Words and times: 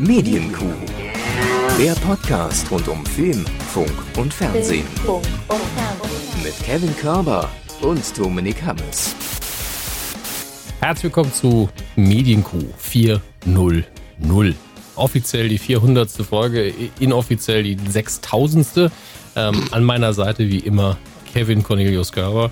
Medienkuh. 0.00 0.64
Der 1.78 1.92
Podcast 1.96 2.70
rund 2.70 2.88
um 2.88 3.04
Film, 3.04 3.44
Funk 3.70 3.92
und 4.16 4.32
Fernsehen. 4.32 4.86
Mit 6.42 6.58
Kevin 6.64 6.96
Körber 6.96 7.50
und 7.82 8.18
Dominik 8.18 8.62
Hammes. 8.62 9.14
Herzlich 10.80 11.04
willkommen 11.04 11.34
zu 11.34 11.68
Medienkuh 11.96 12.64
400. 12.78 13.84
Offiziell 14.96 15.50
die 15.50 15.58
400. 15.58 16.10
Folge, 16.10 16.72
inoffiziell 16.98 17.62
die 17.62 17.76
6000. 17.76 18.90
Ähm, 19.36 19.64
an 19.70 19.84
meiner 19.84 20.14
Seite 20.14 20.48
wie 20.48 20.60
immer 20.60 20.96
Kevin 21.30 21.62
Cornelius 21.62 22.10
Körber. 22.10 22.50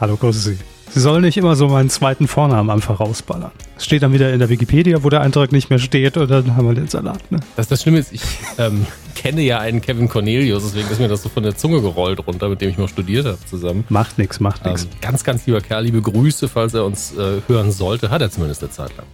Hallo, 0.00 0.16
grüße 0.16 0.38
Sie. 0.38 0.58
Sie 0.94 1.00
sollen 1.00 1.22
nicht 1.22 1.36
immer 1.36 1.56
so 1.56 1.66
meinen 1.66 1.90
zweiten 1.90 2.28
Vornamen 2.28 2.70
einfach 2.70 3.00
rausballern. 3.00 3.50
Es 3.76 3.84
steht 3.84 4.04
dann 4.04 4.12
wieder 4.12 4.32
in 4.32 4.38
der 4.38 4.48
Wikipedia, 4.48 5.02
wo 5.02 5.10
der 5.10 5.22
Eintrag 5.22 5.50
nicht 5.50 5.68
mehr 5.68 5.80
steht 5.80 6.16
und 6.16 6.30
dann 6.30 6.54
haben 6.54 6.68
wir 6.68 6.74
den 6.74 6.86
Salat. 6.86 7.32
Ne? 7.32 7.40
Das, 7.56 7.66
das 7.66 7.82
Schlimme 7.82 7.98
ist, 7.98 8.12
ich 8.12 8.22
ähm, 8.58 8.86
kenne 9.16 9.42
ja 9.42 9.58
einen 9.58 9.80
Kevin 9.80 10.08
Cornelius, 10.08 10.62
deswegen 10.62 10.88
ist 10.88 11.00
mir 11.00 11.08
das 11.08 11.24
so 11.24 11.28
von 11.28 11.42
der 11.42 11.56
Zunge 11.56 11.80
gerollt 11.80 12.24
runter, 12.24 12.48
mit 12.48 12.60
dem 12.60 12.70
ich 12.70 12.78
mal 12.78 12.86
studiert 12.86 13.26
habe 13.26 13.38
zusammen. 13.44 13.82
Macht 13.88 14.18
nichts, 14.18 14.38
macht 14.38 14.64
nichts. 14.64 14.84
Ähm, 14.84 14.90
ganz, 15.00 15.24
ganz 15.24 15.44
lieber 15.46 15.60
Kerl, 15.60 15.82
liebe 15.82 16.00
Grüße, 16.00 16.46
falls 16.46 16.74
er 16.74 16.84
uns 16.84 17.12
äh, 17.16 17.40
hören 17.48 17.72
sollte. 17.72 18.10
Hat 18.10 18.22
er 18.22 18.30
zumindest 18.30 18.62
eine 18.62 18.70
Zeit 18.70 18.96
lang. 18.96 19.06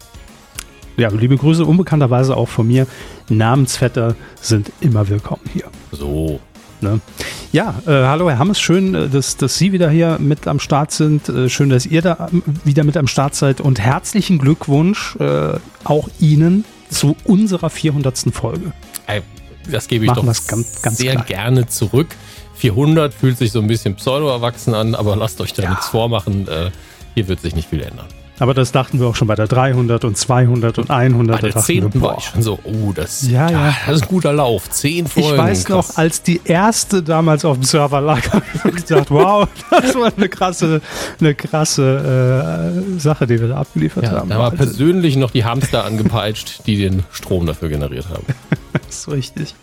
Ja, 0.98 1.08
liebe 1.08 1.38
Grüße 1.38 1.64
unbekannterweise 1.64 2.36
auch 2.36 2.48
von 2.48 2.68
mir. 2.68 2.86
Namensvetter 3.30 4.16
sind 4.38 4.70
immer 4.82 5.08
willkommen 5.08 5.44
hier. 5.54 5.64
So. 5.92 6.40
Ne? 6.82 7.00
Ja, 7.52 7.74
äh, 7.86 7.90
hallo 7.90 8.30
Herr 8.30 8.38
Hammes, 8.38 8.60
schön, 8.60 8.94
äh, 8.94 9.08
dass, 9.08 9.36
dass 9.36 9.58
Sie 9.58 9.72
wieder 9.72 9.90
hier 9.90 10.16
mit 10.18 10.46
am 10.46 10.60
Start 10.60 10.92
sind. 10.92 11.28
Äh, 11.28 11.48
schön, 11.48 11.68
dass 11.68 11.84
ihr 11.86 12.00
da 12.02 12.28
ähm, 12.32 12.42
wieder 12.64 12.84
mit 12.84 12.96
am 12.96 13.06
Start 13.06 13.34
seid 13.34 13.60
und 13.60 13.78
herzlichen 13.80 14.38
Glückwunsch 14.38 15.16
äh, 15.16 15.54
auch 15.84 16.08
Ihnen 16.20 16.64
zu 16.90 17.16
unserer 17.24 17.70
400. 17.70 18.18
Folge. 18.32 18.72
Das 19.70 19.88
gebe 19.88 20.04
ich 20.04 20.10
Machen 20.10 20.26
doch 20.26 20.46
ganz- 20.46 20.80
ganz 20.82 20.96
sehr 20.98 21.12
klein. 21.12 21.26
gerne 21.26 21.66
zurück. 21.66 22.08
400 22.54 23.12
fühlt 23.14 23.38
sich 23.38 23.52
so 23.52 23.60
ein 23.60 23.66
bisschen 23.66 23.94
pseudo-erwachsen 23.96 24.74
an, 24.74 24.94
aber 24.94 25.16
lasst 25.16 25.40
euch 25.40 25.52
da 25.52 25.62
Ja. 25.64 25.70
nichts 25.70 25.88
vormachen. 25.88 26.48
Äh, 26.48 26.70
hier 27.14 27.28
wird 27.28 27.40
sich 27.40 27.54
nicht 27.54 27.68
viel 27.68 27.82
ändern. 27.82 28.06
Aber 28.40 28.54
das 28.54 28.72
dachten 28.72 28.98
wir 28.98 29.06
auch 29.06 29.16
schon 29.16 29.28
bei 29.28 29.34
der 29.34 29.46
300 29.46 30.04
und 30.04 30.16
200 30.16 30.78
und 30.78 30.90
100. 30.90 31.36
Bei 31.36 31.40
der 31.42 31.50
da 31.52 31.60
dachten 31.60 31.74
wir, 31.74 31.90
10. 31.90 32.00
war 32.02 32.16
ich 32.18 32.24
schon 32.24 32.42
so, 32.42 32.58
oh, 32.64 32.92
das, 32.94 33.28
Ja, 33.28 33.50
ja. 33.50 33.74
das 33.86 33.96
ist 33.96 34.02
ein 34.04 34.08
guter 34.08 34.32
Lauf. 34.32 34.70
10 34.70 35.06
Folgen. 35.06 35.28
Ich 35.28 35.36
weiß 35.36 35.68
noch, 35.68 35.86
krass. 35.86 35.98
als 35.98 36.22
die 36.22 36.40
erste 36.44 37.02
damals 37.02 37.44
auf 37.44 37.58
dem 37.58 37.64
Server 37.64 38.00
lag, 38.00 38.32
habe 38.32 38.42
ich 38.76 38.86
gedacht, 38.86 39.10
wow, 39.10 39.46
das 39.70 39.94
war 39.94 40.10
eine 40.16 40.28
krasse, 40.30 40.80
eine 41.20 41.34
krasse 41.34 42.74
äh, 42.96 42.98
Sache, 42.98 43.26
die 43.26 43.38
wir 43.40 43.48
da 43.48 43.56
abgeliefert 43.58 44.04
ja, 44.04 44.12
haben. 44.12 44.30
da 44.30 44.38
war 44.38 44.52
Also, 44.52 44.56
persönlich 44.56 45.16
noch 45.16 45.30
die 45.30 45.44
Hamster 45.44 45.84
angepeitscht, 45.84 46.66
die 46.66 46.78
den 46.78 47.02
Strom 47.12 47.44
dafür 47.44 47.68
generiert 47.68 48.08
haben. 48.08 48.24
das 48.72 49.00
ist 49.00 49.08
richtig. 49.10 49.54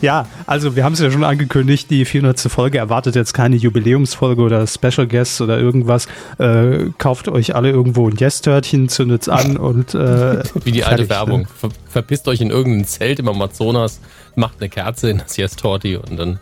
Ja, 0.00 0.26
also 0.46 0.74
wir 0.74 0.84
haben 0.84 0.94
es 0.94 0.98
ja 1.00 1.10
schon 1.10 1.24
angekündigt, 1.24 1.88
die 1.90 2.04
400. 2.04 2.40
Folge 2.50 2.78
erwartet 2.78 3.14
jetzt 3.14 3.32
keine 3.32 3.54
Jubiläumsfolge 3.54 4.42
oder 4.42 4.66
Special 4.66 5.06
Guests 5.06 5.40
oder 5.40 5.58
irgendwas. 5.58 6.08
Äh, 6.38 6.90
kauft 6.98 7.28
euch 7.28 7.54
alle 7.54 7.70
irgendwo 7.70 8.07
ein 8.08 8.16
Yes-Törtchen, 8.16 8.88
zündet's 8.88 9.28
an 9.28 9.56
und 9.56 9.94
äh, 9.94 10.42
Wie 10.64 10.72
die 10.72 10.84
alte 10.84 11.06
fertig, 11.06 11.10
Werbung. 11.10 11.40
Ne? 11.42 11.48
Ver 11.56 11.70
verpisst 11.88 12.28
euch 12.28 12.40
in 12.40 12.50
irgendein 12.50 12.84
Zelt 12.84 13.18
im 13.18 13.28
Amazonas, 13.28 14.00
macht 14.34 14.60
eine 14.60 14.68
Kerze 14.68 15.10
in 15.10 15.18
das 15.18 15.36
Yes 15.36 15.56
Torti 15.56 15.96
und 15.96 16.16
dann. 16.16 16.40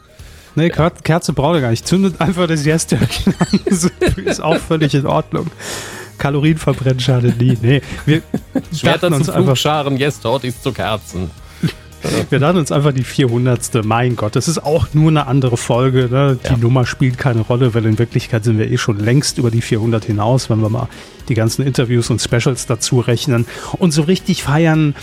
Nee, 0.55 0.71
Ker 0.71 0.91
Kerze 0.91 1.33
braucht 1.33 1.57
ihr 1.57 1.61
gar 1.61 1.71
nicht. 1.71 1.87
Zündet 1.87 2.21
einfach 2.21 2.47
das 2.47 2.65
Yes-Törtchen 2.65 3.35
an. 3.39 3.61
Ist 4.25 4.41
auch 4.41 4.57
völlig 4.57 4.95
in 4.95 5.07
Ordnung. 5.07 5.51
Kalorien 6.19 6.57
verbrennen 6.57 7.01
schadet 7.01 7.39
nie. 7.41 7.59
Nee, 7.61 7.83
wir 8.07 8.23
Schwerter 8.75 9.11
zu 9.11 9.17
uns 9.17 9.29
einfach, 9.29 9.45
Flugscharen, 9.45 9.97
Yes 9.97 10.21
Tortis 10.21 10.63
zu 10.63 10.73
Kerzen. 10.73 11.31
Wir 12.31 12.39
dachten 12.39 12.59
uns 12.59 12.73
einfach 12.73 12.93
die 12.93 13.03
400. 13.05 13.85
Mein 13.85 14.17
Gott, 14.17 14.37
das 14.37 14.49
ist 14.49 14.59
auch 14.65 14.89
nur 14.93 15.09
eine 15.11 15.27
andere 15.27 15.57
Folge. 15.57 16.09
Ne? 16.11 16.39
Die 16.45 16.49
Ja. 16.53 16.57
Nummer 16.57 16.87
spielt 16.87 17.19
keine 17.19 17.41
Rolle, 17.43 17.75
weil 17.75 17.85
in 17.87 17.99
Wirklichkeit 17.99 18.45
sind 18.45 18.59
wir 18.59 18.71
eh 18.71 18.79
schon 18.79 18.99
längst 18.99 19.39
über 19.39 19.51
die 19.51 19.61
400 19.63 20.05
hinaus, 20.05 20.49
wenn 20.51 20.61
wir 20.61 20.69
mal 20.69 20.89
die 21.29 21.35
ganzen 21.35 21.67
Interviews 21.67 22.11
und 22.11 22.21
Specials 22.21 22.67
dazu 22.67 23.01
rechnen. 23.01 23.47
Und 23.79 23.93
so 23.93 24.03
richtig 24.03 24.43
feiern, 24.43 24.95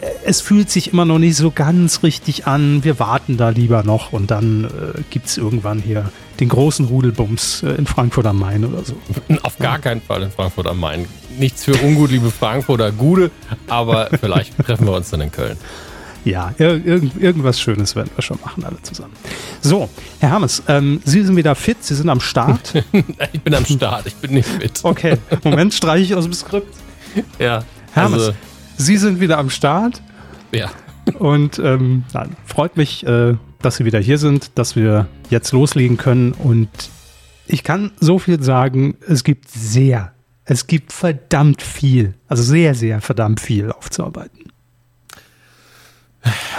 äh, 0.00 0.06
es 0.24 0.40
fühlt 0.40 0.70
sich 0.70 0.92
immer 0.92 1.04
noch 1.04 1.18
nicht 1.18 1.36
so 1.36 1.50
ganz 1.50 2.02
richtig 2.02 2.46
an. 2.46 2.82
Wir 2.84 2.98
warten 2.98 3.36
da 3.36 3.50
lieber 3.50 3.82
noch 3.82 4.12
und 4.12 4.30
dann 4.30 4.64
äh, 4.64 5.00
gibt 5.10 5.26
es 5.26 5.36
irgendwann 5.36 5.80
hier 5.80 6.10
den 6.40 6.48
großen 6.50 6.86
Rudelbums 6.86 7.62
äh, 7.62 7.70
in 7.76 7.86
Frankfurt 7.86 8.26
am 8.26 8.38
Main 8.38 8.64
oder 8.64 8.84
so. 8.84 8.94
Auf 9.42 9.58
gar 9.58 9.78
keinen 9.78 10.00
Fall 10.02 10.22
in 10.22 10.30
Frankfurt 10.30 10.66
am 10.66 10.80
Main. 10.80 11.06
Nichts 11.38 11.64
für 11.64 11.74
ungut, 11.82 12.10
liebe 12.10 12.30
Frankfurter 12.30 12.92
Gude, 12.92 13.30
aber 13.68 14.08
vielleicht 14.20 14.56
treffen 14.64 14.86
wir 14.86 14.92
uns 14.94 15.10
dann 15.10 15.20
in 15.20 15.30
Köln. 15.32 15.56
Ja, 16.26 16.52
ir 16.58 16.84
irgend, 16.84 17.22
irgendwas 17.22 17.60
Schönes 17.60 17.94
werden 17.94 18.10
wir 18.16 18.20
schon 18.20 18.40
machen, 18.44 18.64
alle 18.64 18.82
zusammen. 18.82 19.12
So, 19.60 19.88
Herr 20.18 20.32
Hammes, 20.32 20.60
ähm, 20.66 21.00
Sie 21.04 21.22
sind 21.22 21.36
wieder 21.36 21.54
fit, 21.54 21.76
Sie 21.84 21.94
sind 21.94 22.08
am 22.08 22.18
Start. 22.20 22.74
Ich 23.32 23.40
bin 23.42 23.54
am 23.54 23.64
Start, 23.64 24.06
ich 24.06 24.16
bin 24.16 24.32
nicht 24.32 24.58
mit. 24.58 24.80
Okay, 24.82 25.18
Moment, 25.44 25.72
streiche 25.72 26.02
ich 26.02 26.14
aus 26.16 26.24
dem 26.24 26.32
Skript. 26.32 26.74
Ja, 27.38 27.64
Hermes, 27.92 28.20
also, 28.20 28.34
Sie 28.76 28.96
sind 28.96 29.20
wieder 29.20 29.38
am 29.38 29.50
Start 29.50 30.02
ja. 30.50 30.68
und 31.20 31.60
ähm, 31.60 32.02
nein, 32.12 32.36
freut 32.44 32.76
mich, 32.76 33.06
äh, 33.06 33.36
dass 33.62 33.76
Sie 33.76 33.84
wieder 33.84 34.00
hier 34.00 34.18
sind, 34.18 34.50
dass 34.56 34.74
wir 34.74 35.06
jetzt 35.30 35.52
loslegen 35.52 35.96
können 35.96 36.32
und 36.32 36.68
ich 37.46 37.62
kann 37.62 37.92
so 38.00 38.18
viel 38.18 38.42
sagen, 38.42 38.96
es 39.06 39.22
gibt 39.22 39.48
sehr, 39.48 40.12
es 40.44 40.66
gibt 40.66 40.92
verdammt 40.92 41.62
viel, 41.62 42.14
also 42.26 42.42
sehr, 42.42 42.74
sehr 42.74 43.00
verdammt 43.00 43.40
viel 43.40 43.70
aufzuarbeiten. 43.70 44.46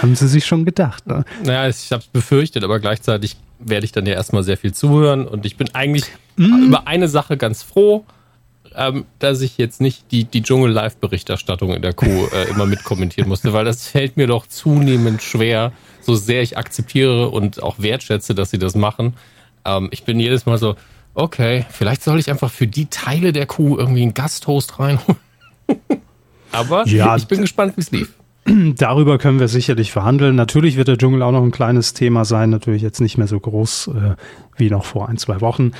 Haben 0.00 0.14
Sie 0.14 0.28
sich 0.28 0.46
schon 0.46 0.64
gedacht, 0.64 1.06
ne? 1.06 1.24
Naja, 1.44 1.68
ich 1.68 1.92
habe 1.92 2.02
es 2.02 2.08
befürchtet, 2.08 2.64
aber 2.64 2.80
gleichzeitig 2.80 3.36
werde 3.58 3.84
ich 3.84 3.92
dann 3.92 4.06
ja 4.06 4.14
erstmal 4.14 4.42
sehr 4.42 4.56
viel 4.56 4.72
zuhören 4.72 5.26
und 5.26 5.44
ich 5.44 5.56
bin 5.56 5.74
eigentlich 5.74 6.04
über 6.36 6.86
eine 6.86 7.08
Sache 7.08 7.36
ganz 7.36 7.64
froh, 7.64 8.04
ähm, 8.76 9.04
dass 9.18 9.40
ich 9.40 9.58
jetzt 9.58 9.80
nicht 9.80 10.12
die, 10.12 10.24
die 10.24 10.42
Dschungel-Live-Berichterstattung 10.42 11.74
in 11.74 11.82
der 11.82 11.94
Kuh 11.94 12.28
äh, 12.32 12.48
immer 12.48 12.66
mitkommentieren 12.66 13.28
musste, 13.28 13.52
weil 13.52 13.64
das 13.64 13.88
fällt 13.88 14.16
mir 14.16 14.28
doch 14.28 14.46
zunehmend 14.46 15.22
schwer, 15.22 15.72
so 16.00 16.14
sehr 16.14 16.42
ich 16.42 16.56
akzeptiere 16.56 17.28
und 17.28 17.62
auch 17.62 17.80
wertschätze, 17.80 18.34
dass 18.34 18.50
sie 18.50 18.58
das 18.58 18.76
machen. 18.76 19.14
Ähm, 19.64 19.88
ich 19.90 20.04
bin 20.04 20.20
jedes 20.20 20.46
Mal 20.46 20.58
so, 20.58 20.76
okay, 21.14 21.66
vielleicht 21.70 22.04
soll 22.04 22.20
ich 22.20 22.30
einfach 22.30 22.50
für 22.50 22.68
die 22.68 22.86
Teile 22.86 23.32
der 23.32 23.46
Kuh 23.46 23.76
irgendwie 23.76 24.02
einen 24.02 24.14
Gasthost 24.14 24.78
reinholen. 24.78 25.18
aber 26.52 26.86
Ja, 26.86 27.16
ich 27.16 27.26
bin 27.26 27.40
gespannt, 27.40 27.76
wie 27.76 27.80
es 27.80 27.90
lief. 27.90 28.12
Darüber 28.76 29.18
können 29.18 29.40
wir 29.40 29.48
sicherlich 29.48 29.92
verhandeln. 29.92 30.36
Natürlich 30.36 30.76
wird 30.76 30.88
der 30.88 30.96
Dschungel 30.98 31.22
auch 31.22 31.32
noch 31.32 31.42
ein 31.42 31.50
kleines 31.50 31.94
Thema 31.94 32.24
sein, 32.24 32.50
natürlich 32.50 32.82
jetzt 32.82 33.00
nicht 33.00 33.18
mehr 33.18 33.26
so 33.26 33.38
groß 33.38 33.88
äh, 33.88 34.14
wie 34.56 34.70
noch 34.70 34.84
vor 34.84 35.08
ein, 35.08 35.18
zwei 35.18 35.40
Wochen. 35.40 35.72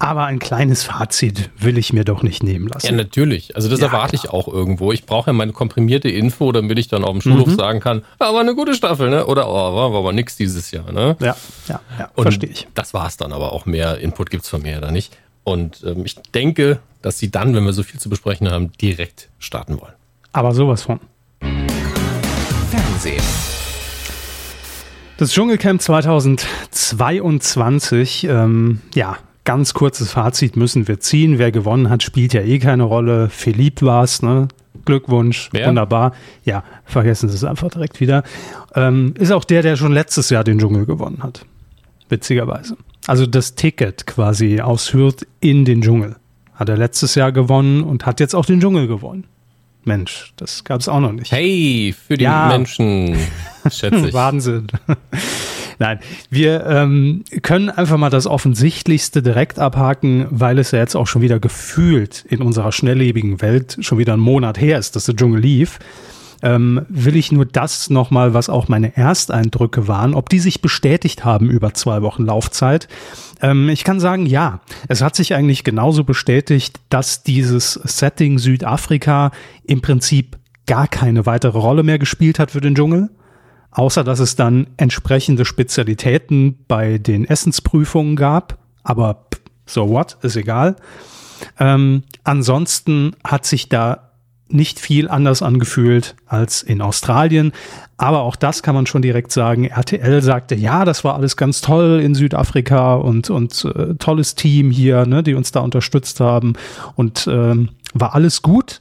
Aber 0.00 0.26
ein 0.26 0.38
kleines 0.38 0.84
Fazit 0.84 1.50
will 1.58 1.76
ich 1.76 1.92
mir 1.92 2.04
doch 2.04 2.22
nicht 2.22 2.44
nehmen 2.44 2.68
Ja, 2.68 2.74
lassen. 2.74 2.94
natürlich. 2.96 3.56
Also 3.56 3.68
das 3.68 3.80
Ja, 3.80 3.86
erwarte 3.86 4.14
ich 4.14 4.30
auch 4.30 4.46
irgendwo. 4.46 4.92
Ich 4.92 5.06
brauche 5.06 5.30
ja 5.30 5.32
meine 5.32 5.52
komprimierte 5.52 6.08
Info, 6.08 6.52
damit 6.52 6.78
ich 6.78 6.86
dann 6.86 7.02
auf 7.04 7.10
dem 7.10 7.20
Schulhof 7.20 7.52
sagen 7.56 7.80
kann, 7.80 8.02
ja, 8.20 8.32
war 8.32 8.40
eine 8.40 8.54
gute 8.54 8.74
Staffel, 8.74 9.10
ne? 9.10 9.26
Oder 9.26 9.48
oh, 9.48 9.54
war, 9.54 9.92
war 9.92 9.98
aber 9.98 10.12
nix 10.12 10.36
dieses 10.36 10.70
Jahr, 10.70 10.92
ne? 10.92 11.16
Ja, 11.18 11.36
ja, 11.66 11.80
ja, 11.98 12.10
verstehe 12.16 12.48
ich. 12.50 12.68
Das 12.74 12.94
war's 12.94 13.16
dann 13.16 13.32
aber 13.32 13.52
auch 13.52 13.66
mehr 13.66 13.98
Input 13.98 14.30
gibt's 14.30 14.48
von 14.48 14.62
mir 14.62 14.72
ja 14.72 14.80
da 14.80 14.92
nicht. 14.92 15.16
Und 15.42 15.82
ähm, 15.84 16.04
ich 16.04 16.14
denke, 16.32 16.78
dass 17.02 17.18
sie 17.18 17.32
dann, 17.32 17.54
wenn 17.56 17.64
wir 17.64 17.72
so 17.72 17.82
viel 17.82 17.98
zu 17.98 18.08
besprechen 18.08 18.48
haben, 18.50 18.70
direkt 18.80 19.30
starten 19.40 19.80
wollen. 19.80 19.94
Aber 20.32 20.54
sowas 20.54 20.82
von. 20.82 21.00
Fernsehen. 22.70 23.22
Das 25.16 25.32
Dschungelcamp 25.32 25.80
2022, 25.80 28.26
ähm, 28.28 28.80
ja, 28.94 29.16
ganz 29.44 29.72
kurzes 29.74 30.12
Fazit 30.12 30.56
müssen 30.56 30.86
wir 30.86 31.00
ziehen. 31.00 31.38
Wer 31.38 31.50
gewonnen 31.50 31.88
hat, 31.88 32.02
spielt 32.02 32.34
ja 32.34 32.42
eh 32.42 32.58
keine 32.58 32.82
Rolle. 32.84 33.30
Philipp 33.30 33.80
war's, 33.82 34.20
ne? 34.22 34.48
Glückwunsch, 34.84 35.48
Wer? 35.52 35.68
wunderbar. 35.68 36.12
Ja, 36.44 36.62
vergessen 36.84 37.30
Sie 37.30 37.34
es 37.34 37.44
einfach 37.44 37.70
direkt 37.70 38.00
wieder. 38.00 38.22
Ähm, 38.74 39.14
ist 39.18 39.32
auch 39.32 39.44
der, 39.44 39.62
der 39.62 39.76
schon 39.76 39.92
letztes 39.92 40.28
Jahr 40.30 40.44
den 40.44 40.58
Dschungel 40.58 40.84
gewonnen 40.86 41.22
hat. 41.22 41.46
Witzigerweise. 42.10 42.76
Also 43.06 43.26
das 43.26 43.54
Ticket 43.54 44.06
quasi 44.06 44.60
aus 44.60 44.92
Hürth 44.92 45.26
in 45.40 45.64
den 45.64 45.80
Dschungel. 45.80 46.16
Hat 46.54 46.68
er 46.68 46.76
letztes 46.76 47.14
Jahr 47.14 47.32
gewonnen 47.32 47.82
und 47.82 48.04
hat 48.04 48.20
jetzt 48.20 48.34
auch 48.34 48.44
den 48.44 48.60
Dschungel 48.60 48.86
gewonnen. 48.86 49.24
Mensch, 49.88 50.32
das 50.36 50.62
gab 50.62 50.80
es 50.80 50.88
auch 50.88 51.00
noch 51.00 51.12
nicht. 51.12 51.32
Hey, 51.32 51.92
für 52.06 52.16
die 52.16 52.24
Ja. 52.24 52.46
Menschen, 52.48 53.16
schätze 53.70 54.06
ich. 54.08 54.14
Wahnsinn. 54.14 54.68
Nein, 55.80 56.00
wir 56.30 56.66
ähm, 56.66 57.24
können 57.42 57.70
einfach 57.70 57.96
mal 57.98 58.10
das 58.10 58.26
Offensichtlichste 58.26 59.22
direkt 59.22 59.58
abhaken, 59.58 60.26
weil 60.30 60.58
es 60.58 60.70
ja 60.72 60.78
jetzt 60.80 60.96
auch 60.96 61.06
schon 61.06 61.22
wieder 61.22 61.38
gefühlt 61.38 62.24
in 62.28 62.42
unserer 62.42 62.72
schnelllebigen 62.72 63.40
Welt 63.42 63.76
schon 63.80 63.98
wieder 63.98 64.14
ein 64.14 64.20
Monat 64.20 64.60
her 64.60 64.78
ist, 64.78 64.96
dass 64.96 65.04
der 65.06 65.14
Dschungel 65.16 65.40
lief. 65.40 65.78
Ähm, 66.42 66.86
will 66.88 67.16
ich 67.16 67.32
nur 67.32 67.46
das 67.46 67.90
nochmal, 67.90 68.32
was 68.32 68.48
auch 68.48 68.68
meine 68.68 68.96
Ersteindrücke 68.96 69.88
waren, 69.88 70.14
ob 70.14 70.28
die 70.28 70.38
sich 70.38 70.62
bestätigt 70.62 71.24
haben 71.24 71.50
über 71.50 71.74
zwei 71.74 72.02
Wochen 72.02 72.24
Laufzeit. 72.24 72.88
Ähm, 73.40 73.68
ich 73.68 73.84
kann 73.84 73.98
sagen, 73.98 74.26
ja, 74.26 74.60
es 74.88 75.02
hat 75.02 75.16
sich 75.16 75.34
eigentlich 75.34 75.64
genauso 75.64 76.04
bestätigt, 76.04 76.78
dass 76.90 77.22
dieses 77.22 77.74
Setting 77.74 78.38
Südafrika 78.38 79.32
im 79.64 79.80
Prinzip 79.80 80.38
gar 80.66 80.86
keine 80.86 81.26
weitere 81.26 81.58
Rolle 81.58 81.82
mehr 81.82 81.98
gespielt 81.98 82.38
hat 82.38 82.52
für 82.52 82.60
den 82.60 82.74
Dschungel. 82.74 83.10
Außer 83.70 84.02
dass 84.02 84.18
es 84.18 84.34
dann 84.34 84.68
entsprechende 84.76 85.44
Spezialitäten 85.44 86.58
bei 86.68 86.98
den 86.98 87.24
Essensprüfungen 87.24 88.16
gab. 88.16 88.58
Aber 88.82 89.26
so 89.66 89.88
what, 89.88 90.16
ist 90.22 90.36
egal. 90.36 90.76
Ähm, 91.58 92.02
ansonsten 92.24 93.14
hat 93.24 93.44
sich 93.44 93.68
da 93.68 94.07
nicht 94.50 94.80
viel 94.80 95.08
anders 95.08 95.42
angefühlt 95.42 96.16
als 96.26 96.62
in 96.62 96.80
Australien. 96.80 97.52
Aber 97.96 98.20
auch 98.20 98.36
das 98.36 98.62
kann 98.62 98.74
man 98.74 98.86
schon 98.86 99.02
direkt 99.02 99.32
sagen. 99.32 99.64
RTL 99.64 100.22
sagte, 100.22 100.54
ja, 100.54 100.84
das 100.84 101.04
war 101.04 101.14
alles 101.14 101.36
ganz 101.36 101.60
toll 101.60 102.00
in 102.02 102.14
Südafrika 102.14 102.94
und, 102.94 103.30
und 103.30 103.64
äh, 103.64 103.94
tolles 103.94 104.34
Team 104.34 104.70
hier, 104.70 105.06
ne, 105.06 105.22
die 105.22 105.34
uns 105.34 105.52
da 105.52 105.60
unterstützt 105.60 106.20
haben 106.20 106.54
und 106.94 107.28
ähm, 107.30 107.70
war 107.94 108.14
alles 108.14 108.42
gut. 108.42 108.80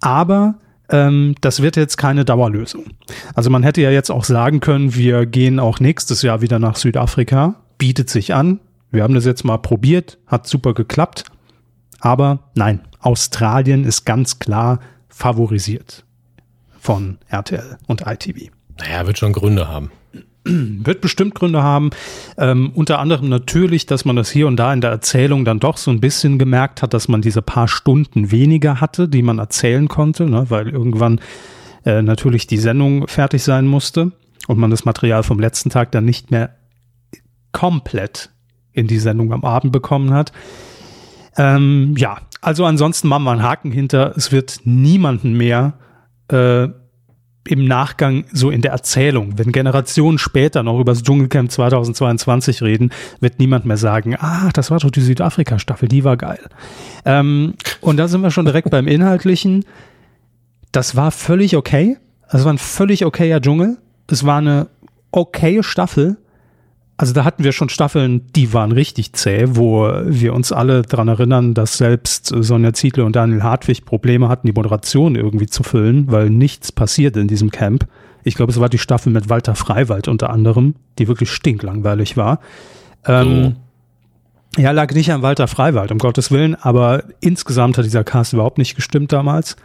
Aber 0.00 0.54
ähm, 0.88 1.34
das 1.40 1.62
wird 1.62 1.76
jetzt 1.76 1.96
keine 1.96 2.24
Dauerlösung. 2.24 2.84
Also 3.34 3.50
man 3.50 3.62
hätte 3.62 3.82
ja 3.82 3.90
jetzt 3.90 4.10
auch 4.10 4.24
sagen 4.24 4.60
können, 4.60 4.94
wir 4.94 5.26
gehen 5.26 5.60
auch 5.60 5.80
nächstes 5.80 6.22
Jahr 6.22 6.40
wieder 6.40 6.58
nach 6.58 6.76
Südafrika, 6.76 7.56
bietet 7.78 8.10
sich 8.10 8.34
an. 8.34 8.60
Wir 8.90 9.02
haben 9.02 9.14
das 9.14 9.24
jetzt 9.24 9.44
mal 9.44 9.58
probiert, 9.58 10.18
hat 10.26 10.46
super 10.46 10.74
geklappt. 10.74 11.24
Aber 12.00 12.50
nein, 12.54 12.80
Australien 13.00 13.84
ist 13.84 14.04
ganz 14.04 14.38
klar 14.38 14.78
favorisiert 15.14 16.04
von 16.80 17.18
RTL 17.28 17.78
und 17.86 18.02
ITV. 18.06 18.50
Naja, 18.78 19.06
wird 19.06 19.18
schon 19.18 19.32
Gründe 19.32 19.68
haben. 19.68 19.90
Wird 20.44 21.00
bestimmt 21.00 21.34
Gründe 21.34 21.62
haben. 21.62 21.90
Ähm, 22.36 22.72
unter 22.74 22.98
anderem 22.98 23.28
natürlich, 23.28 23.86
dass 23.86 24.04
man 24.04 24.16
das 24.16 24.30
hier 24.30 24.46
und 24.46 24.56
da 24.56 24.72
in 24.72 24.80
der 24.80 24.90
Erzählung 24.90 25.44
dann 25.44 25.60
doch 25.60 25.78
so 25.78 25.90
ein 25.90 26.00
bisschen 26.00 26.38
gemerkt 26.38 26.82
hat, 26.82 26.92
dass 26.92 27.08
man 27.08 27.22
diese 27.22 27.40
paar 27.40 27.68
Stunden 27.68 28.30
weniger 28.30 28.80
hatte, 28.80 29.08
die 29.08 29.22
man 29.22 29.38
erzählen 29.38 29.88
konnte, 29.88 30.26
ne, 30.26 30.50
weil 30.50 30.68
irgendwann 30.68 31.20
äh, 31.86 32.02
natürlich 32.02 32.46
die 32.46 32.58
Sendung 32.58 33.08
fertig 33.08 33.42
sein 33.42 33.66
musste 33.66 34.12
und 34.46 34.58
man 34.58 34.70
das 34.70 34.84
Material 34.84 35.22
vom 35.22 35.40
letzten 35.40 35.70
Tag 35.70 35.92
dann 35.92 36.04
nicht 36.04 36.30
mehr 36.30 36.56
komplett 37.52 38.30
in 38.72 38.88
die 38.88 38.98
Sendung 38.98 39.32
am 39.32 39.44
Abend 39.44 39.72
bekommen 39.72 40.12
hat. 40.12 40.32
Ähm, 41.36 41.94
ja, 41.96 42.18
also 42.44 42.64
ansonsten 42.66 43.08
machen 43.08 43.24
wir 43.24 43.32
einen 43.32 43.42
Haken 43.42 43.72
hinter. 43.72 44.12
Es 44.16 44.30
wird 44.30 44.60
niemanden 44.64 45.32
mehr 45.32 45.74
äh, 46.28 46.68
im 47.46 47.66
Nachgang 47.66 48.24
so 48.32 48.50
in 48.50 48.62
der 48.62 48.72
Erzählung, 48.72 49.38
wenn 49.38 49.52
Generationen 49.52 50.18
später 50.18 50.62
noch 50.62 50.78
über 50.78 50.92
das 50.92 51.02
Dschungelcamp 51.02 51.50
2022 51.50 52.62
reden, 52.62 52.90
wird 53.20 53.38
niemand 53.38 53.66
mehr 53.66 53.76
sagen, 53.76 54.16
ah, 54.18 54.50
das 54.52 54.70
war 54.70 54.78
doch 54.78 54.90
die 54.90 55.00
Südafrika-Staffel, 55.00 55.88
die 55.88 56.04
war 56.04 56.16
geil. 56.16 56.40
Ähm, 57.04 57.54
und 57.80 57.98
da 57.98 58.08
sind 58.08 58.22
wir 58.22 58.30
schon 58.30 58.46
direkt 58.46 58.70
beim 58.70 58.88
Inhaltlichen. 58.88 59.64
Das 60.72 60.96
war 60.96 61.10
völlig 61.10 61.56
okay. 61.56 61.98
Das 62.30 62.44
war 62.44 62.52
ein 62.52 62.58
völlig 62.58 63.04
okayer 63.04 63.40
Dschungel. 63.40 63.78
Es 64.10 64.24
war 64.24 64.38
eine 64.38 64.68
okaye 65.12 65.62
Staffel. 65.62 66.16
Also 66.96 67.12
da 67.12 67.24
hatten 67.24 67.42
wir 67.42 67.50
schon 67.52 67.68
Staffeln, 67.68 68.26
die 68.36 68.52
waren 68.52 68.70
richtig 68.70 69.14
zäh, 69.14 69.46
wo 69.48 69.90
wir 70.04 70.32
uns 70.32 70.52
alle 70.52 70.82
dran 70.82 71.08
erinnern, 71.08 71.52
dass 71.52 71.76
selbst 71.76 72.26
Sonja 72.26 72.72
Ziedle 72.72 73.04
und 73.04 73.16
Daniel 73.16 73.42
Hartwig 73.42 73.84
Probleme 73.84 74.28
hatten, 74.28 74.46
die 74.46 74.52
Moderation 74.52 75.16
irgendwie 75.16 75.46
zu 75.46 75.64
füllen, 75.64 76.10
weil 76.12 76.30
nichts 76.30 76.70
passiert 76.70 77.16
in 77.16 77.26
diesem 77.26 77.50
Camp. 77.50 77.88
Ich 78.22 78.36
glaube, 78.36 78.52
es 78.52 78.60
war 78.60 78.68
die 78.68 78.78
Staffel 78.78 79.12
mit 79.12 79.28
Walter 79.28 79.56
Freiwald 79.56 80.06
unter 80.06 80.30
anderem, 80.30 80.76
die 80.98 81.08
wirklich 81.08 81.30
stinklangweilig 81.30 82.16
war. 82.16 82.38
Ähm, 83.06 83.56
oh. 83.56 84.60
Ja, 84.60 84.70
lag 84.70 84.94
nicht 84.94 85.10
an 85.10 85.22
Walter 85.22 85.48
Freiwald, 85.48 85.90
um 85.90 85.98
Gottes 85.98 86.30
Willen, 86.30 86.54
aber 86.54 87.02
insgesamt 87.20 87.76
hat 87.76 87.84
dieser 87.84 88.04
Cast 88.04 88.32
überhaupt 88.32 88.58
nicht 88.58 88.76
gestimmt 88.76 89.12
damals. 89.12 89.56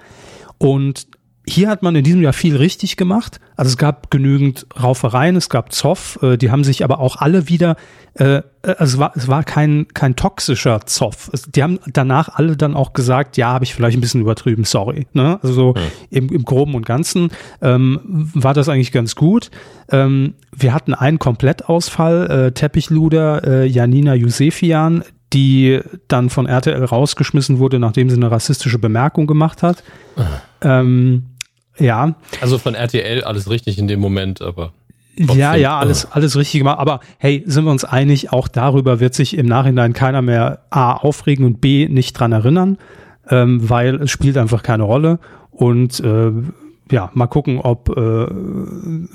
Und 0.58 1.08
hier 1.50 1.70
hat 1.70 1.82
man 1.82 1.96
in 1.96 2.04
diesem 2.04 2.22
Jahr 2.22 2.34
viel 2.34 2.56
richtig 2.56 2.96
gemacht. 2.96 3.40
Also 3.56 3.70
es 3.70 3.78
gab 3.78 4.12
genügend 4.12 4.68
Raufereien, 4.82 5.36
es 5.36 5.50
gab 5.50 5.74
Zoff, 5.74 6.20
äh, 6.22 6.38
die 6.38 6.52
haben 6.52 6.64
sich 6.64 6.84
aber 6.84 7.00
auch 7.00 7.18
alle 7.18 7.50
wieder, 7.50 7.76
äh, 8.14 8.38
äh, 8.38 8.44
also 8.62 8.96
es 8.96 9.00
war, 9.00 9.12
es 9.16 9.28
war 9.28 9.44
kein, 9.44 9.88
kein 9.94 10.16
toxischer 10.16 10.86
Zoff. 10.86 11.30
Es, 11.34 11.44
die 11.44 11.64
haben 11.64 11.80
danach 11.88 12.30
alle 12.30 12.56
dann 12.56 12.76
auch 12.76 12.94
gesagt, 12.94 13.36
ja, 13.38 13.50
habe 13.50 13.66
ich 13.66 13.74
vielleicht 13.74 13.98
ein 13.98 14.02
bisschen 14.02 14.22
übertrieben, 14.22 14.64
sorry. 14.64 15.08
Ne? 15.14 15.40
Also 15.42 15.54
so 15.54 15.74
ja. 15.76 15.82
im, 16.12 16.30
im 16.30 16.44
Groben 16.46 16.76
und 16.76 16.86
Ganzen 16.86 17.30
ähm, 17.62 18.30
war 18.34 18.54
das 18.54 18.70
eigentlich 18.70 18.92
ganz 18.92 19.16
gut. 19.16 19.50
Ähm, 19.90 20.36
wir 20.56 20.74
hatten 20.74 20.94
einen 20.94 21.20
Komplettausfall, 21.20 22.30
äh, 22.30 22.52
Teppichluder, 22.52 23.44
äh, 23.46 23.66
Janina 23.66 24.14
Josefian, 24.14 25.04
die 25.34 25.80
dann 26.08 26.30
von 26.30 26.46
RTL 26.46 26.84
rausgeschmissen 26.84 27.60
wurde, 27.60 27.80
nachdem 27.80 28.10
sie 28.10 28.16
eine 28.16 28.32
rassistische 28.32 28.80
Bemerkung 28.80 29.28
gemacht 29.28 29.64
hat. 29.64 29.84
Ähm, 30.62 31.24
ja. 31.80 32.16
Also 32.42 32.58
von 32.58 32.76
RTL 32.76 33.24
alles 33.24 33.50
richtig 33.50 33.78
in 33.78 33.88
dem 33.88 34.00
Moment, 34.00 34.42
aber. 34.42 34.74
Trotzdem. 35.18 35.38
Ja, 35.38 35.56
ja, 35.56 35.78
alles, 35.78 36.10
alles 36.12 36.38
richtig 36.38 36.60
gemacht. 36.60 36.80
Aber 36.80 37.02
hey, 37.18 37.44
sind 37.46 37.66
wir 37.66 37.72
uns 37.72 37.84
einig, 37.84 38.32
auch 38.32 38.48
darüber 38.48 39.02
wird 39.02 39.14
sich 39.14 39.38
im 39.38 39.48
Nachhinein 39.48 39.92
keiner 39.92 40.22
mehr 40.22 40.62
A 40.70 40.94
aufregen 40.94 41.46
und 41.46 41.60
B 41.60 41.90
nicht 41.90 42.14
dran 42.14 42.32
erinnern, 42.32 42.78
ähm, 43.30 43.70
weil 43.70 43.96
es 43.96 44.12
spielt 44.12 44.38
einfach 44.38 44.64
keine 44.64 44.84
Rolle. 44.84 45.20
Und 45.52 46.00
äh, 46.00 46.32
ja, 46.92 47.12
mal 47.14 47.28
gucken, 47.28 47.60
ob 47.60 47.90
äh, 47.98 48.28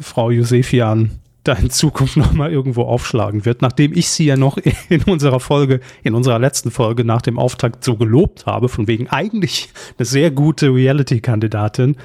Frau 0.00 0.30
Josefian 0.30 1.10
da 1.44 1.52
in 1.52 1.70
Zukunft 1.70 2.16
nochmal 2.18 2.52
irgendwo 2.52 2.82
aufschlagen 2.82 3.44
wird, 3.44 3.62
nachdem 3.62 3.92
ich 3.94 4.08
sie 4.08 4.24
ja 4.26 4.36
noch 4.36 4.58
in 4.88 5.02
unserer 5.04 5.40
Folge, 5.40 5.80
in 6.02 6.14
unserer 6.14 6.38
letzten 6.38 6.70
Folge 6.70 7.04
nach 7.04 7.22
dem 7.22 7.38
Auftakt 7.38 7.84
so 7.84 7.96
gelobt 7.96 8.46
habe, 8.46 8.68
von 8.68 8.88
wegen 8.88 9.08
eigentlich 9.08 9.68
eine 9.98 10.06
sehr 10.06 10.30
gute 10.30 10.74
Reality-Kandidatin, 10.74 11.96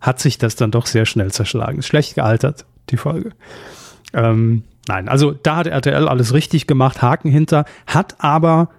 hat 0.00 0.20
sich 0.20 0.38
das 0.38 0.56
dann 0.56 0.70
doch 0.70 0.86
sehr 0.86 1.06
schnell 1.06 1.32
zerschlagen. 1.32 1.82
Schlecht 1.82 2.14
gealtert, 2.14 2.64
die 2.90 2.96
Folge. 2.96 3.30
Ähm, 4.12 4.64
nein, 4.88 5.08
also 5.08 5.32
da 5.32 5.56
hat 5.56 5.66
RTL 5.66 6.08
alles 6.08 6.32
richtig 6.32 6.66
gemacht, 6.66 7.02
Haken 7.02 7.30
hinter, 7.30 7.64
hat 7.86 8.16
aber 8.18 8.70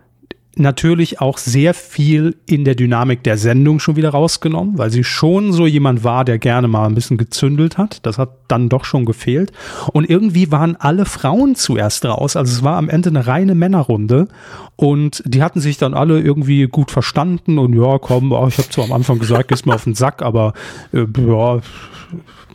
natürlich 0.59 1.21
auch 1.21 1.37
sehr 1.37 1.73
viel 1.73 2.35
in 2.45 2.65
der 2.65 2.75
Dynamik 2.75 3.23
der 3.23 3.37
Sendung 3.37 3.79
schon 3.79 3.95
wieder 3.95 4.09
rausgenommen, 4.09 4.77
weil 4.77 4.89
sie 4.89 5.03
schon 5.03 5.53
so 5.53 5.65
jemand 5.67 6.03
war, 6.03 6.25
der 6.25 6.39
gerne 6.39 6.67
mal 6.67 6.85
ein 6.85 6.95
bisschen 6.95 7.17
gezündelt 7.17 7.77
hat. 7.77 8.05
Das 8.05 8.17
hat 8.17 8.29
dann 8.47 8.69
doch 8.69 8.85
schon 8.85 9.05
gefehlt. 9.05 9.51
Und 9.93 10.09
irgendwie 10.09 10.51
waren 10.51 10.75
alle 10.75 11.05
Frauen 11.05 11.55
zuerst 11.55 12.05
raus. 12.05 12.35
Also 12.35 12.51
es 12.51 12.63
war 12.63 12.77
am 12.77 12.89
Ende 12.89 13.09
eine 13.09 13.27
reine 13.27 13.55
Männerrunde. 13.55 14.27
Und 14.75 15.23
die 15.25 15.43
hatten 15.43 15.59
sich 15.59 15.77
dann 15.77 15.93
alle 15.93 16.19
irgendwie 16.19 16.67
gut 16.67 16.91
verstanden. 16.91 17.57
Und 17.57 17.73
ja, 17.73 17.97
komm, 17.99 18.31
oh, 18.31 18.47
ich 18.47 18.57
habe 18.57 18.69
zwar 18.69 18.85
am 18.85 18.93
Anfang 18.93 19.19
gesagt, 19.19 19.49
gehst 19.49 19.65
mir 19.65 19.75
auf 19.75 19.83
den 19.83 19.95
Sack, 19.95 20.21
aber 20.21 20.53
äh, 20.93 21.05
ja, 21.17 21.59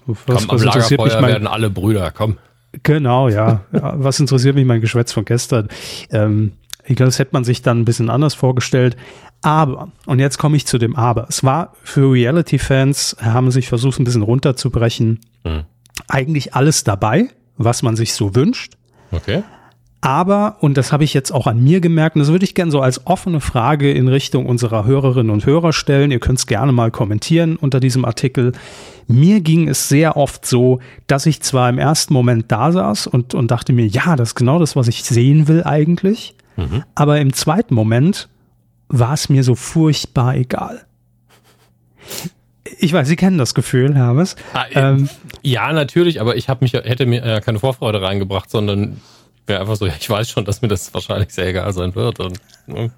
was, 0.07 0.47
komm, 0.47 0.57
was 0.57 0.62
interessiert 0.62 1.03
mich 1.03 1.15
mein, 1.15 1.31
werden 1.31 1.47
alle 1.47 1.71
Brüder, 1.71 2.11
komm. 2.11 2.37
Genau, 2.83 3.29
ja. 3.29 3.61
ja. 3.73 3.95
Was 3.97 4.19
interessiert 4.19 4.55
mich 4.55 4.65
mein 4.65 4.81
Geschwätz 4.81 5.12
von 5.12 5.25
gestern? 5.25 5.69
Ähm, 6.11 6.53
ich 6.85 6.97
glaube, 6.97 7.09
das 7.09 7.19
hätte 7.19 7.33
man 7.33 7.45
sich 7.45 7.62
dann 7.62 7.81
ein 7.81 7.85
bisschen 7.85 8.11
anders 8.11 8.35
vorgestellt. 8.35 8.97
Aber, 9.41 9.91
und 10.07 10.21
jetzt 10.21 10.39
komme 10.39 10.57
ich 10.57 10.67
zu 10.67 10.79
dem 10.79 10.97
Aber. 10.97 11.27
Es 11.29 11.43
war 11.43 11.75
für 11.83 12.12
Reality-Fans, 12.12 13.17
haben 13.21 13.51
sich 13.51 13.69
versucht, 13.69 13.99
ein 13.99 14.05
bisschen 14.05 14.23
runterzubrechen, 14.23 15.21
hm. 15.45 15.65
eigentlich 16.09 16.55
alles 16.55 16.85
dabei, 16.85 17.29
was 17.57 17.83
man 17.83 17.97
sich 17.97 18.15
so 18.15 18.35
wünscht. 18.35 18.75
Okay. 19.11 19.43
Aber, 20.05 20.57
und 20.59 20.77
das 20.77 20.91
habe 20.91 21.05
ich 21.05 21.15
jetzt 21.15 21.31
auch 21.31 21.47
an 21.47 21.62
mir 21.62 21.81
gemerkt, 21.81 22.17
und 22.17 22.21
das 22.21 22.31
würde 22.31 22.45
ich 22.45 22.57
gerne 22.57 22.73
so 22.73 22.81
als 22.81 23.07
offene 23.07 23.41
Frage 23.41 23.93
in 23.93 24.09
Richtung 24.09 24.47
unserer 24.47 24.85
Hörerinnen 24.85 25.31
und 25.31 25.47
Hörer 25.47 25.73
stellen. 25.73 26.11
Ihr 26.11 26.19
könnt 26.19 26.41
es 26.41 26.47
gerne 26.47 26.73
mal 26.73 26.91
kommentieren 26.91 27.57
unter 27.57 27.79
diesem 27.79 28.05
Artikel. 28.05 28.51
Mir 29.07 29.41
ging 29.41 29.69
es 29.69 29.89
sehr 29.89 30.17
oft 30.17 30.45
so, 30.45 30.81
dass 31.07 31.27
ich 31.27 31.41
zwar 31.43 31.69
im 31.69 31.79
ersten 31.79 32.15
Moment 32.15 32.51
da 32.51 32.73
saß 32.73 33.07
und, 33.07 33.35
und 33.35 33.53
dachte 33.53 33.73
mir, 33.73 33.87
ja, 33.87 34.17
das 34.17 34.31
ist 34.31 34.35
genau 34.35 34.59
das, 34.59 34.75
was 34.75 34.89
ich 34.89 35.05
sehen 35.05 35.47
will 35.47 35.62
eigentlich. 35.62 36.35
Mhm. 36.56 36.85
Aber 36.94 37.21
im 37.21 37.32
zweiten 37.32 37.75
Moment 37.75 38.28
war 38.88 39.14
es 39.14 39.28
mir 39.28 39.42
so 39.42 39.54
furchtbar 39.54 40.37
egal. 40.37 40.85
Ich 42.78 42.92
weiß, 42.92 43.09
Sie 43.09 43.16
kennen 43.16 43.38
das 43.38 43.54
Gefühl, 43.54 43.94
Hermes. 43.94 44.37
Ah, 44.54 44.64
ähm, 44.73 45.09
ja, 45.42 45.73
natürlich, 45.73 46.21
aber 46.21 46.37
ich 46.37 46.49
habe 46.49 46.64
mich 46.64 46.73
hätte 46.73 47.06
mir 47.06 47.26
ja 47.26 47.40
keine 47.40 47.59
Vorfreude 47.59 48.02
reingebracht, 48.02 48.50
sondern 48.50 49.00
wäre 49.47 49.61
einfach 49.61 49.76
so, 49.76 49.87
ja, 49.87 49.94
ich 49.99 50.09
weiß 50.09 50.30
schon, 50.30 50.44
dass 50.44 50.62
mir 50.62 50.68
das 50.68 50.92
wahrscheinlich 50.94 51.30
sehr 51.30 51.49
egal 51.49 51.73
sein 51.73 51.94
wird. 51.94 52.21
Und, 52.21 52.40
ne. 52.66 52.90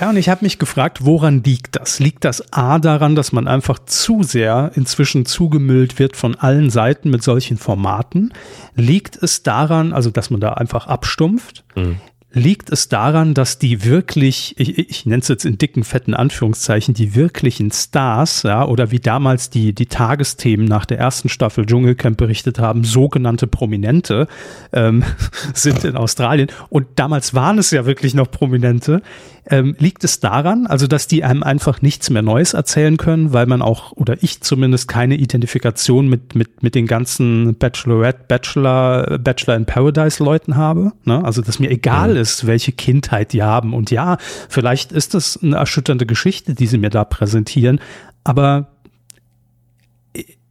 Ja, 0.00 0.10
und 0.10 0.16
ich 0.16 0.28
habe 0.28 0.44
mich 0.44 0.58
gefragt, 0.58 1.04
woran 1.04 1.42
liegt 1.42 1.76
das? 1.76 1.98
Liegt 1.98 2.24
das 2.24 2.52
A 2.52 2.78
daran, 2.78 3.16
dass 3.16 3.32
man 3.32 3.48
einfach 3.48 3.80
zu 3.80 4.22
sehr 4.22 4.70
inzwischen 4.74 5.26
zugemüllt 5.26 5.98
wird 5.98 6.16
von 6.16 6.36
allen 6.36 6.70
Seiten 6.70 7.10
mit 7.10 7.22
solchen 7.22 7.56
Formaten? 7.56 8.32
Liegt 8.76 9.20
es 9.20 9.42
daran, 9.42 9.92
also 9.92 10.10
dass 10.10 10.30
man 10.30 10.40
da 10.40 10.52
einfach 10.52 10.86
abstumpft? 10.86 11.64
Mhm. 11.74 12.00
Liegt 12.38 12.70
es 12.70 12.88
daran, 12.88 13.34
dass 13.34 13.58
die 13.58 13.84
wirklich, 13.84 14.54
ich, 14.58 14.78
ich 14.78 15.06
nenne 15.06 15.20
es 15.20 15.28
jetzt 15.28 15.44
in 15.44 15.58
dicken, 15.58 15.82
fetten 15.82 16.14
Anführungszeichen, 16.14 16.94
die 16.94 17.16
wirklichen 17.16 17.72
Stars, 17.72 18.44
ja, 18.44 18.64
oder 18.64 18.92
wie 18.92 19.00
damals 19.00 19.50
die, 19.50 19.72
die 19.72 19.86
Tagesthemen 19.86 20.64
nach 20.64 20.86
der 20.86 20.98
ersten 20.98 21.28
Staffel 21.28 21.66
Dschungelcamp 21.66 22.16
berichtet 22.16 22.60
haben, 22.60 22.84
sogenannte 22.84 23.48
Prominente 23.48 24.28
ähm, 24.72 25.02
sind 25.54 25.82
in 25.84 25.96
Australien. 25.96 26.48
Und 26.68 26.86
damals 26.94 27.34
waren 27.34 27.58
es 27.58 27.72
ja 27.72 27.86
wirklich 27.86 28.14
noch 28.14 28.30
Prominente. 28.30 29.02
Ähm, 29.50 29.76
liegt 29.78 30.04
es 30.04 30.20
daran, 30.20 30.66
also 30.66 30.86
dass 30.86 31.06
die 31.06 31.24
einem 31.24 31.42
einfach 31.42 31.80
nichts 31.80 32.10
mehr 32.10 32.20
Neues 32.22 32.52
erzählen 32.52 32.98
können, 32.98 33.32
weil 33.32 33.46
man 33.46 33.62
auch, 33.62 33.92
oder 33.92 34.22
ich 34.22 34.42
zumindest, 34.42 34.88
keine 34.88 35.16
Identifikation 35.16 36.06
mit, 36.08 36.34
mit, 36.34 36.62
mit 36.62 36.74
den 36.74 36.86
ganzen 36.86 37.54
Bachelorette, 37.54 38.24
Bachelor, 38.28 39.18
Bachelor 39.18 39.56
in 39.56 39.64
Paradise 39.64 40.22
Leuten 40.22 40.56
habe? 40.56 40.92
Ne? 41.04 41.24
Also, 41.24 41.40
dass 41.40 41.58
mir 41.58 41.70
egal 41.70 42.14
ja. 42.14 42.20
ist, 42.20 42.46
welche 42.46 42.72
Kindheit 42.72 43.32
die 43.32 43.42
haben. 43.42 43.72
Und 43.72 43.90
ja, 43.90 44.18
vielleicht 44.48 44.92
ist 44.92 45.14
das 45.14 45.38
eine 45.42 45.56
erschütternde 45.56 46.04
Geschichte, 46.04 46.54
die 46.54 46.66
sie 46.66 46.78
mir 46.78 46.90
da 46.90 47.04
präsentieren, 47.04 47.80
aber 48.24 48.68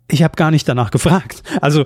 ich 0.10 0.24
habe 0.24 0.36
gar 0.36 0.52
nicht 0.52 0.68
danach 0.68 0.92
gefragt. 0.92 1.44
Also 1.62 1.84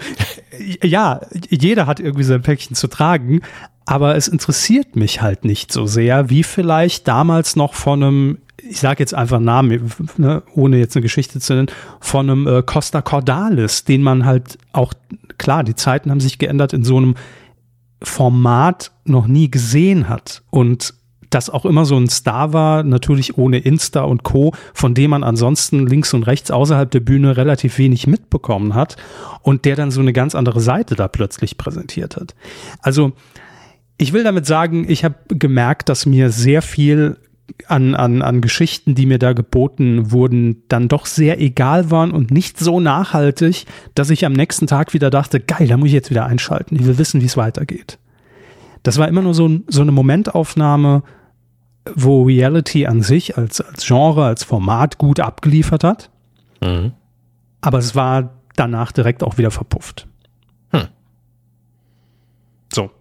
ja, 0.84 1.22
jeder 1.50 1.88
hat 1.88 2.00
irgendwie 2.00 2.24
sein 2.24 2.42
Päckchen 2.42 2.76
zu 2.76 2.88
tragen, 2.88 3.42
aber 3.86 4.16
es 4.16 4.28
interessiert 4.28 4.96
mich 4.96 5.22
halt 5.22 5.44
nicht 5.44 5.72
so 5.72 5.86
sehr, 5.86 6.30
wie 6.30 6.44
vielleicht 6.44 7.08
damals 7.08 7.56
noch 7.56 7.74
von 7.74 8.04
einem, 8.04 8.38
ich 8.58 8.80
sage 8.80 9.00
jetzt 9.00 9.14
einfach 9.14 9.40
Namen, 9.40 9.92
ne, 10.18 10.44
ohne 10.54 10.78
jetzt 10.78 10.96
eine 10.96 11.02
Geschichte 11.02 11.40
zu 11.40 11.54
nennen, 11.56 11.72
von 12.00 12.30
einem 12.30 12.48
äh, 12.48 12.64
Costa 12.64 13.02
Cordalis, 13.02 13.84
den 13.84 14.04
man 14.04 14.26
halt 14.26 14.58
auch, 14.72 14.94
klar, 15.38 15.64
die 15.64 15.76
Zeiten 15.76 16.12
haben 16.12 16.20
sich 16.20 16.38
geändert, 16.38 16.74
in 16.74 16.84
so 16.84 16.98
einem 16.98 17.16
Format 18.04 18.92
noch 19.06 19.28
nie 19.28 19.50
gesehen 19.50 20.10
hat. 20.10 20.44
Und 20.52 20.94
das 21.32 21.50
auch 21.50 21.66
immer 21.66 21.86
so 21.86 21.98
ein 21.98 22.10
Star 22.10 22.54
war, 22.54 22.84
natürlich 22.84 23.38
ohne 23.38 23.58
Insta 23.58 24.02
und 24.02 24.24
Co., 24.24 24.54
von 24.74 24.94
dem 24.94 25.12
man 25.12 25.24
ansonsten 25.24 25.88
links 25.88 26.14
und 26.14 26.24
rechts 26.24 26.52
außerhalb 26.52 26.92
der 26.92 27.00
Bühne 27.00 27.38
relativ 27.38 27.78
wenig 27.78 28.06
mitbekommen 28.06 28.76
hat 28.76 28.98
und 29.42 29.66
der 29.66 29.76
dann 29.76 29.92
so 29.92 30.02
eine 30.02 30.14
ganz 30.14 30.36
andere 30.36 30.60
Seite 30.60 30.96
da 30.96 31.08
plötzlich 31.08 31.58
präsentiert 31.58 32.18
hat. 32.18 32.36
Also 32.82 33.14
ich 33.98 34.14
will 34.14 34.24
damit 34.24 34.46
sagen, 34.46 34.86
ich 34.90 35.04
habe 35.04 35.16
gemerkt, 35.30 35.90
dass 35.90 36.06
mir 36.06 36.32
sehr 36.32 36.62
viel 36.62 37.18
an, 37.68 37.96
an, 37.96 38.22
an 38.22 38.42
Geschichten, 38.42 38.96
die 38.96 39.06
mir 39.06 39.20
da 39.20 39.34
geboten 39.34 40.12
wurden, 40.12 40.64
dann 40.68 40.88
doch 40.88 41.06
sehr 41.06 41.40
egal 41.40 41.92
waren 41.92 42.12
und 42.12 42.32
nicht 42.32 42.60
so 42.60 42.80
nachhaltig, 42.80 43.66
dass 43.96 44.10
ich 44.10 44.26
am 44.26 44.34
nächsten 44.34 44.68
Tag 44.68 44.94
wieder 44.94 45.10
dachte, 45.10 45.40
geil, 45.40 45.68
da 45.68 45.78
muss 45.78 45.88
ich 45.88 45.94
jetzt 45.94 46.10
wieder 46.10 46.26
einschalten. 46.26 46.76
Ich 46.76 46.86
will 46.86 46.98
wissen, 46.98 47.22
wie 47.22 47.26
es 47.26 47.38
weitergeht. 47.38 48.00
Das 48.84 48.98
war 48.98 49.08
immer 49.08 49.22
nur 49.22 49.34
so, 49.34 49.60
so 49.68 49.82
eine 49.82 49.92
Momentaufnahme, 49.92 51.04
wo 51.96 52.24
Reality 52.24 52.86
an 52.86 53.02
sich 53.02 53.38
als, 53.38 53.62
als 53.62 53.86
Genre, 53.86 54.26
als 54.26 54.44
Format 54.44 54.98
gut 54.98 55.20
abgeliefert 55.20 55.84
hat. 55.84 56.10
Mhm. 56.62 56.94
Aber 57.62 57.78
es 57.78 57.96
war 57.96 58.34
danach 58.56 58.92
direkt 58.92 59.24
auch 59.24 59.38
wieder 59.38 59.52
verpufft. 59.52 60.08
Hm. 60.72 60.88
So. 62.74 62.92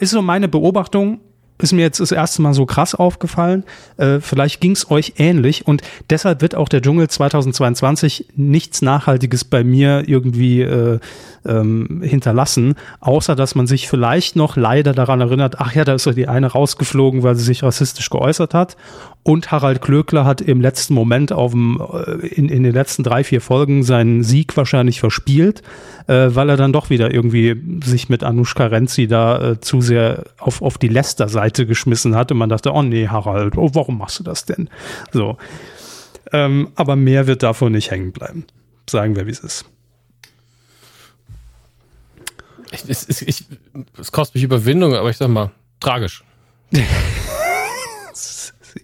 Ist 0.00 0.10
so 0.10 0.22
meine 0.22 0.48
Beobachtung 0.48 1.20
ist 1.60 1.72
mir 1.72 1.82
jetzt 1.82 2.00
das 2.00 2.12
erste 2.12 2.40
Mal 2.42 2.54
so 2.54 2.66
krass 2.66 2.94
aufgefallen. 2.94 3.64
Äh, 3.96 4.20
vielleicht 4.20 4.60
ging 4.60 4.72
es 4.72 4.90
euch 4.90 5.14
ähnlich 5.18 5.66
und 5.66 5.82
deshalb 6.08 6.40
wird 6.40 6.54
auch 6.54 6.68
der 6.68 6.80
Dschungel 6.80 7.08
2022 7.08 8.28
nichts 8.36 8.80
Nachhaltiges 8.80 9.44
bei 9.44 9.64
mir 9.64 10.08
irgendwie 10.08 10.62
äh, 10.62 11.00
ähm, 11.48 12.00
hinterlassen, 12.02 12.74
außer 13.00 13.34
dass 13.34 13.54
man 13.54 13.66
sich 13.66 13.88
vielleicht 13.88 14.36
noch 14.36 14.56
leider 14.56 14.92
daran 14.92 15.20
erinnert, 15.20 15.56
ach 15.58 15.74
ja, 15.74 15.84
da 15.84 15.94
ist 15.94 16.06
doch 16.06 16.14
die 16.14 16.28
eine 16.28 16.48
rausgeflogen, 16.48 17.22
weil 17.22 17.34
sie 17.34 17.44
sich 17.44 17.62
rassistisch 17.62 18.10
geäußert 18.10 18.54
hat. 18.54 18.76
Und 19.22 19.50
Harald 19.50 19.82
Klöckler 19.82 20.24
hat 20.24 20.40
im 20.40 20.60
letzten 20.60 20.94
Moment 20.94 21.32
auf 21.32 21.52
dem, 21.52 21.80
äh, 21.92 22.26
in, 22.28 22.48
in 22.48 22.62
den 22.62 22.72
letzten 22.72 23.02
drei, 23.02 23.24
vier 23.24 23.40
Folgen 23.40 23.82
seinen 23.82 24.22
Sieg 24.22 24.56
wahrscheinlich 24.56 25.00
verspielt, 25.00 25.62
äh, 26.06 26.28
weil 26.30 26.48
er 26.48 26.56
dann 26.56 26.72
doch 26.72 26.90
wieder 26.90 27.12
irgendwie 27.12 27.56
sich 27.84 28.08
mit 28.08 28.22
Anushka 28.24 28.66
Renzi 28.66 29.06
da 29.06 29.50
äh, 29.50 29.60
zu 29.60 29.80
sehr 29.80 30.24
auf, 30.38 30.62
auf 30.62 30.78
die 30.78 30.88
Lester-Seite 30.88 31.66
geschmissen 31.66 32.14
hat 32.14 32.32
und 32.32 32.38
man 32.38 32.48
dachte, 32.48 32.72
oh 32.72 32.82
nee, 32.82 33.08
Harald, 33.08 33.56
oh, 33.56 33.70
warum 33.74 33.98
machst 33.98 34.18
du 34.20 34.24
das 34.24 34.44
denn? 34.44 34.68
So. 35.12 35.36
Ähm, 36.32 36.68
aber 36.74 36.96
mehr 36.96 37.26
wird 37.26 37.42
davon 37.42 37.72
nicht 37.72 37.90
hängen 37.90 38.12
bleiben. 38.12 38.44
Sagen 38.88 39.16
wir, 39.16 39.26
wie 39.26 39.30
es 39.30 39.40
ist. 39.40 39.66
Es, 42.70 43.08
es, 43.08 43.22
ich, 43.22 43.44
es 43.98 44.12
kostet 44.12 44.36
mich 44.36 44.44
Überwindung, 44.44 44.94
aber 44.94 45.10
ich 45.10 45.16
sag 45.16 45.28
mal, 45.28 45.50
tragisch. 45.80 46.22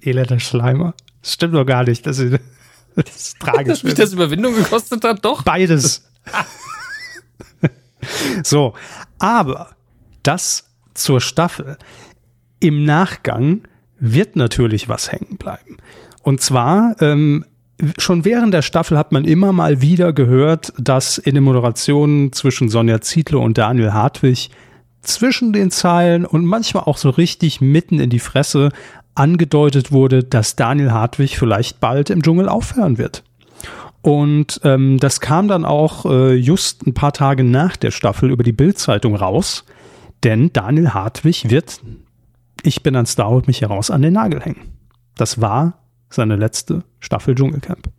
Elender 0.03 0.41
Schleimer. 0.41 0.95
Das 1.21 1.35
stimmt 1.35 1.55
doch 1.55 1.65
gar 1.65 1.85
nicht. 1.85 2.07
Das 2.07 2.19
ist, 2.19 2.41
das 2.97 3.17
ist 3.17 3.41
tragisch. 3.41 3.69
Dass 3.69 3.85
mich 3.85 3.95
das 3.95 4.13
Überwindung 4.13 4.55
gekostet 4.55 5.05
hat, 5.05 5.25
doch. 5.25 5.43
Beides. 5.43 6.09
so, 8.43 8.75
aber 9.19 9.77
das 10.23 10.69
zur 10.95 11.21
Staffel. 11.21 11.77
Im 12.61 12.85
Nachgang 12.85 13.63
wird 13.99 14.37
natürlich 14.37 14.89
was 14.89 15.13
hängen 15.13 15.37
bleiben. 15.37 15.77
Und 16.23 16.41
zwar 16.41 16.97
ähm, 17.01 17.45
schon 17.99 18.25
während 18.25 18.55
der 18.55 18.63
Staffel 18.63 18.97
hat 18.97 19.13
man 19.13 19.25
immer 19.25 19.53
mal 19.53 19.81
wieder 19.81 20.13
gehört, 20.13 20.73
dass 20.79 21.19
in 21.19 21.35
den 21.35 21.45
Moderationen 21.45 22.33
zwischen 22.33 22.69
Sonja 22.69 23.01
Zietlow 23.01 23.43
und 23.43 23.59
Daniel 23.59 23.93
Hartwig 23.93 24.51
zwischen 25.03 25.53
den 25.53 25.71
Zeilen 25.71 26.25
und 26.25 26.47
manchmal 26.47 26.85
auch 26.85 26.97
so 26.97 27.11
richtig 27.11 27.61
mitten 27.61 28.01
in 28.01 28.11
die 28.11 28.19
Fresse 28.19 28.71
angedeutet 29.15 29.93
wurde, 29.93 30.25
dass 30.25 30.57
Daniel 30.57 30.93
Hartwig 30.93 31.37
vielleicht 31.39 31.81
bald 31.81 32.11
im 32.11 32.23
Dschungel 32.23 32.49
aufhören 32.49 32.99
wird. 32.99 33.23
Und 34.03 34.61
ähm, 34.65 34.99
das 34.99 35.21
kam 35.21 35.49
dann 35.49 35.65
auch 35.65 36.05
äh, 36.05 36.35
just 36.35 36.87
ein 36.87 36.95
paar 36.95 37.13
Tage 37.13 37.43
nach 37.43 37.77
der 37.77 37.91
Staffel 37.91 38.31
über 38.31 38.43
die 38.43 38.53
Bildzeitung 38.53 39.17
raus, 39.17 39.65
denn 40.25 40.53
Daniel 40.53 40.91
Hartwig 40.91 41.49
wird, 41.49 41.81
ich 42.63 42.83
bin 42.83 42.97
ein 42.97 43.07
Star, 43.07 43.31
holt 43.31 43.47
mich 43.47 43.63
heraus, 43.63 43.91
an 43.91 44.03
den 44.03 44.13
Nagel 44.13 44.41
hängen. 44.41 44.73
Das 45.17 45.41
war 45.41 45.84
seine 46.09 46.37
letzte 46.37 46.85
Staffel 47.01 47.35
Dschungelcamp. 47.35 47.91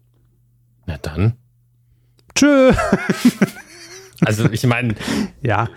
Na 0.86 0.98
dann. 0.98 1.34
Tschö. 2.36 2.74
also 4.22 4.50
ich 4.52 4.66
meine, 4.66 4.96
ja. 5.42 5.70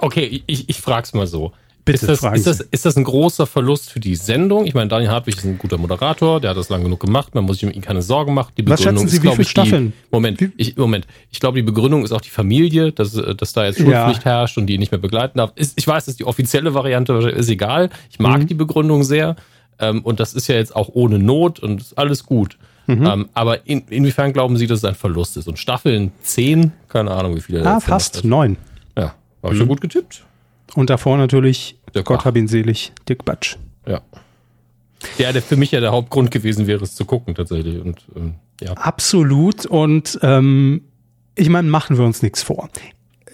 Okay, 0.00 0.42
ich, 0.46 0.68
ich 0.68 0.80
frag's 0.80 1.14
mal 1.14 1.26
so. 1.26 1.52
Bitte 1.84 2.06
ist 2.06 2.22
das, 2.22 2.34
ist, 2.34 2.46
das, 2.46 2.60
ist 2.60 2.86
das 2.86 2.96
ein 2.96 3.04
großer 3.04 3.46
Verlust 3.46 3.90
für 3.90 4.00
die 4.00 4.14
Sendung? 4.14 4.64
Ich 4.64 4.72
meine, 4.72 4.88
Daniel 4.88 5.10
Hartwig 5.10 5.36
ist 5.36 5.44
ein 5.44 5.58
guter 5.58 5.76
Moderator, 5.76 6.40
der 6.40 6.50
hat 6.50 6.56
das 6.56 6.70
lang 6.70 6.82
genug 6.82 7.00
gemacht, 7.00 7.34
man 7.34 7.44
muss 7.44 7.58
sich 7.58 7.68
um 7.68 7.74
ihn 7.74 7.82
keine 7.82 8.00
Sorgen 8.00 8.32
machen. 8.32 8.52
Die 8.56 8.62
Begründung 8.62 8.94
Was 8.94 9.02
schätzen 9.02 9.08
Sie, 9.08 9.22
wie 9.22 9.30
viele 9.32 9.44
Staffeln? 9.44 9.92
Die, 9.92 10.08
Moment, 10.10 10.50
ich, 10.56 10.76
Moment. 10.78 11.06
Ich 11.30 11.40
glaube, 11.40 11.56
die 11.56 11.62
Begründung 11.62 12.02
ist 12.02 12.12
auch 12.12 12.22
die 12.22 12.30
Familie, 12.30 12.92
dass, 12.92 13.12
dass 13.12 13.52
da 13.52 13.66
jetzt 13.66 13.76
Schulpflicht 13.76 14.24
ja. 14.24 14.30
herrscht 14.30 14.56
und 14.56 14.66
die 14.66 14.74
ihn 14.74 14.80
nicht 14.80 14.92
mehr 14.92 15.00
begleiten 15.00 15.36
darf. 15.36 15.52
Ist, 15.56 15.74
ich 15.76 15.86
weiß, 15.86 16.06
dass 16.06 16.16
die 16.16 16.24
offizielle 16.24 16.72
Variante 16.72 17.12
ist 17.12 17.50
egal. 17.50 17.90
Ich 18.10 18.18
mag 18.18 18.40
mhm. 18.40 18.46
die 18.46 18.54
Begründung 18.54 19.02
sehr. 19.02 19.36
Ähm, 19.78 20.02
und 20.02 20.20
das 20.20 20.34
ist 20.34 20.46
ja 20.48 20.56
jetzt 20.56 20.74
auch 20.74 20.90
ohne 20.92 21.18
Not 21.18 21.60
und 21.60 21.80
ist 21.80 21.98
alles 21.98 22.24
gut. 22.24 22.58
Mhm. 22.86 23.06
Ähm, 23.06 23.28
aber 23.34 23.66
in, 23.66 23.82
inwiefern 23.88 24.32
glauben 24.32 24.56
Sie, 24.56 24.66
dass 24.66 24.78
es 24.78 24.84
ein 24.84 24.94
Verlust 24.94 25.36
ist? 25.36 25.48
Und 25.48 25.58
Staffeln 25.58 26.12
10, 26.22 26.72
keine 26.88 27.12
Ahnung, 27.12 27.36
wie 27.36 27.40
viele. 27.40 27.64
Ah, 27.64 27.80
fast 27.80 28.24
neun. 28.24 28.56
Ja, 28.96 29.14
habe 29.42 29.54
ich 29.54 29.54
mhm. 29.54 29.60
ja 29.60 29.66
gut 29.66 29.80
getippt. 29.80 30.24
Und 30.74 30.90
davor 30.90 31.16
natürlich, 31.16 31.78
Dirk 31.94 32.06
Gott 32.06 32.24
hab 32.24 32.36
ihn 32.36 32.48
selig, 32.48 32.92
Dick 33.08 33.24
Batsch. 33.24 33.56
Ja. 33.86 34.00
Ja, 35.18 35.32
der 35.32 35.42
für 35.42 35.56
mich 35.56 35.70
ja 35.70 35.80
der 35.80 35.92
Hauptgrund 35.92 36.30
gewesen 36.30 36.66
wäre, 36.66 36.82
es 36.82 36.94
zu 36.94 37.04
gucken 37.04 37.34
tatsächlich. 37.34 37.80
Und, 37.80 38.02
ähm, 38.16 38.34
ja. 38.60 38.72
Absolut. 38.72 39.66
Und 39.66 40.18
ähm, 40.22 40.82
ich 41.34 41.48
meine, 41.48 41.68
machen 41.68 41.98
wir 41.98 42.04
uns 42.04 42.22
nichts 42.22 42.42
vor 42.42 42.70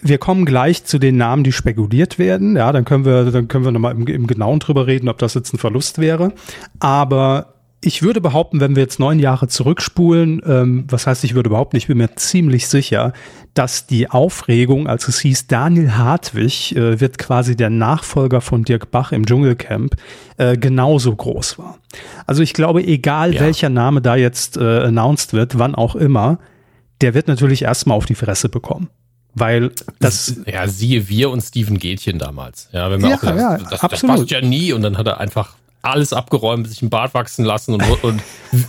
wir 0.02 0.18
kommen 0.18 0.44
gleich 0.44 0.84
zu 0.84 0.98
den 0.98 1.16
Namen, 1.16 1.44
die 1.44 1.52
spekuliert 1.52 2.18
werden. 2.18 2.56
Ja, 2.56 2.72
dann 2.72 2.84
können 2.84 3.04
wir, 3.04 3.30
dann 3.30 3.48
können 3.48 3.64
wir 3.64 3.72
nochmal 3.72 3.94
im, 3.94 4.06
im 4.06 4.26
Genauen 4.26 4.60
drüber 4.60 4.86
reden, 4.86 5.08
ob 5.08 5.18
das 5.18 5.34
jetzt 5.34 5.52
ein 5.52 5.58
Verlust 5.58 5.98
wäre. 5.98 6.32
Aber 6.78 7.54
ich 7.82 8.02
würde 8.02 8.20
behaupten, 8.20 8.60
wenn 8.60 8.76
wir 8.76 8.82
jetzt 8.82 9.00
neun 9.00 9.18
Jahre 9.18 9.48
zurückspulen, 9.48 10.42
ähm, 10.46 10.84
was 10.88 11.06
heißt, 11.06 11.24
ich 11.24 11.34
würde 11.34 11.48
überhaupt 11.48 11.72
nicht, 11.72 11.84
ich 11.84 11.88
bin 11.88 11.98
mir 11.98 12.14
ziemlich 12.16 12.68
sicher, 12.68 13.14
dass 13.54 13.86
die 13.86 14.10
Aufregung, 14.10 14.86
als 14.86 15.08
es 15.08 15.20
hieß, 15.20 15.46
Daniel 15.46 15.96
Hartwig 15.96 16.76
äh, 16.76 17.00
wird 17.00 17.16
quasi 17.16 17.56
der 17.56 17.70
Nachfolger 17.70 18.42
von 18.42 18.64
Dirk 18.64 18.90
Bach 18.90 19.12
im 19.12 19.24
Dschungelcamp, 19.24 19.96
äh, 20.36 20.58
genauso 20.58 21.16
groß 21.16 21.58
war. 21.58 21.78
Also 22.26 22.42
ich 22.42 22.52
glaube, 22.52 22.84
egal 22.84 23.34
ja. 23.34 23.40
welcher 23.40 23.70
Name 23.70 24.02
da 24.02 24.14
jetzt 24.14 24.58
äh, 24.58 24.82
announced 24.82 25.32
wird, 25.32 25.58
wann 25.58 25.74
auch 25.74 25.96
immer, 25.96 26.38
der 27.00 27.14
wird 27.14 27.28
natürlich 27.28 27.62
erstmal 27.62 27.96
auf 27.96 28.04
die 28.04 28.14
Fresse 28.14 28.50
bekommen. 28.50 28.90
Weil 29.34 29.70
das. 30.00 30.40
Ja, 30.46 30.66
siehe 30.66 31.08
wir 31.08 31.30
und 31.30 31.40
Steven 31.40 31.78
Gätchen 31.78 32.18
damals. 32.18 32.68
Ja, 32.72 32.90
wenn 32.90 33.00
wir 33.00 33.10
ja, 33.10 33.16
auch 33.16 33.20
gedacht, 33.20 33.38
ja, 33.38 33.58
das, 33.58 33.80
das 33.80 34.02
passt 34.02 34.30
ja 34.30 34.40
nie 34.40 34.72
und 34.72 34.82
dann 34.82 34.98
hat 34.98 35.06
er 35.06 35.20
einfach 35.20 35.54
alles 35.82 36.12
abgeräumt, 36.12 36.68
sich 36.68 36.82
einen 36.82 36.90
Bart 36.90 37.14
wachsen 37.14 37.44
lassen 37.44 37.74
und, 37.74 38.04
und 38.04 38.22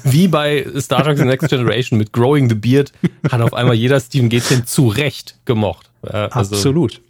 wie 0.04 0.28
bei 0.28 0.66
Star 0.80 1.04
Trek 1.04 1.18
The 1.18 1.26
Next 1.26 1.50
Generation 1.50 1.98
mit 1.98 2.14
Growing 2.14 2.48
the 2.48 2.56
Beard 2.56 2.94
hat 3.30 3.42
auf 3.42 3.54
einmal 3.54 3.76
jeder 3.76 4.00
Steven 4.00 4.30
Gätchen 4.30 4.66
zu 4.66 4.88
Recht 4.88 5.36
gemocht. 5.46 5.90
Also, 6.04 6.56
Absolut. 6.56 7.02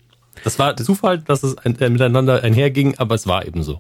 Das 0.44 0.58
war 0.58 0.76
Zufall, 0.76 1.20
dass 1.20 1.44
es 1.44 1.58
ein, 1.60 1.80
äh, 1.80 1.90
miteinander 1.90 2.44
einherging, 2.44 2.96
aber 2.98 3.16
es 3.16 3.28
war 3.28 3.46
eben 3.46 3.62
so. 3.64 3.80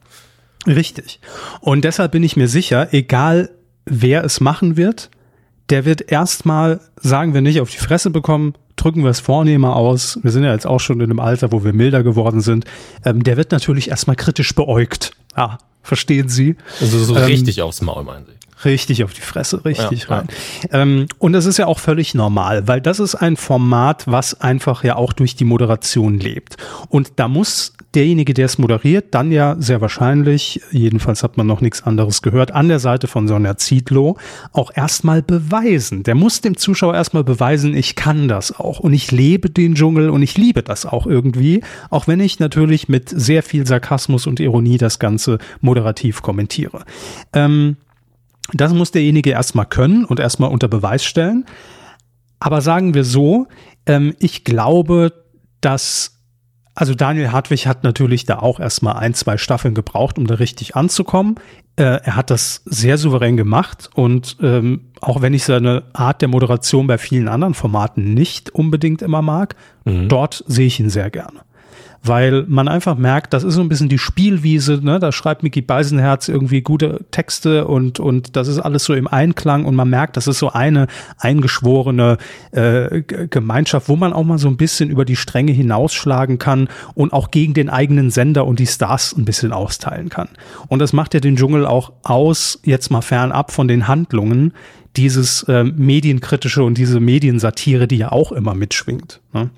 Richtig. 0.67 1.19
Und 1.59 1.83
deshalb 1.83 2.11
bin 2.11 2.23
ich 2.23 2.35
mir 2.35 2.47
sicher, 2.47 2.93
egal 2.93 3.49
wer 3.85 4.23
es 4.23 4.41
machen 4.41 4.77
wird, 4.77 5.09
der 5.71 5.85
wird 5.85 6.11
erstmal, 6.11 6.81
sagen 6.97 7.33
wir 7.33 7.41
nicht, 7.41 7.61
auf 7.61 7.69
die 7.69 7.77
Fresse 7.77 8.09
bekommen, 8.09 8.53
drücken 8.75 9.03
wir 9.03 9.09
es 9.09 9.19
vornehmer 9.19 9.75
aus. 9.75 10.19
Wir 10.21 10.31
sind 10.31 10.43
ja 10.43 10.51
jetzt 10.51 10.67
auch 10.67 10.79
schon 10.79 10.99
in 10.99 11.09
einem 11.09 11.19
Alter, 11.19 11.51
wo 11.51 11.63
wir 11.63 11.73
milder 11.73 12.03
geworden 12.03 12.41
sind. 12.41 12.65
Ähm, 13.05 13.23
der 13.23 13.37
wird 13.37 13.51
natürlich 13.51 13.89
erstmal 13.89 14.15
kritisch 14.15 14.53
beäugt. 14.53 15.13
Ja, 15.35 15.59
verstehen 15.81 16.27
Sie? 16.27 16.57
Also 16.81 16.99
so 16.99 17.15
ähm, 17.15 17.23
richtig 17.23 17.61
aufs 17.61 17.81
Maul, 17.81 18.03
meinen 18.03 18.25
Sie? 18.25 18.33
Richtig 18.65 19.03
auf 19.03 19.13
die 19.13 19.21
Fresse, 19.21 19.63
richtig 19.65 20.03
ja, 20.03 20.15
rein. 20.15 20.27
Ja. 20.71 20.81
Ähm, 20.81 21.07
und 21.17 21.33
das 21.33 21.45
ist 21.45 21.57
ja 21.57 21.67
auch 21.67 21.79
völlig 21.79 22.13
normal, 22.13 22.67
weil 22.67 22.81
das 22.81 22.99
ist 22.99 23.15
ein 23.15 23.37
Format, 23.37 24.03
was 24.07 24.39
einfach 24.39 24.83
ja 24.83 24.95
auch 24.95 25.13
durch 25.13 25.35
die 25.35 25.45
Moderation 25.45 26.19
lebt. 26.19 26.57
Und 26.89 27.13
da 27.15 27.27
muss 27.27 27.73
derjenige, 27.93 28.33
der 28.33 28.45
es 28.45 28.57
moderiert, 28.57 29.13
dann 29.13 29.31
ja 29.31 29.55
sehr 29.59 29.81
wahrscheinlich, 29.81 30.61
jedenfalls 30.71 31.23
hat 31.23 31.37
man 31.37 31.47
noch 31.47 31.61
nichts 31.61 31.83
anderes 31.83 32.21
gehört, 32.21 32.51
an 32.51 32.69
der 32.69 32.79
Seite 32.79 33.07
von 33.07 33.27
Sonja 33.27 33.57
Zietlow 33.57 34.17
auch 34.53 34.71
erstmal 34.73 35.21
beweisen. 35.21 36.03
Der 36.03 36.15
muss 36.15 36.41
dem 36.41 36.57
Zuschauer 36.57 36.95
erstmal 36.95 37.23
beweisen, 37.23 37.75
ich 37.75 37.95
kann 37.95 38.27
das 38.27 38.57
auch 38.57 38.79
und 38.79 38.93
ich 38.93 39.11
lebe 39.11 39.49
den 39.49 39.75
Dschungel 39.75 40.09
und 40.09 40.21
ich 40.21 40.37
liebe 40.37 40.63
das 40.63 40.85
auch 40.85 41.05
irgendwie, 41.05 41.61
auch 41.89 42.07
wenn 42.07 42.19
ich 42.19 42.39
natürlich 42.39 42.87
mit 42.87 43.09
sehr 43.09 43.43
viel 43.43 43.67
Sarkasmus 43.67 44.27
und 44.27 44.39
Ironie 44.39 44.77
das 44.77 44.99
Ganze 44.99 45.39
moderativ 45.59 46.21
kommentiere. 46.21 46.83
Ähm, 47.33 47.75
das 48.53 48.73
muss 48.73 48.91
derjenige 48.91 49.31
erstmal 49.31 49.65
können 49.65 50.05
und 50.05 50.19
erstmal 50.19 50.51
unter 50.51 50.67
Beweis 50.67 51.03
stellen. 51.03 51.45
Aber 52.39 52.61
sagen 52.61 52.93
wir 52.93 53.03
so, 53.03 53.47
ähm, 53.85 54.15
ich 54.19 54.43
glaube, 54.43 55.13
dass 55.61 56.17
also 56.73 56.95
Daniel 56.95 57.31
Hartwig 57.31 57.67
hat 57.67 57.83
natürlich 57.83 58.25
da 58.25 58.39
auch 58.39 58.59
erstmal 58.59 58.95
ein, 58.95 59.13
zwei 59.13 59.37
Staffeln 59.37 59.75
gebraucht, 59.75 60.17
um 60.17 60.25
da 60.25 60.35
richtig 60.35 60.75
anzukommen. 60.75 61.35
Äh, 61.75 61.99
er 62.03 62.15
hat 62.15 62.29
das 62.29 62.61
sehr 62.65 62.97
souverän 62.97 63.35
gemacht 63.35 63.89
und 63.93 64.37
ähm, 64.41 64.91
auch 65.01 65.21
wenn 65.21 65.33
ich 65.33 65.43
seine 65.43 65.83
Art 65.93 66.21
der 66.21 66.29
Moderation 66.29 66.87
bei 66.87 66.97
vielen 66.97 67.27
anderen 67.27 67.53
Formaten 67.53 68.13
nicht 68.13 68.49
unbedingt 68.51 69.01
immer 69.01 69.21
mag, 69.21 69.55
mhm. 69.83 70.07
dort 70.07 70.43
sehe 70.47 70.67
ich 70.67 70.79
ihn 70.79 70.89
sehr 70.89 71.09
gerne 71.09 71.41
weil 72.03 72.45
man 72.47 72.67
einfach 72.67 72.97
merkt, 72.97 73.33
das 73.33 73.43
ist 73.43 73.53
so 73.53 73.61
ein 73.61 73.69
bisschen 73.69 73.89
die 73.89 73.99
Spielwiese, 73.99 74.79
ne? 74.83 74.99
da 74.99 75.11
schreibt 75.11 75.43
Mickey 75.43 75.61
Beisenherz 75.61 76.29
irgendwie 76.29 76.61
gute 76.61 77.05
Texte 77.11 77.67
und, 77.67 77.99
und 77.99 78.35
das 78.35 78.47
ist 78.47 78.59
alles 78.59 78.85
so 78.85 78.93
im 78.93 79.07
Einklang 79.07 79.65
und 79.65 79.75
man 79.75 79.89
merkt, 79.89 80.17
das 80.17 80.27
ist 80.27 80.39
so 80.39 80.51
eine 80.51 80.87
eingeschworene 81.17 82.17
äh, 82.51 83.01
Gemeinschaft, 83.01 83.87
wo 83.87 83.95
man 83.95 84.13
auch 84.13 84.23
mal 84.23 84.39
so 84.39 84.47
ein 84.47 84.57
bisschen 84.57 84.89
über 84.89 85.05
die 85.05 85.15
Stränge 85.15 85.51
hinausschlagen 85.51 86.39
kann 86.39 86.69
und 86.95 87.13
auch 87.13 87.29
gegen 87.29 87.53
den 87.53 87.69
eigenen 87.69 88.09
Sender 88.09 88.47
und 88.47 88.59
die 88.59 88.67
Stars 88.67 89.15
ein 89.15 89.25
bisschen 89.25 89.53
austeilen 89.53 90.09
kann. 90.09 90.29
Und 90.67 90.79
das 90.79 90.93
macht 90.93 91.13
ja 91.13 91.19
den 91.19 91.35
Dschungel 91.35 91.67
auch 91.67 91.91
aus, 92.03 92.59
jetzt 92.63 92.89
mal 92.89 93.01
fernab 93.01 93.51
von 93.51 93.67
den 93.67 93.87
Handlungen, 93.87 94.53
dieses 94.97 95.43
äh, 95.43 95.63
medienkritische 95.63 96.63
und 96.63 96.77
diese 96.77 96.99
Mediensatire, 96.99 97.87
die 97.87 97.97
ja 97.97 98.11
auch 98.11 98.31
immer 98.31 98.55
mitschwingt. 98.55 99.21
Ne? 99.33 99.49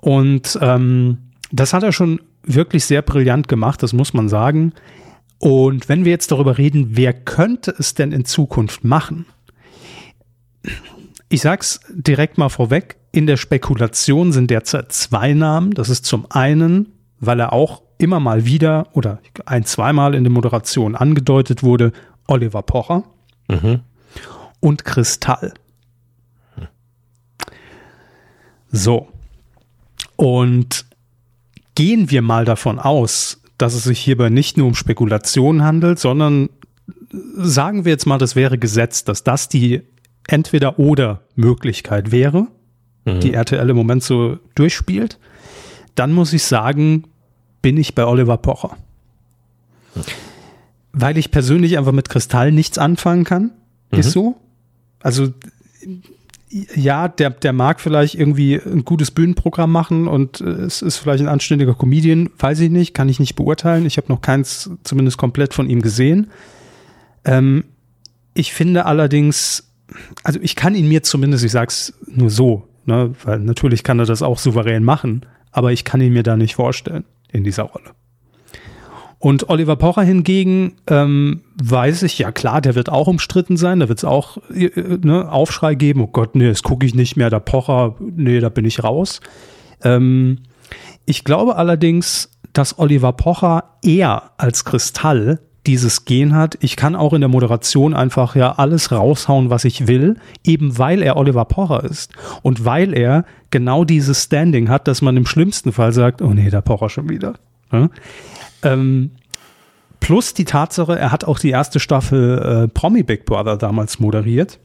Und 0.00 0.58
ähm, 0.62 1.18
das 1.50 1.72
hat 1.72 1.82
er 1.82 1.92
schon 1.92 2.20
wirklich 2.42 2.84
sehr 2.84 3.02
brillant 3.02 3.48
gemacht, 3.48 3.82
das 3.82 3.92
muss 3.92 4.14
man 4.14 4.28
sagen. 4.28 4.72
Und 5.38 5.88
wenn 5.88 6.04
wir 6.04 6.12
jetzt 6.12 6.32
darüber 6.32 6.58
reden, 6.58 6.96
wer 6.96 7.12
könnte 7.12 7.74
es 7.78 7.94
denn 7.94 8.12
in 8.12 8.24
Zukunft 8.24 8.84
machen? 8.84 9.26
Ich 11.28 11.42
sag's 11.42 11.80
direkt 11.90 12.38
mal 12.38 12.48
vorweg. 12.48 12.96
In 13.12 13.26
der 13.26 13.36
Spekulation 13.36 14.32
sind 14.32 14.50
derzeit 14.50 14.92
zwei 14.92 15.32
Namen. 15.34 15.72
Das 15.72 15.88
ist 15.88 16.04
zum 16.04 16.26
einen, 16.30 16.92
weil 17.20 17.40
er 17.40 17.52
auch 17.52 17.82
immer 17.98 18.20
mal 18.20 18.44
wieder 18.46 18.88
oder 18.92 19.20
ein, 19.46 19.64
zweimal 19.64 20.14
in 20.14 20.24
der 20.24 20.32
Moderation 20.32 20.94
angedeutet 20.94 21.62
wurde, 21.62 21.92
Oliver 22.26 22.62
Pocher 22.62 23.04
mhm. 23.48 23.80
und 24.60 24.84
Kristall. 24.84 25.54
So. 28.70 29.08
Und 30.16 30.87
gehen 31.78 32.10
wir 32.10 32.22
mal 32.22 32.44
davon 32.44 32.80
aus, 32.80 33.40
dass 33.56 33.74
es 33.74 33.84
sich 33.84 34.00
hierbei 34.00 34.30
nicht 34.30 34.56
nur 34.56 34.66
um 34.66 34.74
Spekulationen 34.74 35.62
handelt, 35.62 36.00
sondern 36.00 36.48
sagen 37.36 37.84
wir 37.84 37.92
jetzt 37.92 38.04
mal, 38.04 38.18
das 38.18 38.34
wäre 38.34 38.58
gesetzt, 38.58 39.08
dass 39.08 39.22
das 39.22 39.48
die 39.48 39.82
entweder 40.26 40.80
oder 40.80 41.22
Möglichkeit 41.36 42.10
wäre, 42.10 42.48
mhm. 43.04 43.20
die 43.20 43.32
RTL 43.32 43.70
im 43.70 43.76
Moment 43.76 44.02
so 44.02 44.38
durchspielt, 44.56 45.20
dann 45.94 46.12
muss 46.12 46.32
ich 46.32 46.42
sagen, 46.42 47.04
bin 47.62 47.76
ich 47.76 47.94
bei 47.94 48.04
Oliver 48.04 48.38
Pocher. 48.38 48.76
Mhm. 49.94 50.00
Weil 50.92 51.16
ich 51.16 51.30
persönlich 51.30 51.78
einfach 51.78 51.92
mit 51.92 52.08
Kristall 52.08 52.50
nichts 52.50 52.76
anfangen 52.76 53.22
kann. 53.22 53.52
Mhm. 53.92 54.00
Ist 54.00 54.10
so. 54.10 54.34
Also 54.98 55.32
ja, 56.50 57.08
der, 57.08 57.30
der 57.30 57.52
mag 57.52 57.80
vielleicht 57.80 58.14
irgendwie 58.14 58.54
ein 58.54 58.84
gutes 58.84 59.10
Bühnenprogramm 59.10 59.70
machen 59.70 60.08
und 60.08 60.40
äh, 60.40 60.44
es 60.44 60.82
ist 60.82 60.96
vielleicht 60.96 61.22
ein 61.22 61.28
anständiger 61.28 61.74
Comedian, 61.74 62.30
weiß 62.38 62.60
ich 62.60 62.70
nicht, 62.70 62.94
kann 62.94 63.08
ich 63.08 63.20
nicht 63.20 63.34
beurteilen. 63.34 63.86
Ich 63.86 63.96
habe 63.96 64.08
noch 64.08 64.20
keins 64.20 64.70
zumindest 64.84 65.18
komplett 65.18 65.54
von 65.54 65.68
ihm 65.68 65.82
gesehen. 65.82 66.30
Ähm, 67.24 67.64
ich 68.34 68.52
finde 68.52 68.86
allerdings, 68.86 69.74
also 70.22 70.38
ich 70.42 70.56
kann 70.56 70.74
ihn 70.74 70.88
mir 70.88 71.02
zumindest, 71.02 71.44
ich 71.44 71.52
sag's 71.52 71.92
nur 72.06 72.30
so, 72.30 72.68
ne, 72.86 73.14
weil 73.24 73.40
natürlich 73.40 73.82
kann 73.82 73.98
er 73.98 74.06
das 74.06 74.22
auch 74.22 74.38
souverän 74.38 74.84
machen, 74.84 75.26
aber 75.50 75.72
ich 75.72 75.84
kann 75.84 76.00
ihn 76.00 76.12
mir 76.12 76.22
da 76.22 76.36
nicht 76.36 76.54
vorstellen 76.54 77.04
in 77.30 77.44
dieser 77.44 77.64
Rolle. 77.64 77.90
Und 79.20 79.48
Oliver 79.48 79.76
Pocher 79.76 80.02
hingegen 80.02 80.74
ähm, 80.86 81.40
weiß 81.60 82.04
ich, 82.04 82.18
ja 82.18 82.30
klar, 82.30 82.60
der 82.60 82.76
wird 82.76 82.88
auch 82.88 83.08
umstritten 83.08 83.56
sein, 83.56 83.80
da 83.80 83.88
wird 83.88 83.98
es 83.98 84.04
auch 84.04 84.38
äh, 84.54 84.70
ne, 85.02 85.30
Aufschrei 85.30 85.74
geben, 85.74 86.02
oh 86.02 86.06
Gott, 86.06 86.36
nee, 86.36 86.46
das 86.46 86.62
gucke 86.62 86.86
ich 86.86 86.94
nicht 86.94 87.16
mehr, 87.16 87.28
der 87.28 87.40
Pocher, 87.40 87.96
nee, 87.98 88.38
da 88.38 88.48
bin 88.48 88.64
ich 88.64 88.84
raus. 88.84 89.20
Ähm, 89.82 90.38
ich 91.04 91.24
glaube 91.24 91.56
allerdings, 91.56 92.30
dass 92.52 92.78
Oliver 92.78 93.12
Pocher 93.12 93.64
eher 93.82 94.30
als 94.36 94.64
Kristall 94.64 95.40
dieses 95.66 96.04
Gen 96.04 96.34
hat. 96.34 96.56
Ich 96.60 96.76
kann 96.76 96.96
auch 96.96 97.12
in 97.12 97.20
der 97.20 97.28
Moderation 97.28 97.94
einfach 97.94 98.34
ja 98.36 98.52
alles 98.52 98.90
raushauen, 98.90 99.50
was 99.50 99.64
ich 99.64 99.86
will, 99.86 100.16
eben 100.44 100.78
weil 100.78 101.02
er 101.02 101.16
Oliver 101.16 101.44
Pocher 101.44 101.84
ist 101.84 102.12
und 102.42 102.64
weil 102.64 102.96
er 102.96 103.24
genau 103.50 103.84
dieses 103.84 104.24
Standing 104.24 104.68
hat, 104.68 104.88
dass 104.88 105.02
man 105.02 105.16
im 105.16 105.26
schlimmsten 105.26 105.72
Fall 105.72 105.92
sagt, 105.92 106.22
oh 106.22 106.30
nee, 106.30 106.50
der 106.50 106.62
Pocher 106.62 106.88
schon 106.88 107.08
wieder. 107.08 107.34
Ja? 107.70 107.90
Ähm, 108.62 109.10
plus 110.00 110.34
die 110.34 110.44
Tatsache, 110.44 110.98
er 110.98 111.12
hat 111.12 111.24
auch 111.24 111.38
die 111.38 111.50
erste 111.50 111.80
Staffel 111.80 112.38
äh, 112.64 112.68
Promi 112.68 113.02
Big 113.02 113.24
Brother 113.24 113.56
damals 113.56 113.98
moderiert. 113.98 114.58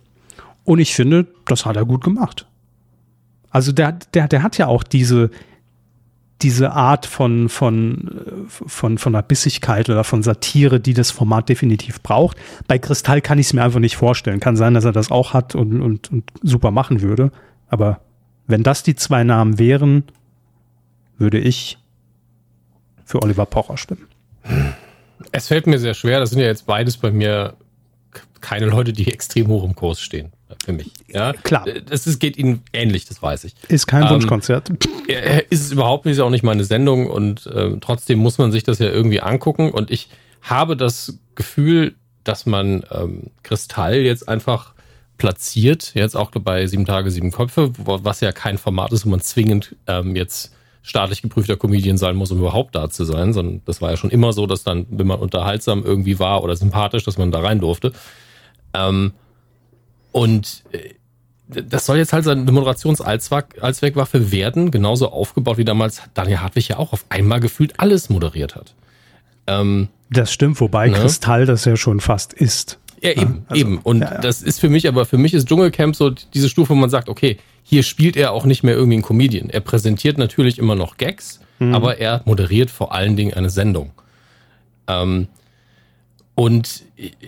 Und 0.63 0.79
ich 0.79 0.95
finde, 0.95 1.27
das 1.45 1.65
hat 1.65 1.75
er 1.75 1.86
gut 1.86 2.03
gemacht. 2.03 2.47
Also 3.49 3.71
der, 3.71 3.93
der, 4.13 4.27
der 4.27 4.43
hat 4.43 4.58
ja 4.58 4.67
auch 4.67 4.84
diese, 4.84 5.29
diese 6.41 6.71
Art 6.71 7.06
von, 7.06 7.49
von, 7.49 8.45
von, 8.47 8.97
von 8.97 9.15
einer 9.15 9.23
Bissigkeit 9.23 9.89
oder 9.89 10.03
von 10.03 10.23
Satire, 10.23 10.79
die 10.79 10.93
das 10.93 11.12
Format 11.12 11.49
definitiv 11.49 12.01
braucht. 12.01 12.38
Bei 12.67 12.79
Kristall 12.79 13.21
kann 13.21 13.39
ich 13.39 13.47
es 13.47 13.53
mir 13.53 13.63
einfach 13.63 13.79
nicht 13.79 13.95
vorstellen. 13.95 14.39
Kann 14.39 14.56
sein, 14.56 14.73
dass 14.73 14.86
er 14.86 14.91
das 14.91 15.12
auch 15.12 15.34
hat 15.34 15.56
und, 15.56 15.82
und, 15.82 16.12
und 16.12 16.32
super 16.41 16.71
machen 16.71 17.01
würde. 17.01 17.32
Aber 17.69 18.01
wenn 18.47 18.63
das 18.63 18.84
die 18.84 18.95
zwei 18.95 19.23
Namen 19.23 19.60
wären, 19.60 20.03
würde 21.17 21.39
ich 21.39 21.77
für 23.05 23.21
Oliver 23.21 23.45
Pocher 23.45 23.77
stimmen? 23.77 24.07
Es 25.31 25.47
fällt 25.47 25.67
mir 25.67 25.79
sehr 25.79 25.93
schwer. 25.93 26.19
Das 26.19 26.31
sind 26.31 26.39
ja 26.39 26.45
jetzt 26.45 26.65
beides 26.65 26.97
bei 26.97 27.11
mir 27.11 27.55
keine 28.41 28.65
Leute, 28.65 28.93
die 28.93 29.11
extrem 29.11 29.47
hoch 29.47 29.63
im 29.63 29.75
Kurs 29.75 30.01
stehen. 30.01 30.31
Für 30.63 30.73
mich. 30.73 30.91
Ja, 31.07 31.33
klar. 31.33 31.65
Das 31.89 32.05
ist, 32.05 32.19
geht 32.19 32.37
ihnen 32.37 32.61
ähnlich, 32.73 33.05
das 33.05 33.21
weiß 33.21 33.45
ich. 33.45 33.55
Ist 33.69 33.87
kein 33.87 34.03
ähm, 34.03 34.09
Wunschkonzert. 34.09 34.69
Ist 35.49 35.61
es 35.61 35.71
überhaupt 35.71 36.05
nicht, 36.05 36.13
ist 36.13 36.19
auch 36.19 36.29
nicht 36.29 36.43
meine 36.43 36.63
Sendung 36.63 37.07
und 37.09 37.47
äh, 37.47 37.77
trotzdem 37.81 38.19
muss 38.19 38.37
man 38.37 38.51
sich 38.51 38.63
das 38.63 38.79
ja 38.79 38.89
irgendwie 38.89 39.19
angucken. 39.19 39.71
Und 39.71 39.89
ich 39.89 40.09
habe 40.41 40.77
das 40.77 41.17
Gefühl, 41.35 41.95
dass 42.23 42.45
man 42.45 42.83
ähm, 42.91 43.31
Kristall 43.41 43.95
jetzt 43.95 44.29
einfach 44.29 44.73
platziert, 45.17 45.93
jetzt 45.95 46.15
auch 46.15 46.31
bei 46.31 46.67
sieben 46.67 46.85
Tage, 46.85 47.11
sieben 47.11 47.31
Köpfe, 47.31 47.71
was 47.77 48.21
ja 48.21 48.31
kein 48.31 48.57
Format 48.57 48.91
ist, 48.93 49.05
wo 49.05 49.09
man 49.09 49.21
zwingend 49.21 49.75
ähm, 49.87 50.15
jetzt 50.15 50.53
staatlich 50.84 51.22
geprüfter 51.22 51.56
Comedian 51.56 51.98
sein 51.98 52.15
muss, 52.15 52.32
um 52.32 52.39
überhaupt 52.39 52.76
da 52.76 52.89
zu 52.89 53.06
sein, 53.06 53.34
sondern 53.34 53.62
das 53.65 53.82
war 53.82 53.91
ja 53.91 53.98
schon 53.98 54.10
immer 54.10 54.34
so, 54.34 54.46
dass 54.46 54.63
dann, 54.63 54.86
wenn 54.89 55.08
man 55.08 55.19
unterhaltsam 55.19 55.84
irgendwie 55.84 56.19
war 56.19 56.43
oder 56.43 56.56
sympathisch, 56.56 57.04
dass 57.04 57.17
man 57.17 57.32
da 57.32 57.39
rein 57.39 57.60
durfte. 57.60 57.93
Ähm, 58.74 59.13
und 60.12 60.63
äh, 60.72 60.93
das 61.48 61.86
soll 61.86 61.98
jetzt 61.98 62.13
halt 62.13 62.26
seine 62.26 62.52
Moderations-Allzweckwaffe 62.52 64.32
werden, 64.32 64.72
genauso 64.72 65.12
aufgebaut 65.12 65.58
wie 65.58 65.65
damals 65.65 66.02
Daniel 66.13 66.39
Hartwig 66.39 66.67
ja 66.67 66.78
auch 66.78 66.93
auf 66.93 67.06
einmal 67.10 67.39
gefühlt 67.39 67.80
alles 67.80 68.10
moderiert 68.10 68.56
hat. 68.56 68.74
Ähm, 69.48 69.89
das 70.10 70.32
stimmt, 70.32 70.60
wobei 70.60 70.89
ne? 70.89 70.98
Kristall 70.98 71.46
das 71.46 71.65
ja 71.65 71.76
schon 71.76 72.00
fast 72.00 72.34
ist. 72.34 72.80
Ja, 73.03 73.11
eben, 73.11 73.45
also, 73.49 73.61
eben. 73.61 73.77
Und 73.79 74.01
ja, 74.01 74.13
ja. 74.13 74.21
das 74.21 74.41
ist 74.41 74.59
für 74.59 74.69
mich, 74.69 74.87
aber 74.87 75.05
für 75.05 75.17
mich 75.17 75.33
ist 75.33 75.47
Dschungelcamp 75.47 75.95
so 75.95 76.09
diese 76.09 76.47
Stufe, 76.47 76.69
wo 76.69 76.75
man 76.75 76.89
sagt, 76.89 77.09
okay, 77.09 77.37
hier 77.61 77.83
spielt 77.83 78.15
er 78.15 78.31
auch 78.31 78.45
nicht 78.45 78.63
mehr 78.63 78.75
irgendwie 78.75 78.95
einen 78.95 79.03
Comedian. 79.03 79.49
Er 79.49 79.59
präsentiert 79.59 80.17
natürlich 80.17 80.57
immer 80.57 80.75
noch 80.75 80.95
Gags, 80.95 81.41
mhm. 81.59 81.75
aber 81.75 81.97
er 81.97 82.21
moderiert 82.25 82.71
vor 82.71 82.93
allen 82.93 83.17
Dingen 83.17 83.33
eine 83.33 83.49
Sendung. 83.49 83.91
Ähm, 84.87 85.27
und 86.35 86.83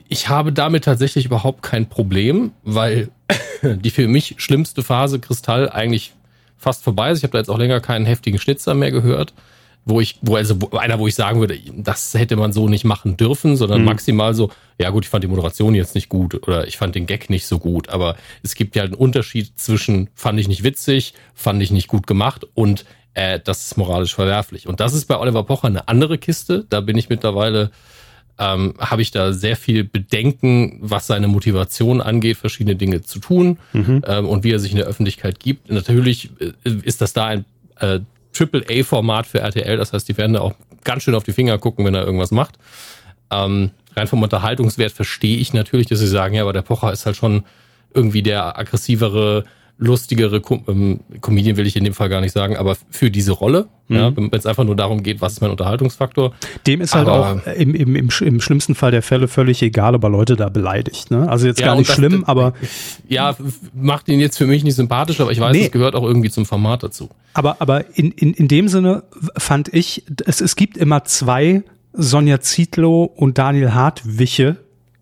ich 0.07 0.29
habe 0.29 0.53
damit 0.53 0.85
tatsächlich 0.85 1.25
überhaupt 1.25 1.61
kein 1.61 1.87
Problem, 1.87 2.51
weil 2.63 3.09
die 3.61 3.91
für 3.91 4.07
mich 4.07 4.35
schlimmste 4.37 4.81
Phase 4.81 5.19
Kristall 5.19 5.69
eigentlich 5.69 6.13
fast 6.57 6.83
vorbei 6.83 7.11
ist. 7.11 7.19
Ich 7.19 7.23
habe 7.23 7.33
da 7.33 7.39
jetzt 7.39 7.49
auch 7.49 7.59
länger 7.59 7.81
keinen 7.81 8.05
heftigen 8.05 8.39
Schnitzer 8.39 8.73
mehr 8.73 8.91
gehört. 8.91 9.33
Wo 9.85 10.01
ich, 10.01 10.17
wo 10.21 10.35
also 10.35 10.57
einer, 10.71 10.99
wo 10.99 11.07
ich 11.07 11.15
sagen 11.15 11.39
würde, 11.39 11.59
das 11.75 12.13
hätte 12.15 12.35
man 12.35 12.51
so 12.51 12.67
nicht 12.67 12.83
machen 12.83 13.17
dürfen, 13.17 13.55
sondern 13.55 13.81
mhm. 13.81 13.85
maximal 13.85 14.33
so, 14.33 14.49
ja 14.79 14.89
gut, 14.89 15.05
ich 15.05 15.09
fand 15.09 15.23
die 15.23 15.27
Moderation 15.27 15.75
jetzt 15.75 15.93
nicht 15.93 16.09
gut 16.09 16.35
oder 16.47 16.67
ich 16.67 16.77
fand 16.77 16.95
den 16.95 17.05
Gag 17.05 17.29
nicht 17.29 17.45
so 17.45 17.59
gut, 17.59 17.89
aber 17.89 18.15
es 18.41 18.55
gibt 18.55 18.75
ja 18.75 18.83
einen 18.83 18.95
Unterschied 18.95 19.57
zwischen 19.59 20.09
fand 20.15 20.39
ich 20.39 20.47
nicht 20.47 20.63
witzig, 20.63 21.13
fand 21.35 21.61
ich 21.61 21.71
nicht 21.71 21.87
gut 21.87 22.07
gemacht 22.07 22.45
und 22.55 22.85
äh, 23.13 23.39
das 23.39 23.65
ist 23.65 23.77
moralisch 23.77 24.15
verwerflich. 24.15 24.67
Und 24.67 24.79
das 24.79 24.93
ist 24.93 25.05
bei 25.05 25.17
Oliver 25.17 25.43
Pocher 25.43 25.67
eine 25.67 25.87
andere 25.87 26.17
Kiste. 26.17 26.65
Da 26.69 26.81
bin 26.81 26.97
ich 26.97 27.09
mittlerweile 27.09 27.71
ähm, 28.37 28.73
habe 28.79 29.01
ich 29.01 29.11
da 29.11 29.31
sehr 29.31 29.55
viel 29.55 29.83
Bedenken, 29.83 30.77
was 30.81 31.07
seine 31.07 31.27
Motivation 31.27 32.01
angeht, 32.01 32.37
verschiedene 32.37 32.75
Dinge 32.75 33.01
zu 33.01 33.19
tun 33.19 33.59
mhm. 33.71 34.01
ähm, 34.05 34.27
und 34.27 34.43
wie 34.43 34.51
er 34.51 34.59
sich 34.59 34.71
in 34.71 34.77
der 34.77 34.87
Öffentlichkeit 34.87 35.39
gibt. 35.39 35.71
Natürlich 35.71 36.31
äh, 36.41 36.69
ist 36.83 37.01
das 37.01 37.13
da 37.13 37.27
ein 37.27 37.45
äh, 37.79 37.99
Triple-A-Format 38.35 39.27
für 39.27 39.39
RTL. 39.39 39.77
Das 39.77 39.93
heißt, 39.93 40.07
die 40.07 40.17
werden 40.17 40.33
da 40.33 40.41
auch 40.41 40.53
ganz 40.83 41.03
schön 41.03 41.15
auf 41.15 41.23
die 41.23 41.33
Finger 41.33 41.57
gucken, 41.57 41.85
wenn 41.85 41.95
er 41.95 42.05
irgendwas 42.05 42.31
macht. 42.31 42.57
Ähm, 43.31 43.71
rein 43.95 44.07
vom 44.07 44.21
Unterhaltungswert 44.21 44.91
verstehe 44.91 45.37
ich 45.37 45.53
natürlich, 45.53 45.87
dass 45.87 45.99
sie 45.99 46.07
sagen, 46.07 46.35
ja, 46.35 46.43
aber 46.43 46.53
der 46.53 46.61
Pocher 46.61 46.91
ist 46.91 47.05
halt 47.05 47.15
schon 47.15 47.43
irgendwie 47.93 48.21
der 48.21 48.57
aggressivere, 48.59 49.45
lustigere 49.77 50.39
Com 50.39 50.63
ähm, 50.67 50.99
Comedian, 51.19 51.57
will 51.57 51.67
ich 51.67 51.75
in 51.75 51.83
dem 51.83 51.93
Fall 51.93 52.07
gar 52.07 52.21
nicht 52.21 52.31
sagen, 52.31 52.55
aber 52.55 52.77
für 52.89 53.11
diese 53.11 53.33
Rolle, 53.33 53.67
mhm. 53.89 53.95
ja, 53.95 54.15
wenn 54.15 54.29
es 54.31 54.45
einfach 54.45 54.63
nur 54.63 54.75
darum 54.75 55.03
geht, 55.03 55.19
was 55.19 55.33
ist 55.33 55.41
mein 55.41 55.51
Unterhaltungsfaktor. 55.51 56.33
Dem 56.65 56.81
ist 56.81 56.95
halt 56.95 57.07
aber, 57.07 57.41
auch 57.43 57.53
im, 57.55 57.75
im, 57.75 57.95
im, 57.95 58.09
im 58.21 58.41
schlimmsten 58.41 58.75
Fall 58.75 58.91
der 58.91 59.01
Fälle 59.01 59.27
völlig 59.27 59.61
egal, 59.61 59.95
ob 59.95 60.03
er 60.03 60.09
Leute 60.09 60.37
da 60.37 60.47
beleidigt. 60.47 61.11
Ne? 61.11 61.27
Also 61.27 61.47
jetzt 61.47 61.59
ja, 61.59 61.67
gar 61.67 61.75
nicht 61.75 61.89
das, 61.89 61.95
schlimm, 61.95 62.23
aber. 62.23 62.53
Ja, 63.09 63.35
macht 63.73 64.07
ihn 64.07 64.19
jetzt 64.19 64.37
für 64.37 64.47
mich 64.47 64.63
nicht 64.63 64.75
sympathisch, 64.75 65.19
aber 65.19 65.31
ich 65.31 65.39
weiß, 65.39 65.51
nee. 65.51 65.65
es 65.65 65.71
gehört 65.71 65.95
auch 65.95 66.03
irgendwie 66.03 66.29
zum 66.29 66.45
Format 66.45 66.83
dazu. 66.83 67.09
Aber, 67.33 67.57
aber 67.59 67.97
in, 67.97 68.11
in, 68.11 68.33
in 68.33 68.47
dem 68.47 68.69
Sinne 68.69 69.03
fand 69.37 69.73
ich, 69.73 70.05
es, 70.25 70.39
es 70.39 70.55
gibt 70.55 70.77
immer 70.77 71.03
zwei 71.03 71.63
Sonja 71.91 72.39
Zietlow 72.39 73.03
und 73.03 73.37
Daniel 73.37 73.73
Hartwiche 73.73 74.57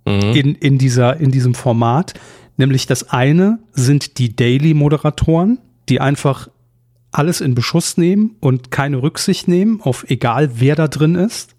mhm. 0.06 0.34
in, 0.34 0.56
in, 0.56 0.78
dieser, 0.80 1.18
in 1.18 1.30
diesem 1.32 1.54
Format. 1.54 2.16
Nämlich 2.58 2.86
das 2.86 3.10
eine 3.10 3.60
sind 3.74 4.18
die 4.18 4.36
Daily-Moderatoren, 4.36 5.60
die 5.90 6.00
einfach 6.00 6.50
alles 7.12 7.42
in 7.42 7.56
Beschuss 7.56 7.98
nehmen 7.98 8.36
und 8.40 8.72
keine 8.72 9.02
Rücksicht 9.02 9.48
nehmen 9.48 9.82
auf 9.82 10.10
egal 10.10 10.60
wer 10.60 10.76
da 10.76 10.88
drin 10.88 11.16
ist. 11.16 11.56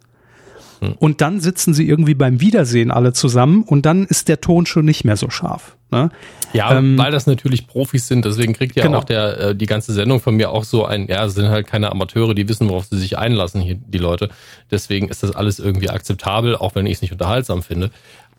Hm. 0.81 0.95
Und 0.99 1.21
dann 1.21 1.41
sitzen 1.41 1.75
sie 1.75 1.89
irgendwie 1.89 2.15
beim 2.15 2.41
Wiedersehen 2.41 2.91
alle 2.91 3.13
zusammen 3.13 3.63
und 3.63 3.87
dann 3.87 4.05
ist 4.05 4.29
der 4.29 4.41
Ton 4.41 4.67
schon 4.67 4.85
nicht 4.85 5.05
mehr 5.05 5.17
so 5.17 5.31
scharf. 5.31 5.77
Ne? 5.91 6.11
Ja, 6.53 6.77
ähm, 6.77 6.99
weil 6.99 7.13
das 7.13 7.27
natürlich 7.27 7.67
Profis 7.67 8.09
sind, 8.09 8.25
deswegen 8.25 8.53
kriegt 8.53 8.77
ja 8.77 8.83
genau. 8.83 8.99
auch 8.99 9.05
der, 9.05 9.39
äh, 9.39 9.55
die 9.55 9.67
ganze 9.67 9.93
Sendung 9.93 10.21
von 10.21 10.35
mir 10.35 10.51
auch 10.51 10.65
so 10.65 10.85
ein, 10.85 11.07
ja, 11.07 11.29
sind 11.29 11.49
halt 11.49 11.67
keine 11.67 11.91
Amateure, 11.93 12.35
die 12.35 12.49
wissen, 12.49 12.69
worauf 12.69 12.87
sie 12.87 12.99
sich 12.99 13.17
einlassen, 13.17 13.61
hier 13.61 13.77
die 13.77 13.99
Leute. 13.99 14.29
Deswegen 14.71 15.09
ist 15.09 15.23
das 15.23 15.35
alles 15.35 15.61
irgendwie 15.61 15.91
akzeptabel, 15.91 16.57
auch 16.57 16.75
wenn 16.75 16.87
ich 16.87 16.95
es 16.95 17.03
nicht 17.03 17.13
unterhaltsam 17.13 17.63
finde. 17.63 17.91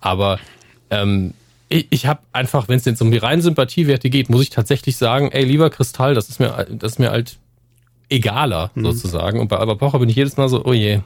Aber 0.01 0.39
ähm, 0.89 1.33
ich, 1.69 1.87
ich 1.89 2.05
habe 2.05 2.21
einfach, 2.31 2.67
wenn 2.67 2.77
es 2.77 2.85
jetzt 2.85 3.01
um 3.01 3.11
die 3.11 3.17
reinen 3.17 3.41
Sympathiewerte 3.41 4.09
geht, 4.09 4.29
muss 4.29 4.41
ich 4.41 4.49
tatsächlich 4.49 4.97
sagen, 4.97 5.29
ey, 5.31 5.43
lieber 5.43 5.69
Kristall, 5.69 6.13
das 6.13 6.29
ist 6.29 6.39
mir, 6.39 6.67
das 6.69 6.93
ist 6.93 6.99
mir 6.99 7.11
halt 7.11 7.37
egaler 8.09 8.71
mhm. 8.75 8.85
sozusagen. 8.85 9.39
Und 9.39 9.47
bei 9.47 9.57
Albert 9.57 9.79
Pocher 9.79 9.99
bin 9.99 10.09
ich 10.09 10.15
jedes 10.15 10.37
Mal 10.37 10.47
so, 10.49 10.63
oh 10.63 10.73
je, 10.73 11.01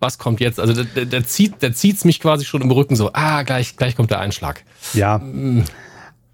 was 0.00 0.18
kommt 0.18 0.40
jetzt? 0.40 0.60
Also 0.60 0.84
der, 0.84 1.06
der 1.06 1.26
zieht, 1.26 1.62
der 1.62 1.72
zieht's 1.72 2.04
mich 2.04 2.20
quasi 2.20 2.44
schon 2.44 2.62
im 2.62 2.70
Rücken 2.70 2.96
so, 2.96 3.10
ah, 3.12 3.42
gleich, 3.42 3.76
gleich 3.76 3.96
kommt 3.96 4.10
der 4.10 4.20
Einschlag. 4.20 4.64
Ja. 4.94 5.18
Mhm. 5.18 5.64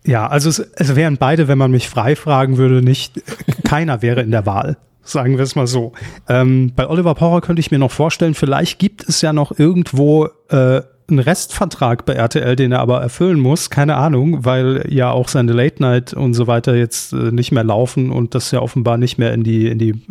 Ja, 0.07 0.27
also 0.27 0.51
es, 0.51 0.59
es 0.59 0.97
wären 0.97 1.17
beide, 1.17 1.49
wenn 1.49 1.57
man 1.57 1.71
mich 1.71 1.89
frei 1.89 2.15
fragen 2.15 2.59
würde, 2.59 2.83
nicht, 2.83 3.23
keiner 3.65 4.03
wäre 4.03 4.21
in 4.21 4.31
der 4.31 4.45
Wahl. 4.45 4.77
Sagen 5.03 5.37
wir 5.37 5.45
es 5.45 5.55
mal 5.55 5.67
so. 5.67 5.93
Ähm, 6.29 6.73
bei 6.75 6.89
Oliver 6.89 7.15
Pocher 7.15 7.43
könnte 7.43 7.61
ich 7.61 7.71
mir 7.71 7.79
noch 7.79 7.91
vorstellen, 7.91 8.35
vielleicht 8.35 8.79
gibt 8.79 9.07
es 9.07 9.21
ja 9.21 9.33
noch 9.33 9.59
irgendwo 9.59 10.29
äh, 10.49 10.83
einen 11.09 11.19
Restvertrag 11.19 12.07
bei 12.07 12.15
RTL, 12.15 12.57
den 12.57 12.73
er 12.73 12.81
aber 12.81 13.01
erfüllen 13.01 13.39
muss, 13.39 13.71
keine 13.71 13.97
Ahnung, 13.97 14.45
weil 14.45 14.87
ja 14.89 15.11
auch 15.11 15.29
seine 15.29 15.53
Late 15.53 15.83
Night 15.83 16.15
und 16.15 16.35
so 16.35 16.47
weiter 16.47 16.75
jetzt 16.75 17.13
äh, 17.13 17.31
nicht 17.31 17.53
mehr 17.53 17.65
laufen 17.65 18.11
und 18.11 18.35
das 18.35 18.51
ja 18.51 18.61
offenbar 18.61 18.97
nicht 18.97 19.19
mehr 19.19 19.33
in 19.35 19.43
die 19.43 19.69
in 19.69 19.79
die 19.79 20.03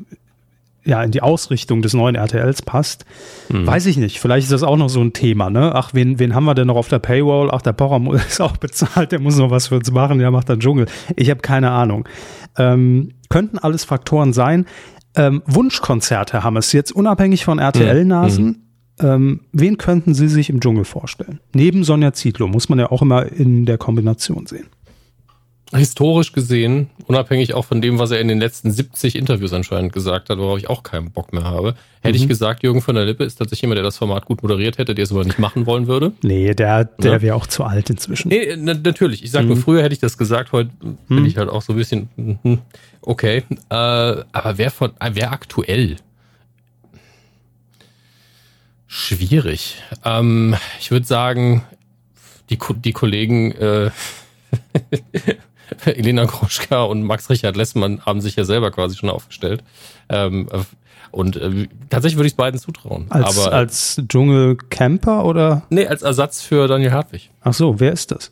ja 0.85 1.01
in 1.01 1.11
die 1.11 1.21
Ausrichtung 1.21 1.81
des 1.81 1.93
neuen 1.93 2.15
RTLs 2.15 2.61
passt. 2.61 3.05
Mhm. 3.49 3.65
Weiß 3.65 3.85
ich 3.85 3.97
nicht. 3.97 4.19
Vielleicht 4.19 4.45
ist 4.45 4.51
das 4.51 4.63
auch 4.63 4.77
noch 4.77 4.89
so 4.89 5.01
ein 5.01 5.13
Thema, 5.13 5.49
ne? 5.49 5.73
Ach, 5.73 5.93
wen 5.93 6.19
wen 6.19 6.35
haben 6.35 6.45
wir 6.45 6.55
denn 6.55 6.67
noch 6.67 6.75
auf 6.75 6.89
der 6.89 6.99
Paywall? 6.99 7.49
Ach, 7.51 7.61
der 7.61 7.73
Pocher 7.73 8.01
ist 8.27 8.41
auch 8.41 8.57
bezahlt, 8.57 9.11
der 9.11 9.19
muss 9.19 9.37
noch 9.37 9.49
was 9.49 9.67
für 9.67 9.75
uns 9.75 9.89
machen, 9.91 10.19
der 10.19 10.31
macht 10.31 10.49
dann 10.49 10.59
Dschungel. 10.59 10.85
Ich 11.15 11.29
habe 11.29 11.41
keine 11.41 11.71
Ahnung. 11.71 12.07
Ähm, 12.57 13.13
könnten 13.29 13.57
alles 13.57 13.83
Faktoren 13.83 14.33
sein. 14.33 14.65
Ähm, 15.15 15.41
Wunschkonzerte 15.45 16.43
haben 16.43 16.57
es 16.57 16.71
jetzt 16.71 16.91
unabhängig 16.91 17.45
von 17.45 17.59
RTL-Nasen. 17.59 18.45
Mhm. 18.45 18.55
Ähm, 18.99 19.41
wen 19.51 19.77
könnten 19.77 20.13
Sie 20.13 20.27
sich 20.27 20.49
im 20.49 20.59
Dschungel 20.59 20.85
vorstellen? 20.85 21.39
Neben 21.53 21.83
Sonja 21.83 22.13
Zietlow 22.13 22.47
muss 22.47 22.69
man 22.69 22.79
ja 22.79 22.91
auch 22.91 23.01
immer 23.01 23.25
in 23.31 23.65
der 23.65 23.77
Kombination 23.77 24.45
sehen. 24.45 24.67
Historisch 25.75 26.33
gesehen, 26.33 26.91
unabhängig 27.07 27.55
auch 27.55 27.65
von 27.65 27.81
dem, 27.81 27.97
was 27.97 28.11
er 28.11 28.19
in 28.19 28.27
den 28.27 28.39
letzten 28.39 28.69
70 28.69 29.15
Interviews 29.15 29.53
anscheinend 29.53 29.91
gesagt 29.91 30.29
hat, 30.29 30.37
worauf 30.37 30.59
ich 30.59 30.69
auch 30.69 30.83
keinen 30.83 31.09
Bock 31.09 31.33
mehr 31.33 31.45
habe, 31.45 31.73
hätte 32.01 32.15
mhm. 32.15 32.23
ich 32.23 32.27
gesagt, 32.27 32.61
Jürgen 32.61 32.81
von 32.81 32.93
der 32.93 33.05
Lippe 33.05 33.23
ist 33.23 33.37
tatsächlich 33.37 33.63
jemand, 33.63 33.77
der 33.77 33.83
das 33.83 33.97
Format 33.97 34.25
gut 34.25 34.43
moderiert 34.43 34.77
hätte, 34.77 34.93
der 34.93 35.03
es 35.03 35.11
aber 35.11 35.23
nicht 35.23 35.39
machen 35.39 35.65
wollen 35.65 35.87
würde. 35.87 36.11
Nee, 36.21 36.53
der, 36.53 36.85
der 36.85 37.13
ja. 37.13 37.21
wäre 37.23 37.35
auch 37.35 37.47
zu 37.47 37.63
alt 37.63 37.89
inzwischen. 37.89 38.27
Nee, 38.27 38.55
na, 38.55 38.75
natürlich. 38.75 39.23
Ich 39.23 39.31
sage 39.31 39.45
mhm. 39.45 39.53
nur, 39.53 39.57
früher 39.57 39.81
hätte 39.81 39.93
ich 39.93 39.99
das 39.99 40.15
gesagt, 40.15 40.51
heute 40.51 40.69
bin 40.79 41.19
mhm. 41.21 41.25
ich 41.25 41.37
halt 41.37 41.49
auch 41.49 41.63
so 41.63 41.73
ein 41.73 41.77
bisschen, 41.77 42.09
hm, 42.43 42.59
okay. 43.01 43.37
Äh, 43.69 43.73
aber 43.73 44.57
wer 44.57 44.69
von, 44.69 44.91
wer 45.13 45.31
aktuell? 45.31 45.95
Schwierig. 48.95 49.81
Ähm, 50.05 50.55
ich 50.79 50.91
würde 50.91 51.07
sagen, 51.07 51.63
die, 52.51 52.59
die 52.75 52.93
Kollegen 52.93 53.51
äh, 53.53 53.89
Elena 55.85 56.25
Groschka 56.25 56.83
und 56.83 57.01
Max 57.01 57.27
Richard 57.31 57.57
Lessmann 57.57 58.05
haben 58.05 58.21
sich 58.21 58.35
ja 58.35 58.45
selber 58.45 58.69
quasi 58.69 58.95
schon 58.95 59.09
aufgestellt. 59.09 59.63
Ähm, 60.09 60.47
und 61.09 61.37
äh, 61.37 61.67
tatsächlich 61.89 62.17
würde 62.17 62.27
ich 62.27 62.33
es 62.33 62.37
beiden 62.37 62.59
zutrauen. 62.59 63.07
Als, 63.09 63.39
Aber, 63.39 63.53
als 63.53 63.99
Dschungelcamper 64.07 65.25
oder? 65.25 65.63
Nee, 65.71 65.87
als 65.87 66.03
Ersatz 66.03 66.43
für 66.43 66.67
Daniel 66.67 66.91
Hartwig. 66.91 67.31
Ach 67.41 67.55
so, 67.55 67.79
wer 67.79 67.93
ist 67.93 68.11
das? 68.11 68.31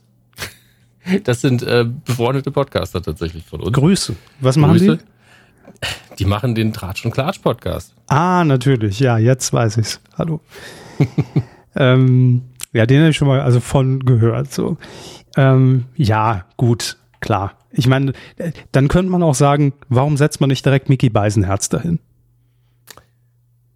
Das 1.23 1.41
sind 1.41 1.63
äh, 1.63 1.87
befreundete 2.05 2.51
Podcaster 2.51 3.01
tatsächlich 3.01 3.45
von 3.45 3.61
uns. 3.61 3.73
Grüße. 3.73 4.15
Was 4.39 4.57
machen 4.57 4.77
Grüße. 4.77 4.97
die? 4.97 5.03
Die 6.19 6.25
machen 6.25 6.55
den 6.55 6.73
Tratsch 6.73 7.05
und 7.05 7.11
Klatsch 7.11 7.39
Podcast. 7.39 7.93
Ah, 8.07 8.43
natürlich. 8.43 8.99
Ja, 8.99 9.17
jetzt 9.17 9.51
weiß 9.53 9.77
ich's. 9.77 9.99
Hallo. 10.17 10.41
ähm, 11.75 12.43
ja, 12.73 12.85
den 12.85 12.99
habe 12.99 13.09
ich 13.09 13.17
schon 13.17 13.27
mal 13.27 13.41
also 13.41 13.59
von 13.59 13.99
gehört. 14.05 14.53
So, 14.53 14.77
ähm, 15.35 15.85
ja, 15.95 16.45
gut, 16.57 16.97
klar. 17.19 17.53
Ich 17.71 17.87
meine, 17.87 18.13
dann 18.71 18.87
könnte 18.87 19.11
man 19.11 19.23
auch 19.23 19.35
sagen, 19.35 19.73
warum 19.89 20.17
setzt 20.17 20.41
man 20.41 20.49
nicht 20.49 20.65
direkt 20.65 20.89
Mickey 20.89 21.09
Beisenherz 21.09 21.69
dahin? 21.69 21.99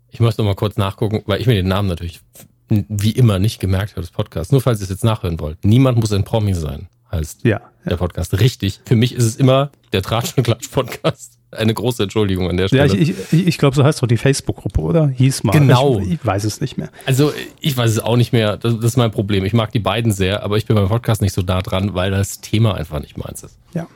Ich 0.09 0.19
muss 0.19 0.37
noch 0.37 0.45
mal 0.45 0.55
kurz 0.55 0.77
nachgucken, 0.77 1.23
weil 1.25 1.41
ich 1.41 1.47
mir 1.47 1.55
den 1.55 1.67
Namen 1.67 1.89
natürlich 1.89 2.21
wie 2.69 3.11
immer 3.11 3.39
nicht 3.39 3.59
gemerkt 3.59 3.91
habe 3.91 4.01
des 4.01 4.11
Podcasts. 4.11 4.51
Nur 4.51 4.61
falls 4.61 4.79
ihr 4.79 4.83
es 4.83 4.89
jetzt 4.89 5.03
nachhören 5.03 5.39
wollt. 5.39 5.63
Niemand 5.63 5.97
muss 5.99 6.11
ein 6.11 6.23
Promi 6.23 6.53
sein, 6.53 6.87
heißt 7.11 7.43
ja, 7.43 7.61
der 7.85 7.97
Podcast. 7.97 8.39
Richtig. 8.39 8.81
Für 8.85 8.95
mich 8.95 9.13
ist 9.13 9.23
es 9.23 9.35
immer 9.35 9.71
der 9.93 10.01
Tratsch 10.01 10.33
und 10.37 10.43
Klatsch 10.43 10.69
Podcast 10.69 11.37
eine 11.57 11.73
große 11.73 12.03
Entschuldigung 12.03 12.49
an 12.49 12.57
der 12.57 12.67
Stelle. 12.67 12.87
Ja, 12.87 12.93
ich, 12.93 13.13
ich, 13.31 13.47
ich 13.47 13.57
glaube, 13.57 13.75
so 13.75 13.83
heißt 13.83 14.01
doch 14.01 14.07
die 14.07 14.17
Facebook-Gruppe, 14.17 14.81
oder? 14.81 15.07
Hieß 15.07 15.43
mal. 15.43 15.51
Genau. 15.51 15.99
Ich, 15.99 16.13
ich, 16.13 16.25
weiß 16.25 16.43
es 16.43 16.61
nicht 16.61 16.77
mehr. 16.77 16.89
Also 17.05 17.31
ich 17.59 17.75
weiß 17.75 17.91
es 17.91 17.99
auch 17.99 18.17
nicht 18.17 18.33
mehr. 18.33 18.57
Das, 18.57 18.75
das, 18.75 18.85
ist 18.85 18.97
mein 18.97 19.11
Problem. 19.11 19.45
Ich 19.45 19.53
mag 19.53 19.71
die 19.71 19.79
beiden 19.79 20.11
sehr, 20.11 20.43
aber 20.43 20.57
ich 20.57 20.65
bin 20.65 20.75
beim 20.75 20.87
Podcast 20.87 21.21
nicht 21.21 21.33
so 21.33 21.41
da 21.41 21.61
dran, 21.61 21.93
weil 21.93 22.11
das 22.11 22.41
Thema 22.41 22.75
einfach 22.75 22.99
nicht 22.99 23.17
meins 23.17 23.43
ist. 23.43 23.57
Ja. 23.73 23.87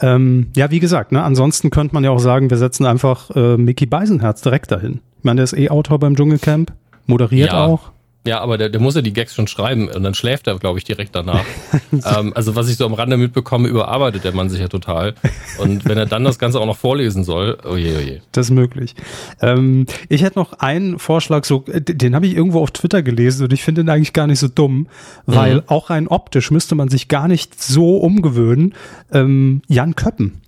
Ähm, 0.00 0.48
ja, 0.56 0.70
wie 0.70 0.80
gesagt, 0.80 1.12
ne, 1.12 1.22
ansonsten 1.22 1.70
könnte 1.70 1.94
man 1.94 2.04
ja 2.04 2.10
auch 2.10 2.18
sagen, 2.18 2.50
wir 2.50 2.56
setzen 2.56 2.86
einfach 2.86 3.30
äh, 3.30 3.56
Mickey 3.56 3.86
Beisenherz 3.86 4.42
direkt 4.42 4.72
dahin. 4.72 5.00
Ich 5.18 5.24
meine, 5.24 5.36
der 5.36 5.44
ist 5.44 5.56
eh 5.56 5.70
Autor 5.70 5.98
beim 6.00 6.16
Dschungelcamp, 6.16 6.72
moderiert 7.06 7.52
ja. 7.52 7.66
auch. 7.66 7.92
Ja, 8.24 8.40
aber 8.40 8.56
der, 8.56 8.68
der 8.68 8.80
muss 8.80 8.94
ja 8.94 9.02
die 9.02 9.12
Gags 9.12 9.34
schon 9.34 9.48
schreiben 9.48 9.88
und 9.88 10.02
dann 10.04 10.14
schläft 10.14 10.46
er, 10.46 10.56
glaube 10.58 10.78
ich, 10.78 10.84
direkt 10.84 11.14
danach. 11.16 11.44
ähm, 11.92 12.32
also 12.36 12.54
was 12.54 12.68
ich 12.68 12.76
so 12.76 12.86
am 12.86 12.94
Rande 12.94 13.16
mitbekomme, 13.16 13.66
überarbeitet 13.66 14.22
der 14.22 14.32
Mann 14.32 14.48
sich 14.48 14.60
ja 14.60 14.68
total. 14.68 15.14
Und 15.58 15.84
wenn 15.86 15.98
er 15.98 16.06
dann 16.06 16.22
das 16.22 16.38
Ganze 16.38 16.60
auch 16.60 16.66
noch 16.66 16.76
vorlesen 16.76 17.24
soll, 17.24 17.58
oh 17.68 17.76
je, 17.76 17.96
oh. 17.96 18.22
Das 18.30 18.46
ist 18.46 18.52
möglich. 18.52 18.94
Ähm, 19.40 19.86
ich 20.08 20.22
hätte 20.22 20.38
noch 20.38 20.52
einen 20.54 21.00
Vorschlag, 21.00 21.44
so 21.44 21.64
den 21.66 22.14
habe 22.14 22.26
ich 22.26 22.36
irgendwo 22.36 22.60
auf 22.60 22.70
Twitter 22.70 23.02
gelesen 23.02 23.44
und 23.44 23.52
ich 23.52 23.64
finde 23.64 23.80
ihn 23.80 23.88
eigentlich 23.88 24.12
gar 24.12 24.28
nicht 24.28 24.38
so 24.38 24.46
dumm, 24.46 24.86
weil 25.26 25.56
mhm. 25.56 25.62
auch 25.66 25.90
rein 25.90 26.06
optisch 26.06 26.52
müsste 26.52 26.76
man 26.76 26.88
sich 26.88 27.08
gar 27.08 27.26
nicht 27.26 27.60
so 27.60 27.96
umgewöhnen. 27.96 28.74
Ähm, 29.12 29.62
Jan 29.66 29.96
Köppen. 29.96 30.42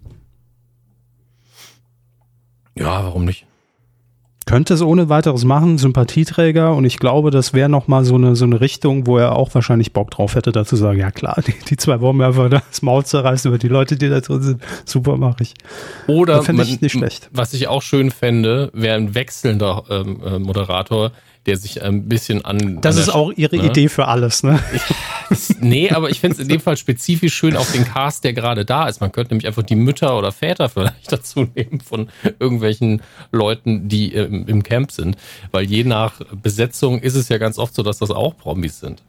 Ja, 2.76 3.04
warum 3.04 3.24
nicht? 3.24 3.46
Könnte 4.46 4.74
es 4.74 4.82
ohne 4.82 5.08
weiteres 5.08 5.44
machen, 5.44 5.78
Sympathieträger 5.78 6.74
und 6.74 6.84
ich 6.84 6.98
glaube, 6.98 7.30
das 7.30 7.52
wäre 7.54 7.68
nochmal 7.68 8.04
so 8.04 8.16
eine, 8.16 8.36
so 8.36 8.44
eine 8.44 8.60
Richtung, 8.60 9.06
wo 9.06 9.18
er 9.18 9.36
auch 9.36 9.54
wahrscheinlich 9.54 9.92
Bock 9.92 10.10
drauf 10.10 10.34
hätte, 10.34 10.52
dazu 10.52 10.76
sagen, 10.76 10.98
ja 10.98 11.10
klar, 11.10 11.42
die, 11.46 11.54
die 11.68 11.76
zwei 11.76 12.00
wollen 12.00 12.16
mir 12.16 12.26
einfach 12.26 12.50
das 12.50 12.82
Maul 12.82 13.04
zerreißen 13.04 13.50
über 13.50 13.58
die 13.58 13.68
Leute, 13.68 13.96
die 13.96 14.08
da 14.08 14.20
drin 14.20 14.42
sind. 14.42 14.62
Super, 14.84 15.16
mache 15.16 15.42
ich. 15.42 15.54
Oder 16.06 16.42
man, 16.52 16.66
ich 16.66 16.80
nicht 16.80 16.92
schlecht. 16.92 17.28
was 17.32 17.54
ich 17.54 17.68
auch 17.68 17.82
schön 17.82 18.10
fände, 18.10 18.70
wäre 18.74 18.96
ein 18.96 19.14
wechselnder 19.14 19.84
ähm, 19.90 20.20
äh, 20.24 20.38
Moderator, 20.38 21.12
der 21.46 21.56
sich 21.56 21.82
ein 21.82 22.08
bisschen 22.08 22.44
an. 22.44 22.80
Das 22.80 22.96
an 22.96 23.02
ist 23.02 23.08
auch 23.10 23.32
ihre 23.32 23.56
ne? 23.56 23.66
Idee 23.66 23.88
für 23.88 24.08
alles, 24.08 24.42
ne? 24.42 24.58
nee, 25.60 25.90
aber 25.90 26.10
ich 26.10 26.20
finde 26.20 26.34
es 26.34 26.40
in 26.40 26.48
dem 26.48 26.60
Fall 26.60 26.76
spezifisch 26.76 27.34
schön 27.34 27.56
auf 27.56 27.70
den 27.72 27.84
Cast, 27.84 28.24
der 28.24 28.32
gerade 28.32 28.64
da 28.64 28.88
ist. 28.88 29.00
Man 29.00 29.12
könnte 29.12 29.34
nämlich 29.34 29.46
einfach 29.46 29.62
die 29.62 29.76
Mütter 29.76 30.16
oder 30.16 30.32
Väter 30.32 30.68
vielleicht 30.68 30.94
dazu 31.12 31.46
nehmen 31.54 31.80
von 31.80 32.08
irgendwelchen 32.38 33.02
Leuten, 33.30 33.88
die 33.88 34.12
im, 34.12 34.46
im 34.46 34.62
Camp 34.62 34.90
sind. 34.90 35.16
Weil 35.50 35.64
je 35.64 35.84
nach 35.84 36.20
Besetzung 36.42 37.00
ist 37.00 37.14
es 37.14 37.28
ja 37.28 37.38
ganz 37.38 37.58
oft 37.58 37.74
so, 37.74 37.82
dass 37.82 37.98
das 37.98 38.10
auch 38.10 38.36
Promis 38.36 38.80
sind. 38.80 39.02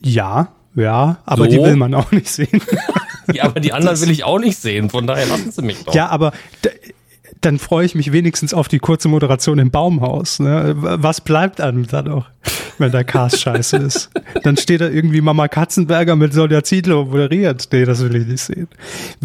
Ja, 0.00 0.52
ja, 0.74 1.18
aber 1.26 1.44
so. 1.44 1.50
die 1.50 1.58
will 1.58 1.76
man 1.76 1.94
auch 1.94 2.10
nicht 2.12 2.28
sehen. 2.28 2.62
ja, 3.32 3.44
aber 3.44 3.60
die 3.60 3.72
anderen 3.72 4.00
will 4.00 4.10
ich 4.10 4.24
auch 4.24 4.38
nicht 4.38 4.56
sehen, 4.56 4.90
von 4.90 5.06
daher 5.06 5.26
lassen 5.26 5.52
sie 5.52 5.62
mich 5.62 5.84
doch. 5.84 5.94
Ja, 5.94 6.08
aber 6.08 6.32
dann 7.42 7.58
freue 7.58 7.84
ich 7.84 7.94
mich 7.94 8.12
wenigstens 8.12 8.54
auf 8.54 8.68
die 8.68 8.78
kurze 8.78 9.08
Moderation 9.08 9.58
im 9.58 9.70
Baumhaus. 9.70 10.38
Ne? 10.38 10.74
Was 10.76 11.20
bleibt 11.20 11.60
einem 11.60 11.86
dann 11.86 12.06
noch, 12.06 12.30
wenn 12.78 12.92
der 12.92 13.04
Cast 13.04 13.40
scheiße 13.40 13.76
ist? 13.78 14.10
Dann 14.44 14.56
steht 14.56 14.80
da 14.80 14.88
irgendwie 14.88 15.20
Mama 15.20 15.48
Katzenberger 15.48 16.16
mit 16.16 16.32
Sonja 16.32 16.62
Ziedler 16.62 17.04
moderiert. 17.04 17.68
Nee, 17.72 17.84
das 17.84 18.02
will 18.02 18.14
ich 18.14 18.26
nicht 18.26 18.42
sehen. 18.42 18.68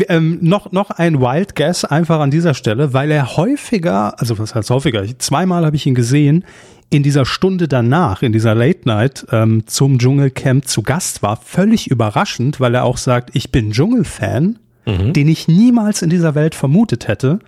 Ähm, 0.09 0.39
noch, 0.41 0.71
noch 0.71 0.89
ein 0.89 1.21
Wild 1.21 1.55
Guess 1.55 1.85
einfach 1.85 2.19
an 2.19 2.31
dieser 2.31 2.55
Stelle, 2.55 2.93
weil 2.93 3.11
er 3.11 3.37
häufiger, 3.37 4.19
also 4.19 4.37
was 4.39 4.55
heißt 4.55 4.71
häufiger, 4.71 5.05
zweimal 5.19 5.65
habe 5.65 5.75
ich 5.75 5.85
ihn 5.85 5.95
gesehen, 5.95 6.43
in 6.89 7.03
dieser 7.03 7.25
Stunde 7.25 7.67
danach, 7.67 8.23
in 8.23 8.31
dieser 8.31 8.55
Late 8.55 8.81
Night 8.85 9.27
ähm, 9.31 9.67
zum 9.67 9.99
Dschungelcamp 9.99 10.67
zu 10.67 10.81
Gast 10.81 11.21
war. 11.21 11.37
Völlig 11.37 11.91
überraschend, 11.91 12.59
weil 12.59 12.73
er 12.73 12.83
auch 12.85 12.97
sagt, 12.97 13.35
ich 13.35 13.51
bin 13.51 13.71
Dschungelfan, 13.71 14.57
mhm. 14.85 15.13
den 15.13 15.27
ich 15.27 15.47
niemals 15.47 16.01
in 16.01 16.09
dieser 16.09 16.33
Welt 16.33 16.55
vermutet 16.55 17.07
hätte. 17.07 17.39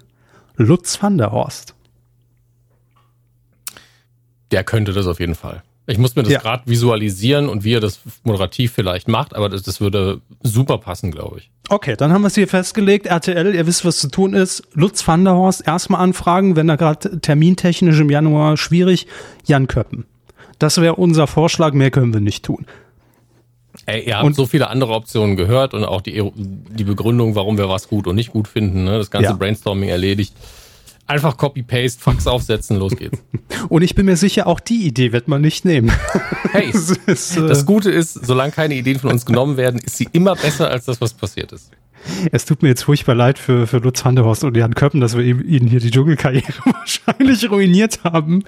Lutz 0.60 1.02
van 1.02 1.18
der 1.18 1.32
Horst. 1.32 1.74
Der 4.52 4.64
könnte 4.64 4.92
das 4.92 5.08
auf 5.08 5.20
jeden 5.20 5.36
Fall. 5.36 5.64
Ich 5.88 5.98
muss 5.98 6.16
mir 6.16 6.22
das 6.22 6.34
ja. 6.34 6.40
gerade 6.40 6.64
visualisieren 6.68 7.50
und 7.50 7.64
wie 7.64 7.74
er 7.74 7.80
das 7.80 8.02
moderativ 8.24 8.74
vielleicht 8.74 9.08
macht, 9.08 9.36
aber 9.36 9.50
das, 9.50 9.64
das 9.64 9.82
würde 9.82 10.22
super 10.44 10.78
passen, 10.78 11.12
glaube 11.12 11.40
ich. 11.40 11.50
Okay, 11.70 11.96
dann 11.98 12.12
haben 12.12 12.22
wir 12.22 12.28
es 12.28 12.36
hier 12.36 12.48
festgelegt. 12.48 13.08
RTL, 13.08 13.56
ihr 13.56 13.66
wisst, 13.66 13.86
was 13.86 13.98
zu 13.98 14.10
tun 14.10 14.34
ist. 14.34 14.64
Lutz 14.74 15.08
van 15.08 15.24
der 15.24 15.34
Horst 15.34 15.66
erstmal 15.66 16.02
anfragen, 16.02 16.56
wenn 16.56 16.70
er 16.70 16.78
gerade 16.78 17.22
termintechnisch 17.22 18.00
im 18.00 18.10
Januar 18.10 18.58
schwierig. 18.58 19.08
Jan 19.46 19.68
Köppen. 19.68 20.06
Das 20.60 20.80
wäre 20.80 20.96
unser 20.96 21.26
Vorschlag, 21.26 21.74
mehr 21.74 21.90
können 21.90 22.14
wir 22.14 22.22
nicht 22.22 22.44
tun. 22.46 22.66
Ey, 23.90 24.08
ihr 24.08 24.18
habt 24.18 24.26
und, 24.26 24.36
so 24.36 24.46
viele 24.46 24.70
andere 24.70 24.94
Optionen 24.94 25.36
gehört 25.36 25.74
und 25.74 25.84
auch 25.84 26.02
die, 26.02 26.24
die 26.36 26.84
Begründung, 26.84 27.36
warum 27.36 27.58
wir 27.58 27.70
was 27.70 27.88
gut 27.88 28.08
und 28.08 28.16
nicht 28.16 28.32
gut 28.32 28.48
finden. 28.48 28.84
Ne? 28.84 28.98
Das 28.98 29.12
ganze 29.12 29.32
ja. 29.32 29.36
Brainstorming 29.36 29.90
erledigt. 29.90 30.34
Einfach 31.10 31.38
Copy-Paste, 31.38 32.00
Fax 32.00 32.28
aufsetzen, 32.28 32.78
los 32.78 32.96
geht's. 32.96 33.18
Und 33.70 33.82
ich 33.82 33.96
bin 33.96 34.06
mir 34.06 34.16
sicher, 34.16 34.46
auch 34.46 34.60
die 34.60 34.86
Idee 34.86 35.12
wird 35.12 35.28
man 35.28 35.42
nicht 35.42 35.66
nehmen. 35.66 35.92
Hey, 36.52 36.70
das, 36.74 36.92
ist, 36.92 37.36
äh 37.36 37.48
das 37.48 37.66
Gute 37.66 37.90
ist, 37.90 38.14
solange 38.14 38.52
keine 38.52 38.76
Ideen 38.76 39.00
von 39.00 39.12
uns 39.12 39.26
genommen 39.26 39.58
werden, 39.58 39.80
ist 39.80 39.98
sie 39.98 40.08
immer 40.12 40.36
besser 40.36 40.70
als 40.70 40.86
das, 40.86 41.02
was 41.02 41.16
passiert 41.16 41.52
ist. 41.52 41.72
Es 42.32 42.46
tut 42.46 42.62
mir 42.62 42.70
jetzt 42.70 42.84
furchtbar 42.84 43.16
leid 43.16 43.40
für, 43.40 43.66
für 43.66 43.80
Lutz 43.80 44.06
Vandehorst 44.06 44.44
und 44.44 44.56
Jan 44.56 44.76
Köppen, 44.76 45.02
dass 45.02 45.18
wir 45.18 45.24
ihnen 45.26 45.68
hier 45.68 45.80
die 45.80 45.90
Dschungelkarriere 45.90 46.54
wahrscheinlich 46.66 47.50
ruiniert 47.50 48.04
haben. 48.04 48.44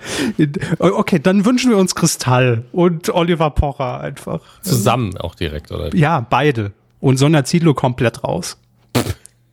Okay, 0.77 1.17
dann 1.17 1.43
wünschen 1.45 1.71
wir 1.71 1.77
uns 1.77 1.95
Kristall 1.95 2.65
und 2.71 3.09
Oliver 3.09 3.49
Pocher 3.49 4.01
einfach. 4.01 4.41
Zusammen 4.61 5.17
auch 5.17 5.33
direkt, 5.33 5.71
oder? 5.71 5.95
Ja, 5.95 6.25
beide. 6.29 6.73
Und 6.99 7.17
Sonja 7.17 7.43
Ziedlow 7.43 7.73
komplett 7.73 8.23
raus. 8.23 8.57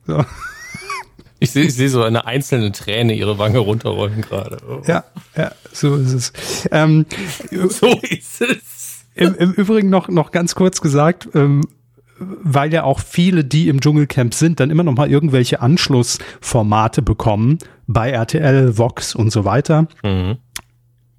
So. 0.07 0.25
Ich 1.41 1.53
sehe 1.53 1.65
ich 1.65 1.75
seh 1.75 1.89
so 1.89 2.03
eine 2.03 2.27
einzelne 2.27 2.73
Träne 2.73 3.15
ihre 3.15 3.39
Wange 3.39 3.59
runterrollen 3.59 4.23
gerade. 4.23 4.59
Oh. 4.69 4.83
Ja, 4.87 5.05
ja, 5.37 5.53
so 5.73 5.95
ist 5.97 6.13
es. 6.13 6.69
Ähm, 6.73 7.07
so 7.51 7.87
ist 8.11 8.43
es. 8.43 9.05
Im, 9.15 9.35
Im 9.35 9.53
Übrigen 9.53 9.91
noch, 9.91 10.09
noch 10.09 10.31
ganz 10.31 10.55
kurz 10.55 10.81
gesagt, 10.81 11.29
ähm, 11.35 11.63
weil 12.19 12.73
ja 12.73 12.83
auch 12.85 13.01
viele, 13.01 13.45
die 13.45 13.69
im 13.69 13.81
Dschungelcamp 13.81 14.35
sind, 14.35 14.61
dann 14.61 14.71
immer 14.71 14.83
noch 14.83 14.95
mal 14.95 15.11
irgendwelche 15.11 15.61
Anschlussformate 15.61 17.03
bekommen 17.03 17.59
bei 17.87 18.11
RTL, 18.11 18.77
Vox 18.77 19.15
und 19.15 19.31
so 19.31 19.45
weiter. 19.45 19.87
Mhm. 20.03 20.39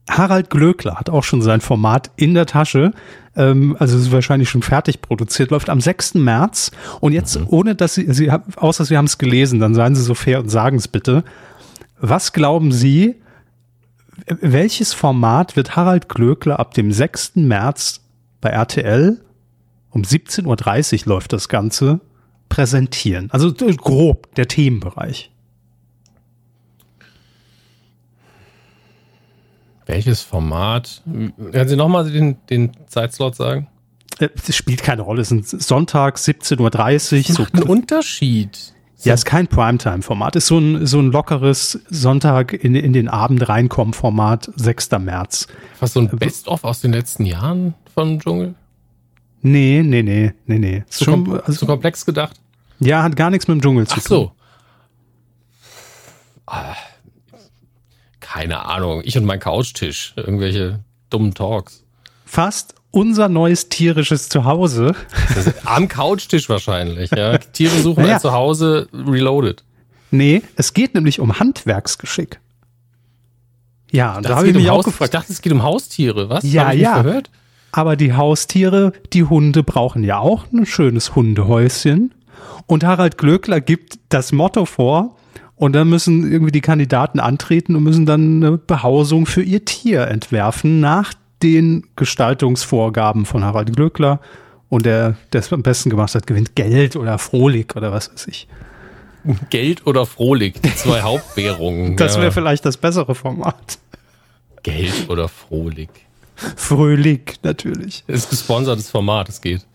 Harald 0.10 0.50
Glöckler 0.50 0.95
hat 0.95 1.10
auch 1.10 1.24
schon 1.24 1.41
sein 1.41 1.62
Format 1.62 2.12
in 2.15 2.34
der 2.34 2.45
Tasche. 2.45 2.91
Ähm, 3.36 3.76
also 3.80 3.98
es 3.98 4.04
ist 4.04 4.12
wahrscheinlich 4.12 4.50
schon 4.50 4.63
fertig 4.63 5.02
produziert, 5.02 5.52
läuft 5.52 5.69
am 5.69 5.82
6. 5.82 6.15
März. 6.15 6.72
Und 7.00 7.13
jetzt, 7.13 7.39
mhm. 7.39 7.48
ohne 7.50 7.76
dass 7.76 7.95
Sie, 7.95 8.12
Sie 8.12 8.32
außer 8.56 8.86
Sie 8.86 8.98
haben 8.98 9.06
es 9.06 9.17
gelesen, 9.17 9.60
dann 9.60 9.76
seien 9.76 9.95
Sie 9.95 10.04
so 10.04 10.15
fair 10.15 10.39
und 10.39 10.50
sagen 10.50 10.78
es 10.78 10.88
bitte. 10.88 11.24
Was 12.00 12.34
glauben 12.34 12.72
Sie, 12.72 13.15
welches 14.26 14.93
Format 14.93 15.56
wird 15.56 15.76
Harald 15.76 16.10
Glöckler 16.10 16.60
ab 16.60 16.74
dem 16.74 16.91
6. 16.91 17.36
März 17.36 18.02
bei 18.41 18.50
RTL 18.50 19.22
um 19.91 20.04
17.30 20.04 21.02
Uhr 21.08 21.13
läuft 21.13 21.34
das 21.34 21.50
Ganze, 21.50 22.00
präsentieren? 22.48 23.30
Also 23.32 23.52
grob 23.54 24.34
der 24.36 24.48
Themenbereich. 24.48 25.32
Welches 29.89 30.21
Format? 30.21 31.02
Können 31.06 31.67
Sie 31.67 31.75
nochmal 31.75 32.12
den, 32.12 32.38
den 32.47 32.71
Zeitslot 32.86 33.36
sagen? 33.36 33.67
Äh, 34.19 34.30
es 34.47 34.56
spielt 34.56 34.84
keine 34.84 35.02
Rolle. 35.02 35.19
Es 35.19 35.32
ist 35.32 35.49
Sonntag, 35.49 36.17
17.30 36.17 36.60
Uhr. 36.60 37.23
Das 37.23 37.36
so. 37.36 37.45
einen 37.52 37.63
Unterschied. 37.63 38.75
Ja, 39.02 39.15
ist 39.15 39.25
kein 39.25 39.47
Primetime-Format. 39.47 40.36
Ist 40.36 40.45
so 40.45 40.60
ein, 40.60 40.86
so 40.86 40.99
ein 40.99 41.08
lockeres 41.12 41.80
Sonntag 41.89 42.54
in, 42.54 42.75
in 42.75 42.93
den 42.93 43.08
Abend 43.08 43.49
reinkommen 43.49 43.95
Format, 43.95 44.52
6. 44.58 44.91
März. 44.99 45.47
Was 45.80 45.93
so 45.93 46.02
ein 46.02 46.08
Best-of 46.10 46.65
aus 46.65 46.82
den 46.82 46.93
letzten 46.93 47.25
Jahren 47.25 47.73
vom 47.91 48.19
Dschungel? 48.19 48.54
Nee, 49.41 49.82
nee, 49.84 50.04
nee, 50.04 50.34
nee, 50.45 50.60
nee. 50.60 50.84
Zu, 50.88 51.06
Schon, 51.06 51.23
kom 51.23 51.41
also, 51.43 51.54
zu 51.54 51.65
komplex 51.65 52.06
gedacht? 52.06 52.39
Ja, 52.80 53.02
hat 53.02 53.15
gar 53.15 53.32
nichts 53.32 53.47
mit 53.47 53.56
dem 53.56 53.62
Dschungel 53.63 53.88
zu 53.88 53.95
Ach 53.97 54.04
tun. 54.04 54.30
Ach 56.45 56.75
so. 56.75 56.80
Keine 58.32 58.65
Ahnung. 58.65 59.02
Ich 59.06 59.18
und 59.18 59.26
mein 59.26 59.39
Couchtisch. 59.39 60.13
Irgendwelche 60.15 60.82
dummen 61.10 61.34
Talks. 61.34 61.84
Fast 62.26 62.76
unser 62.92 63.28
neues 63.28 63.70
tierisches 63.70 64.30
Zuhause. 64.30 64.94
am 65.65 65.88
Couchtisch 65.88 66.48
wahrscheinlich, 66.48 67.10
ja. 67.10 67.38
Tiere 67.54 67.80
suchen 67.82 68.04
naja. 68.04 68.15
ein 68.15 68.22
Zuhause 68.22 68.88
reloaded. 68.94 69.63
Nee, 70.12 70.44
es 70.56 70.74
geht 70.74 70.94
nämlich 70.94 71.20
um 71.20 71.39
Handwerksgeschick. 71.39 72.39
Ja, 73.92 74.18
und 74.18 74.30
da 74.30 74.36
habe 74.36 74.48
ich 74.48 74.54
mich 74.54 74.65
um 74.65 74.72
auch 74.72 74.78
Haus, 74.78 74.86
gefragt. 74.86 75.13
Ich 75.13 75.20
dachte, 75.20 75.34
es 75.34 75.42
geht 75.42 75.52
um 75.52 75.63
Haustiere, 75.63 76.30
was? 76.30 76.44
Ja, 76.44 76.72
ja. 76.72 77.02
Gehört? 77.02 77.32
Aber 77.72 77.96
die 77.96 78.13
Haustiere, 78.13 78.94
die 79.12 79.24
Hunde 79.24 79.63
brauchen 79.63 80.04
ja 80.04 80.20
auch 80.20 80.46
ein 80.52 80.68
schönes 80.68 81.15
Hundehäuschen. 81.15 82.13
Und 82.68 82.84
Harald 82.84 83.18
Glöckler 83.18 83.60
gibt 83.60 83.98
das 84.10 84.32
Motto 84.32 84.65
vor, 84.65 85.15
und 85.60 85.74
dann 85.74 85.89
müssen 85.89 86.32
irgendwie 86.32 86.54
die 86.54 86.62
Kandidaten 86.62 87.19
antreten 87.19 87.76
und 87.76 87.84
müssen 87.84 88.06
dann 88.06 88.41
eine 88.41 88.58
Behausung 88.58 89.26
für 89.26 89.43
ihr 89.43 89.65
Tier 89.65 90.08
entwerfen 90.08 90.80
nach 90.80 91.13
den 91.43 91.86
Gestaltungsvorgaben 91.98 93.26
von 93.26 93.43
Harald 93.43 93.76
Glöckler. 93.76 94.22
Und 94.69 94.86
der, 94.86 95.17
der 95.34 95.41
es 95.41 95.52
am 95.52 95.62
besten 95.62 95.89
gemacht 95.89 96.15
hat, 96.15 96.28
gewinnt 96.28 96.56
Geld 96.56 96.95
oder 96.95 97.17
Frohlig 97.17 97.76
oder 97.76 97.91
was 97.91 98.10
weiß 98.10 98.28
ich. 98.28 98.48
Geld 99.50 99.86
oder 99.86 100.06
Frohlig, 100.06 100.62
die 100.62 100.74
zwei 100.74 101.02
Hauptwährungen. 101.04 101.98
Das 101.98 102.15
wäre 102.15 102.28
ja. 102.28 102.32
vielleicht 102.32 102.63
das 102.63 102.78
bessere 102.78 103.13
Format. 103.13 103.80
Geld 104.63 105.10
oder 105.10 105.28
Frohlig. 105.28 105.89
Fröhlich, 106.56 107.38
natürlich. 107.43 108.06
Das 108.08 108.19
ist 108.19 108.30
gesponsertes 108.30 108.89
Format, 108.89 109.28
es 109.28 109.41
geht. 109.41 109.65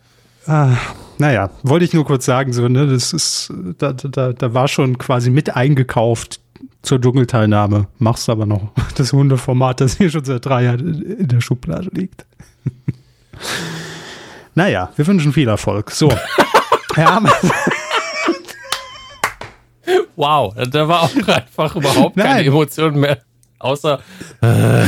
Ah, 0.47 0.77
naja, 1.19 1.51
wollte 1.63 1.85
ich 1.85 1.93
nur 1.93 2.05
kurz 2.05 2.25
sagen, 2.25 2.53
so, 2.53 2.69
ne, 2.69 2.87
das 2.87 3.13
ist, 3.13 3.53
da, 3.79 3.93
da, 3.93 4.33
da 4.33 4.55
war 4.55 4.69
schon 4.69 4.99
quasi 4.99 5.31
mit 5.31 5.55
eingekauft 5.55 6.41
zur 6.83 7.01
Dschungelteilnahme. 7.01 7.87
Machst 7.99 8.29
aber 8.29 8.47
noch 8.47 8.73
das 8.97 9.13
Hundeformat, 9.13 9.81
das 9.81 9.97
hier 9.97 10.11
schon 10.11 10.25
seit 10.25 10.45
drei 10.45 10.65
Jahren 10.65 11.03
in 11.03 11.29
der 11.29 11.41
Schublade 11.41 11.91
liegt. 11.93 12.27
naja, 14.55 14.91
wir 14.97 15.07
wünschen 15.07 15.33
viel 15.33 15.49
Erfolg. 15.49 15.91
So. 15.91 16.13
Herr 16.95 17.23
Wow, 20.17 20.55
da 20.71 20.89
war 20.89 21.03
auch 21.03 21.29
einfach 21.29 21.75
überhaupt 21.75 22.17
keine 22.17 22.35
Nein. 22.35 22.47
Emotion 22.47 23.01
mehr. 23.01 23.19
Außer. 23.59 23.99
Äh. 24.41 24.85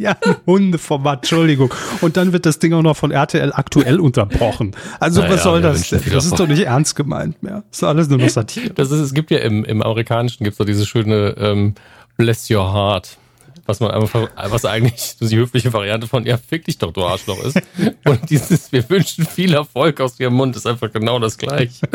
Ja, 0.00 0.16
ein 0.24 0.36
Hundeformat, 0.46 1.18
Entschuldigung. 1.18 1.74
Und 2.00 2.16
dann 2.16 2.32
wird 2.32 2.46
das 2.46 2.58
Ding 2.58 2.72
auch 2.72 2.80
noch 2.80 2.96
von 2.96 3.10
RTL 3.10 3.52
aktuell 3.52 4.00
unterbrochen. 4.00 4.74
Also 4.98 5.20
naja, 5.20 5.34
was 5.34 5.42
soll 5.42 5.60
das 5.60 5.90
denn? 5.90 6.00
Das 6.10 6.24
ist 6.24 6.40
doch 6.40 6.46
nicht 6.46 6.62
ernst 6.62 6.96
gemeint 6.96 7.42
mehr. 7.42 7.64
Das 7.68 7.80
ist 7.80 7.84
alles 7.84 8.08
nur 8.08 8.16
noch 8.16 8.30
Satire. 8.30 8.70
Das 8.70 8.90
ist, 8.90 8.98
es 8.98 9.12
gibt 9.12 9.30
ja 9.30 9.40
im, 9.40 9.62
im 9.62 9.82
Amerikanischen 9.82 10.42
gibt 10.42 10.54
es 10.54 10.58
so 10.58 10.64
diese 10.64 10.86
schöne 10.86 11.34
ähm, 11.36 11.74
Bless 12.16 12.50
Your 12.50 12.72
Heart 12.72 13.18
was 13.66 13.78
man 13.78 13.92
einfach, 13.92 14.28
was 14.48 14.64
eigentlich 14.64 15.16
die 15.20 15.36
höfliche 15.36 15.72
Variante 15.72 16.08
von, 16.08 16.26
ja, 16.26 16.38
fick 16.38 16.64
dich 16.64 16.78
doch, 16.78 16.92
du 16.92 17.04
Arschloch 17.04 17.44
ist. 17.44 17.60
Und 18.04 18.28
dieses, 18.28 18.72
wir 18.72 18.88
wünschen 18.90 19.24
viel 19.24 19.54
Erfolg 19.54 20.00
aus 20.00 20.18
ihrem 20.18 20.34
Mund 20.34 20.56
ist 20.56 20.66
einfach 20.66 20.90
genau 20.90 21.20
das 21.20 21.38
gleiche. 21.38 21.86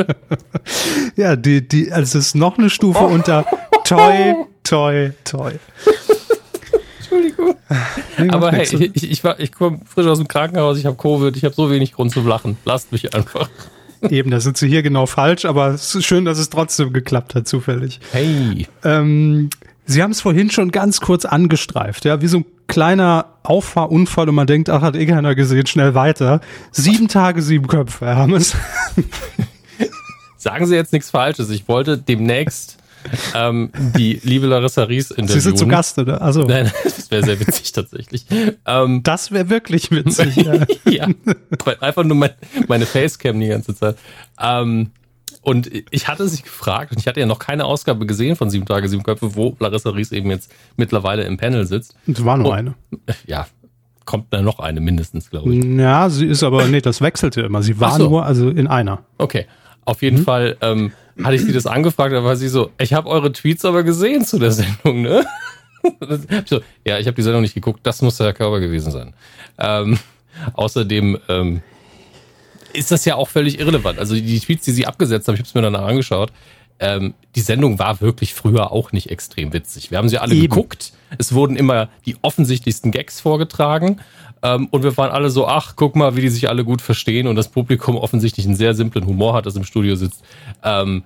Ja, 1.17 1.35
die, 1.35 1.67
die, 1.67 1.91
also 1.91 2.17
es 2.17 2.27
ist 2.27 2.35
noch 2.35 2.57
eine 2.57 2.69
Stufe 2.69 2.99
oh. 3.01 3.07
unter 3.07 3.45
toi, 3.83 4.35
toi, 4.63 5.11
toi. 5.25 5.51
Entschuldigung. 7.15 7.55
Aber 8.29 8.51
hey, 8.51 8.91
ich, 8.93 9.11
ich, 9.11 9.23
war, 9.23 9.39
ich 9.39 9.51
komme 9.51 9.79
frisch 9.85 10.07
aus 10.07 10.17
dem 10.17 10.27
Krankenhaus, 10.27 10.77
ich 10.77 10.85
habe 10.85 10.95
Covid, 10.95 11.35
ich 11.35 11.43
habe 11.43 11.55
so 11.55 11.69
wenig 11.69 11.93
Grund 11.93 12.11
zu 12.11 12.21
lachen. 12.21 12.57
Lasst 12.65 12.91
mich 12.91 13.13
einfach. 13.15 13.49
Eben, 14.09 14.31
da 14.31 14.39
sind 14.39 14.57
sie 14.57 14.67
hier 14.67 14.83
genau 14.83 15.05
falsch, 15.05 15.45
aber 15.45 15.69
es 15.69 15.95
ist 15.95 16.05
schön, 16.05 16.25
dass 16.25 16.37
es 16.37 16.49
trotzdem 16.49 16.93
geklappt 16.93 17.33
hat, 17.33 17.47
zufällig. 17.47 17.99
Hey. 18.11 18.67
Ähm, 18.83 19.49
Sie 19.87 20.01
haben 20.01 20.11
es 20.11 20.21
vorhin 20.21 20.49
schon 20.49 20.71
ganz 20.71 20.99
kurz 20.99 21.25
angestreift, 21.25 22.05
ja, 22.05 22.19
wie 22.19 22.27
so 22.27 22.39
ein 22.39 22.45
kleiner 22.67 23.25
Auffahrunfall 23.43 24.27
und 24.27 24.35
man 24.35 24.47
denkt, 24.47 24.69
ach, 24.69 24.81
hat 24.81 24.95
eh 24.95 25.05
keiner 25.05 25.35
gesehen, 25.35 25.67
schnell 25.67 25.93
weiter. 25.93 26.41
Sieben 26.71 27.07
Tage, 27.07 27.43
sieben 27.43 27.67
Köpfe, 27.67 28.05
Herr 28.05 28.15
Hammes. 28.15 28.55
Sagen 30.37 30.65
Sie 30.65 30.75
jetzt 30.75 30.91
nichts 30.91 31.11
Falsches. 31.11 31.51
Ich 31.51 31.67
wollte 31.67 31.99
demnächst 31.99 32.77
ähm, 33.35 33.71
die 33.95 34.19
liebe 34.23 34.47
Larissa 34.47 34.83
Ries 34.83 35.11
interviewen. 35.11 35.27
Sie 35.33 35.39
sind 35.41 35.57
zu 35.57 35.67
Gast, 35.67 35.97
oder? 35.97 36.21
Also. 36.21 36.43
Nein, 36.43 36.71
das 36.83 37.11
wäre 37.11 37.23
sehr 37.23 37.39
witzig 37.39 37.71
tatsächlich. 37.71 38.25
Ähm, 38.65 39.03
das 39.03 39.31
wäre 39.31 39.49
wirklich 39.49 39.91
witzig. 39.91 40.35
ja. 40.35 40.65
ja. 40.89 41.07
Einfach 41.79 42.03
nur 42.03 42.17
mein, 42.17 42.31
meine 42.67 42.85
Facecam 42.85 43.39
die 43.39 43.47
ganze 43.47 43.75
Zeit. 43.75 43.97
Ähm, 44.41 44.91
und 45.41 45.69
ich 45.91 46.07
hatte 46.07 46.27
sich 46.27 46.41
gefragt, 46.41 46.91
und 46.91 46.99
ich 46.99 47.07
hatte 47.07 47.19
ja 47.19 47.27
noch 47.27 47.37
keine 47.37 47.65
Ausgabe 47.65 48.07
gesehen 48.07 48.35
von 48.35 48.49
Sieben 48.49 48.65
Tage, 48.65 48.89
Sieben 48.89 49.03
Köpfe, 49.03 49.35
wo 49.35 49.55
Larissa 49.59 49.91
Ries 49.91 50.11
eben 50.11 50.31
jetzt 50.31 50.51
mittlerweile 50.75 51.23
im 51.23 51.37
Panel 51.37 51.67
sitzt. 51.67 51.95
Es 52.07 52.25
war 52.25 52.37
nur 52.37 52.49
und, 52.49 52.53
eine. 52.53 52.73
Ja, 53.27 53.45
kommt 54.05 54.33
da 54.33 54.41
noch 54.41 54.59
eine 54.59 54.81
mindestens, 54.81 55.29
glaube 55.29 55.53
ich. 55.53 55.63
Ja, 55.63 56.09
sie 56.09 56.25
ist 56.25 56.43
aber, 56.43 56.65
nee, 56.67 56.81
das 56.81 57.01
wechselte 57.01 57.41
immer. 57.41 57.61
Sie 57.61 57.79
war 57.79 57.97
so. 57.97 58.09
nur, 58.09 58.25
also 58.25 58.49
in 58.49 58.67
einer. 58.67 59.03
Okay. 59.17 59.45
Auf 59.83 60.01
jeden 60.01 60.19
mhm. 60.19 60.23
Fall 60.23 60.57
ähm, 60.61 60.91
hatte 61.23 61.35
ich 61.35 61.43
sie 61.43 61.53
das 61.53 61.65
angefragt, 61.65 62.13
da 62.13 62.23
war 62.23 62.35
sie 62.35 62.49
so, 62.49 62.71
ich 62.77 62.93
habe 62.93 63.09
eure 63.09 63.31
Tweets 63.31 63.65
aber 63.65 63.83
gesehen 63.83 64.25
zu 64.25 64.37
der 64.39 64.51
Sendung, 64.51 65.01
ne? 65.01 65.25
so, 66.45 66.61
ja, 66.85 66.99
ich 66.99 67.07
habe 67.07 67.15
die 67.15 67.21
Sendung 67.21 67.41
nicht 67.41 67.53
geguckt, 67.53 67.81
das 67.83 68.01
muss 68.01 68.17
der 68.17 68.27
Herr 68.27 68.33
Körber 68.33 68.59
gewesen 68.59 68.91
sein. 68.91 69.13
Ähm, 69.57 69.97
außerdem 70.53 71.17
ähm, 71.29 71.61
ist 72.73 72.91
das 72.91 73.05
ja 73.05 73.15
auch 73.15 73.29
völlig 73.29 73.59
irrelevant. 73.59 73.99
Also 73.99 74.15
die 74.15 74.39
Tweets, 74.39 74.65
die 74.65 74.71
sie 74.71 74.85
abgesetzt 74.85 75.27
haben, 75.27 75.35
ich 75.35 75.39
habe 75.39 75.47
es 75.47 75.53
mir 75.55 75.61
danach 75.61 75.85
angeschaut, 75.87 76.31
ähm, 76.79 77.13
die 77.35 77.41
Sendung 77.41 77.79
war 77.79 78.01
wirklich 78.01 78.33
früher 78.33 78.71
auch 78.71 78.91
nicht 78.91 79.09
extrem 79.09 79.53
witzig. 79.53 79.91
Wir 79.91 79.97
haben 79.97 80.09
sie 80.09 80.17
alle 80.17 80.35
Eben. 80.35 80.49
geguckt. 80.49 80.91
Es 81.17 81.33
wurden 81.33 81.55
immer 81.55 81.89
die 82.05 82.17
offensichtlichsten 82.21 82.91
Gags 82.91 83.21
vorgetragen. 83.21 84.01
Ähm, 84.45 84.67
und 84.69 84.83
wir 84.83 84.95
waren 84.95 85.09
alle 85.09 85.31
so, 85.31 85.47
ach, 85.47 85.73
guck 85.75 85.95
mal, 85.95 86.15
wie 86.15 86.21
die 86.21 86.29
sich 86.29 86.49
alle 86.49 86.63
gut 86.63 86.81
verstehen 86.81 87.25
und 87.25 87.35
das 87.35 87.47
Publikum 87.47 87.97
offensichtlich 87.97 88.45
einen 88.45 88.55
sehr 88.55 88.75
simplen 88.75 89.07
Humor 89.07 89.33
hat, 89.33 89.47
das 89.47 89.55
im 89.55 89.63
Studio 89.63 89.95
sitzt. 89.95 90.23
Ähm, 90.63 91.03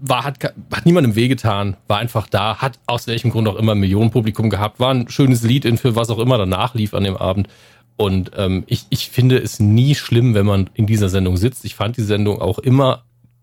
war, 0.00 0.24
hat, 0.24 0.42
hat 0.42 0.86
niemandem 0.86 1.14
wehgetan, 1.14 1.76
war 1.88 1.98
einfach 1.98 2.26
da, 2.26 2.56
hat 2.56 2.78
aus 2.86 3.06
welchem 3.06 3.30
Grund 3.30 3.48
auch 3.48 3.56
immer 3.56 3.72
ein 3.72 3.80
Millionenpublikum 3.80 4.48
gehabt, 4.48 4.80
war 4.80 4.94
ein 4.94 5.10
schönes 5.10 5.42
Lied 5.42 5.66
in 5.66 5.76
für 5.76 5.94
was 5.94 6.08
auch 6.08 6.18
immer 6.18 6.38
danach 6.38 6.74
lief 6.74 6.94
an 6.94 7.04
dem 7.04 7.18
Abend. 7.18 7.48
Und 7.96 8.30
ähm, 8.36 8.64
ich, 8.66 8.86
ich 8.88 9.10
finde 9.10 9.36
es 9.36 9.60
nie 9.60 9.94
schlimm, 9.94 10.32
wenn 10.32 10.46
man 10.46 10.70
in 10.72 10.86
dieser 10.86 11.10
Sendung 11.10 11.36
sitzt. 11.36 11.66
Ich 11.66 11.74
fand 11.74 11.96
die 11.98 12.02
Sendung 12.02 12.40
auch 12.40 12.58
immer 12.60 13.02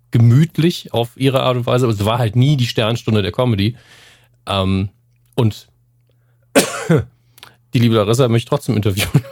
gemütlich 0.09 0.93
auf 0.93 1.11
ihre 1.15 1.43
Art 1.43 1.57
und 1.57 1.65
Weise, 1.67 1.85
aber 1.85 1.93
es 1.93 2.05
war 2.05 2.17
halt 2.17 2.35
nie 2.35 2.55
die 2.55 2.65
Sternstunde 2.65 3.21
der 3.21 3.33
Comedy. 3.33 3.75
Ähm, 4.47 4.89
und 5.35 5.67
die 7.75 7.79
liebe 7.79 7.95
Larissa 7.95 8.27
möchte 8.29 8.49
trotzdem 8.49 8.77
interviewen. 8.77 9.23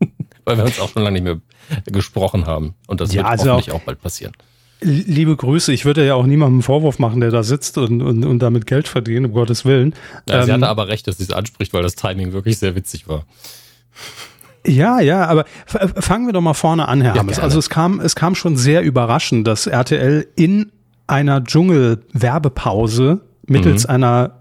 Weil 0.44 0.56
wir 0.56 0.64
uns 0.64 0.80
auch 0.80 0.90
schon 0.90 1.02
lange 1.02 1.20
nicht 1.20 1.22
mehr 1.22 1.40
gesprochen 1.86 2.46
haben. 2.46 2.74
Und 2.88 3.00
das 3.00 3.14
ja, 3.14 3.18
wird 3.18 3.26
also 3.26 3.50
hoffentlich 3.50 3.70
auch, 3.70 3.76
auch 3.76 3.84
bald 3.84 4.02
passieren. 4.02 4.32
Liebe 4.80 5.36
Grüße, 5.36 5.72
ich 5.72 5.84
würde 5.84 6.04
ja 6.04 6.14
auch 6.14 6.26
niemandem 6.26 6.56
einen 6.56 6.62
Vorwurf 6.62 6.98
machen, 6.98 7.20
der 7.20 7.30
da 7.30 7.42
sitzt 7.42 7.78
und, 7.78 8.02
und, 8.02 8.24
und 8.24 8.38
damit 8.40 8.66
Geld 8.66 8.88
verdient, 8.88 9.26
um 9.26 9.32
Gottes 9.32 9.64
Willen. 9.64 9.94
Ja, 10.28 10.40
ähm, 10.40 10.46
sie 10.46 10.52
hatte 10.52 10.68
aber 10.68 10.88
recht, 10.88 11.06
dass 11.06 11.18
sie 11.18 11.24
es 11.24 11.30
anspricht, 11.30 11.72
weil 11.72 11.82
das 11.82 11.94
Timing 11.94 12.32
wirklich 12.32 12.58
sehr 12.58 12.74
witzig 12.74 13.06
war. 13.06 13.24
Ja, 14.66 15.00
ja, 15.00 15.26
aber 15.26 15.44
fangen 15.66 16.26
wir 16.26 16.32
doch 16.32 16.40
mal 16.40 16.54
vorne 16.54 16.88
an, 16.88 17.02
Herr 17.02 17.14
ja, 17.14 17.20
Hammes. 17.20 17.38
Also 17.38 17.58
es 17.58 17.70
kam, 17.70 18.00
es 18.00 18.16
kam 18.16 18.34
schon 18.34 18.56
sehr 18.56 18.82
überraschend, 18.82 19.46
dass 19.46 19.66
RTL 19.66 20.26
in 20.34 20.72
einer 21.06 21.44
Dschungel-Werbepause 21.44 23.20
mittels 23.46 23.84
mhm. 23.84 23.94
einer 23.94 24.39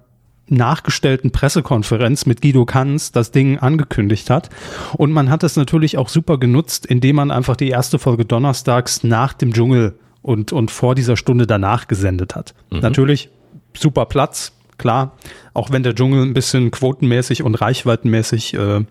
nachgestellten 0.52 1.32
Pressekonferenz 1.32 2.26
mit 2.26 2.42
Guido 2.42 2.66
Kanz 2.66 3.12
das 3.12 3.32
Ding 3.32 3.58
angekündigt 3.58 4.30
hat. 4.30 4.50
Und 4.94 5.12
man 5.12 5.30
hat 5.30 5.44
das 5.44 5.56
natürlich 5.56 5.98
auch 5.98 6.10
super 6.10 6.38
genutzt, 6.38 6.86
indem 6.86 7.18
man 7.18 7.32
einfach 7.32 7.56
die 7.56 7.70
erste 7.70 8.00
Folge 8.00 8.26
donnerstags 8.26 9.04
nach 9.04 9.34
dem 9.34 9.54
Dschungel 9.54 9.98
und, 10.22 10.52
und 10.52 10.72
vor 10.72 10.96
dieser 10.96 11.18
Stunde 11.18 11.48
danach 11.48 11.88
gesendet 11.88 12.36
hat. 12.36 12.54
Mhm. 12.70 12.80
Natürlich 12.80 13.30
super 13.78 14.06
Platz, 14.06 14.54
klar. 14.78 15.18
Auch 15.54 15.72
wenn 15.72 15.84
der 15.84 15.96
Dschungel 15.96 16.24
ein 16.24 16.34
bisschen 16.34 16.72
quotenmäßig 16.72 17.44
und 17.44 17.56
reichweitenmäßig 17.56 18.54
äh, 18.56 18.86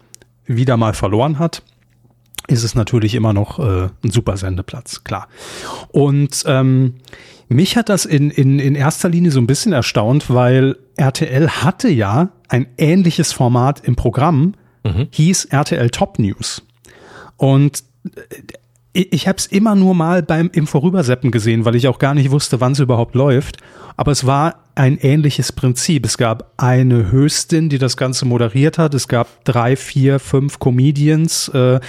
wieder 0.46 0.76
mal 0.76 0.94
verloren 0.94 1.38
hat, 1.38 1.62
ist 2.48 2.64
es 2.64 2.74
natürlich 2.74 3.14
immer 3.14 3.32
noch 3.32 3.58
äh, 3.58 3.88
ein 4.02 4.10
super 4.10 4.36
Sendeplatz, 4.36 5.04
klar. 5.04 5.28
Und 5.88 6.42
ähm, 6.46 6.94
mich 7.48 7.76
hat 7.76 7.88
das 7.88 8.04
in, 8.04 8.30
in, 8.30 8.58
in 8.58 8.74
erster 8.74 9.08
Linie 9.08 9.30
so 9.30 9.40
ein 9.40 9.46
bisschen 9.46 9.72
erstaunt, 9.72 10.28
weil 10.28 10.76
RTL 10.96 11.48
hatte 11.48 11.88
ja 11.88 12.30
ein 12.48 12.66
ähnliches 12.76 13.32
Format 13.32 13.80
im 13.84 13.96
Programm, 13.96 14.54
mhm. 14.82 15.08
hieß 15.10 15.46
RTL 15.46 15.90
Top 15.90 16.18
News. 16.18 16.62
Und 17.36 17.84
äh, 18.04 18.20
ich 18.92 19.28
habe 19.28 19.38
es 19.38 19.46
immer 19.46 19.76
nur 19.76 19.94
mal 19.94 20.22
beim 20.22 20.50
im 20.52 20.66
Vorüberseppen 20.66 21.30
gesehen, 21.30 21.64
weil 21.64 21.76
ich 21.76 21.86
auch 21.86 21.98
gar 21.98 22.14
nicht 22.14 22.30
wusste, 22.30 22.60
wann 22.60 22.72
es 22.72 22.80
überhaupt 22.80 23.14
läuft. 23.14 23.58
Aber 23.96 24.12
es 24.12 24.26
war 24.26 24.64
ein 24.74 24.96
ähnliches 24.98 25.52
Prinzip. 25.52 26.06
Es 26.06 26.18
gab 26.18 26.52
eine 26.56 27.10
Höchstin, 27.10 27.68
die 27.68 27.78
das 27.78 27.96
Ganze 27.96 28.24
moderiert 28.24 28.78
hat. 28.78 28.94
Es 28.94 29.08
gab 29.08 29.44
drei, 29.44 29.76
vier, 29.76 30.18
fünf 30.18 30.58
Comedians, 30.58 31.48
äh, 31.48 31.80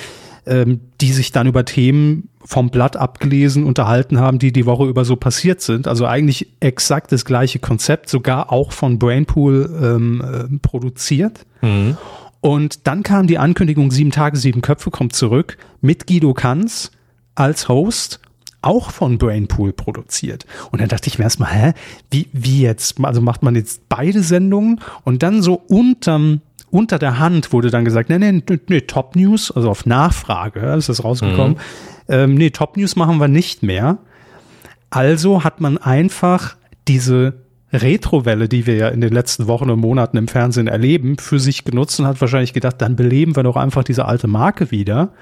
ähm, 0.46 0.82
die 1.02 1.12
sich 1.12 1.32
dann 1.32 1.48
über 1.48 1.66
Themen 1.66 2.30
vom 2.44 2.70
Blatt 2.70 2.98
abgelesen 2.98 3.64
unterhalten 3.64 4.20
haben, 4.20 4.40
die 4.40 4.52
die 4.52 4.66
Woche 4.66 4.86
über 4.86 5.06
so 5.06 5.16
passiert 5.16 5.62
sind. 5.62 5.88
Also 5.88 6.06
eigentlich 6.06 6.48
exakt 6.60 7.12
das 7.12 7.26
gleiche 7.26 7.60
Konzept, 7.60 8.10
sogar 8.10 8.52
auch 8.52 8.72
von 8.72 8.98
Brainpool 8.98 9.70
ähm, 9.82 10.22
äh, 10.22 10.58
produziert. 10.60 11.46
Mhm. 11.62 11.98
Und 12.42 12.88
dann 12.88 13.04
kam 13.04 13.28
die 13.28 13.38
Ankündigung, 13.38 13.92
sieben 13.92 14.12
Tage, 14.12 14.38
sieben 14.38 14.62
Köpfe 14.62 14.92
kommt 14.92 15.14
zurück 15.14 15.58
mit 15.82 16.08
Guido 16.08 16.34
Kanz 16.34 16.92
als 17.36 17.68
Host 17.68 18.20
auch 18.62 18.92
von 18.92 19.18
Brainpool 19.18 19.74
produziert. 19.74 20.46
Und 20.72 20.82
dann 20.82 20.90
dachte 20.90 21.08
ich 21.08 21.18
mir 21.18 21.24
erstmal, 21.24 21.52
hä, 21.52 21.74
wie, 22.12 22.28
wie 22.34 22.62
jetzt? 22.62 23.04
Also 23.04 23.22
macht 23.22 23.44
man 23.44 23.56
jetzt 23.56 23.88
beide 23.90 24.22
Sendungen 24.22 24.82
und 25.04 25.24
dann 25.24 25.42
so 25.42 25.54
unterm, 25.54 26.42
unter 26.72 27.00
der 27.00 27.20
Hand 27.20 27.54
wurde 27.54 27.70
dann 27.70 27.86
gesagt, 27.86 28.10
nee, 28.10 28.18
nee, 28.18 28.42
nee, 28.68 28.82
Top 28.82 29.16
News, 29.16 29.52
also 29.52 29.70
auf 29.70 29.86
Nachfrage 29.86 30.60
ist 30.74 30.90
das 30.90 31.04
rausgekommen. 31.04 31.54
Mhm. 31.54 31.58
Ähm, 32.08 32.36
nee, 32.36 32.50
Top 32.50 32.78
News 32.78 32.96
machen 32.96 33.18
wir 33.20 33.28
nicht 33.28 33.64
mehr. 33.64 34.00
Also 34.90 35.44
hat 35.44 35.62
man 35.62 35.78
einfach 35.78 36.56
diese 36.88 37.34
Retrowelle, 37.72 38.50
die 38.50 38.66
wir 38.66 38.76
ja 38.76 38.88
in 38.90 39.02
den 39.02 39.14
letzten 39.14 39.48
Wochen 39.48 39.70
und 39.70 39.80
Monaten 39.80 40.18
im 40.18 40.28
Fernsehen 40.28 40.68
erleben, 40.68 41.18
für 41.18 41.40
sich 41.40 41.66
genutzt 41.66 42.00
und 42.00 42.08
hat 42.08 42.20
wahrscheinlich 42.20 42.54
gedacht, 42.54 42.76
dann 42.80 42.96
beleben 42.96 43.36
wir 43.36 43.44
doch 43.44 43.56
einfach 43.56 43.84
diese 43.84 44.06
alte 44.06 44.28
Marke 44.28 44.72
wieder. 44.72 45.14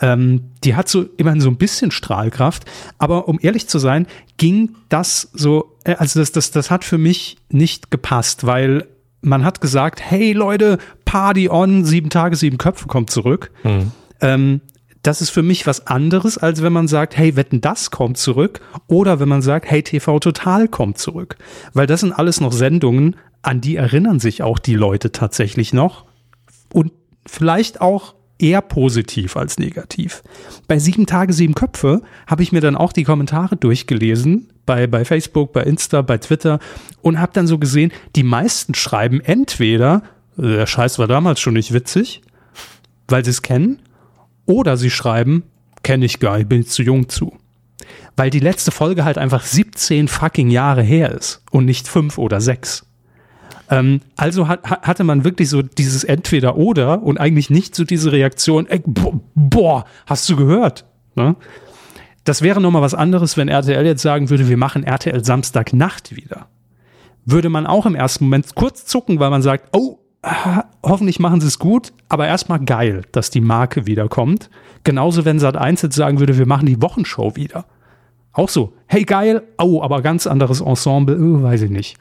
Ähm, 0.00 0.52
die 0.64 0.76
hat 0.76 0.88
so 0.88 1.04
immerhin 1.18 1.42
so 1.42 1.50
ein 1.50 1.58
bisschen 1.58 1.90
Strahlkraft, 1.90 2.64
aber 2.96 3.28
um 3.28 3.38
ehrlich 3.42 3.68
zu 3.68 3.78
sein, 3.78 4.06
ging 4.38 4.74
das 4.88 5.30
so, 5.34 5.76
äh, 5.84 5.94
also 5.96 6.20
das, 6.20 6.32
das, 6.32 6.50
das 6.52 6.70
hat 6.70 6.84
für 6.84 6.96
mich 6.96 7.36
nicht 7.50 7.90
gepasst, 7.90 8.46
weil 8.46 8.86
man 9.22 9.44
hat 9.44 9.60
gesagt, 9.60 10.00
hey 10.02 10.32
Leute, 10.32 10.78
Party 11.04 11.48
on, 11.48 11.84
sieben 11.84 12.10
Tage, 12.10 12.36
sieben 12.36 12.58
Köpfe 12.58 12.86
kommt 12.86 13.10
zurück. 13.10 13.50
Mhm. 13.64 13.92
Ähm, 14.20 14.60
das 15.02 15.22
ist 15.22 15.30
für 15.30 15.42
mich 15.42 15.66
was 15.66 15.86
anderes, 15.86 16.36
als 16.36 16.62
wenn 16.62 16.72
man 16.72 16.86
sagt, 16.86 17.16
hey, 17.16 17.34
Wetten, 17.34 17.60
das 17.60 17.90
kommt 17.90 18.18
zurück. 18.18 18.60
Oder 18.86 19.18
wenn 19.18 19.28
man 19.28 19.40
sagt, 19.40 19.70
hey, 19.70 19.82
TV 19.82 20.18
Total 20.18 20.68
kommt 20.68 20.98
zurück. 20.98 21.36
Weil 21.72 21.86
das 21.86 22.00
sind 22.00 22.12
alles 22.12 22.40
noch 22.40 22.52
Sendungen, 22.52 23.16
an 23.42 23.62
die 23.62 23.76
erinnern 23.76 24.20
sich 24.20 24.42
auch 24.42 24.58
die 24.58 24.74
Leute 24.74 25.10
tatsächlich 25.10 25.72
noch. 25.72 26.04
Und 26.72 26.92
vielleicht 27.26 27.80
auch 27.80 28.14
eher 28.42 28.62
positiv 28.62 29.36
als 29.36 29.58
negativ. 29.58 30.22
Bei 30.68 30.78
sieben 30.78 31.06
Tage, 31.06 31.32
sieben 31.32 31.54
Köpfe 31.54 32.02
habe 32.26 32.42
ich 32.42 32.52
mir 32.52 32.60
dann 32.60 32.76
auch 32.76 32.92
die 32.92 33.04
Kommentare 33.04 33.56
durchgelesen, 33.56 34.48
bei, 34.66 34.86
bei 34.86 35.04
Facebook, 35.04 35.52
bei 35.52 35.62
Insta, 35.62 36.02
bei 36.02 36.18
Twitter 36.18 36.58
und 37.02 37.18
habe 37.18 37.32
dann 37.34 37.46
so 37.46 37.58
gesehen, 37.58 37.92
die 38.16 38.22
meisten 38.22 38.74
schreiben 38.74 39.20
entweder, 39.20 40.02
der 40.36 40.66
Scheiß 40.66 40.98
war 40.98 41.06
damals 41.06 41.40
schon 41.40 41.54
nicht 41.54 41.72
witzig, 41.72 42.22
weil 43.08 43.24
sie 43.24 43.30
es 43.30 43.42
kennen. 43.42 43.80
Oder 44.46 44.76
sie 44.76 44.90
schreiben, 44.90 45.44
kenne 45.82 46.06
ich 46.06 46.18
gar 46.18 46.38
nicht, 46.38 46.48
bin 46.48 46.62
ich 46.62 46.68
zu 46.68 46.82
jung 46.82 47.08
zu. 47.08 47.36
Weil 48.16 48.30
die 48.30 48.40
letzte 48.40 48.70
Folge 48.70 49.04
halt 49.04 49.18
einfach 49.18 49.44
17 49.44 50.08
fucking 50.08 50.50
Jahre 50.50 50.82
her 50.82 51.12
ist 51.12 51.42
und 51.50 51.64
nicht 51.64 51.88
fünf 51.88 52.18
oder 52.18 52.40
sechs. 52.40 52.86
Ähm, 53.70 54.00
also 54.16 54.48
hat, 54.48 54.68
hatte 54.68 55.04
man 55.04 55.24
wirklich 55.24 55.48
so 55.48 55.62
dieses 55.62 56.04
Entweder-Oder 56.04 57.02
und 57.02 57.18
eigentlich 57.18 57.50
nicht 57.50 57.74
so 57.74 57.84
diese 57.84 58.12
Reaktion, 58.12 58.66
ey, 58.66 58.82
boah, 59.34 59.84
hast 60.06 60.28
du 60.28 60.36
gehört? 60.36 60.84
Ne? 61.14 61.36
Das 62.24 62.42
wäre 62.42 62.60
nochmal 62.60 62.82
was 62.82 62.94
anderes, 62.94 63.36
wenn 63.36 63.48
RTL 63.48 63.86
jetzt 63.86 64.02
sagen 64.02 64.28
würde, 64.28 64.48
wir 64.48 64.56
machen 64.56 64.84
RTL 64.84 65.24
Samstagnacht 65.24 66.16
wieder. 66.16 66.48
Würde 67.24 67.48
man 67.48 67.66
auch 67.66 67.86
im 67.86 67.94
ersten 67.94 68.24
Moment 68.24 68.54
kurz 68.54 68.84
zucken, 68.84 69.20
weil 69.20 69.30
man 69.30 69.42
sagt, 69.42 69.68
oh, 69.72 69.98
hoffentlich 70.82 71.18
machen 71.18 71.40
sie 71.40 71.46
es 71.46 71.58
gut, 71.58 71.92
aber 72.08 72.26
erstmal 72.26 72.60
geil, 72.60 73.02
dass 73.12 73.30
die 73.30 73.40
Marke 73.40 73.86
wiederkommt. 73.86 74.50
Genauso, 74.84 75.24
wenn 75.24 75.38
Sat 75.38 75.56
1 75.56 75.82
jetzt 75.82 75.96
sagen 75.96 76.18
würde, 76.18 76.36
wir 76.36 76.46
machen 76.46 76.66
die 76.66 76.82
Wochenshow 76.82 77.36
wieder. 77.36 77.66
Auch 78.32 78.48
so, 78.48 78.74
hey 78.86 79.04
geil, 79.04 79.42
oh, 79.58 79.82
aber 79.82 80.02
ganz 80.02 80.26
anderes 80.26 80.60
Ensemble, 80.60 81.18
oh, 81.18 81.42
weiß 81.42 81.62
ich 81.62 81.70
nicht. 81.70 81.96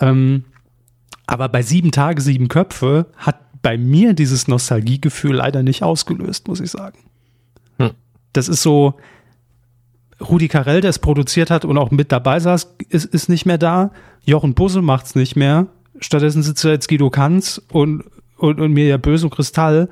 Ähm, 0.00 0.44
aber 1.26 1.48
bei 1.48 1.62
sieben 1.62 1.90
Tage, 1.90 2.20
sieben 2.20 2.48
Köpfe 2.48 3.06
hat 3.16 3.62
bei 3.62 3.78
mir 3.78 4.12
dieses 4.12 4.46
Nostalgiegefühl 4.46 5.36
leider 5.36 5.62
nicht 5.62 5.82
ausgelöst, 5.82 6.48
muss 6.48 6.60
ich 6.60 6.70
sagen. 6.70 6.98
Hm. 7.78 7.92
Das 8.32 8.48
ist 8.48 8.62
so, 8.62 8.94
Rudi 10.20 10.48
Carell, 10.48 10.80
der 10.80 10.90
es 10.90 10.98
produziert 10.98 11.50
hat 11.50 11.64
und 11.64 11.78
auch 11.78 11.90
mit 11.90 12.12
dabei 12.12 12.40
saß, 12.40 12.76
ist, 12.88 13.06
ist 13.06 13.28
nicht 13.28 13.46
mehr 13.46 13.58
da. 13.58 13.90
Jochen 14.24 14.54
Busse 14.54 14.82
macht's 14.82 15.14
nicht 15.14 15.36
mehr. 15.36 15.66
Stattdessen 16.00 16.42
sitzt 16.42 16.64
jetzt 16.64 16.88
Guido 16.88 17.10
Kanz 17.10 17.60
und, 17.70 18.04
und, 18.36 18.60
und 18.60 18.72
mir 18.72 18.86
ja 18.86 18.96
Böse 18.96 19.26
und 19.26 19.34
Kristall. 19.34 19.88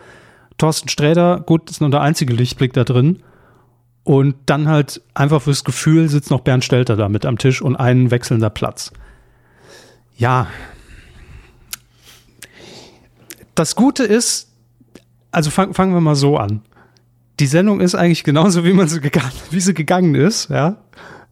Thorsten 0.59 0.89
Sträder, 0.89 1.41
gut, 1.41 1.70
ist 1.70 1.80
nur 1.80 1.91
der 1.91 2.03
einzige 2.03 2.35
Lichtblick 2.35 2.72
da 2.72 2.85
drin. 2.85 3.22
Und 4.05 4.35
dann 4.47 4.68
halt 4.68 5.01
einfach 5.14 5.43
fürs 5.43 5.64
Gefühl 5.64 6.09
sitzt 6.09 6.30
noch 6.30 6.41
Bernd 6.41 6.64
Stelter 6.64 6.97
da 6.97 7.09
mit 7.09 7.24
am 7.24 7.39
Tisch 7.39 7.62
und 7.62 7.76
ein 7.76 8.11
wechselnder 8.11 8.51
Platz. 8.51 8.93
Ja. 10.16 10.49
Das 13.63 13.77
Gute 13.77 14.03
ist, 14.03 14.51
also 15.31 15.51
fang, 15.51 15.73
fangen 15.73 15.95
wir 15.95 16.01
mal 16.01 16.17
so 16.17 16.37
an. 16.37 16.63
Die 17.39 17.47
Sendung 17.47 17.81
ist 17.81 17.95
eigentlich 17.95 18.25
genauso, 18.25 18.65
wie 18.65 18.73
man 18.73 18.89
sie 18.89 19.01
gegangen, 19.01 19.31
wie 19.53 19.61
sie 19.61 19.73
gegangen 19.73 20.17
ist, 20.17 20.51
ja. 20.51 20.79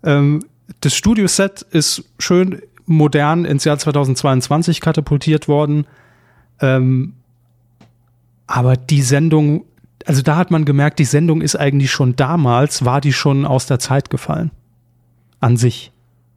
Ähm, 0.05 0.39
das 0.81 0.95
Studioset 0.95 1.63
ist 1.63 2.05
schön 2.21 2.63
modern 2.87 3.45
ins 3.45 3.65
Jahr 3.65 3.79
2022 3.79 4.81
katapultiert 4.81 5.49
worden. 5.49 5.89
Ähm, 6.61 7.15
aber 8.47 8.77
die 8.77 9.03
Sendung, 9.03 9.65
also 10.07 10.23
da 10.23 10.37
hat 10.37 10.53
man 10.53 10.65
gemerkt, 10.65 11.01
die 11.01 11.07
Sendung 11.07 11.41
ist 11.41 11.57
eigentlich 11.57 11.91
schon 11.91 12.15
damals, 12.15 12.85
war 12.85 13.01
die 13.01 13.13
schon 13.13 13.45
aus 13.45 13.67
der 13.67 13.81
Zeit 13.81 14.09
gefallen. 14.09 14.53
An 15.41 15.57
sich. 15.57 15.91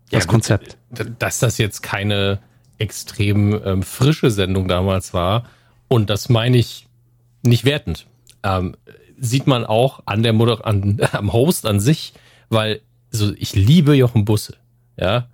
Das 0.10 0.24
ja, 0.24 0.28
Konzept. 0.32 0.76
Dass 1.20 1.38
das 1.38 1.60
jetzt 1.60 1.84
keine 1.84 2.40
extrem 2.80 3.62
ähm, 3.64 3.84
frische 3.84 4.32
Sendung 4.32 4.68
damals 4.68 5.14
war. 5.14 5.44
Und 5.94 6.10
das 6.10 6.28
meine 6.28 6.58
ich 6.58 6.88
nicht 7.44 7.66
wertend. 7.66 8.08
Ähm, 8.42 8.76
sieht 9.16 9.46
man 9.46 9.64
auch 9.64 10.02
an 10.08 10.24
der 10.24 10.34
Moder 10.34 10.66
an, 10.66 11.00
am 11.12 11.32
Host 11.32 11.68
an 11.68 11.80
sich, 11.80 12.14
weil 12.50 12.82
so 13.12 13.32
ich 13.38 13.54
liebe 13.54 13.94
Jochen 13.94 14.26
Busse. 14.26 14.58
Ja, 14.98 15.28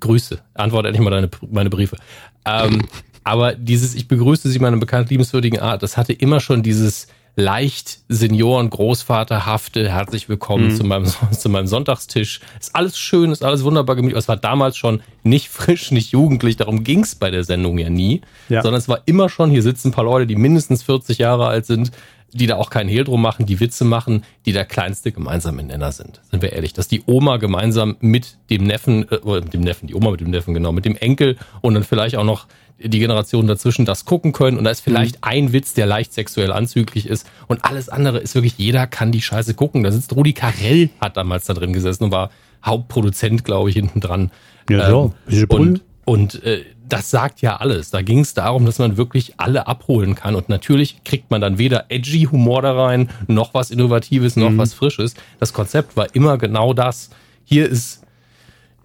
Grüße. 0.00 0.42
Antworte 0.54 0.88
endlich 0.88 1.04
mal 1.04 1.12
deine, 1.12 1.30
meine 1.48 1.70
Briefe. 1.70 1.96
Ähm, 2.44 2.88
aber 3.22 3.54
dieses, 3.54 3.94
ich 3.94 4.08
begrüße 4.08 4.48
Sie 4.48 4.58
meine 4.58 4.78
bekannt 4.78 5.10
liebenswürdigen 5.10 5.60
Art, 5.60 5.84
das 5.84 5.96
hatte 5.96 6.12
immer 6.12 6.40
schon 6.40 6.64
dieses 6.64 7.06
leicht 7.40 8.00
Senioren, 8.08 8.68
Großvaterhafte, 8.68 9.90
herzlich 9.90 10.28
willkommen 10.28 10.66
mhm. 10.66 10.76
zu, 10.76 10.84
meinem, 10.84 11.04
zu 11.32 11.48
meinem 11.48 11.66
Sonntagstisch. 11.66 12.40
Ist 12.60 12.76
alles 12.76 12.98
schön, 12.98 13.32
ist 13.32 13.42
alles 13.42 13.64
wunderbar 13.64 13.96
gemütlich. 13.96 14.18
Es 14.18 14.28
war 14.28 14.36
damals 14.36 14.76
schon 14.76 15.00
nicht 15.22 15.48
frisch, 15.48 15.90
nicht 15.90 16.12
jugendlich, 16.12 16.56
darum 16.56 16.84
ging 16.84 17.00
es 17.00 17.14
bei 17.14 17.30
der 17.30 17.42
Sendung 17.42 17.78
ja 17.78 17.88
nie. 17.88 18.20
Ja. 18.50 18.62
Sondern 18.62 18.78
es 18.78 18.88
war 18.88 19.00
immer 19.06 19.30
schon, 19.30 19.50
hier 19.50 19.62
sitzen 19.62 19.88
ein 19.88 19.92
paar 19.92 20.04
Leute, 20.04 20.26
die 20.26 20.36
mindestens 20.36 20.82
40 20.82 21.16
Jahre 21.18 21.46
alt 21.46 21.64
sind, 21.64 21.92
die 22.32 22.46
da 22.46 22.56
auch 22.56 22.70
keinen 22.70 22.88
Hehl 22.88 23.04
drum 23.04 23.22
machen, 23.22 23.46
die 23.46 23.58
Witze 23.58 23.84
machen, 23.84 24.24
die 24.44 24.52
der 24.52 24.66
kleinste 24.66 25.10
gemeinsame 25.10 25.62
Nenner 25.62 25.92
sind. 25.92 26.20
Sind 26.30 26.42
wir 26.42 26.52
ehrlich, 26.52 26.74
dass 26.74 26.88
die 26.88 27.02
Oma 27.06 27.38
gemeinsam 27.38 27.96
mit 28.00 28.36
dem 28.50 28.64
Neffen, 28.64 29.10
äh, 29.10 29.16
oder 29.16 29.40
mit 29.40 29.54
dem 29.54 29.62
Neffen, 29.62 29.86
die 29.86 29.94
Oma 29.94 30.10
mit 30.10 30.20
dem 30.20 30.30
Neffen, 30.30 30.52
genau, 30.52 30.72
mit 30.72 30.84
dem 30.84 30.96
Enkel 30.96 31.38
und 31.62 31.72
dann 31.74 31.84
vielleicht 31.84 32.16
auch 32.16 32.24
noch 32.24 32.46
die 32.82 32.98
Generationen 32.98 33.46
dazwischen 33.48 33.84
das 33.84 34.04
gucken 34.04 34.32
können 34.32 34.58
und 34.58 34.64
da 34.64 34.70
ist 34.70 34.80
vielleicht 34.80 35.16
mhm. 35.16 35.22
ein 35.22 35.52
Witz, 35.52 35.74
der 35.74 35.86
leicht 35.86 36.12
sexuell 36.12 36.52
anzüglich 36.52 37.06
ist 37.06 37.26
und 37.46 37.64
alles 37.64 37.88
andere 37.88 38.18
ist 38.18 38.34
wirklich, 38.34 38.54
jeder 38.56 38.86
kann 38.86 39.12
die 39.12 39.22
Scheiße 39.22 39.54
gucken. 39.54 39.82
Da 39.82 39.92
sitzt 39.92 40.14
Rudi 40.14 40.32
Carell, 40.32 40.90
hat 41.00 41.16
damals 41.16 41.46
da 41.46 41.54
drin 41.54 41.72
gesessen 41.72 42.04
und 42.04 42.12
war 42.12 42.30
Hauptproduzent, 42.64 43.44
glaube 43.44 43.70
ich, 43.70 43.76
hinten 43.76 44.00
dran. 44.00 44.30
Ja, 44.68 44.88
ähm, 44.88 45.12
so. 45.28 45.46
Und, 45.48 45.82
und 46.04 46.42
äh, 46.44 46.64
das 46.88 47.10
sagt 47.10 47.40
ja 47.40 47.56
alles. 47.56 47.90
Da 47.90 48.02
ging 48.02 48.20
es 48.20 48.34
darum, 48.34 48.66
dass 48.66 48.78
man 48.78 48.96
wirklich 48.96 49.34
alle 49.38 49.66
abholen 49.66 50.14
kann. 50.14 50.34
Und 50.34 50.48
natürlich 50.48 51.02
kriegt 51.04 51.30
man 51.30 51.40
dann 51.40 51.58
weder 51.58 51.86
edgy 51.88 52.24
Humor 52.30 52.62
da 52.62 52.72
rein, 52.72 53.10
noch 53.26 53.54
was 53.54 53.70
Innovatives, 53.70 54.36
noch 54.36 54.50
mhm. 54.50 54.58
was 54.58 54.74
Frisches. 54.74 55.14
Das 55.38 55.52
Konzept 55.52 55.96
war 55.96 56.14
immer 56.14 56.36
genau 56.36 56.74
das. 56.74 57.10
Hier 57.44 57.68
ist 57.68 57.99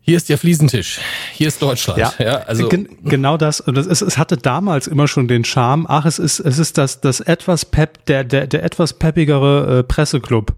hier 0.05 0.17
ist 0.17 0.29
der 0.29 0.37
Fliesentisch. 0.37 0.99
Hier 1.33 1.47
ist 1.47 1.59
Deutschland. 1.63 1.97
Ja, 1.97 2.13
ja 2.19 2.37
also 2.41 2.69
Gen 2.69 2.87
genau 3.03 3.37
das. 3.37 3.59
Und 3.59 3.75
es, 3.75 4.01
es 4.01 4.17
hatte 4.19 4.37
damals 4.37 4.85
immer 4.85 5.07
schon 5.07 5.27
den 5.27 5.43
Charme. 5.43 5.87
Ach, 5.89 6.05
es 6.05 6.19
ist 6.19 6.39
es 6.39 6.59
ist 6.59 6.77
das 6.77 7.01
das 7.01 7.21
etwas 7.21 7.65
pep 7.65 8.05
der 8.05 8.23
der 8.23 8.45
der 8.45 8.63
etwas 8.63 8.93
peppigere 8.93 9.79
äh, 9.79 9.83
Presseclub 9.83 10.53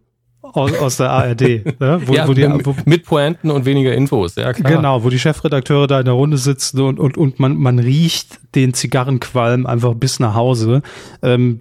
aus, 0.54 0.74
aus 0.74 0.98
der 0.98 1.12
ARD. 1.12 1.42
Ne? 1.80 2.02
Wo, 2.06 2.14
ja, 2.14 2.28
wo 2.28 2.34
die, 2.34 2.44
wo, 2.64 2.76
mit 2.86 3.06
Pointen 3.06 3.52
und 3.52 3.66
weniger 3.66 3.94
Infos, 3.94 4.36
ja 4.36 4.54
klar. 4.54 4.72
Genau, 4.72 5.04
wo 5.04 5.10
die 5.10 5.20
Chefredakteure 5.20 5.88
da 5.88 6.00
in 6.00 6.06
der 6.06 6.14
Runde 6.14 6.38
sitzen 6.38 6.82
und, 6.82 7.00
und, 7.00 7.18
und 7.18 7.40
man, 7.40 7.58
man 7.58 7.80
riecht 7.80 8.40
den 8.56 8.74
Zigarrenqualm 8.74 9.66
einfach 9.66 9.94
bis 9.94 10.20
nach 10.20 10.34
Hause. 10.34 10.82
Ähm, 11.22 11.60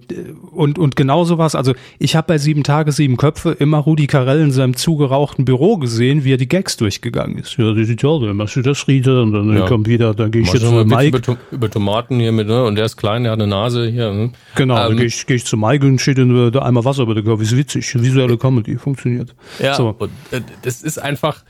und, 0.51 0.79
und 0.79 0.95
genau 0.95 1.23
sowas, 1.25 1.53
also 1.53 1.73
ich 1.99 2.15
habe 2.15 2.27
bei 2.27 2.37
Sieben 2.37 2.63
Tage, 2.63 2.91
Sieben 2.91 3.17
Köpfe 3.17 3.51
immer 3.51 3.77
Rudi 3.77 4.07
Carell 4.07 4.41
in 4.41 4.51
seinem 4.51 4.75
zugerauchten 4.75 5.45
Büro 5.45 5.77
gesehen, 5.77 6.23
wie 6.23 6.33
er 6.33 6.37
die 6.37 6.47
Gags 6.47 6.75
durchgegangen 6.77 7.37
ist. 7.37 7.57
Ja, 7.57 7.73
toll, 7.97 8.27
dann 8.27 8.37
machst 8.37 8.55
du 8.55 8.61
das 8.61 8.87
Riede 8.87 9.21
und 9.21 9.33
dann 9.33 9.55
ja. 9.55 9.67
kommt 9.67 9.87
wieder, 9.87 10.13
dann 10.13 10.31
gehe 10.31 10.41
ich 10.41 10.51
jetzt 10.51 10.65
zu 10.65 10.85
Mike. 10.85 11.17
Über, 11.17 11.37
über, 11.51 11.69
Tomaten 11.69 12.19
hier 12.19 12.31
mit, 12.31 12.47
ne? 12.47 12.63
Und 12.63 12.75
der 12.75 12.85
ist 12.85 12.97
klein, 12.97 13.23
der 13.23 13.33
hat 13.33 13.39
eine 13.39 13.49
Nase 13.49 13.87
hier. 13.87 14.11
Ne? 14.11 14.31
Genau, 14.55 14.75
ähm, 14.77 14.87
dann 14.87 14.97
gehe 14.97 15.05
ich, 15.05 15.25
geh 15.25 15.35
ich 15.35 15.45
zu 15.45 15.57
Mike 15.57 15.85
und 15.85 16.01
steht 16.01 16.17
in 16.17 16.51
da 16.51 16.59
einmal 16.59 16.83
Wasser 16.85 17.05
der 17.05 17.23
Kopf. 17.23 17.41
Ist 17.41 17.55
witzig, 17.55 17.93
visuelle 17.95 18.37
Comedy, 18.37 18.76
funktioniert. 18.77 19.35
Ja, 19.59 19.75
so. 19.75 19.95
und 19.97 20.11
äh, 20.31 20.41
das 20.61 20.81
ist 20.83 20.97
einfach, 20.97 21.43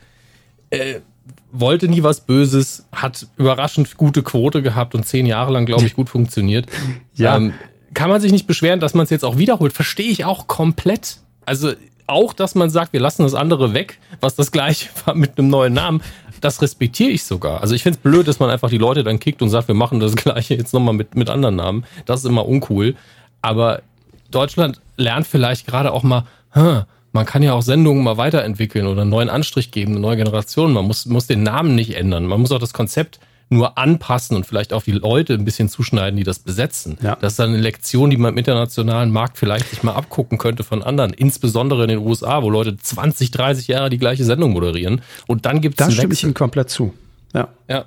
äh, 0.70 1.00
wollte 1.52 1.88
nie 1.88 2.02
was 2.02 2.20
Böses, 2.20 2.86
hat 2.92 3.26
überraschend 3.36 3.96
gute 3.96 4.22
Quote 4.22 4.62
gehabt 4.62 4.94
und 4.94 5.06
zehn 5.06 5.26
Jahre 5.26 5.52
lang, 5.52 5.66
glaube 5.66 5.86
ich, 5.86 5.94
gut 5.94 6.08
funktioniert. 6.08 6.66
ja. 7.14 7.36
Ähm, 7.36 7.54
kann 7.94 8.10
man 8.10 8.20
sich 8.20 8.32
nicht 8.32 8.46
beschweren, 8.46 8.80
dass 8.80 8.94
man 8.94 9.04
es 9.04 9.10
jetzt 9.10 9.24
auch 9.24 9.38
wiederholt. 9.38 9.72
Verstehe 9.72 10.10
ich 10.10 10.24
auch 10.24 10.46
komplett. 10.46 11.18
Also 11.46 11.72
auch, 12.06 12.32
dass 12.32 12.54
man 12.54 12.70
sagt, 12.70 12.92
wir 12.92 13.00
lassen 13.00 13.22
das 13.22 13.34
andere 13.34 13.74
weg, 13.74 13.98
was 14.20 14.34
das 14.34 14.50
gleiche 14.50 14.88
war 15.04 15.14
mit 15.14 15.38
einem 15.38 15.48
neuen 15.48 15.74
Namen, 15.74 16.02
das 16.40 16.62
respektiere 16.62 17.10
ich 17.10 17.24
sogar. 17.24 17.60
Also 17.60 17.74
ich 17.74 17.82
finde 17.82 17.98
es 17.98 18.02
blöd, 18.02 18.28
dass 18.28 18.38
man 18.38 18.50
einfach 18.50 18.70
die 18.70 18.78
Leute 18.78 19.02
dann 19.04 19.18
kickt 19.18 19.42
und 19.42 19.50
sagt, 19.50 19.68
wir 19.68 19.74
machen 19.74 20.00
das 20.00 20.16
gleiche 20.16 20.54
jetzt 20.54 20.72
nochmal 20.72 20.94
mit, 20.94 21.14
mit 21.14 21.30
anderen 21.30 21.56
Namen. 21.56 21.84
Das 22.06 22.20
ist 22.20 22.26
immer 22.26 22.46
uncool. 22.46 22.94
Aber 23.42 23.82
Deutschland 24.30 24.80
lernt 24.96 25.26
vielleicht 25.26 25.66
gerade 25.66 25.92
auch 25.92 26.02
mal, 26.02 26.24
hm, 26.50 26.82
man 27.18 27.26
kann 27.26 27.42
ja 27.42 27.52
auch 27.52 27.62
Sendungen 27.62 28.04
mal 28.04 28.16
weiterentwickeln 28.16 28.86
oder 28.86 29.00
einen 29.00 29.10
neuen 29.10 29.28
Anstrich 29.28 29.72
geben, 29.72 29.90
eine 29.90 30.00
neue 30.00 30.18
Generation. 30.18 30.72
Man 30.72 30.84
muss, 30.84 31.04
muss 31.06 31.26
den 31.26 31.42
Namen 31.42 31.74
nicht 31.74 31.96
ändern. 31.96 32.26
Man 32.26 32.40
muss 32.40 32.52
auch 32.52 32.60
das 32.60 32.72
Konzept 32.72 33.18
nur 33.50 33.76
anpassen 33.76 34.36
und 34.36 34.46
vielleicht 34.46 34.72
auch 34.72 34.84
die 34.84 34.92
Leute 34.92 35.34
ein 35.34 35.44
bisschen 35.44 35.68
zuschneiden, 35.68 36.16
die 36.16 36.22
das 36.22 36.38
besetzen. 36.38 36.96
Ja. 37.02 37.16
Das 37.20 37.32
ist 37.32 37.40
dann 37.40 37.50
eine 37.50 37.58
Lektion, 37.58 38.10
die 38.10 38.16
man 38.18 38.34
im 38.34 38.38
internationalen 38.38 39.10
Markt 39.10 39.36
vielleicht 39.36 39.68
sich 39.68 39.82
mal 39.82 39.94
abgucken 39.94 40.38
könnte 40.38 40.62
von 40.62 40.80
anderen, 40.84 41.12
insbesondere 41.12 41.82
in 41.82 41.88
den 41.88 41.98
USA, 41.98 42.44
wo 42.44 42.50
Leute 42.50 42.76
20, 42.76 43.32
30 43.32 43.66
Jahre 43.66 43.90
die 43.90 43.98
gleiche 43.98 44.22
Sendung 44.22 44.52
moderieren. 44.52 45.00
Und 45.26 45.44
dann 45.44 45.60
gibt 45.60 45.80
es. 45.80 45.88
Da 45.88 45.92
stimme 45.92 46.14
ich 46.14 46.22
Ihnen 46.22 46.34
komplett 46.34 46.70
zu. 46.70 46.94
Ja. 47.34 47.48
Ja. 47.68 47.86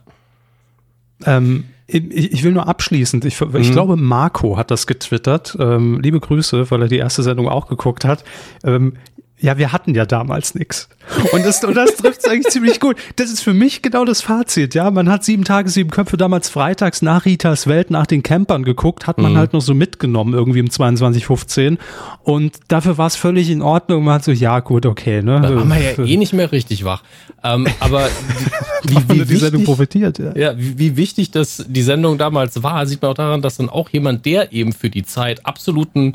Ähm, 1.26 1.66
ich, 1.88 2.34
ich 2.34 2.44
will 2.44 2.54
nur 2.54 2.68
abschließend, 2.68 3.26
ich, 3.26 3.40
ich 3.40 3.50
mhm. 3.52 3.72
glaube, 3.72 3.98
Marco 3.98 4.58
hat 4.58 4.72
das 4.72 4.88
getwittert. 4.88 5.58
Ähm, 5.60 6.00
liebe 6.02 6.20
Grüße, 6.20 6.72
weil 6.72 6.82
er 6.82 6.88
die 6.88 6.98
erste 6.98 7.22
Sendung 7.24 7.48
auch 7.48 7.68
geguckt 7.68 8.06
hat. 8.06 8.24
Ähm, 8.64 8.94
ja, 9.42 9.58
wir 9.58 9.72
hatten 9.72 9.96
ja 9.96 10.06
damals 10.06 10.54
nichts. 10.54 10.88
Und 11.34 11.44
das, 11.44 11.64
und 11.64 11.76
das 11.76 11.96
trifft 11.96 12.20
es 12.20 12.26
eigentlich 12.30 12.54
ziemlich 12.54 12.80
gut. 12.80 12.96
Das 13.16 13.32
ist 13.32 13.42
für 13.42 13.54
mich 13.54 13.82
genau 13.82 14.06
das 14.06 14.22
Fazit, 14.22 14.76
ja. 14.76 14.92
Man 14.92 15.10
hat 15.10 15.24
sieben 15.24 15.44
Tage, 15.44 15.68
sieben 15.68 15.90
Köpfe 15.90 16.16
damals 16.16 16.48
freitags 16.48 17.02
nach 17.02 17.26
Ritas 17.26 17.66
Welt 17.66 17.90
nach 17.90 18.06
den 18.06 18.22
Campern 18.22 18.64
geguckt, 18.64 19.08
hat 19.08 19.18
man 19.18 19.34
mhm. 19.34 19.38
halt 19.38 19.54
noch 19.54 19.62
so 19.62 19.74
mitgenommen, 19.74 20.36
irgendwie 20.36 20.62
um 20.62 20.68
22.15 20.68 21.80
Und 22.24 22.60
dafür 22.68 23.00
war 23.00 23.08
es 23.08 23.16
völlig 23.16 23.50
in 23.50 23.64
Ordnung. 23.64 24.04
Man 24.04 24.16
hat 24.16 24.24
so, 24.24 24.32
ja, 24.32 24.60
gut, 24.60 24.86
okay, 24.86 25.24
ne. 25.24 25.42
Da 25.42 25.56
waren 25.56 25.70
wir 25.70 25.80
ja 25.80 26.06
eh 26.06 26.18
nicht 26.18 26.34
mehr 26.34 26.52
richtig 26.52 26.86
wach. 26.86 27.02
Ähm, 27.44 27.68
aber 27.80 28.08
wie, 28.84 28.96
wie, 28.96 29.20
wie 29.22 29.26
die 29.26 29.36
Sendung 29.38 29.64
profitiert, 29.64 30.20
ja. 30.20 30.38
Ja, 30.38 30.58
wie, 30.58 30.78
wie 30.78 30.98
wichtig 30.98 31.32
das 31.32 31.66
die 31.68 31.82
Sendung 31.82 32.20
damals 32.20 32.62
war, 32.62 32.86
sieht 32.86 33.02
man 33.02 33.12
auch 33.12 33.16
daran, 33.16 33.42
dass 33.42 33.58
dann 33.58 33.70
auch 33.70 33.90
jemand, 33.90 34.26
der 34.28 34.54
eben 34.54 34.72
für 34.72 34.92
die 34.92 35.04
Zeit 35.04 35.48
absoluten 35.48 36.14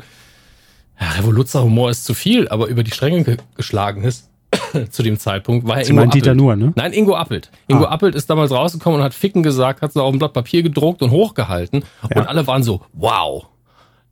ja, 0.99 1.09
Revoluzzer-Humor 1.11 1.89
ist 1.89 2.05
zu 2.05 2.13
viel, 2.13 2.47
aber 2.49 2.67
über 2.67 2.83
die 2.83 2.91
Stränge 2.91 3.23
ge 3.23 3.37
geschlagen 3.55 4.03
ist 4.03 4.29
zu 4.89 5.03
dem 5.03 5.19
Zeitpunkt, 5.19 5.67
war 5.67 5.77
er 5.77 5.87
Ingo 5.87 6.05
Dieter 6.05 6.31
Appelt. 6.31 6.37
nur, 6.37 6.55
ne? 6.55 6.73
Nein, 6.75 6.93
Ingo 6.93 7.15
Appelt. 7.15 7.51
Ingo 7.67 7.85
ah. 7.85 7.91
Appelt 7.91 8.15
ist 8.15 8.29
damals 8.29 8.51
rausgekommen 8.51 8.99
und 8.99 9.05
hat 9.05 9.13
Ficken 9.13 9.43
gesagt, 9.43 9.81
hat 9.81 9.91
es 9.91 9.97
auf 9.97 10.11
ein 10.11 10.19
Blatt 10.19 10.33
Papier 10.33 10.63
gedruckt 10.63 11.01
und 11.01 11.11
hochgehalten 11.11 11.83
ja. 12.09 12.21
und 12.21 12.27
alle 12.27 12.47
waren 12.47 12.63
so, 12.63 12.81
wow. 12.93 13.47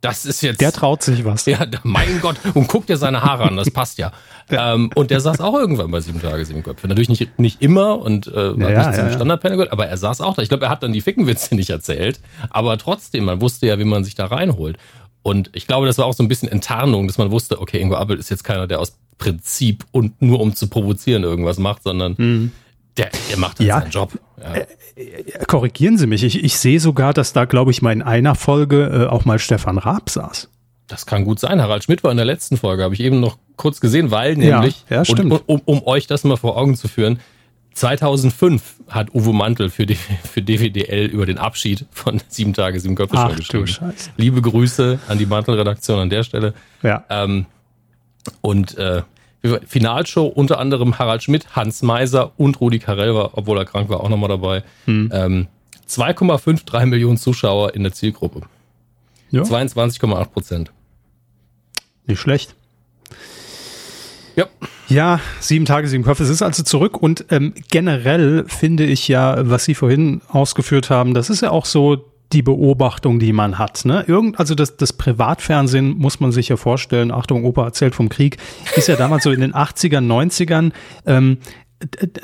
Das 0.05 0.23
ist 0.23 0.41
jetzt. 0.41 0.61
Der 0.61 0.71
traut 0.71 1.01
sich 1.01 1.25
was. 1.25 1.47
Ja, 1.47 1.65
mein 1.81 2.21
Gott. 2.21 2.35
Und 2.53 2.67
guckt 2.67 2.89
dir 2.89 2.97
seine 2.97 3.23
Haare 3.23 3.45
an, 3.45 3.57
das 3.57 3.71
passt 3.71 3.97
ja. 3.97 4.11
ja. 4.51 4.75
Ähm, 4.75 4.91
und 4.93 5.09
der 5.09 5.19
saß 5.19 5.41
auch 5.41 5.55
irgendwann 5.55 5.89
bei 5.89 5.99
sieben 5.99 6.21
Tage, 6.21 6.45
sieben 6.45 6.61
Köpfe. 6.61 6.87
Natürlich 6.87 7.09
nicht, 7.09 7.39
nicht 7.39 7.61
immer 7.63 7.97
und 7.99 8.27
äh, 8.27 8.51
ja, 8.51 8.53
nicht 8.53 8.95
zum 8.95 9.07
ja, 9.07 9.13
Standardpanel 9.13 9.57
gehört, 9.57 9.71
aber 9.71 9.87
er 9.87 9.97
saß 9.97 10.21
auch 10.21 10.35
da. 10.35 10.43
Ich 10.43 10.49
glaube, 10.49 10.65
er 10.65 10.69
hat 10.69 10.83
dann 10.83 10.93
die 10.93 11.01
Fickenwitze 11.01 11.55
nicht 11.55 11.71
erzählt. 11.71 12.19
Aber 12.51 12.77
trotzdem, 12.77 13.25
man 13.25 13.41
wusste 13.41 13.65
ja, 13.65 13.79
wie 13.79 13.83
man 13.83 14.03
sich 14.03 14.13
da 14.13 14.25
reinholt. 14.27 14.77
Und 15.25 15.49
ich 15.53 15.65
glaube, 15.65 15.87
das 15.87 15.97
war 15.97 16.05
auch 16.05 16.13
so 16.13 16.21
ein 16.21 16.27
bisschen 16.27 16.49
Enttarnung, 16.49 17.07
dass 17.07 17.17
man 17.17 17.31
wusste, 17.31 17.59
okay, 17.59 17.81
Ingo 17.81 17.95
Appel 17.95 18.19
ist 18.19 18.29
jetzt 18.29 18.43
keiner, 18.43 18.67
der 18.67 18.79
aus 18.79 18.95
Prinzip 19.17 19.83
und 19.91 20.21
nur 20.21 20.39
um 20.39 20.53
zu 20.53 20.67
provozieren 20.67 21.23
irgendwas 21.23 21.57
macht, 21.57 21.81
sondern 21.81 22.13
mhm. 22.15 22.51
der, 22.95 23.09
der 23.31 23.37
macht 23.39 23.57
halt 23.57 23.67
ja. 23.67 23.79
seinen 23.79 23.89
Job. 23.89 24.11
Ja. 24.39 25.41
Korrigieren 25.47 25.97
Sie 25.97 26.05
mich, 26.05 26.23
ich, 26.23 26.43
ich 26.43 26.59
sehe 26.59 26.79
sogar, 26.79 27.11
dass 27.11 27.33
da, 27.33 27.45
glaube 27.45 27.71
ich, 27.71 27.81
mal 27.81 27.91
in 27.91 28.03
einer 28.03 28.35
Folge 28.35 29.07
äh, 29.07 29.11
auch 29.11 29.25
mal 29.25 29.39
Stefan 29.39 29.79
Raab 29.79 30.11
saß. 30.11 30.47
Das 30.85 31.07
kann 31.07 31.25
gut 31.25 31.39
sein. 31.39 31.59
Harald 31.59 31.83
Schmidt 31.85 32.03
war 32.03 32.11
in 32.11 32.17
der 32.17 32.27
letzten 32.27 32.57
Folge, 32.57 32.83
habe 32.83 32.93
ich 32.93 32.99
eben 32.99 33.19
noch 33.19 33.39
kurz 33.55 33.79
gesehen, 33.79 34.11
weil 34.11 34.35
nämlich, 34.35 34.85
ja, 34.91 35.01
ja. 35.01 35.11
Und, 35.11 35.41
um, 35.47 35.61
um 35.65 35.87
euch 35.87 36.05
das 36.05 36.23
mal 36.23 36.37
vor 36.37 36.55
Augen 36.55 36.75
zu 36.75 36.87
führen, 36.87 37.19
2005 37.75 38.75
hat 38.87 39.13
Uwe 39.13 39.33
Mantel 39.33 39.69
für, 39.69 39.85
die, 39.85 39.95
für 39.95 40.41
DWDL 40.41 41.07
über 41.07 41.25
den 41.25 41.37
Abschied 41.37 41.85
von 41.91 42.21
Sieben 42.29 42.53
Tage, 42.53 42.79
Sieben 42.79 42.95
Köpfe 42.95 43.17
Ach, 43.17 43.35
geschrieben. 43.35 43.93
Liebe 44.17 44.41
Grüße 44.41 44.99
an 45.07 45.17
die 45.17 45.25
Mantel-Redaktion 45.25 45.99
an 45.99 46.09
der 46.09 46.23
Stelle. 46.23 46.53
Ja. 46.81 47.03
Ähm, 47.09 47.45
und 48.41 48.77
äh, 48.77 49.03
Finalshow 49.67 50.25
unter 50.25 50.59
anderem 50.59 50.97
Harald 50.97 51.21
Schmidt, 51.23 51.55
Hans 51.55 51.81
Meiser 51.81 52.31
und 52.37 52.59
Rudi 52.61 52.79
Carell 52.79 53.13
war, 53.13 53.37
obwohl 53.37 53.57
er 53.57 53.65
krank 53.65 53.89
war, 53.89 53.99
auch 53.99 54.09
nochmal 54.09 54.29
dabei. 54.29 54.63
Hm. 54.85 55.09
Ähm, 55.13 55.47
2,53 55.87 56.85
Millionen 56.85 57.17
Zuschauer 57.17 57.75
in 57.75 57.83
der 57.83 57.91
Zielgruppe. 57.91 58.41
Ja. 59.31 59.43
22,8 59.43 60.25
Prozent. 60.29 60.71
Nicht 62.07 62.19
schlecht. 62.19 62.55
Ja. 64.35 64.47
Ja, 64.87 65.19
sieben 65.39 65.65
Tage, 65.65 65.87
sieben 65.87 66.03
Köpfe. 66.03 66.23
Es 66.23 66.29
ist 66.29 66.41
also 66.41 66.63
zurück 66.63 67.01
und 67.01 67.25
ähm, 67.29 67.53
generell 67.69 68.45
finde 68.47 68.85
ich 68.85 69.07
ja, 69.07 69.49
was 69.49 69.65
Sie 69.65 69.75
vorhin 69.75 70.21
ausgeführt 70.29 70.89
haben, 70.89 71.13
das 71.13 71.29
ist 71.29 71.41
ja 71.41 71.51
auch 71.51 71.65
so 71.65 72.11
die 72.33 72.41
Beobachtung, 72.41 73.19
die 73.19 73.33
man 73.33 73.57
hat. 73.57 73.85
Ne? 73.85 74.03
Irgend, 74.07 74.39
also 74.39 74.55
das, 74.55 74.77
das 74.77 74.93
Privatfernsehen 74.93 75.97
muss 75.97 76.19
man 76.19 76.31
sich 76.31 76.49
ja 76.49 76.57
vorstellen, 76.57 77.11
Achtung, 77.11 77.45
Opa 77.45 77.65
erzählt 77.65 77.95
vom 77.95 78.09
Krieg, 78.09 78.37
ist 78.75 78.87
ja 78.87 78.95
damals 78.95 79.23
so 79.23 79.31
in 79.31 79.41
den 79.41 79.53
80ern, 79.53 80.05
90ern 80.05 80.71
ähm, 81.05 81.37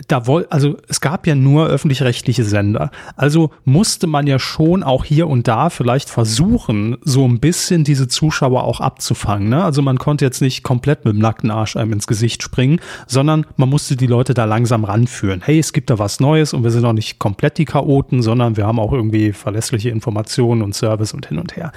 da 0.07 0.27
woll, 0.27 0.47
also 0.49 0.77
es 0.87 1.01
gab 1.01 1.27
ja 1.27 1.35
nur 1.35 1.67
öffentlich-rechtliche 1.67 2.43
Sender. 2.43 2.91
Also 3.15 3.51
musste 3.65 4.07
man 4.07 4.27
ja 4.27 4.39
schon 4.39 4.83
auch 4.83 5.05
hier 5.05 5.27
und 5.27 5.47
da 5.47 5.69
vielleicht 5.69 6.09
versuchen, 6.09 6.97
so 7.03 7.27
ein 7.27 7.39
bisschen 7.39 7.83
diese 7.83 8.07
Zuschauer 8.07 8.63
auch 8.63 8.79
abzufangen. 8.79 9.49
Ne? 9.49 9.63
Also 9.63 9.81
man 9.81 9.97
konnte 9.97 10.25
jetzt 10.25 10.41
nicht 10.41 10.63
komplett 10.63 11.05
mit 11.05 11.13
dem 11.13 11.19
nackten 11.19 11.51
Arsch 11.51 11.75
einem 11.75 11.93
ins 11.93 12.07
Gesicht 12.07 12.43
springen, 12.43 12.79
sondern 13.07 13.45
man 13.57 13.69
musste 13.69 13.95
die 13.95 14.07
Leute 14.07 14.33
da 14.33 14.45
langsam 14.45 14.83
ranführen. 14.83 15.41
Hey, 15.43 15.59
es 15.59 15.73
gibt 15.73 15.89
da 15.89 15.99
was 15.99 16.19
Neues 16.19 16.53
und 16.53 16.63
wir 16.63 16.71
sind 16.71 16.85
auch 16.85 16.93
nicht 16.93 17.19
komplett 17.19 17.57
die 17.57 17.65
Chaoten, 17.65 18.21
sondern 18.21 18.57
wir 18.57 18.65
haben 18.65 18.79
auch 18.79 18.93
irgendwie 18.93 19.33
verlässliche 19.33 19.89
Informationen 19.89 20.61
und 20.61 20.73
Service 20.75 21.13
und 21.13 21.27
hin 21.27 21.39
und 21.39 21.55
her. 21.55 21.71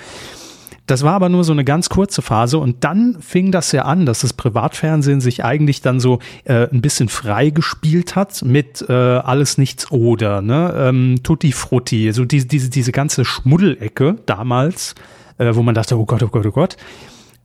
Das 0.86 1.02
war 1.02 1.14
aber 1.14 1.30
nur 1.30 1.44
so 1.44 1.52
eine 1.52 1.64
ganz 1.64 1.88
kurze 1.88 2.20
Phase 2.20 2.58
und 2.58 2.84
dann 2.84 3.16
fing 3.20 3.52
das 3.52 3.72
ja 3.72 3.82
an, 3.82 4.04
dass 4.04 4.20
das 4.20 4.34
Privatfernsehen 4.34 5.22
sich 5.22 5.42
eigentlich 5.42 5.80
dann 5.80 5.98
so 5.98 6.18
äh, 6.44 6.68
ein 6.70 6.82
bisschen 6.82 7.08
frei 7.08 7.50
gespielt 7.50 8.16
hat 8.16 8.42
mit 8.42 8.84
äh, 8.88 8.92
alles 8.92 9.56
nichts 9.56 9.90
oder, 9.90 10.42
ne? 10.42 10.74
Ähm, 10.76 11.20
Tutti 11.22 11.52
Frutti, 11.52 12.12
so 12.12 12.26
diese, 12.26 12.46
diese, 12.46 12.68
diese 12.68 12.92
ganze 12.92 13.24
Schmuddelecke 13.24 14.16
damals, 14.26 14.94
äh, 15.38 15.54
wo 15.54 15.62
man 15.62 15.74
dachte, 15.74 15.98
oh 15.98 16.04
Gott, 16.04 16.22
oh 16.22 16.28
Gott, 16.28 16.44
oh 16.44 16.50
Gott 16.52 16.76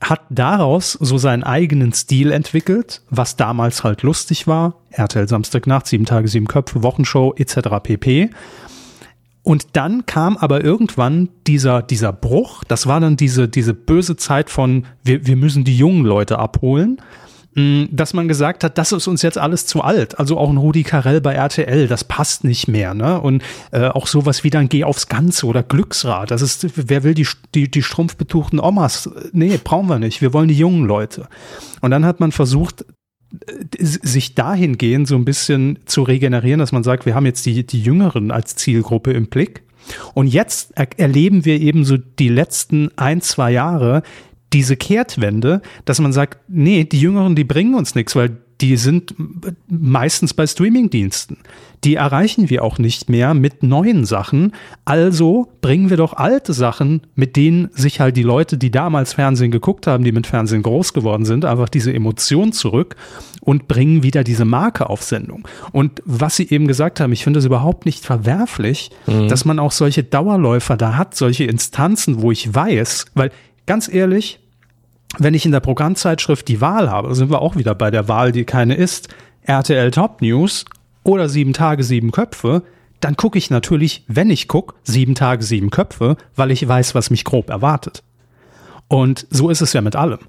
hat 0.02 0.22
daraus 0.30 0.94
so 0.94 1.18
seinen 1.18 1.44
eigenen 1.44 1.92
Stil 1.94 2.32
entwickelt, 2.32 3.02
was 3.10 3.36
damals 3.36 3.84
halt 3.84 4.02
lustig 4.04 4.48
war. 4.48 4.76
RTL 4.92 5.28
Samstagnacht, 5.28 5.88
sieben 5.88 6.06
Tage, 6.06 6.28
sieben 6.28 6.48
Köpfe, 6.48 6.84
Wochenshow 6.84 7.34
etc. 7.36 7.70
pp. 7.84 8.30
Und 9.44 9.68
dann 9.74 10.06
kam 10.06 10.38
aber 10.38 10.64
irgendwann 10.64 11.30
dieser, 11.48 11.82
dieser 11.82 12.14
Bruch, 12.14 12.64
das 12.68 12.88
war 12.88 13.00
dann 13.00 13.18
diese, 13.18 13.48
diese 13.48 13.74
böse 13.74 14.16
Zeit 14.16 14.50
von, 14.50 14.86
wir, 15.04 15.26
wir 15.26 15.36
müssen 15.36 15.64
die 15.64 15.78
jungen 15.78 16.06
Leute 16.06 16.40
abholen, 16.40 17.02
mm, 17.56 17.86
dass 17.90 18.14
man 18.14 18.28
gesagt 18.28 18.64
hat, 18.64 18.78
das 18.78 18.92
ist 18.92 19.08
uns 19.08 19.22
jetzt 19.22 19.38
alles 19.38 19.66
zu 19.66 19.82
alt. 19.82 20.20
Also 20.20 20.38
auch 20.38 20.50
ein 20.50 20.58
Rudi 20.58 20.84
Carell 20.84 21.22
bei 21.22 21.34
RTL, 21.34 21.88
das 21.88 22.04
passt 22.04 22.44
nicht 22.44 22.68
mehr. 22.68 22.94
Ne? 22.94 23.20
Und 23.20 23.42
äh, 23.72 23.88
auch 23.88 24.08
sowas 24.08 24.44
wie 24.44 24.50
dann 24.50 24.68
Geh 24.68 24.84
aufs 24.84 25.08
Ganze 25.08 25.46
oder 25.46 25.64
Glücksrad. 25.64 26.32
Das 26.32 26.42
ist, 26.42 26.68
wer 26.76 27.04
will 27.04 27.14
die, 27.14 27.28
die, 27.56 27.72
die 27.72 27.82
strumpfbetuchten 27.82 28.60
Omas? 28.60 29.10
Nee, 29.32 29.60
brauchen 29.64 29.88
wir 29.88 30.00
nicht. 30.00 30.22
Wir 30.22 30.34
wollen 30.34 30.50
die 30.50 30.58
jungen 30.58 30.86
Leute. 30.86 31.28
Und 31.82 31.92
dann 31.92 32.06
hat 32.06 32.20
man 32.20 32.34
versucht, 32.34 32.86
sich 33.80 34.36
dahingehend 34.36 35.08
so 35.08 35.16
ein 35.16 35.26
bisschen 35.26 35.80
zu 35.86 36.02
regenerieren, 36.04 36.60
dass 36.60 36.72
man 36.72 36.84
sagt, 36.84 37.06
wir 37.06 37.16
haben 37.16 37.26
jetzt 37.26 37.46
die, 37.46 37.66
die 37.66 37.82
Jüngeren 37.82 38.32
als 38.32 38.56
Zielgruppe 38.56 39.12
im 39.12 39.28
Blick. 39.28 39.64
Und 40.14 40.28
jetzt 40.28 40.72
er 40.76 40.88
erleben 40.98 41.46
wir 41.46 41.60
eben 41.60 41.86
so 41.86 41.98
die 41.98 42.30
letzten 42.30 42.90
ein, 42.98 43.22
zwei 43.22 43.52
Jahre 43.52 44.04
diese 44.54 44.76
Kehrtwende, 44.76 45.62
dass 45.86 46.00
man 46.00 46.14
sagt, 46.14 46.40
nee, 46.48 46.84
die 46.84 47.00
Jüngeren, 47.00 47.36
die 47.36 47.44
bringen 47.44 47.76
uns 47.76 47.96
nichts, 47.96 48.16
weil 48.16 48.38
die 48.62 48.76
sind 48.76 49.16
meistens 49.68 50.34
bei 50.34 50.46
Streamingdiensten. 50.46 51.38
Die 51.86 51.96
erreichen 51.96 52.50
wir 52.50 52.64
auch 52.64 52.78
nicht 52.78 53.10
mehr 53.10 53.34
mit 53.34 53.64
neuen 53.64 54.04
Sachen. 54.06 54.52
Also 54.84 55.48
bringen 55.62 55.90
wir 55.90 55.96
doch 55.96 56.14
alte 56.14 56.52
Sachen, 56.52 57.02
mit 57.16 57.38
denen 57.38 57.70
sich 57.72 58.02
halt 58.02 58.18
die 58.18 58.24
Leute, 58.24 58.58
die 58.58 58.70
damals 58.70 59.14
Fernsehen 59.14 59.52
geguckt 59.52 59.88
haben, 59.88 60.04
die 60.04 60.12
mit 60.12 60.28
Fernsehen 60.28 60.62
groß 60.62 60.94
geworden 60.94 61.24
sind, 61.24 61.46
einfach 61.46 61.70
diese 61.70 61.94
Emotion 61.94 62.52
zurück 62.52 62.98
und 63.40 63.70
bringen 63.70 64.04
wieder 64.04 64.26
diese 64.26 64.44
Marke 64.44 64.90
auf 64.90 65.04
Sendung. 65.04 65.48
Und 65.72 66.04
was 66.04 66.36
Sie 66.36 66.50
eben 66.50 66.68
gesagt 66.68 67.00
haben, 67.00 67.14
ich 67.14 67.24
finde 67.24 67.40
es 67.40 67.46
überhaupt 67.46 67.86
nicht 67.86 68.06
verwerflich, 68.06 68.92
mhm. 69.08 69.30
dass 69.30 69.46
man 69.46 69.58
auch 69.58 69.72
solche 69.72 70.04
Dauerläufer 70.04 70.76
da 70.76 70.98
hat, 70.98 71.16
solche 71.16 71.46
Instanzen, 71.46 72.22
wo 72.22 72.32
ich 72.32 72.54
weiß, 72.54 73.06
weil 73.14 73.32
ganz 73.66 73.88
ehrlich, 73.88 74.40
wenn 75.18 75.34
ich 75.34 75.46
in 75.46 75.52
der 75.52 75.60
Programmzeitschrift 75.60 76.48
die 76.48 76.62
Wahl 76.62 76.90
habe, 76.90 77.16
sind 77.16 77.32
wir 77.32 77.42
auch 77.42 77.56
wieder 77.56 77.76
bei 77.76 77.92
der 77.92 78.08
Wahl, 78.08 78.32
die 78.32 78.46
keine 78.46 78.76
ist, 78.76 79.10
RTL 79.44 79.92
Top 79.92 80.22
News 80.22 80.66
oder 81.04 81.30
sieben 81.30 81.54
Tage, 81.54 81.84
sieben 81.84 82.12
Köpfe, 82.12 82.64
dann 83.00 83.16
gucke 83.16 83.38
ich 83.38 83.50
natürlich, 83.50 84.04
wenn 84.08 84.30
ich 84.30 84.48
gucke, 84.48 84.76
sieben 84.84 85.16
Tage, 85.16 85.44
sieben 85.44 85.70
Köpfe, 85.70 86.18
weil 86.36 86.52
ich 86.52 86.68
weiß, 86.68 86.96
was 86.96 87.10
mich 87.10 87.24
grob 87.24 87.50
erwartet. 87.50 88.04
Und 88.88 89.26
so 89.30 89.50
ist 89.50 89.62
es 89.62 89.74
ja 89.74 89.82
mit 89.82 89.96
allem. 89.96 90.20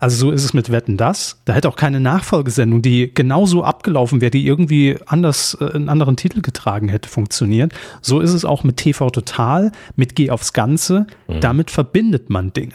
Also 0.00 0.16
so 0.16 0.30
ist 0.30 0.44
es 0.44 0.54
mit 0.54 0.70
Wetten 0.70 0.96
das. 0.96 1.40
Da 1.44 1.54
hätte 1.54 1.68
auch 1.68 1.74
keine 1.74 1.98
Nachfolgesendung, 1.98 2.82
die 2.82 3.12
genauso 3.12 3.64
abgelaufen 3.64 4.20
wäre, 4.20 4.30
die 4.30 4.46
irgendwie 4.46 4.96
anders 5.06 5.56
äh, 5.60 5.72
einen 5.72 5.88
anderen 5.88 6.16
Titel 6.16 6.40
getragen 6.40 6.88
hätte, 6.88 7.08
funktioniert. 7.08 7.72
So 8.00 8.20
ist 8.20 8.32
es 8.32 8.44
auch 8.44 8.62
mit 8.62 8.76
TV 8.76 9.10
Total, 9.10 9.72
mit 9.96 10.14
Geh 10.14 10.30
aufs 10.30 10.52
Ganze. 10.52 11.08
Mhm. 11.26 11.40
Damit 11.40 11.70
verbindet 11.72 12.30
man 12.30 12.52
Dinge. 12.52 12.74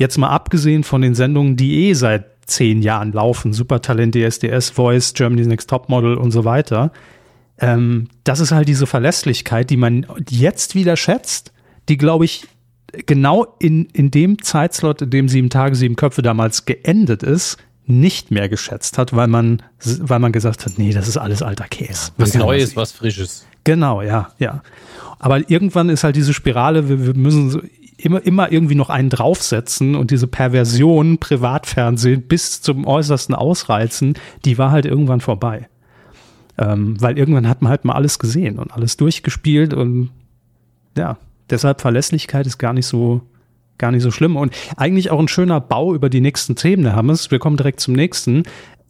Jetzt 0.00 0.16
mal 0.16 0.30
abgesehen 0.30 0.82
von 0.82 1.02
den 1.02 1.14
Sendungen, 1.14 1.56
die 1.56 1.84
eh 1.84 1.92
seit 1.92 2.24
zehn 2.46 2.80
Jahren 2.80 3.12
laufen, 3.12 3.52
Supertalent, 3.52 4.14
DSDS, 4.14 4.70
Voice, 4.70 5.12
Germany's 5.12 5.46
Next 5.46 5.68
Topmodel 5.68 6.14
und 6.14 6.30
so 6.30 6.46
weiter. 6.46 6.90
Ähm, 7.58 8.08
das 8.24 8.40
ist 8.40 8.50
halt 8.50 8.66
diese 8.66 8.86
Verlässlichkeit, 8.86 9.68
die 9.68 9.76
man 9.76 10.06
jetzt 10.30 10.74
wieder 10.74 10.96
schätzt, 10.96 11.52
die, 11.90 11.98
glaube 11.98 12.24
ich, 12.24 12.46
genau 13.04 13.54
in, 13.58 13.90
in 13.92 14.10
dem 14.10 14.42
Zeitslot, 14.42 15.02
in 15.02 15.10
dem 15.10 15.28
sieben 15.28 15.50
Tage, 15.50 15.74
sieben 15.74 15.96
Köpfe 15.96 16.22
damals 16.22 16.64
geendet 16.64 17.22
ist, 17.22 17.58
nicht 17.84 18.30
mehr 18.30 18.48
geschätzt 18.48 18.96
hat, 18.96 19.14
weil 19.14 19.28
man, 19.28 19.62
weil 19.84 20.18
man 20.18 20.32
gesagt 20.32 20.64
hat, 20.64 20.78
nee, 20.78 20.94
das 20.94 21.08
ist 21.08 21.18
alles 21.18 21.42
alter 21.42 21.68
Käse. 21.68 22.12
Was 22.16 22.32
Neues, 22.32 22.74
was 22.74 22.92
Frisches. 22.92 23.46
Genau, 23.64 24.00
ja, 24.00 24.30
ja. 24.38 24.62
Aber 25.18 25.50
irgendwann 25.50 25.90
ist 25.90 26.04
halt 26.04 26.16
diese 26.16 26.32
Spirale, 26.32 26.88
wir, 26.88 27.04
wir 27.04 27.14
müssen 27.14 27.68
immer, 28.04 28.24
immer 28.24 28.52
irgendwie 28.52 28.74
noch 28.74 28.90
einen 28.90 29.10
draufsetzen 29.10 29.94
und 29.94 30.10
diese 30.10 30.26
Perversion 30.26 31.18
Privatfernsehen 31.18 32.22
bis 32.22 32.62
zum 32.62 32.86
Äußersten 32.86 33.34
ausreizen, 33.34 34.14
die 34.44 34.58
war 34.58 34.70
halt 34.70 34.86
irgendwann 34.86 35.20
vorbei. 35.20 35.68
Ähm, 36.58 37.00
weil 37.00 37.18
irgendwann 37.18 37.48
hat 37.48 37.62
man 37.62 37.70
halt 37.70 37.84
mal 37.84 37.94
alles 37.94 38.18
gesehen 38.18 38.58
und 38.58 38.72
alles 38.72 38.96
durchgespielt 38.96 39.72
und 39.72 40.10
ja, 40.96 41.16
deshalb 41.48 41.80
Verlässlichkeit 41.80 42.46
ist 42.46 42.58
gar 42.58 42.72
nicht 42.72 42.86
so, 42.86 43.22
gar 43.78 43.90
nicht 43.90 44.02
so 44.02 44.10
schlimm. 44.10 44.36
Und 44.36 44.52
eigentlich 44.76 45.10
auch 45.10 45.20
ein 45.20 45.28
schöner 45.28 45.60
Bau 45.60 45.94
über 45.94 46.10
die 46.10 46.20
nächsten 46.20 46.56
Themen 46.56 46.82
der 46.82 46.96
Hammes. 46.96 47.30
Wir 47.30 47.38
kommen 47.38 47.56
direkt 47.56 47.80
zum 47.80 47.94
nächsten. 47.94 48.42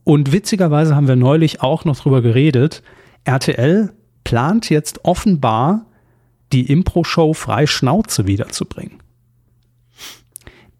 Und 0.05 0.33
witzigerweise 0.33 0.97
haben 0.97 1.09
wir 1.09 1.17
neulich 1.17 1.63
auch 1.63 1.85
noch 1.85 1.99
drüber 1.99 2.23
geredet. 2.23 2.83
RTL 3.25 3.93
plant 4.25 4.71
jetzt 4.71 5.05
offenbar 5.05 5.87
die 6.53 6.71
Impro-Show 6.71 7.35
Frei 7.35 7.67
Schnauze 7.67 8.27
wiederzubringen. 8.27 9.03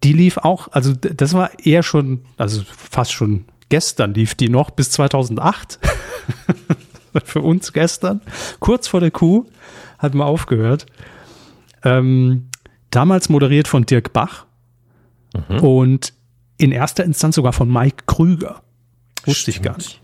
Die 0.03 0.13
lief 0.13 0.39
auch, 0.39 0.69
also 0.73 0.95
das 0.95 1.35
war 1.35 1.51
eher 1.65 1.83
schon, 1.83 2.23
also 2.37 2.63
fast 2.65 3.13
schon 3.13 3.45
gestern 3.69 4.15
lief 4.15 4.35
die 4.35 4.49
noch 4.49 4.71
bis 4.71 4.91
2008. 4.91 5.79
Für 7.25 7.41
uns 7.41 7.73
gestern. 7.73 8.21
Kurz 8.61 8.87
vor 8.87 9.01
der 9.01 9.11
Kuh 9.11 9.47
hat 9.99 10.15
man 10.15 10.29
aufgehört. 10.29 10.87
Ähm, 11.83 12.49
damals 12.91 13.29
moderiert 13.29 13.67
von 13.67 13.85
Dirk 13.85 14.13
Bach 14.13 14.47
mhm. 15.49 15.59
und 15.59 16.13
in 16.57 16.73
erster 16.73 17.05
Instanz 17.05 17.35
sogar 17.35 17.53
von 17.53 17.73
Mike 17.73 18.05
Krüger. 18.07 18.63
Wusste 19.25 19.51
ich 19.51 19.61
gar 19.61 19.77
nicht. 19.77 20.00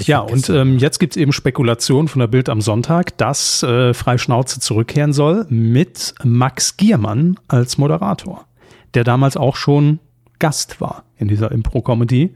Ja, 0.00 0.20
und 0.20 0.48
ähm, 0.48 0.78
jetzt 0.78 0.98
gibt 0.98 1.14
es 1.14 1.20
eben 1.20 1.32
Spekulationen 1.32 2.08
von 2.08 2.20
der 2.20 2.28
Bild 2.28 2.48
am 2.48 2.60
Sonntag, 2.60 3.16
dass 3.18 3.62
äh, 3.62 3.92
Freischnauze 3.92 4.58
zurückkehren 4.58 5.12
soll 5.12 5.46
mit 5.50 6.14
Max 6.24 6.76
Giermann 6.76 7.38
als 7.48 7.76
Moderator, 7.76 8.46
der 8.94 9.04
damals 9.04 9.36
auch 9.36 9.56
schon 9.56 9.98
Gast 10.38 10.80
war 10.80 11.04
in 11.18 11.28
dieser 11.28 11.52
Impro-Comedy. 11.52 12.34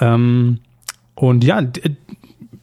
Ähm, 0.00 0.58
und 1.14 1.44
ja, 1.44 1.62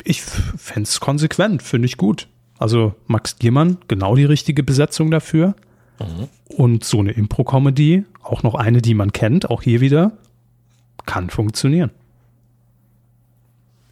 ich 0.03 0.21
fände 0.21 0.87
es 0.87 0.99
konsequent, 0.99 1.63
finde 1.63 1.87
ich 1.87 1.97
gut. 1.97 2.27
Also 2.57 2.93
Max 3.07 3.39
Giermann, 3.39 3.77
genau 3.87 4.15
die 4.15 4.25
richtige 4.25 4.63
Besetzung 4.63 5.11
dafür. 5.11 5.55
Mhm. 5.99 6.27
Und 6.55 6.83
so 6.83 6.99
eine 6.99 7.11
Impro-Comedy, 7.11 8.05
auch 8.21 8.43
noch 8.43 8.55
eine, 8.55 8.81
die 8.81 8.93
man 8.93 9.13
kennt, 9.13 9.49
auch 9.49 9.61
hier 9.61 9.81
wieder, 9.81 10.11
kann 11.05 11.29
funktionieren. 11.29 11.91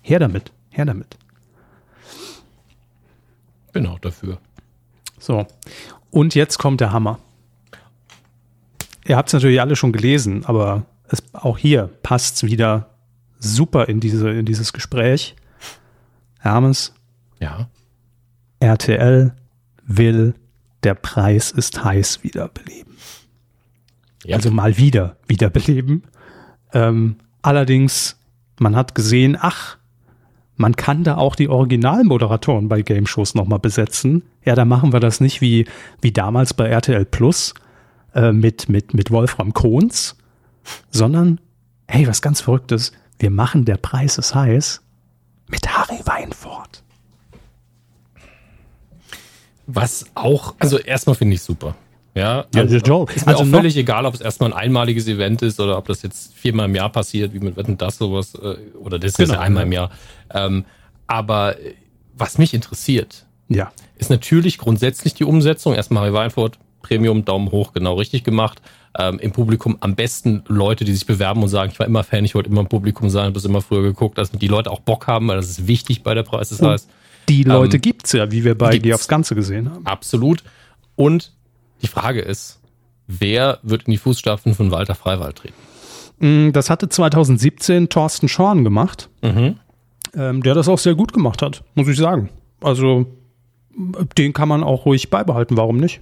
Her 0.08 0.20
damit, 0.20 0.54
her 0.70 0.86
damit. 0.86 1.18
Bin 3.74 3.86
auch 3.88 4.00
dafür. 4.00 4.38
So, 5.20 5.46
und 6.12 6.34
jetzt 6.34 6.60
kommt 6.60 6.80
der 6.80 6.94
Hammer. 6.94 7.20
Ihr 9.06 9.18
habt 9.18 9.28
es 9.28 9.34
natürlich 9.34 9.60
alle 9.60 9.76
schon 9.76 9.92
gelesen, 9.92 10.46
aber 10.46 10.86
es, 11.10 11.22
auch 11.34 11.58
hier 11.58 11.88
passt 12.04 12.38
es 12.38 12.44
wieder 12.44 12.90
super 13.38 13.90
in, 13.90 14.00
diese, 14.00 14.30
in 14.30 14.46
dieses 14.46 14.72
Gespräch. 14.72 15.36
Hermes. 16.40 16.94
Ja. 17.42 17.70
RTL 18.62 19.36
will 19.84 20.36
der 20.84 20.96
Preis 20.96 21.52
ist 21.52 21.84
heiß 21.84 22.24
wiederbeleben. 22.24 22.96
Ja. 24.24 24.38
Also 24.38 24.52
mal 24.52 24.78
wieder 24.78 25.18
wiederbeleben. 25.28 26.04
Ähm, 26.72 27.18
allerdings, 27.42 28.18
man 28.58 28.78
hat 28.78 28.96
gesehen, 28.96 29.38
ach, 29.38 29.78
man 30.58 30.76
kann 30.76 31.04
da 31.04 31.18
auch 31.18 31.36
die 31.36 31.50
Originalmoderatoren 31.50 32.68
bei 32.68 32.82
Game 32.82 33.08
Shows 33.08 33.36
nochmal 33.36 33.60
besetzen. 33.60 34.24
Ja, 34.44 34.56
da 34.56 34.66
machen 34.66 34.92
wir 34.92 35.00
das 35.00 35.22
nicht 35.22 35.40
wie, 35.40 35.66
wie 36.02 36.12
damals 36.12 36.54
bei 36.54 36.68
RTL 36.68 37.06
Plus 37.06 37.54
äh, 38.14 38.32
mit, 38.32 38.68
mit, 38.68 38.94
mit 38.94 39.12
Wolfram 39.12 39.54
Kohns, 39.54 40.18
sondern, 40.90 41.40
hey, 41.88 42.08
was 42.08 42.22
ganz 42.22 42.42
Verrücktes, 42.42 42.92
wir 43.20 43.30
machen 43.30 43.66
der 43.66 43.78
Preis 43.78 44.18
ist 44.18 44.36
heiß 44.36 44.82
mit 45.48 45.68
Harry 45.70 46.00
Weinfurt. 46.06 46.84
Was 49.66 50.06
auch, 50.16 50.56
also 50.60 50.78
erstmal 50.78 51.16
finde 51.16 51.36
ich 51.36 51.42
super. 51.42 51.76
Ja, 52.18 52.46
ja 52.54 52.62
also, 52.62 52.78
Joe. 52.78 53.06
Ist 53.14 53.26
mir 53.26 53.34
also 53.34 53.44
auch 53.44 53.48
völlig 53.48 53.78
egal, 53.78 54.06
ob 54.06 54.16
es 54.16 54.22
erstmal 54.22 54.52
ein 54.52 54.58
einmaliges 54.58 55.08
Event 55.08 55.42
ist 55.44 55.60
oder 55.60 55.78
ob 55.78 55.88
das 55.88 56.02
jetzt 56.02 56.36
viermal 56.36 56.68
im 56.68 56.76
Jahr 56.76 56.92
passiert, 56.92 57.34
wie 57.34 57.40
mit 57.40 57.56
Wetten 57.58 57.78
das 57.78 57.98
sowas, 57.98 58.34
äh, 58.36 58.56
oder 58.80 58.98
das 58.98 59.14
genau, 59.14 59.30
ist 59.30 59.36
ja 59.36 59.40
einmal 59.40 59.64
im 59.64 59.72
Jahr. 59.72 59.92
Ähm, 60.34 60.66
aber 61.06 61.60
äh, 61.60 61.76
was 62.18 62.38
mich 62.38 62.54
interessiert, 62.54 63.26
ja. 63.50 63.72
ist 63.98 64.10
natürlich 64.10 64.58
grundsätzlich 64.58 65.14
die 65.14 65.24
Umsetzung. 65.24 65.76
Erstmal 65.76 66.04
Harry 66.04 66.14
Weinfurt, 66.14 66.58
Premium, 66.82 67.24
Daumen 67.24 67.52
hoch, 67.52 67.74
genau 67.74 67.96
richtig 67.96 68.24
gemacht. 68.24 68.62
Ähm, 68.98 69.20
Im 69.20 69.32
Publikum 69.32 69.78
am 69.82 69.96
besten 69.96 70.44
Leute, 70.48 70.84
die 70.84 70.94
sich 70.94 71.06
bewerben 71.06 71.44
und 71.44 71.50
sagen, 71.50 71.72
ich 71.72 71.80
war 71.80 71.86
immer 71.86 72.04
Fan, 72.04 72.26
ich 72.26 72.34
wollte 72.34 72.50
immer 72.50 72.62
im 72.62 72.68
Publikum 72.68 73.10
sein, 73.12 73.26
habe 73.26 73.34
das 73.34 73.46
immer 73.46 73.62
früher 73.62 73.84
geguckt, 73.84 74.18
dass 74.18 74.32
die 74.32 74.48
Leute 74.48 74.72
auch 74.72 74.80
Bock 74.80 75.06
haben, 75.06 75.28
weil 75.28 75.36
das 75.36 75.50
ist 75.50 75.68
wichtig 75.68 76.02
bei 76.02 76.16
der 76.16 76.24
Preis. 76.24 76.50
Das 76.50 76.62
heißt, 76.62 76.90
die 77.30 77.44
Leute 77.44 77.78
ähm, 77.78 77.82
gibt's 77.82 78.14
ja, 78.14 78.32
wie 78.32 78.44
wir 78.44 78.58
bei 78.58 78.80
Geh 78.80 78.94
aufs 78.94 79.08
Ganze 79.08 79.36
gesehen 79.36 79.70
haben. 79.70 79.86
Absolut. 79.86 80.44
Und 80.96 81.34
die 81.82 81.88
Frage 81.88 82.22
ist, 82.22 82.60
wer 83.08 83.60
wird 83.64 83.84
in 83.84 83.92
die 83.92 83.98
Fußstapfen 83.98 84.54
von 84.54 84.72
Walter 84.72 84.96
Freiwald 84.96 85.38
treten? 85.38 85.56
Mm, 86.20 86.52
das 86.52 86.70
hatte 86.70 86.90
2017 86.90 87.90
Thorsten 87.90 88.28
Schorn 88.28 88.64
gemacht, 88.64 89.10
mhm. 89.22 89.56
ähm, 90.16 90.44
der 90.44 90.54
das 90.56 90.68
auch 90.68 90.80
sehr 90.80 90.96
gut 90.96 91.14
gemacht 91.14 91.42
hat, 91.42 91.64
muss 91.76 91.88
ich 91.88 91.98
sagen. 91.98 92.30
Also 92.62 93.06
den 94.18 94.34
kann 94.34 94.50
man 94.50 94.64
auch 94.64 94.86
ruhig 94.86 95.10
beibehalten, 95.10 95.58
warum 95.58 95.78
nicht? 95.78 96.02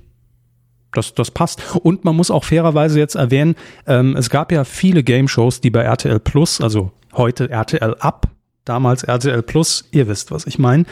Das, 0.94 1.14
das 1.14 1.32
passt. 1.32 1.76
Und 1.76 2.06
man 2.06 2.16
muss 2.16 2.32
auch 2.32 2.46
fairerweise 2.46 3.00
jetzt 3.00 3.16
erwähnen, 3.16 3.56
ähm, 3.86 4.16
es 4.16 4.30
gab 4.30 4.52
ja 4.52 4.64
viele 4.64 5.04
Game-Shows, 5.04 5.60
die 5.60 5.70
bei 5.70 5.82
RTL 5.82 6.20
Plus, 6.20 6.62
also 6.62 6.92
heute 7.14 7.50
RTL 7.50 7.96
Up, 8.00 8.30
damals 8.64 9.04
RTL 9.04 9.42
Plus, 9.42 9.90
ihr 9.92 10.08
wisst, 10.08 10.32
was 10.32 10.48
ich 10.48 10.58
meine, 10.58 10.86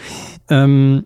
ähm, 0.49 1.05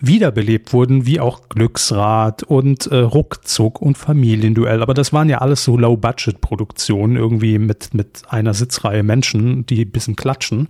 wiederbelebt 0.00 0.72
wurden, 0.72 1.06
wie 1.06 1.20
auch 1.20 1.48
Glücksrad 1.48 2.42
und 2.42 2.86
äh, 2.86 2.96
Ruckzuck 2.96 3.80
und 3.80 3.96
Familienduell. 3.96 4.82
Aber 4.82 4.94
das 4.94 5.12
waren 5.12 5.28
ja 5.28 5.38
alles 5.38 5.64
so 5.64 5.76
Low-Budget-Produktionen, 5.76 7.16
irgendwie 7.16 7.58
mit, 7.58 7.94
mit 7.94 8.22
einer 8.28 8.54
Sitzreihe 8.54 9.02
Menschen, 9.02 9.64
die 9.66 9.84
ein 9.84 9.90
bisschen 9.90 10.16
klatschen. 10.16 10.68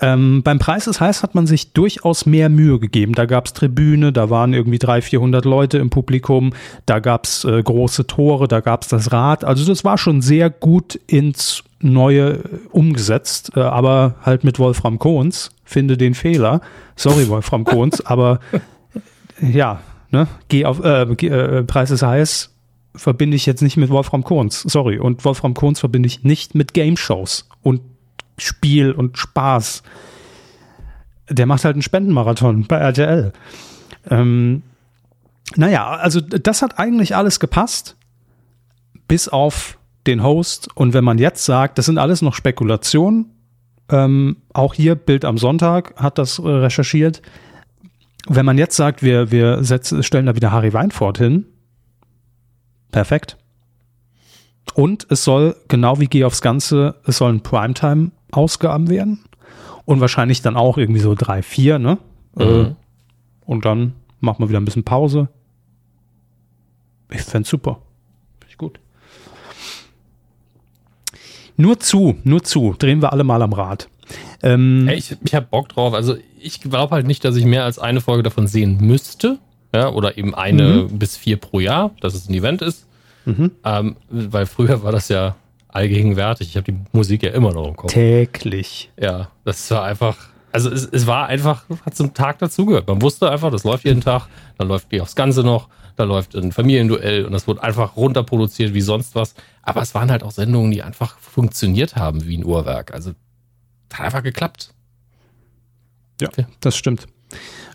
Ähm, 0.00 0.42
beim 0.44 0.58
Preis 0.58 0.86
ist 0.86 1.00
heiß 1.00 1.22
hat 1.22 1.34
man 1.34 1.46
sich 1.46 1.72
durchaus 1.72 2.24
mehr 2.24 2.48
Mühe 2.48 2.78
gegeben. 2.78 3.14
Da 3.14 3.26
gab's 3.26 3.52
Tribüne, 3.52 4.12
da 4.12 4.30
waren 4.30 4.54
irgendwie 4.54 4.78
300, 4.78 5.04
400 5.04 5.44
Leute 5.44 5.78
im 5.78 5.90
Publikum, 5.90 6.52
da 6.86 7.00
gab's 7.00 7.44
äh, 7.44 7.62
große 7.62 8.06
Tore, 8.06 8.46
da 8.46 8.60
gab's 8.60 8.88
das 8.88 9.10
Rad. 9.12 9.44
Also 9.44 9.64
das 9.64 9.84
war 9.84 9.98
schon 9.98 10.22
sehr 10.22 10.50
gut 10.50 10.94
ins 11.06 11.64
Neue 11.80 12.42
umgesetzt, 12.70 13.52
äh, 13.54 13.60
aber 13.60 14.16
halt 14.22 14.44
mit 14.44 14.58
Wolfram 14.58 14.98
Kohns. 14.98 15.50
Finde 15.68 15.98
den 15.98 16.14
Fehler. 16.14 16.62
Sorry, 16.96 17.28
Wolfram 17.28 17.64
Kohns, 17.64 18.00
aber 18.06 18.40
ja, 19.38 19.80
ne, 20.10 20.26
geh 20.48 20.64
auf, 20.64 20.82
äh, 20.82 21.02
äh, 21.02 21.62
Preis 21.64 21.90
ist 21.90 22.02
heiß, 22.02 22.54
verbinde 22.94 23.36
ich 23.36 23.44
jetzt 23.44 23.60
nicht 23.60 23.76
mit 23.76 23.90
Wolfram 23.90 24.24
Kohns. 24.24 24.62
Sorry. 24.62 24.98
Und 24.98 25.26
Wolfram 25.26 25.52
Kohns 25.52 25.78
verbinde 25.78 26.06
ich 26.06 26.24
nicht 26.24 26.54
mit 26.54 26.72
Game 26.72 26.96
Shows 26.96 27.50
und 27.62 27.82
Spiel 28.38 28.92
und 28.92 29.18
Spaß. 29.18 29.82
Der 31.28 31.44
macht 31.44 31.66
halt 31.66 31.74
einen 31.74 31.82
Spendenmarathon 31.82 32.64
bei 32.66 32.78
RTL. 32.78 33.34
Ähm, 34.08 34.62
naja, 35.54 35.86
also 35.86 36.22
das 36.22 36.62
hat 36.62 36.78
eigentlich 36.78 37.14
alles 37.14 37.40
gepasst, 37.40 37.98
bis 39.06 39.28
auf 39.28 39.76
den 40.06 40.22
Host. 40.22 40.70
Und 40.74 40.94
wenn 40.94 41.04
man 41.04 41.18
jetzt 41.18 41.44
sagt, 41.44 41.76
das 41.76 41.84
sind 41.84 41.98
alles 41.98 42.22
noch 42.22 42.32
Spekulationen, 42.32 43.34
ähm, 43.90 44.36
auch 44.52 44.74
hier 44.74 44.94
Bild 44.94 45.24
am 45.24 45.38
Sonntag 45.38 45.94
hat 45.96 46.18
das 46.18 46.38
äh, 46.38 46.48
recherchiert. 46.48 47.22
Wenn 48.28 48.44
man 48.44 48.58
jetzt 48.58 48.76
sagt, 48.76 49.02
wir, 49.02 49.30
wir 49.30 49.64
setzen, 49.64 50.02
stellen 50.02 50.26
da 50.26 50.36
wieder 50.36 50.52
Harry 50.52 50.72
Weinfurt 50.72 51.18
hin, 51.18 51.46
perfekt. 52.90 53.36
Und 54.74 55.06
es 55.10 55.24
soll, 55.24 55.56
genau 55.68 55.98
wie 55.98 56.06
Geh 56.06 56.24
aufs 56.24 56.42
Ganze, 56.42 56.96
es 57.06 57.18
soll 57.18 57.32
ein 57.32 57.42
Primetime 57.42 58.10
Ausgaben 58.30 58.90
werden. 58.90 59.24
Und 59.86 60.00
wahrscheinlich 60.00 60.42
dann 60.42 60.56
auch 60.56 60.76
irgendwie 60.76 61.00
so 61.00 61.14
drei, 61.14 61.42
vier, 61.42 61.78
ne? 61.78 61.96
Mhm. 62.34 62.42
Äh, 62.42 62.74
und 63.46 63.64
dann 63.64 63.94
machen 64.20 64.40
wir 64.40 64.50
wieder 64.50 64.60
ein 64.60 64.66
bisschen 64.66 64.84
Pause. 64.84 65.28
Ich 67.10 67.22
fände 67.22 67.48
super. 67.48 67.80
Finde 68.38 68.50
ich 68.50 68.58
gut. 68.58 68.80
Nur 71.58 71.80
zu, 71.80 72.16
nur 72.24 72.42
zu. 72.44 72.74
Drehen 72.78 73.02
wir 73.02 73.12
alle 73.12 73.24
mal 73.24 73.42
am 73.42 73.52
Rad. 73.52 73.88
Ähm, 74.42 74.84
hey, 74.86 74.96
ich 74.96 75.16
ich 75.22 75.34
habe 75.34 75.46
Bock 75.50 75.68
drauf. 75.68 75.92
Also 75.92 76.16
ich 76.40 76.60
glaube 76.60 76.94
halt 76.94 77.06
nicht, 77.06 77.24
dass 77.24 77.36
ich 77.36 77.44
mehr 77.44 77.64
als 77.64 77.78
eine 77.78 78.00
Folge 78.00 78.22
davon 78.22 78.46
sehen 78.46 78.78
müsste. 78.80 79.38
Ja, 79.74 79.90
oder 79.90 80.16
eben 80.16 80.34
eine 80.34 80.84
mhm. 80.84 80.98
bis 80.98 81.16
vier 81.16 81.36
pro 81.36 81.60
Jahr, 81.60 81.90
dass 82.00 82.14
es 82.14 82.28
ein 82.28 82.34
Event 82.34 82.62
ist. 82.62 82.86
Mhm. 83.26 83.50
Ähm, 83.64 83.96
weil 84.08 84.46
früher 84.46 84.82
war 84.82 84.92
das 84.92 85.08
ja 85.08 85.36
allgegenwärtig. 85.68 86.48
Ich 86.48 86.56
habe 86.56 86.72
die 86.72 86.78
Musik 86.92 87.24
ja 87.24 87.30
immer 87.30 87.52
noch 87.52 87.68
im 87.68 87.76
Kopf. 87.76 87.92
Täglich. 87.92 88.90
Ja, 88.98 89.28
das 89.44 89.70
war 89.70 89.82
einfach, 89.82 90.16
Also 90.52 90.70
es, 90.70 90.86
es 90.86 91.06
war 91.06 91.26
einfach, 91.26 91.64
hat 91.84 91.96
zum 91.96 92.14
Tag 92.14 92.38
dazugehört. 92.38 92.88
Man 92.88 93.02
wusste 93.02 93.30
einfach, 93.30 93.50
das 93.50 93.64
läuft 93.64 93.84
jeden 93.84 94.00
Tag, 94.00 94.28
dann 94.56 94.68
läuft 94.68 94.90
die 94.92 95.00
aufs 95.00 95.14
Ganze 95.14 95.42
noch, 95.42 95.68
da 95.96 96.04
läuft 96.04 96.34
ein 96.34 96.52
Familienduell 96.52 97.26
und 97.26 97.32
das 97.32 97.46
wurde 97.46 97.62
einfach 97.62 97.96
runterproduziert 97.96 98.72
wie 98.72 98.80
sonst 98.80 99.14
was. 99.14 99.34
Aber 99.68 99.82
es 99.82 99.94
waren 99.94 100.10
halt 100.10 100.22
auch 100.22 100.30
Sendungen, 100.30 100.70
die 100.70 100.82
einfach 100.82 101.18
funktioniert 101.18 101.96
haben 101.96 102.26
wie 102.26 102.38
ein 102.38 102.44
Uhrwerk. 102.44 102.94
Also 102.94 103.12
hat 103.92 104.00
einfach 104.00 104.22
geklappt. 104.22 104.72
Ja, 106.20 106.30
das 106.60 106.76
stimmt. 106.76 107.06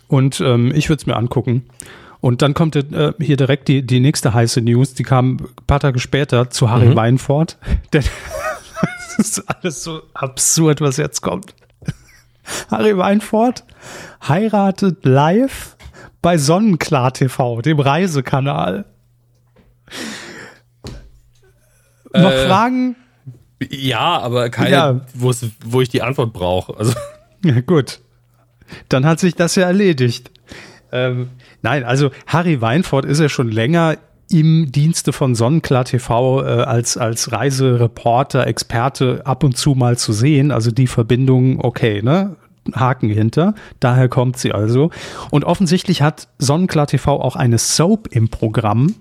Und 0.08 0.40
ähm, 0.40 0.72
ich 0.74 0.88
würde 0.88 1.00
es 1.00 1.06
mir 1.06 1.16
angucken. 1.16 1.66
Und 2.20 2.42
dann 2.42 2.54
kommt 2.54 2.74
äh, 2.74 3.12
hier 3.20 3.36
direkt 3.36 3.68
die, 3.68 3.86
die 3.86 4.00
nächste 4.00 4.34
heiße 4.34 4.60
News, 4.60 4.94
die 4.94 5.02
kam 5.04 5.36
ein 5.36 5.66
paar 5.66 5.80
Tage 5.80 6.00
später 6.00 6.50
zu 6.50 6.70
Harry 6.70 6.88
mhm. 6.88 6.96
Weinfurt. 6.96 7.58
das 7.90 8.08
ist 9.18 9.44
alles 9.48 9.84
so 9.84 10.02
absurd, 10.14 10.80
was 10.80 10.96
jetzt 10.96 11.20
kommt. 11.20 11.54
Harry 12.70 12.96
Weinfurt 12.96 13.64
heiratet 14.26 15.04
live 15.04 15.76
bei 16.22 16.38
Sonnenklar 16.38 17.12
TV, 17.12 17.60
dem 17.62 17.78
Reisekanal. 17.78 18.86
Äh, 22.14 22.22
Noch 22.22 22.32
Fragen? 22.32 22.96
Ja, 23.70 24.18
aber 24.20 24.48
keine, 24.50 24.70
ja. 24.70 25.00
wo 25.14 25.80
ich 25.80 25.88
die 25.88 26.02
Antwort 26.02 26.32
brauche. 26.32 26.76
Also. 26.76 26.94
Ja, 27.44 27.60
gut. 27.60 28.00
Dann 28.88 29.04
hat 29.04 29.20
sich 29.20 29.34
das 29.34 29.54
ja 29.54 29.64
erledigt. 29.64 30.30
Ähm, 30.92 31.28
nein, 31.60 31.84
also 31.84 32.10
Harry 32.26 32.62
Weinfurt 32.62 33.04
ist 33.04 33.20
ja 33.20 33.28
schon 33.28 33.50
länger 33.50 33.98
im 34.30 34.72
Dienste 34.72 35.12
von 35.12 35.34
Sonnenklar 35.34 35.84
TV 35.84 36.42
äh, 36.42 36.62
als, 36.62 36.96
als 36.96 37.32
Reisereporter, 37.32 38.46
Experte 38.46 39.26
ab 39.26 39.44
und 39.44 39.58
zu 39.58 39.74
mal 39.74 39.98
zu 39.98 40.14
sehen. 40.14 40.52
Also 40.52 40.70
die 40.70 40.86
Verbindung, 40.86 41.60
okay, 41.62 42.00
ne? 42.02 42.36
Haken 42.74 43.10
hinter. 43.10 43.54
Daher 43.78 44.08
kommt 44.08 44.38
sie 44.38 44.52
also. 44.52 44.90
Und 45.30 45.44
offensichtlich 45.44 46.00
hat 46.00 46.28
Sonnenklar 46.38 46.86
TV 46.86 47.20
auch 47.20 47.36
eine 47.36 47.58
Soap 47.58 48.08
im 48.10 48.30
Programm, 48.30 48.94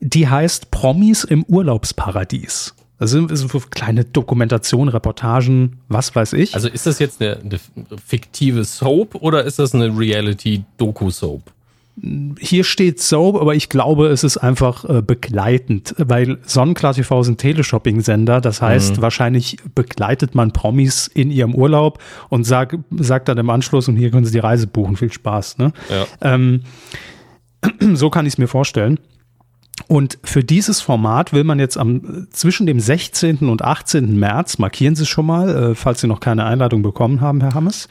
die 0.00 0.28
heißt 0.28 0.70
Promis 0.70 1.24
im 1.24 1.44
Urlaubsparadies. 1.44 2.74
Das 2.98 3.12
sind, 3.12 3.30
das 3.30 3.40
sind 3.40 3.70
kleine 3.70 4.04
Dokumentationen, 4.04 4.90
Reportagen, 4.90 5.78
was 5.88 6.14
weiß 6.14 6.34
ich. 6.34 6.54
Also 6.54 6.68
ist 6.68 6.86
das 6.86 6.98
jetzt 6.98 7.22
eine, 7.22 7.38
eine 7.38 7.58
fiktive 8.04 8.64
Soap 8.64 9.14
oder 9.14 9.44
ist 9.44 9.58
das 9.58 9.74
eine 9.74 9.96
Reality-Doku-Soap? 9.96 11.50
Hier 12.38 12.64
steht 12.64 13.00
Soap, 13.00 13.36
aber 13.36 13.54
ich 13.54 13.70
glaube, 13.70 14.08
es 14.08 14.22
ist 14.22 14.36
einfach 14.36 14.84
äh, 14.84 15.00
begleitend, 15.00 15.94
weil 15.96 16.38
Sonnenklar 16.44 16.92
TV 16.92 17.22
ein 17.22 17.38
Teleshopping-Sender. 17.38 18.42
Das 18.42 18.60
heißt, 18.60 18.98
mhm. 18.98 19.02
wahrscheinlich 19.02 19.56
begleitet 19.74 20.34
man 20.34 20.52
Promis 20.52 21.06
in 21.06 21.30
ihrem 21.30 21.54
Urlaub 21.54 22.02
und 22.28 22.44
sagt, 22.44 22.76
sagt 22.98 23.28
dann 23.28 23.38
im 23.38 23.48
Anschluss, 23.48 23.88
und 23.88 23.96
hier 23.96 24.10
können 24.10 24.26
Sie 24.26 24.32
die 24.32 24.38
Reise 24.38 24.66
buchen. 24.66 24.96
Viel 24.96 25.12
Spaß. 25.12 25.56
Ne? 25.56 25.72
Ja. 25.88 26.06
Ähm, 26.20 26.62
so 27.94 28.10
kann 28.10 28.26
ich 28.26 28.34
es 28.34 28.38
mir 28.38 28.48
vorstellen. 28.48 29.00
Und 29.90 30.18
für 30.22 30.44
dieses 30.44 30.80
Format 30.80 31.32
will 31.32 31.42
man 31.42 31.58
jetzt 31.58 31.76
am 31.76 32.28
zwischen 32.30 32.64
dem 32.64 32.78
16. 32.78 33.48
und 33.48 33.64
18. 33.64 34.16
März, 34.16 34.58
markieren 34.58 34.94
Sie 34.94 35.02
es 35.02 35.08
schon 35.08 35.26
mal, 35.26 35.72
äh, 35.72 35.74
falls 35.74 36.00
Sie 36.00 36.06
noch 36.06 36.20
keine 36.20 36.44
Einladung 36.44 36.82
bekommen 36.82 37.20
haben, 37.20 37.40
Herr 37.40 37.54
Hammes, 37.54 37.88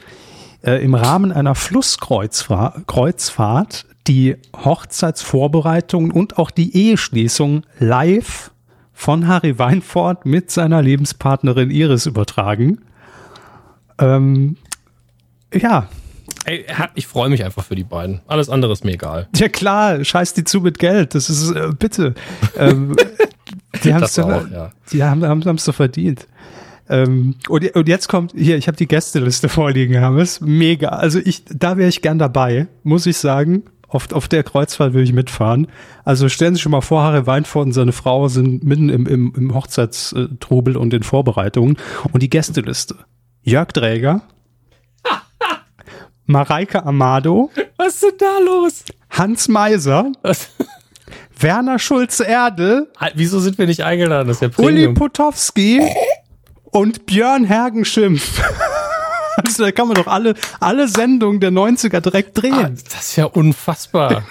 äh, 0.62 0.82
im 0.82 0.94
Rahmen 0.94 1.30
einer 1.30 1.54
Flusskreuzfahrt 1.54 3.84
die 4.06 4.36
Hochzeitsvorbereitungen 4.56 6.10
und 6.10 6.38
auch 6.38 6.50
die 6.50 6.74
Eheschließung 6.74 7.64
live 7.78 8.50
von 8.94 9.28
Harry 9.28 9.58
Weinfort 9.58 10.24
mit 10.24 10.50
seiner 10.50 10.80
Lebenspartnerin 10.80 11.70
Iris 11.70 12.06
übertragen. 12.06 12.80
Ähm, 13.98 14.56
ja. 15.52 15.86
Ey, 16.44 16.64
ich 16.94 17.06
freue 17.06 17.28
mich 17.28 17.44
einfach 17.44 17.64
für 17.64 17.74
die 17.74 17.84
beiden. 17.84 18.20
Alles 18.26 18.48
andere 18.48 18.72
ist 18.72 18.84
mir 18.84 18.92
egal. 18.92 19.28
Ja 19.36 19.48
klar, 19.48 20.02
scheiß 20.04 20.34
die 20.34 20.44
zu 20.44 20.60
mit 20.60 20.78
Geld. 20.78 21.14
Das 21.14 21.28
ist, 21.28 21.50
äh, 21.50 21.70
bitte. 21.78 22.14
ähm, 22.56 22.96
die 23.84 23.94
haben 23.94 24.04
es 24.04 24.16
ja. 24.16 24.70
Die 24.92 25.04
haben 25.04 25.56
es 25.56 25.64
doch 25.64 25.74
verdient. 25.74 26.26
Ähm, 26.88 27.36
und, 27.48 27.74
und, 27.76 27.88
jetzt 27.88 28.08
kommt, 28.08 28.32
hier, 28.36 28.56
ich 28.56 28.66
habe 28.66 28.76
die 28.76 28.88
Gästeliste 28.88 29.48
vorliegen, 29.48 30.00
haben 30.00 30.18
es. 30.18 30.40
Mega. 30.40 30.88
Also 30.88 31.20
ich, 31.24 31.44
da 31.44 31.76
wäre 31.76 31.88
ich 31.88 32.02
gern 32.02 32.18
dabei, 32.18 32.66
muss 32.82 33.06
ich 33.06 33.16
sagen. 33.16 33.62
Auf, 33.86 34.12
auf 34.12 34.28
der 34.28 34.44
Kreuzfahrt 34.44 34.92
will 34.92 35.02
ich 35.02 35.12
mitfahren. 35.12 35.66
Also 36.04 36.28
stellen 36.28 36.54
Sie 36.54 36.56
sich 36.56 36.62
schon 36.62 36.72
mal 36.72 36.80
vor, 36.80 37.02
Harry 37.02 37.26
Weinfurt 37.26 37.66
und 37.66 37.72
seine 37.72 37.92
Frau 37.92 38.28
sind 38.28 38.62
mitten 38.62 38.88
im, 38.88 39.06
im, 39.06 39.32
im 39.36 39.54
Hochzeitstrubel 39.54 40.76
und 40.76 40.94
in 40.94 41.02
Vorbereitungen. 41.02 41.76
Und 42.12 42.22
die 42.22 42.30
Gästeliste. 42.30 42.96
Jörg 43.42 43.68
Dräger. 43.72 44.22
Mareike 46.30 46.84
Amado. 46.84 47.50
Was 47.76 47.94
ist 47.94 48.02
denn 48.02 48.10
da 48.18 48.38
los? 48.44 48.84
Hans 49.10 49.48
Meiser. 49.48 50.12
Was? 50.22 50.48
Werner 51.38 51.78
Schulze-Erdel. 51.78 52.88
Wieso 53.14 53.40
sind 53.40 53.58
wir 53.58 53.66
nicht 53.66 53.82
eingeladen? 53.82 54.28
Das 54.28 54.36
ist 54.36 54.42
ja 54.42 54.48
Premium. 54.48 54.90
Uli 54.90 54.94
Potowski 54.94 55.80
und 56.70 57.06
Björn 57.06 57.44
Hergenschimpf. 57.44 58.42
Also 59.36 59.64
da 59.64 59.72
kann 59.72 59.86
man 59.88 59.94
doch 59.94 60.08
alle, 60.08 60.34
alle 60.58 60.86
Sendungen 60.86 61.40
der 61.40 61.50
90er 61.50 62.00
direkt 62.00 62.42
drehen. 62.42 62.52
Ah, 62.52 62.68
das 62.68 63.10
ist 63.10 63.16
ja 63.16 63.24
unfassbar. 63.24 64.24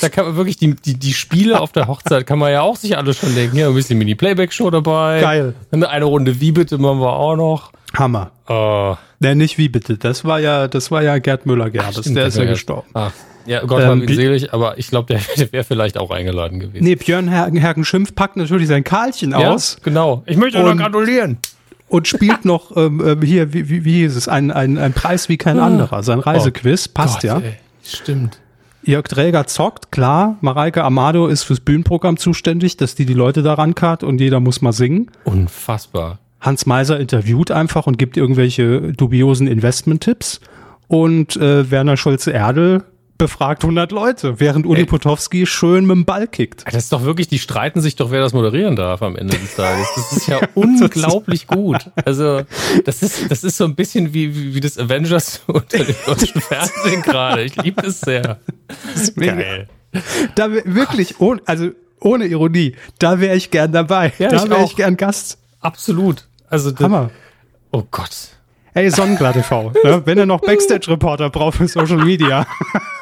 da 0.00 0.08
kann 0.08 0.24
man 0.24 0.36
wirklich 0.36 0.56
die, 0.56 0.74
die, 0.74 0.94
die 0.94 1.12
Spiele 1.12 1.60
auf 1.60 1.72
der 1.72 1.86
Hochzeit 1.86 2.26
kann 2.26 2.38
man 2.38 2.52
ja 2.52 2.62
auch 2.62 2.76
sich 2.76 2.96
alle 2.96 3.12
schon 3.12 3.34
denken. 3.34 3.58
Ja, 3.58 3.68
ein 3.68 3.74
bisschen 3.74 3.98
Mini-Playback-Show 3.98 4.70
dabei. 4.70 5.20
Geil. 5.20 5.54
Eine 5.70 6.04
Runde 6.06 6.40
Wie 6.40 6.52
bitte 6.52 6.78
machen 6.78 7.00
wir 7.00 7.12
auch 7.12 7.36
noch. 7.36 7.72
Hammer. 7.94 8.30
Uh. 8.48 8.96
Nee, 9.20 9.34
nicht 9.34 9.58
Wie 9.58 9.68
bitte. 9.68 9.96
Das 9.96 10.24
war 10.24 10.38
ja, 10.38 10.68
das 10.68 10.90
war 10.90 11.02
ja 11.02 11.18
Gerd 11.18 11.46
Müller-Gerdes. 11.46 12.12
Der 12.12 12.26
ist 12.26 12.36
ja 12.36 12.44
gestorben. 12.44 12.88
Ah. 12.94 13.10
Ja, 13.46 13.64
Gott 13.64 13.82
ähm, 13.82 14.02
ihn 14.02 14.14
selig, 14.14 14.52
aber 14.52 14.78
ich 14.78 14.88
glaube, 14.88 15.06
der, 15.06 15.20
der 15.38 15.52
wäre 15.52 15.64
vielleicht 15.64 15.96
auch 15.96 16.10
eingeladen 16.10 16.60
gewesen. 16.60 16.84
Nee, 16.84 16.96
Björn 16.96 17.28
Hergen 17.28 17.84
Schimpf 17.84 18.14
packt 18.14 18.36
natürlich 18.36 18.68
sein 18.68 18.84
Karlchen 18.84 19.30
ja, 19.30 19.50
aus. 19.50 19.78
Genau. 19.82 20.22
Ich 20.26 20.36
möchte 20.36 20.60
noch 20.60 20.76
gratulieren 20.76 21.38
und 21.88 22.06
spielt 22.06 22.44
noch 22.44 22.76
ähm, 22.76 23.02
ähm, 23.04 23.22
hier, 23.22 23.54
wie, 23.54 23.70
wie, 23.70 23.84
wie 23.86 24.00
hieß 24.02 24.16
es, 24.16 24.28
ein, 24.28 24.50
ein, 24.50 24.76
ein 24.76 24.92
Preis 24.92 25.30
wie 25.30 25.38
kein 25.38 25.58
ah. 25.58 25.66
anderer. 25.66 26.02
Sein 26.02 26.18
Reisequiz, 26.20 26.88
oh, 26.88 26.92
passt 26.92 27.22
Gott, 27.22 27.24
ja. 27.24 27.38
Ey. 27.38 27.54
Stimmt. 27.82 28.38
Jörg 28.82 29.08
Träger 29.08 29.46
zockt, 29.46 29.90
klar. 29.90 30.36
Mareike 30.40 30.84
Amado 30.84 31.26
ist 31.26 31.42
fürs 31.42 31.60
Bühnenprogramm 31.60 32.16
zuständig, 32.18 32.76
dass 32.76 32.94
die 32.94 33.06
die 33.06 33.14
Leute 33.14 33.42
da 33.42 33.54
rankart 33.54 34.04
und 34.04 34.20
jeder 34.20 34.40
muss 34.40 34.60
mal 34.60 34.72
singen. 34.72 35.10
Unfassbar. 35.24 36.18
Hans 36.40 36.66
Meiser 36.66 36.98
interviewt 37.00 37.50
einfach 37.50 37.86
und 37.86 37.98
gibt 37.98 38.16
irgendwelche 38.16 38.92
dubiosen 38.92 39.46
Investment-Tipps. 39.46 40.40
Und 40.86 41.36
äh, 41.36 41.70
Werner 41.70 41.96
Scholze-Erdel 41.96 42.84
befragt 43.18 43.64
100 43.64 43.90
Leute, 43.90 44.38
während 44.38 44.64
Uli 44.64 44.84
Potowski 44.86 45.44
schön 45.44 45.84
mit 45.84 45.96
dem 45.96 46.04
Ball 46.04 46.28
kickt. 46.28 46.64
Das 46.66 46.84
ist 46.84 46.92
doch 46.92 47.02
wirklich, 47.02 47.26
die 47.26 47.40
streiten 47.40 47.80
sich 47.80 47.96
doch, 47.96 48.12
wer 48.12 48.20
das 48.20 48.32
moderieren 48.32 48.76
darf 48.76 49.02
am 49.02 49.16
Ende 49.16 49.36
des 49.36 49.56
Tages. 49.56 49.88
Das 49.96 50.12
ist 50.12 50.28
ja 50.28 50.38
unglaublich 50.54 51.48
gut. 51.48 51.90
Also, 52.04 52.42
das 52.84 53.02
ist, 53.02 53.28
das 53.30 53.42
ist 53.42 53.56
so 53.56 53.64
ein 53.64 53.74
bisschen 53.74 54.14
wie, 54.14 54.34
wie, 54.34 54.54
wie 54.54 54.60
das 54.60 54.78
Avengers 54.78 55.42
unter 55.48 55.78
dem 55.78 55.96
deutschen 56.06 56.40
Fernsehen 56.40 57.02
gerade. 57.02 57.42
Ich 57.42 57.56
liebe 57.56 57.84
es 57.84 58.00
sehr. 58.00 58.38
Das 58.94 59.02
ist 59.02 59.16
Geil. 59.16 59.68
Da 60.36 60.52
wirklich, 60.52 61.20
ohne, 61.20 61.42
also 61.44 61.70
ohne 62.00 62.26
Ironie, 62.26 62.76
da 63.00 63.18
wäre 63.20 63.34
ich 63.34 63.50
gern 63.50 63.72
dabei. 63.72 64.12
Ja, 64.18 64.28
da 64.28 64.48
wäre 64.48 64.64
ich 64.64 64.76
gern 64.76 64.96
Gast. 64.96 65.38
Absolut. 65.60 66.27
Also, 66.50 66.72
Hammer. 66.80 67.10
Oh 67.70 67.84
Gott. 67.90 68.30
Ey, 68.74 68.90
Sonnenklar 68.90 69.32
TV, 69.32 69.72
ne? 69.84 70.02
wenn 70.04 70.18
ihr 70.18 70.26
noch 70.26 70.40
Backstage-Reporter 70.40 71.30
braucht 71.30 71.56
für 71.56 71.68
Social 71.68 71.98
Media. 71.98 72.46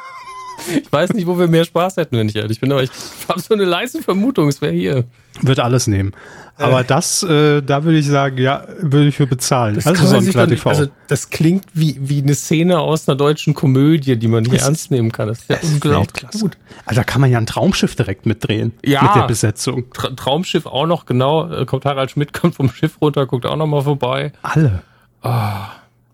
Ich 0.81 0.91
weiß 0.91 1.13
nicht, 1.13 1.27
wo 1.27 1.37
wir 1.37 1.47
mehr 1.47 1.65
Spaß 1.65 1.97
hätten, 1.97 2.17
wenn 2.17 2.29
ich 2.29 2.35
ehrlich 2.35 2.59
bin, 2.59 2.71
aber 2.71 2.83
ich 2.83 2.89
habe 3.27 3.39
so 3.39 3.53
eine 3.53 3.65
leise 3.65 4.01
Vermutung, 4.01 4.47
es 4.47 4.61
wäre 4.61 4.73
hier. 4.73 5.05
Wird 5.41 5.59
alles 5.59 5.87
nehmen. 5.87 6.13
Aber 6.57 6.81
äh. 6.81 6.83
das, 6.83 7.21
äh, 7.23 7.61
da 7.61 7.83
würde 7.83 7.99
ich 7.99 8.07
sagen, 8.07 8.37
ja, 8.39 8.65
würde 8.79 9.07
ich 9.07 9.15
für 9.15 9.27
bezahlen. 9.27 9.75
Das 9.75 9.85
also 9.85 10.07
so 10.07 10.15
ein 10.17 10.31
dann, 10.31 10.49
TV. 10.49 10.69
Also 10.69 10.87
das 11.07 11.29
klingt 11.29 11.65
wie, 11.73 11.97
wie 11.99 12.21
eine 12.21 12.33
Szene 12.33 12.79
aus 12.79 13.07
einer 13.07 13.15
deutschen 13.15 13.53
Komödie, 13.53 14.17
die 14.17 14.27
man 14.27 14.43
nicht 14.43 14.61
ernst 14.61 14.89
nehmen 14.89 15.11
kann. 15.11 15.27
Das 15.27 15.39
ist 15.39 15.49
ja 15.49 15.57
unglaublich 15.61 16.27
gut. 16.31 16.57
Also 16.85 17.01
da 17.01 17.03
kann 17.03 17.21
man 17.21 17.29
ja 17.29 17.37
ein 17.37 17.45
Traumschiff 17.45 17.95
direkt 17.95 18.25
mitdrehen. 18.25 18.73
Ja. 18.83 19.03
Mit 19.03 19.15
der 19.15 19.27
Besetzung. 19.27 19.91
Tra 19.93 20.09
Traumschiff 20.09 20.65
auch 20.65 20.87
noch, 20.87 21.05
genau. 21.05 21.51
Äh, 21.51 21.65
kommt 21.65 21.85
Harald 21.85 22.11
Schmidt, 22.11 22.33
kommt 22.33 22.55
vom 22.55 22.69
Schiff 22.71 22.99
runter, 23.01 23.27
guckt 23.27 23.45
auch 23.45 23.55
noch 23.55 23.67
mal 23.67 23.81
vorbei. 23.81 24.31
Alle. 24.41 24.81
Oh. 25.23 25.29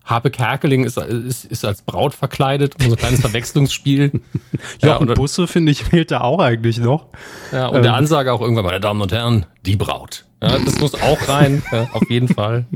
Habe 0.04 0.32
Kerkeling 0.32 0.84
ist, 0.84 0.98
ist, 0.98 1.46
ist 1.46 1.64
als 1.64 1.82
Braut 1.82 2.14
verkleidet, 2.14 2.76
so 2.80 2.90
ein 2.90 2.96
kleines 2.98 3.20
Verwechslungsspiel. 3.22 4.22
ja, 4.82 4.98
und 4.98 5.14
Busse, 5.14 5.48
finde 5.48 5.72
ich, 5.72 5.84
fehlt 5.84 6.12
da 6.12 6.22
auch 6.22 6.40
eigentlich 6.40 6.78
noch. 6.78 7.08
Ja, 7.52 7.68
und 7.68 7.78
ähm. 7.78 7.84
der 7.84 7.94
Ansage 7.94 8.34
auch 8.34 8.42
irgendwann, 8.42 8.66
meine 8.66 8.82
Damen 8.82 9.02
und 9.02 9.12
Herren, 9.12 9.46
die 9.66 9.76
Braut. 9.76 10.26
Ja, 10.42 10.60
das 10.60 10.78
muss 10.80 10.94
auch 10.96 11.30
rein, 11.30 11.64
ja, 11.72 11.88
auf 11.94 12.10
jeden 12.10 12.28
Fall. 12.28 12.66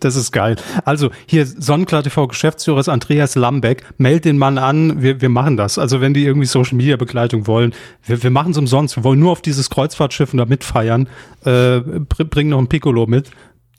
Das 0.00 0.14
ist 0.14 0.30
geil. 0.32 0.56
Also 0.84 1.10
hier 1.26 1.46
Sonnenklar 1.46 2.02
TV 2.02 2.26
Geschäftsführer 2.26 2.80
ist 2.80 2.88
Andreas 2.88 3.34
Lambeck. 3.34 3.84
Meld 3.96 4.24
den 4.24 4.36
Mann 4.36 4.58
an, 4.58 5.02
wir, 5.02 5.20
wir 5.20 5.30
machen 5.30 5.56
das. 5.56 5.78
Also 5.78 6.00
wenn 6.00 6.14
die 6.14 6.24
irgendwie 6.24 6.46
Social 6.46 6.76
Media 6.76 6.96
Begleitung 6.96 7.46
wollen, 7.46 7.74
wir, 8.04 8.22
wir 8.22 8.30
machen 8.30 8.52
es 8.52 8.58
umsonst. 8.58 8.96
Wir 8.96 9.04
wollen 9.04 9.18
nur 9.18 9.32
auf 9.32 9.40
dieses 9.40 9.70
Kreuzfahrtschiff 9.70 10.32
und 10.32 10.38
da 10.38 10.44
mitfeiern. 10.44 11.08
Äh, 11.44 11.80
bring 11.80 12.50
noch 12.50 12.58
ein 12.58 12.68
Piccolo 12.68 13.06
mit. 13.06 13.30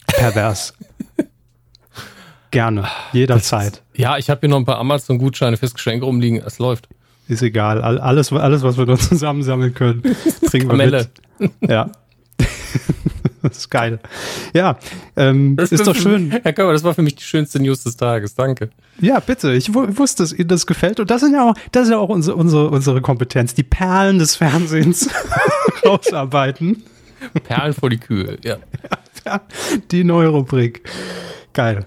Pervers. 0.07 0.73
Gerne, 2.56 2.88
jederzeit. 3.12 3.84
Ist, 3.91 3.99
ja, 3.99 4.18
ich 4.18 4.30
habe 4.30 4.39
hier 4.39 4.47
noch 4.47 4.56
ein 4.56 4.64
paar 4.64 4.78
Amazon-Gutscheine 4.78 5.58
fürs 5.58 5.74
Geschenk 5.74 6.01
rumliegen. 6.01 6.41
Es 6.41 6.58
läuft. 6.58 6.88
Ist 7.28 7.41
egal. 7.41 7.82
Alles, 7.82 8.32
alles 8.32 8.64
was 8.64 8.78
wir 8.78 8.86
dort 8.86 9.01
zusammensammeln 9.03 9.74
können, 9.74 10.01
bringen 10.49 10.70
wir 10.70 10.78
mit. 10.78 11.10
Ja. 11.60 11.91
das 13.41 13.58
ist 13.58 13.70
geil. 13.70 13.99
Ja, 14.53 14.78
ähm, 15.18 15.58
das 15.58 15.74
ist 15.74 15.86
doch 15.86 15.97
schön. 15.97 16.32
Herr 16.32 16.53
Körber, 16.53 16.72
das 16.72 16.86
war 16.86 16.93
für 16.93 17.01
mich 17.01 17.16
die 17.16 17.24
schönste 17.24 17.62
News 17.62 17.84
des 17.84 17.97
Tages. 17.97 18.36
Danke. 18.36 18.70
Ja, 19.01 19.20
bitte. 19.20 19.51
Ich 19.51 19.74
wusste, 19.74 20.24
dass 20.24 20.32
Ihnen 20.32 20.47
das 20.47 20.66
gefällt. 20.66 21.01
Und 21.01 21.12
das 21.12 21.20
sind 21.20 21.34
ja 21.34 21.49
auch, 21.49 21.56
das 21.74 21.84
ist 21.84 21.89
ja 21.89 21.97
auch 21.97 22.08
unsere, 22.08 22.38
unsere, 22.38 22.70
unsere 22.70 23.01
Kompetenz. 23.01 23.53
Die 23.53 23.64
Perlen 23.64 24.18
des 24.18 24.38
Fernsehens 24.38 25.10
rausarbeiten. 25.86 26.84
Perlen 27.43 27.74
vor 27.74 27.89
die 27.89 27.97
Kühe, 27.97 28.38
ja. 28.45 28.60
ja. 29.26 29.41
Die 29.91 30.06
neue 30.06 30.30
Rubrik. 30.30 30.89
Geil. 31.51 31.86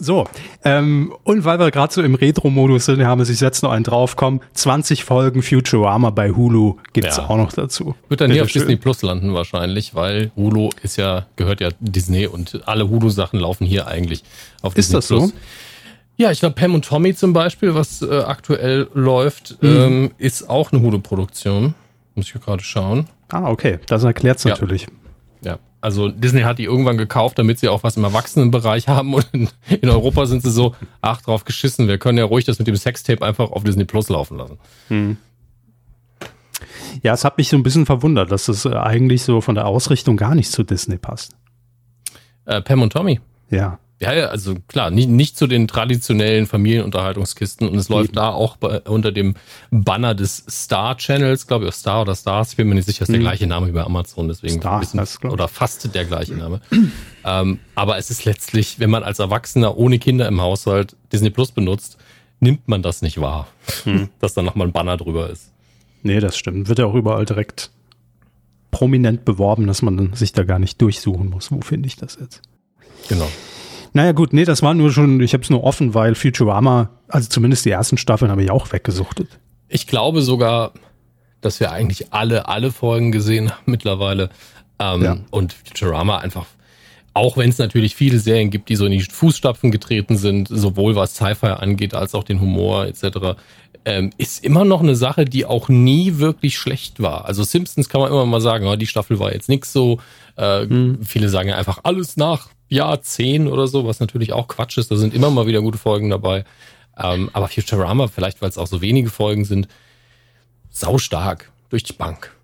So, 0.00 0.26
ähm, 0.64 1.12
und 1.24 1.44
weil 1.44 1.58
wir 1.58 1.70
gerade 1.70 1.92
so 1.92 2.02
im 2.02 2.14
Retro-Modus 2.14 2.86
sind, 2.86 3.04
haben 3.04 3.20
wir 3.20 3.24
sich 3.24 3.40
jetzt 3.40 3.62
noch 3.62 3.72
einen 3.72 3.84
draufkommen. 3.84 4.40
20 4.54 5.04
Folgen 5.04 5.42
Futurama 5.42 6.10
bei 6.10 6.30
Hulu 6.30 6.76
gibt's 6.92 7.16
ja. 7.16 7.28
auch 7.28 7.36
noch 7.36 7.52
dazu. 7.52 7.94
Wird 8.08 8.20
dann 8.20 8.30
hier 8.30 8.42
auf 8.42 8.48
schön. 8.48 8.62
Disney 8.62 8.76
Plus 8.76 9.02
landen 9.02 9.34
wahrscheinlich, 9.34 9.94
weil 9.94 10.30
Hulu 10.36 10.70
ist 10.82 10.96
ja, 10.96 11.26
gehört 11.36 11.60
ja 11.60 11.70
Disney 11.80 12.26
und 12.26 12.62
alle 12.66 12.88
Hulu-Sachen 12.88 13.38
laufen 13.40 13.66
hier 13.66 13.86
eigentlich 13.86 14.22
auf 14.62 14.76
ist 14.76 14.92
Disney 14.92 15.16
Plus. 15.16 15.24
Ist 15.24 15.34
das 15.34 15.42
so? 15.42 15.48
Ja, 16.16 16.32
ich 16.32 16.40
glaube, 16.40 16.56
Pam 16.56 16.74
und 16.74 16.84
Tommy 16.84 17.14
zum 17.14 17.32
Beispiel, 17.32 17.76
was 17.76 18.02
äh, 18.02 18.22
aktuell 18.22 18.88
läuft, 18.92 19.62
mhm. 19.62 19.68
ähm, 19.68 20.10
ist 20.18 20.50
auch 20.50 20.72
eine 20.72 20.82
Hulu-Produktion. 20.82 21.74
Muss 22.16 22.26
ich 22.26 22.40
gerade 22.40 22.62
schauen. 22.62 23.06
Ah, 23.28 23.48
okay. 23.48 23.78
Das 23.86 24.02
erklärt's 24.02 24.42
ja. 24.42 24.50
natürlich. 24.50 24.88
Ja, 25.42 25.60
also 25.80 26.08
Disney 26.08 26.42
hat 26.42 26.58
die 26.58 26.64
irgendwann 26.64 26.98
gekauft, 26.98 27.38
damit 27.38 27.58
sie 27.58 27.68
auch 27.68 27.82
was 27.82 27.96
im 27.96 28.04
Erwachsenenbereich 28.04 28.88
haben 28.88 29.14
und 29.14 29.26
in, 29.32 29.48
in 29.68 29.88
Europa 29.88 30.26
sind 30.26 30.42
sie 30.42 30.50
so, 30.50 30.74
ach, 31.00 31.22
drauf 31.22 31.44
geschissen, 31.44 31.88
wir 31.88 31.98
können 31.98 32.18
ja 32.18 32.24
ruhig 32.24 32.44
das 32.44 32.58
mit 32.58 32.68
dem 32.68 32.76
Sextape 32.76 33.24
einfach 33.24 33.50
auf 33.50 33.64
Disney 33.64 33.84
Plus 33.84 34.08
laufen 34.08 34.38
lassen. 34.38 34.58
Hm. 34.88 35.16
Ja, 37.02 37.14
es 37.14 37.24
hat 37.24 37.38
mich 37.38 37.48
so 37.48 37.56
ein 37.56 37.62
bisschen 37.62 37.86
verwundert, 37.86 38.32
dass 38.32 38.48
es 38.48 38.66
eigentlich 38.66 39.22
so 39.22 39.40
von 39.40 39.54
der 39.54 39.66
Ausrichtung 39.66 40.16
gar 40.16 40.34
nicht 40.34 40.50
zu 40.50 40.64
Disney 40.64 40.98
passt. 40.98 41.36
Äh, 42.44 42.62
Pam 42.62 42.82
und 42.82 42.92
Tommy? 42.92 43.20
Ja. 43.50 43.78
Ja, 44.00 44.12
ja, 44.12 44.26
also 44.26 44.54
klar, 44.68 44.92
nicht, 44.92 45.08
nicht 45.08 45.36
zu 45.36 45.48
den 45.48 45.66
traditionellen 45.66 46.46
Familienunterhaltungskisten 46.46 47.68
und 47.68 47.76
es 47.76 47.88
läuft 47.88 48.16
da 48.16 48.30
auch 48.30 48.56
bei, 48.56 48.80
unter 48.82 49.10
dem 49.10 49.34
Banner 49.72 50.14
des 50.14 50.44
Star 50.48 50.96
Channels, 50.96 51.48
glaube 51.48 51.66
ich, 51.66 51.74
Star 51.74 52.02
oder 52.02 52.14
Stars, 52.14 52.50
ich 52.50 52.56
bin 52.56 52.68
mir 52.68 52.76
nicht 52.76 52.84
sicher, 52.84 53.02
ist 53.02 53.08
der 53.08 53.16
mhm. 53.18 53.22
gleiche 53.22 53.48
Name 53.48 53.66
wie 53.66 53.72
bei 53.72 53.82
Amazon, 53.82 54.28
deswegen 54.28 54.60
Star, 54.60 54.78
bisschen, 54.78 55.30
oder 55.30 55.48
fast 55.48 55.92
der 55.92 56.04
gleiche 56.04 56.34
Name. 56.34 56.60
ähm, 57.24 57.58
aber 57.74 57.98
es 57.98 58.10
ist 58.10 58.24
letztlich, 58.24 58.78
wenn 58.78 58.90
man 58.90 59.02
als 59.02 59.18
Erwachsener 59.18 59.76
ohne 59.76 59.98
Kinder 59.98 60.28
im 60.28 60.40
Haushalt 60.40 60.94
Disney 61.12 61.30
Plus 61.30 61.50
benutzt, 61.50 61.98
nimmt 62.38 62.68
man 62.68 62.82
das 62.82 63.02
nicht 63.02 63.20
wahr, 63.20 63.48
mhm. 63.84 64.10
dass 64.20 64.32
da 64.34 64.42
nochmal 64.42 64.68
ein 64.68 64.72
Banner 64.72 64.96
drüber 64.96 65.28
ist. 65.28 65.50
Nee, 66.04 66.20
das 66.20 66.38
stimmt. 66.38 66.68
Wird 66.68 66.78
ja 66.78 66.86
auch 66.86 66.94
überall 66.94 67.24
direkt 67.24 67.72
prominent 68.70 69.24
beworben, 69.24 69.66
dass 69.66 69.82
man 69.82 70.14
sich 70.14 70.32
da 70.32 70.44
gar 70.44 70.60
nicht 70.60 70.80
durchsuchen 70.80 71.30
muss. 71.30 71.50
Wo 71.50 71.60
finde 71.62 71.88
ich 71.88 71.96
das 71.96 72.16
jetzt? 72.20 72.42
Genau. 73.08 73.28
Naja 73.92 74.12
gut, 74.12 74.32
nee, 74.32 74.44
das 74.44 74.62
war 74.62 74.74
nur 74.74 74.92
schon, 74.92 75.20
ich 75.20 75.32
habe 75.32 75.42
es 75.42 75.50
nur 75.50 75.64
offen, 75.64 75.94
weil 75.94 76.14
Futurama, 76.14 76.90
also 77.08 77.28
zumindest 77.28 77.64
die 77.64 77.70
ersten 77.70 77.96
Staffeln 77.96 78.30
habe 78.30 78.42
ich 78.42 78.50
auch 78.50 78.72
weggesuchtet. 78.72 79.38
Ich 79.68 79.86
glaube 79.86 80.22
sogar, 80.22 80.72
dass 81.40 81.60
wir 81.60 81.70
eigentlich 81.70 82.12
alle, 82.12 82.48
alle 82.48 82.72
Folgen 82.72 83.12
gesehen 83.12 83.50
haben 83.50 83.62
mittlerweile. 83.66 84.30
Ähm, 84.78 85.02
ja. 85.02 85.16
Und 85.30 85.52
Futurama 85.52 86.18
einfach, 86.18 86.46
auch 87.14 87.36
wenn 87.36 87.50
es 87.50 87.58
natürlich 87.58 87.96
viele 87.96 88.18
Serien 88.18 88.50
gibt, 88.50 88.68
die 88.68 88.76
so 88.76 88.86
in 88.86 88.92
die 88.92 89.00
Fußstapfen 89.00 89.70
getreten 89.70 90.16
sind, 90.16 90.48
sowohl 90.48 90.94
was 90.94 91.14
Sci-Fi 91.14 91.46
angeht, 91.46 91.94
als 91.94 92.14
auch 92.14 92.24
den 92.24 92.40
Humor 92.40 92.86
etc., 92.86 93.36
ähm, 93.84 94.10
ist 94.18 94.44
immer 94.44 94.64
noch 94.64 94.82
eine 94.82 94.96
Sache, 94.96 95.24
die 95.24 95.46
auch 95.46 95.68
nie 95.68 96.18
wirklich 96.18 96.58
schlecht 96.58 97.00
war. 97.00 97.24
Also 97.24 97.42
Simpsons 97.42 97.88
kann 97.88 98.00
man 98.00 98.10
immer 98.10 98.26
mal 98.26 98.40
sagen, 98.40 98.66
oh, 98.66 98.76
die 98.76 98.86
Staffel 98.86 99.18
war 99.18 99.32
jetzt 99.32 99.48
nix 99.48 99.72
so. 99.72 99.98
Äh, 100.36 100.66
hm. 100.66 100.98
Viele 101.04 101.28
sagen 101.28 101.48
ja 101.48 101.56
einfach 101.56 101.80
alles 101.84 102.16
nach 102.16 102.48
Jahr 102.68 103.00
10 103.00 103.48
oder 103.48 103.66
so, 103.66 103.86
was 103.86 104.00
natürlich 104.00 104.32
auch 104.32 104.48
Quatsch 104.48 104.78
ist. 104.78 104.90
Da 104.90 104.96
sind 104.96 105.14
immer 105.14 105.30
mal 105.30 105.46
wieder 105.46 105.62
gute 105.62 105.78
Folgen 105.78 106.10
dabei. 106.10 106.44
Ähm, 106.98 107.30
aber 107.32 107.48
Futurama, 107.48 108.08
vielleicht 108.08 108.42
weil 108.42 108.48
es 108.48 108.58
auch 108.58 108.66
so 108.66 108.80
wenige 108.80 109.10
Folgen 109.10 109.44
sind, 109.44 109.68
saustark 110.70 111.50
durch 111.70 111.82
die 111.82 111.92
Bank. 111.92 112.34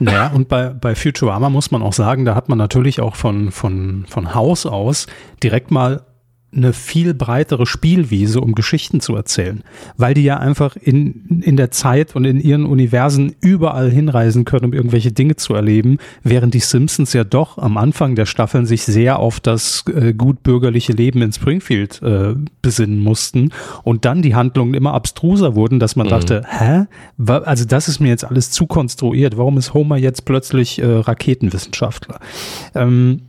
Naja, 0.00 0.28
und 0.28 0.48
bei, 0.48 0.70
bei 0.70 0.94
Futurama 0.94 1.50
muss 1.50 1.70
man 1.70 1.82
auch 1.82 1.92
sagen, 1.92 2.24
da 2.24 2.34
hat 2.34 2.48
man 2.48 2.58
natürlich 2.58 3.00
auch 3.00 3.16
von, 3.16 3.52
von, 3.52 4.06
von 4.08 4.34
Haus 4.34 4.66
aus 4.66 5.06
direkt 5.42 5.70
mal 5.70 6.04
eine 6.56 6.72
viel 6.72 7.14
breitere 7.14 7.66
Spielwiese, 7.66 8.40
um 8.40 8.54
Geschichten 8.54 9.00
zu 9.00 9.14
erzählen, 9.14 9.62
weil 9.96 10.14
die 10.14 10.22
ja 10.22 10.38
einfach 10.38 10.76
in, 10.76 11.42
in 11.44 11.56
der 11.56 11.70
Zeit 11.70 12.14
und 12.16 12.24
in 12.24 12.40
ihren 12.40 12.66
Universen 12.66 13.34
überall 13.40 13.90
hinreisen 13.90 14.44
können, 14.44 14.66
um 14.66 14.72
irgendwelche 14.72 15.12
Dinge 15.12 15.36
zu 15.36 15.54
erleben, 15.54 15.98
während 16.22 16.54
die 16.54 16.60
Simpsons 16.60 17.12
ja 17.12 17.24
doch 17.24 17.58
am 17.58 17.76
Anfang 17.76 18.14
der 18.14 18.26
Staffeln 18.26 18.66
sich 18.66 18.84
sehr 18.84 19.18
auf 19.18 19.40
das 19.40 19.84
äh, 19.94 20.12
gutbürgerliche 20.14 20.92
Leben 20.92 21.22
in 21.22 21.32
Springfield 21.32 22.02
äh, 22.02 22.34
besinnen 22.62 23.00
mussten 23.00 23.50
und 23.82 24.04
dann 24.04 24.22
die 24.22 24.34
Handlungen 24.34 24.74
immer 24.74 24.94
abstruser 24.94 25.54
wurden, 25.54 25.80
dass 25.80 25.96
man 25.96 26.06
mhm. 26.06 26.10
dachte, 26.10 26.42
hä? 26.48 26.84
Also 27.26 27.64
das 27.64 27.88
ist 27.88 28.00
mir 28.00 28.08
jetzt 28.08 28.24
alles 28.24 28.50
zu 28.50 28.66
konstruiert. 28.66 29.36
Warum 29.36 29.58
ist 29.58 29.74
Homer 29.74 29.96
jetzt 29.96 30.24
plötzlich 30.24 30.80
äh, 30.80 30.86
Raketenwissenschaftler? 30.86 32.20
Ähm, 32.74 33.22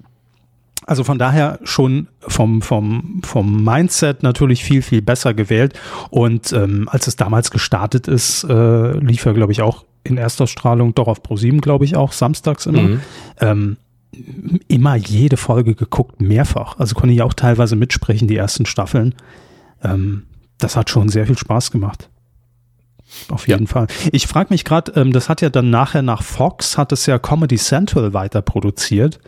also 0.85 1.03
von 1.03 1.17
daher 1.17 1.59
schon 1.63 2.07
vom, 2.19 2.61
vom, 2.61 3.21
vom 3.23 3.63
Mindset 3.63 4.21
natürlich 4.23 4.63
viel, 4.63 4.81
viel 4.81 5.01
besser 5.01 5.33
gewählt. 5.33 5.73
Und 6.11 6.53
ähm, 6.53 6.87
als 6.89 7.07
es 7.07 7.15
damals 7.15 7.49
gestartet 7.49 8.07
ist, 8.07 8.43
äh, 8.43 8.97
lief 8.99 9.25
er, 9.25 9.33
glaube 9.33 9.51
ich, 9.51 9.61
auch 9.61 9.85
in 10.03 10.17
erster 10.17 10.45
Strahlung 10.45 10.93
doch 10.93 11.07
auf 11.07 11.21
Pro7, 11.21 11.59
glaube 11.59 11.85
ich, 11.85 11.95
auch 11.95 12.11
samstags 12.11 12.67
immer. 12.67 12.81
Mhm. 12.81 13.01
Ähm, 13.39 13.77
immer 14.67 14.95
jede 14.95 15.37
Folge 15.37 15.75
geguckt, 15.75 16.21
mehrfach. 16.21 16.79
Also 16.79 16.95
konnte 16.95 17.13
ich 17.13 17.21
auch 17.21 17.33
teilweise 17.33 17.75
mitsprechen, 17.75 18.27
die 18.27 18.37
ersten 18.37 18.65
Staffeln. 18.65 19.15
Ähm, 19.83 20.23
das 20.57 20.77
hat 20.77 20.89
schon 20.89 21.09
sehr 21.09 21.25
viel 21.25 21.37
Spaß 21.37 21.71
gemacht. 21.71 22.09
Auf 23.29 23.47
jeden 23.47 23.65
ja. 23.65 23.71
Fall. 23.71 23.87
Ich 24.11 24.27
frage 24.27 24.53
mich 24.53 24.63
gerade, 24.63 24.91
ähm, 24.93 25.11
das 25.11 25.29
hat 25.29 25.41
ja 25.41 25.49
dann 25.49 25.69
nachher 25.69 26.01
nach 26.01 26.23
Fox, 26.23 26.77
hat 26.77 26.91
es 26.91 27.07
ja 27.07 27.19
Comedy 27.19 27.57
Central 27.57 28.13
weiter 28.13 28.41
produziert. 28.41 29.19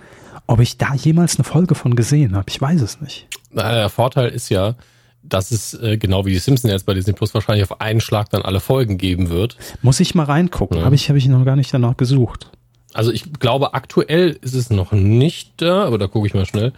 Ob 0.47 0.59
ich 0.61 0.77
da 0.77 0.93
jemals 0.93 1.37
eine 1.37 1.43
Folge 1.43 1.75
von 1.75 1.95
gesehen 1.95 2.35
habe, 2.35 2.45
ich 2.49 2.59
weiß 2.59 2.81
es 2.81 3.01
nicht. 3.01 3.27
Na, 3.51 3.71
der 3.71 3.89
Vorteil 3.89 4.29
ist 4.29 4.49
ja, 4.49 4.75
dass 5.21 5.51
es 5.51 5.73
äh, 5.73 5.97
genau 5.97 6.25
wie 6.25 6.31
die 6.31 6.39
Simpsons 6.39 6.71
jetzt 6.71 6.85
bei 6.85 6.93
Disney 6.93 7.13
Plus 7.13 7.33
wahrscheinlich 7.33 7.69
auf 7.69 7.81
einen 7.81 7.99
Schlag 7.99 8.29
dann 8.29 8.41
alle 8.41 8.59
Folgen 8.59 8.97
geben 8.97 9.29
wird. 9.29 9.57
Muss 9.81 9.99
ich 9.99 10.15
mal 10.15 10.23
reingucken. 10.23 10.77
Ja. 10.79 10.85
Habe 10.85 10.95
ich, 10.95 11.09
hab 11.09 11.17
ich 11.17 11.27
noch 11.27 11.43
gar 11.43 11.55
nicht 11.55 11.73
danach 11.73 11.97
gesucht. 11.97 12.49
Also 12.93 13.11
ich 13.11 13.33
glaube, 13.33 13.73
aktuell 13.73 14.37
ist 14.41 14.53
es 14.53 14.69
noch 14.69 14.91
nicht 14.93 15.61
da, 15.61 15.83
aber 15.83 15.97
da 15.97 16.07
gucke 16.07 16.27
ich 16.27 16.33
mal 16.33 16.45
schnell. 16.45 16.71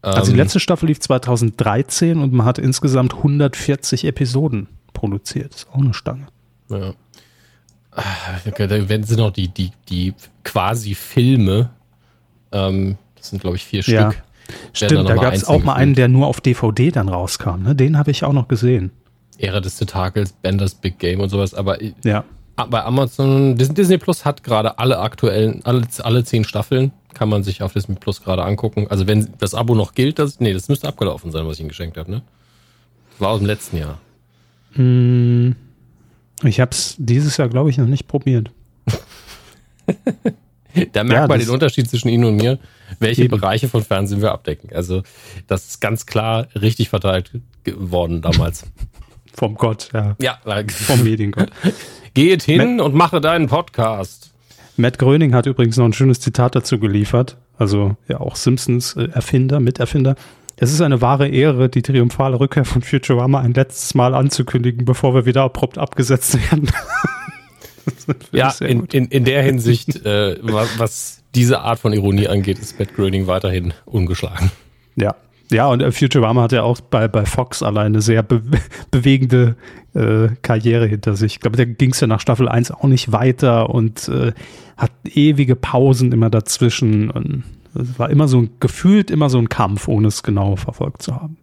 Also 0.00 0.26
die 0.26 0.30
ähm, 0.30 0.36
letzte 0.36 0.60
Staffel 0.60 0.86
lief 0.86 1.00
2013 1.00 2.20
und 2.20 2.32
man 2.32 2.46
hat 2.46 2.58
insgesamt 2.58 3.14
140 3.14 4.04
Episoden 4.04 4.68
produziert. 4.92 5.52
Das 5.52 5.62
ist 5.62 5.68
auch 5.70 5.78
eine 5.78 5.94
Stange. 5.94 6.26
Ja. 6.70 6.94
Ah, 7.90 8.04
da 8.44 8.88
werden 8.88 9.02
sie 9.02 9.16
noch 9.16 9.32
die, 9.32 9.48
die, 9.48 9.72
die 9.88 10.14
quasi 10.44 10.94
Filme 10.94 11.70
ähm, 12.52 12.96
das 13.18 13.30
sind, 13.30 13.40
glaube 13.40 13.56
ich, 13.56 13.64
vier 13.64 13.82
ja. 13.82 14.10
Stück. 14.10 14.22
Stimmt, 14.72 15.08
da 15.08 15.14
gab 15.14 15.34
es 15.34 15.44
auch 15.44 15.62
mal 15.62 15.74
einen, 15.74 15.94
der 15.94 16.08
nur 16.08 16.26
auf 16.26 16.40
DVD 16.40 16.90
dann 16.90 17.08
rauskam. 17.08 17.62
Ne? 17.62 17.74
Den 17.74 17.98
habe 17.98 18.10
ich 18.10 18.24
auch 18.24 18.32
noch 18.32 18.48
gesehen. 18.48 18.90
Ära 19.38 19.60
des 19.60 19.76
Tentakels, 19.76 20.32
Benders 20.32 20.74
Big 20.74 20.98
Game 20.98 21.20
und 21.20 21.28
sowas. 21.28 21.54
Aber 21.54 21.78
ja. 22.02 22.24
bei 22.56 22.82
Amazon, 22.82 23.56
Disney 23.56 23.98
Plus 23.98 24.24
hat 24.24 24.42
gerade 24.42 24.78
alle 24.78 24.98
aktuellen, 25.00 25.60
alle, 25.64 25.82
alle 26.02 26.24
zehn 26.24 26.44
Staffeln 26.44 26.92
kann 27.14 27.28
man 27.28 27.42
sich 27.42 27.62
auf 27.62 27.72
Disney 27.72 27.96
Plus 27.96 28.22
gerade 28.22 28.42
angucken. 28.44 28.86
Also 28.88 29.06
wenn 29.06 29.28
das 29.38 29.54
Abo 29.54 29.74
noch 29.74 29.92
gilt, 29.94 30.18
das, 30.18 30.40
nee, 30.40 30.52
das 30.52 30.68
müsste 30.68 30.88
abgelaufen 30.88 31.30
sein, 31.30 31.46
was 31.46 31.54
ich 31.54 31.60
Ihnen 31.60 31.68
geschenkt 31.68 31.96
habe, 31.96 32.10
ne? 32.10 32.22
War 33.18 33.30
aus 33.30 33.38
dem 33.38 33.46
letzten 33.46 33.76
Jahr. 33.76 33.98
Hm, 34.72 35.56
ich 36.44 36.60
habe 36.60 36.70
es 36.70 36.94
dieses 36.98 37.36
Jahr, 37.36 37.48
glaube 37.48 37.70
ich, 37.70 37.78
noch 37.78 37.86
nicht 37.86 38.06
probiert. 38.06 38.50
Da 40.92 41.02
merkt 41.02 41.22
ja, 41.22 41.26
man 41.26 41.40
den 41.40 41.48
Unterschied 41.48 41.88
zwischen 41.88 42.08
Ihnen 42.08 42.24
und 42.24 42.36
mir, 42.36 42.58
welche 42.98 43.24
eben. 43.24 43.38
Bereiche 43.38 43.68
von 43.68 43.82
Fernsehen 43.82 44.22
wir 44.22 44.32
abdecken. 44.32 44.70
Also 44.74 45.02
das 45.46 45.66
ist 45.66 45.80
ganz 45.80 46.06
klar 46.06 46.48
richtig 46.60 46.88
verteilt 46.88 47.32
geworden 47.64 48.22
damals. 48.22 48.64
Vom 49.34 49.54
Gott, 49.54 49.90
ja. 49.94 50.16
Ja, 50.20 50.40
vom 50.68 51.04
Mediengott. 51.04 51.50
Geht 52.14 52.42
hin 52.42 52.76
Matt, 52.76 52.86
und 52.86 52.94
mache 52.96 53.20
deinen 53.20 53.46
Podcast. 53.46 54.32
Matt 54.76 54.98
Gröning 54.98 55.32
hat 55.32 55.46
übrigens 55.46 55.76
noch 55.76 55.84
ein 55.84 55.92
schönes 55.92 56.18
Zitat 56.18 56.56
dazu 56.56 56.80
geliefert. 56.80 57.36
Also 57.56 57.96
ja 58.08 58.18
auch 58.18 58.34
Simpsons 58.34 58.96
äh, 58.96 59.08
Erfinder, 59.12 59.60
Miterfinder. 59.60 60.16
Es 60.56 60.72
ist 60.72 60.80
eine 60.80 61.00
wahre 61.00 61.28
Ehre, 61.28 61.68
die 61.68 61.82
triumphale 61.82 62.40
Rückkehr 62.40 62.64
von 62.64 62.82
Futurama 62.82 63.40
ein 63.40 63.54
letztes 63.54 63.94
Mal 63.94 64.12
anzukündigen, 64.12 64.84
bevor 64.84 65.14
wir 65.14 65.24
wieder 65.24 65.42
abrupt 65.42 65.78
abgesetzt 65.78 66.36
werden. 66.50 66.68
ja, 68.32 68.52
in, 68.60 68.86
in, 68.86 69.06
in 69.06 69.24
der 69.24 69.42
Hinsicht, 69.44 70.04
äh, 70.04 70.36
was, 70.42 70.78
was 70.78 71.22
diese 71.38 71.60
Art 71.60 71.78
von 71.78 71.92
Ironie 71.92 72.26
angeht, 72.26 72.58
ist 72.58 72.78
Matt 72.78 72.94
Groening 72.94 73.28
weiterhin 73.28 73.72
ungeschlagen. 73.86 74.50
Ja, 74.96 75.14
Ja, 75.50 75.68
und 75.68 75.80
äh, 75.80 75.92
Futurama 75.92 76.42
hat 76.42 76.52
ja 76.52 76.62
auch 76.62 76.80
bei, 76.80 77.08
bei 77.08 77.24
Fox 77.24 77.62
allein 77.62 77.86
eine 77.86 78.02
sehr 78.02 78.22
be 78.22 78.42
bewegende 78.90 79.56
äh, 79.94 80.28
Karriere 80.42 80.86
hinter 80.86 81.16
sich. 81.16 81.34
Ich 81.34 81.40
glaube, 81.40 81.56
da 81.56 81.64
ging 81.64 81.92
es 81.92 82.00
ja 82.00 82.06
nach 82.06 82.20
Staffel 82.20 82.48
1 82.48 82.70
auch 82.70 82.84
nicht 82.84 83.12
weiter 83.12 83.70
und 83.70 84.08
äh, 84.08 84.32
hat 84.76 84.90
ewige 85.04 85.56
Pausen 85.56 86.12
immer 86.12 86.28
dazwischen. 86.28 87.10
Und 87.10 87.44
es 87.74 87.98
war 87.98 88.10
immer 88.10 88.28
so 88.28 88.38
ein, 88.42 88.50
gefühlt 88.60 89.10
immer 89.10 89.30
so 89.30 89.38
ein 89.38 89.48
Kampf, 89.48 89.88
ohne 89.88 90.08
es 90.08 90.22
genau 90.22 90.56
verfolgt 90.56 91.02
zu 91.02 91.14
haben. 91.14 91.36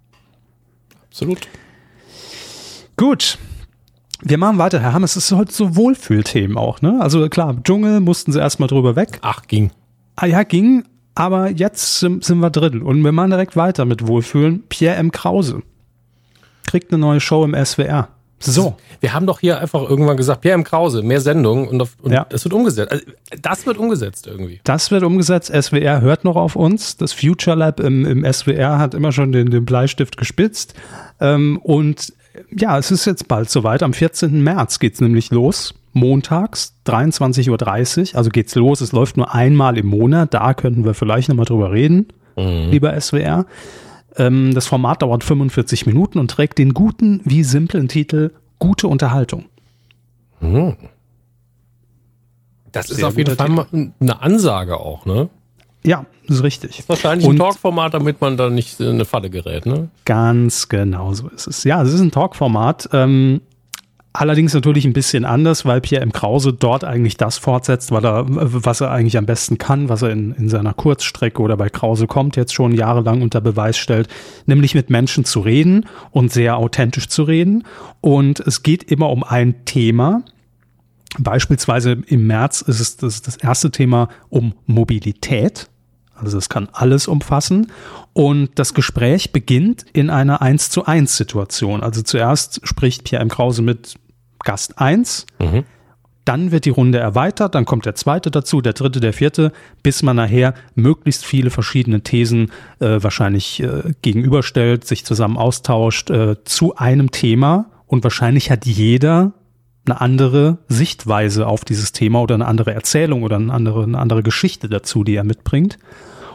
Absolut. 1.07 1.47
Gut. 2.97 3.37
Wir 4.21 4.37
machen 4.37 4.57
weiter, 4.57 4.79
Herr 4.79 4.93
Hammes. 4.93 5.15
Es 5.15 5.31
ist 5.31 5.37
heute 5.37 5.53
so 5.53 5.75
Wohlfühlthemen 5.75 6.57
auch, 6.57 6.81
ne? 6.81 6.99
Also 7.01 7.27
klar, 7.29 7.55
Dschungel 7.63 7.99
mussten 7.99 8.31
sie 8.31 8.39
erstmal 8.39 8.67
drüber 8.67 8.95
weg. 8.95 9.19
Ach, 9.21 9.41
ging. 9.47 9.71
Ah 10.15 10.25
ja, 10.25 10.43
ging, 10.43 10.85
aber 11.13 11.49
jetzt 11.49 11.99
sind, 11.99 12.23
sind 12.23 12.39
wir 12.39 12.49
drin. 12.49 12.81
Und 12.81 13.03
wir 13.03 13.11
machen 13.11 13.31
direkt 13.31 13.55
weiter 13.55 13.85
mit 13.85 14.07
Wohlfühlen. 14.07 14.63
Pierre 14.69 14.95
M. 14.97 15.11
Krause 15.11 15.61
kriegt 16.65 16.91
eine 16.91 16.99
neue 16.99 17.19
Show 17.19 17.43
im 17.43 17.53
SWR. 17.53 18.09
So. 18.39 18.75
Wir 18.99 19.13
haben 19.13 19.25
doch 19.27 19.39
hier 19.39 19.59
einfach 19.59 19.89
irgendwann 19.89 20.17
gesagt, 20.17 20.41
Pierre 20.41 20.55
M. 20.55 20.63
Krause, 20.63 21.01
mehr 21.03 21.21
Sendungen 21.21 21.67
und, 21.67 21.81
auf, 21.81 21.95
und 22.01 22.11
Ja. 22.11 22.25
das 22.29 22.43
wird 22.43 22.53
umgesetzt. 22.53 22.91
Also, 22.91 23.05
das 23.41 23.65
wird 23.65 23.77
umgesetzt 23.77 24.27
irgendwie. 24.27 24.59
Das 24.63 24.91
wird 24.91 25.03
umgesetzt. 25.03 25.51
SWR 25.53 26.01
hört 26.01 26.25
noch 26.25 26.35
auf 26.35 26.55
uns. 26.55 26.97
Das 26.97 27.13
Future 27.13 27.55
Lab 27.55 27.79
im, 27.79 28.05
im 28.05 28.31
SWR 28.31 28.77
hat 28.77 28.93
immer 28.93 29.11
schon 29.11 29.31
den, 29.31 29.49
den 29.51 29.65
Bleistift 29.65 30.17
gespitzt. 30.17 30.73
Ähm, 31.21 31.59
und 31.63 32.13
ja, 32.55 32.77
es 32.77 32.91
ist 32.91 33.05
jetzt 33.05 33.27
bald 33.27 33.49
soweit. 33.49 33.81
Am 33.83 33.93
14. 33.93 34.43
März 34.43 34.79
geht's 34.79 34.99
nämlich 34.99 35.31
los. 35.31 35.73
Montags, 35.95 36.75
23.30 36.85 38.11
Uhr. 38.13 38.17
Also 38.17 38.29
geht's 38.29 38.53
los. 38.55 38.81
Es 38.81 38.91
läuft 38.91 39.17
nur 39.17 39.33
einmal 39.33 39.77
im 39.77 39.87
Monat. 39.87 40.33
Da 40.33 40.53
könnten 40.53 40.85
wir 40.85 40.93
vielleicht 40.93 41.29
nochmal 41.29 41.45
drüber 41.45 41.71
reden, 41.71 42.07
lieber 42.35 42.99
SWR. 42.99 43.45
Ähm, 44.17 44.53
das 44.53 44.67
Format 44.67 45.01
dauert 45.01 45.23
45 45.23 45.85
Minuten 45.87 46.19
und 46.19 46.29
trägt 46.31 46.57
den 46.57 46.73
guten 46.73 47.21
wie 47.23 47.43
simplen 47.43 47.87
Titel 47.87 48.31
Gute 48.59 48.87
Unterhaltung. 48.87 49.45
Das 52.71 52.89
ist 52.89 52.97
Sehr 52.97 53.07
auf 53.07 53.17
jeden 53.17 53.35
Fall 53.35 53.49
mal 53.49 53.65
eine 53.99 54.21
Ansage 54.21 54.77
auch, 54.79 55.05
ne? 55.05 55.29
Ja, 55.83 56.05
das 56.27 56.37
ist 56.37 56.43
richtig. 56.43 56.83
Wahrscheinlich 56.87 57.27
Und- 57.27 57.35
ein 57.35 57.39
Talkformat, 57.39 57.93
damit 57.93 58.19
man 58.19 58.37
da 58.37 58.49
nicht 58.49 58.79
in 58.79 58.87
eine 58.89 59.05
Falle 59.05 59.29
gerät, 59.29 59.65
ne? 59.65 59.89
Ganz 60.03 60.67
genau 60.67 61.13
so 61.13 61.27
ist 61.29 61.47
es. 61.47 61.63
Ja, 61.63 61.81
es 61.83 61.93
ist 61.93 62.01
ein 62.01 62.11
Talkformat. 62.11 62.89
Ähm, 62.91 63.41
allerdings 64.19 64.53
natürlich 64.53 64.85
ein 64.85 64.93
bisschen 64.93 65.25
anders, 65.25 65.65
weil 65.65 65.81
Pierre 65.81 66.03
M. 66.03 66.11
Krause 66.11 66.53
dort 66.53 66.83
eigentlich 66.83 67.17
das 67.17 67.37
fortsetzt, 67.37 67.91
weil 67.91 68.05
er, 68.05 68.25
was 68.27 68.81
er 68.81 68.91
eigentlich 68.91 69.17
am 69.17 69.25
besten 69.25 69.57
kann, 69.57 69.89
was 69.89 70.01
er 70.01 70.11
in, 70.11 70.31
in 70.33 70.49
seiner 70.49 70.73
Kurzstrecke 70.73 71.41
oder 71.41 71.57
bei 71.57 71.69
Krause 71.69 72.07
kommt 72.07 72.35
jetzt 72.35 72.53
schon 72.53 72.73
jahrelang 72.73 73.21
unter 73.21 73.41
Beweis 73.41 73.77
stellt, 73.77 74.07
nämlich 74.45 74.75
mit 74.75 74.89
Menschen 74.89 75.25
zu 75.25 75.41
reden 75.41 75.85
und 76.11 76.31
sehr 76.31 76.57
authentisch 76.57 77.07
zu 77.07 77.23
reden. 77.23 77.63
Und 78.01 78.39
es 78.39 78.63
geht 78.63 78.83
immer 78.83 79.09
um 79.09 79.23
ein 79.23 79.65
Thema. 79.65 80.23
Beispielsweise 81.17 81.97
im 82.07 82.27
März 82.27 82.61
ist 82.61 82.79
es 82.79 82.97
das, 82.97 83.21
das 83.21 83.37
erste 83.37 83.71
Thema 83.71 84.09
um 84.29 84.53
Mobilität. 84.65 85.69
Also 86.15 86.37
es 86.37 86.47
kann 86.49 86.69
alles 86.71 87.07
umfassen. 87.07 87.71
Und 88.13 88.51
das 88.55 88.73
Gespräch 88.73 89.33
beginnt 89.33 89.85
in 89.91 90.09
einer 90.09 90.41
1 90.41 90.69
zu 90.69 90.85
1 90.85 91.17
Situation. 91.17 91.83
Also 91.83 92.01
zuerst 92.01 92.61
spricht 92.63 93.03
Pierre 93.03 93.21
M. 93.21 93.29
Krause 93.29 93.61
mit 93.61 93.95
Gast 94.43 94.79
1. 94.79 95.25
Dann 96.25 96.51
wird 96.51 96.65
die 96.65 96.71
Runde 96.71 96.97
erweitert, 96.97 97.53
dann 97.53 97.65
kommt 97.65 97.85
der 97.85 97.93
zweite 97.93 98.31
dazu, 98.31 98.59
der 98.59 98.73
dritte, 98.73 98.99
der 98.99 99.13
vierte, 99.13 99.51
bis 99.83 100.01
man 100.01 100.15
nachher 100.15 100.55
möglichst 100.73 101.23
viele 101.23 101.51
verschiedene 101.51 102.01
Thesen 102.01 102.51
äh, 102.79 102.97
wahrscheinlich 103.01 103.61
äh, 103.61 103.93
gegenüberstellt, 104.01 104.85
sich 104.85 105.05
zusammen 105.05 105.37
austauscht 105.37 106.09
äh, 106.09 106.43
zu 106.43 106.75
einem 106.75 107.11
Thema. 107.11 107.67
Und 107.85 108.03
wahrscheinlich 108.03 108.49
hat 108.49 108.65
jeder 108.65 109.33
eine 109.85 110.01
andere 110.01 110.57
Sichtweise 110.67 111.45
auf 111.45 111.63
dieses 111.63 111.91
Thema 111.91 112.21
oder 112.21 112.33
eine 112.33 112.47
andere 112.47 112.73
Erzählung 112.73 113.21
oder 113.21 113.35
eine 113.35 113.53
andere, 113.53 113.83
eine 113.83 113.99
andere 113.99 114.23
Geschichte 114.23 114.67
dazu, 114.67 115.03
die 115.03 115.15
er 115.15 115.23
mitbringt. 115.23 115.77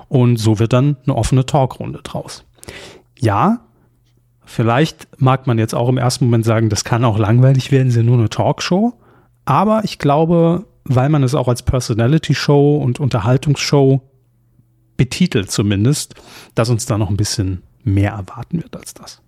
Und 0.08 0.36
so 0.36 0.60
wird 0.60 0.72
dann 0.72 0.98
eine 1.02 1.16
offene 1.16 1.46
Talkrunde 1.46 2.00
draus. 2.04 2.44
Ja, 3.18 3.60
vielleicht 4.50 5.08
mag 5.20 5.46
man 5.46 5.58
jetzt 5.58 5.74
auch 5.74 5.88
im 5.88 5.96
ersten 5.98 6.24
Moment 6.26 6.44
sagen, 6.44 6.68
das 6.68 6.84
kann 6.84 7.04
auch 7.04 7.18
langweilig 7.18 7.70
werden, 7.70 7.88
ist 7.88 7.96
ja 7.96 8.02
nur 8.02 8.18
eine 8.18 8.28
Talkshow. 8.28 8.92
Aber 9.44 9.82
ich 9.84 9.98
glaube, 9.98 10.66
weil 10.84 11.08
man 11.08 11.22
es 11.22 11.34
auch 11.34 11.48
als 11.48 11.62
Personality-Show 11.62 12.76
und 12.76 13.00
Unterhaltungsshow 13.00 14.00
betitelt 14.96 15.50
zumindest, 15.50 16.14
dass 16.54 16.68
uns 16.68 16.84
da 16.86 16.98
noch 16.98 17.08
ein 17.10 17.16
bisschen 17.16 17.62
mehr 17.84 18.12
erwarten 18.12 18.62
wird 18.62 18.76
als 18.76 18.92
das. 18.94 19.22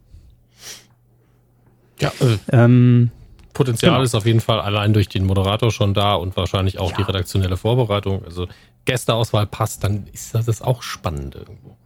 Ja, 2.00 2.12
äh, 2.20 2.38
Ähm, 2.50 3.10
Potenzial 3.54 3.92
Genau. 3.92 4.02
ist 4.02 4.14
auf 4.14 4.24
jeden 4.26 4.40
Fall 4.40 4.60
allein 4.60 4.92
durch 4.94 5.08
den 5.08 5.24
Moderator 5.26 5.70
schon 5.70 5.92
da 5.94 6.14
und 6.14 6.36
wahrscheinlich 6.36 6.78
auch 6.80 6.90
Ja. 6.90 6.96
die 6.96 7.02
redaktionelle 7.02 7.56
Vorbereitung. 7.56 8.24
Also 8.24 8.48
Gästeauswahl 8.86 9.46
passt, 9.46 9.84
dann 9.84 10.06
ist 10.12 10.34
das 10.34 10.62
auch 10.62 10.82
spannend 10.82 11.34
irgendwo. 11.34 11.76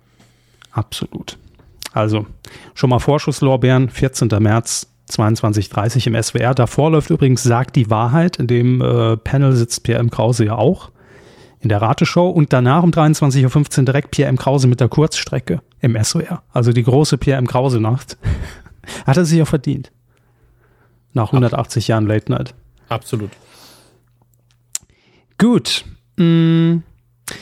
Absolut. 0.71 1.39
Also 1.97 2.27
schon 2.75 2.91
mal 2.91 2.99
Vorschusslorbeeren, 2.99 3.89
14. 3.89 4.29
März 4.39 4.93
22.30 5.11 6.09
im 6.09 6.23
SWR. 6.23 6.55
Davor 6.55 6.91
läuft 6.91 7.09
übrigens 7.09 7.43
Sagt 7.43 7.75
die 7.75 7.89
Wahrheit. 7.89 8.37
In 8.37 8.47
dem 8.47 8.83
äh, 8.83 9.17
Panel 9.17 9.53
sitzt 9.55 9.83
Pierre 9.83 10.01
M. 10.01 10.11
Krause 10.11 10.45
ja 10.45 10.57
auch 10.57 10.91
in 11.61 11.71
der 11.71 11.81
Rateshow. 11.81 12.29
Und 12.29 12.53
danach 12.53 12.83
um 12.83 12.91
23.15 12.91 13.79
Uhr 13.79 13.85
direkt 13.87 14.11
Pierre 14.11 14.29
M. 14.29 14.37
Krause 14.37 14.69
mit 14.69 14.81
der 14.81 14.89
Kurzstrecke 14.89 15.63
im 15.81 15.97
SWR. 16.03 16.43
Also 16.53 16.75
die 16.75 16.83
große 16.83 17.17
Pierre 17.17 17.39
M. 17.39 17.47
Krause-Nacht. 17.47 18.19
Hat 19.07 19.17
er 19.17 19.25
sich 19.25 19.39
ja 19.39 19.47
verdient. 19.47 19.91
Nach 21.15 21.29
180 21.29 21.89
Jahren 21.89 22.07
Late 22.07 22.31
Night. 22.31 22.55
Absolut. 22.91 23.31
Gut. 25.39 25.87
Mm, 26.19 26.79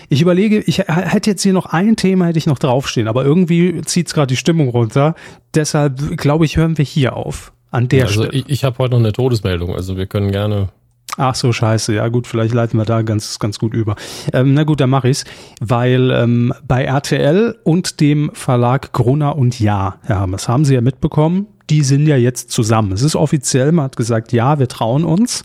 Ich 0.09 0.23
überlege, 0.23 0.61
ich 0.61 0.79
hätte 0.79 1.31
jetzt 1.31 1.43
hier 1.43 1.53
noch 1.53 1.67
ein 1.67 1.97
Thema, 1.97 2.27
hätte 2.27 2.39
ich 2.39 2.47
noch 2.47 2.59
draufstehen, 2.59 3.09
aber 3.09 3.25
irgendwie 3.25 3.83
zieht 3.83 4.07
es 4.07 4.15
gerade 4.15 4.29
die 4.29 4.37
Stimmung 4.37 4.69
runter. 4.69 5.15
Deshalb 5.55 6.17
glaube 6.17 6.45
ich, 6.45 6.57
hören 6.57 6.79
wir 6.79 6.85
hier 6.85 7.17
auf. 7.17 7.53
An 7.71 7.89
der 7.89 8.05
also 8.05 8.23
Stelle. 8.23 8.39
ich, 8.39 8.49
ich 8.49 8.65
habe 8.65 8.79
heute 8.79 8.93
noch 8.93 9.01
eine 9.01 9.13
Todesmeldung, 9.13 9.75
also 9.75 9.97
wir 9.97 10.07
können 10.07 10.31
gerne. 10.31 10.69
Ach 11.17 11.35
so, 11.35 11.53
scheiße. 11.53 11.95
Ja 11.95 12.09
gut, 12.09 12.27
vielleicht 12.27 12.55
leiten 12.55 12.79
wir 12.79 12.85
da 12.85 13.03
ganz, 13.03 13.39
ganz 13.39 13.59
gut 13.59 13.75
über. 13.75 13.95
Ähm, 14.33 14.55
na 14.55 14.65
gut, 14.65 14.81
dann 14.81 14.91
mache 14.91 15.09
ich's, 15.09 15.25
weil 15.61 16.11
ähm, 16.11 16.53
bei 16.67 16.85
RTL 16.85 17.57
und 17.63 18.01
dem 18.01 18.31
Verlag 18.33 18.93
Gruner 18.93 19.37
und 19.37 19.61
Ja, 19.61 19.97
Herr 20.03 20.21
Hammers, 20.21 20.49
haben 20.49 20.65
Sie 20.65 20.75
ja 20.75 20.81
mitbekommen, 20.81 21.47
die 21.71 21.83
sind 21.83 22.07
ja 22.07 22.17
jetzt 22.17 22.51
zusammen. 22.51 22.93
Es 22.93 23.03
ist 23.03 23.17
offiziell, 23.17 23.73
man 23.73 23.87
hat 23.87 23.97
gesagt, 23.97 24.33
ja, 24.33 24.59
wir 24.59 24.69
trauen 24.69 25.05
uns. 25.05 25.43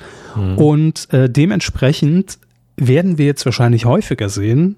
Und 0.55 1.11
äh, 1.13 1.29
dementsprechend 1.29 2.39
werden 2.79 3.17
wir 3.17 3.25
jetzt 3.25 3.45
wahrscheinlich 3.45 3.85
häufiger 3.85 4.29
sehen, 4.29 4.77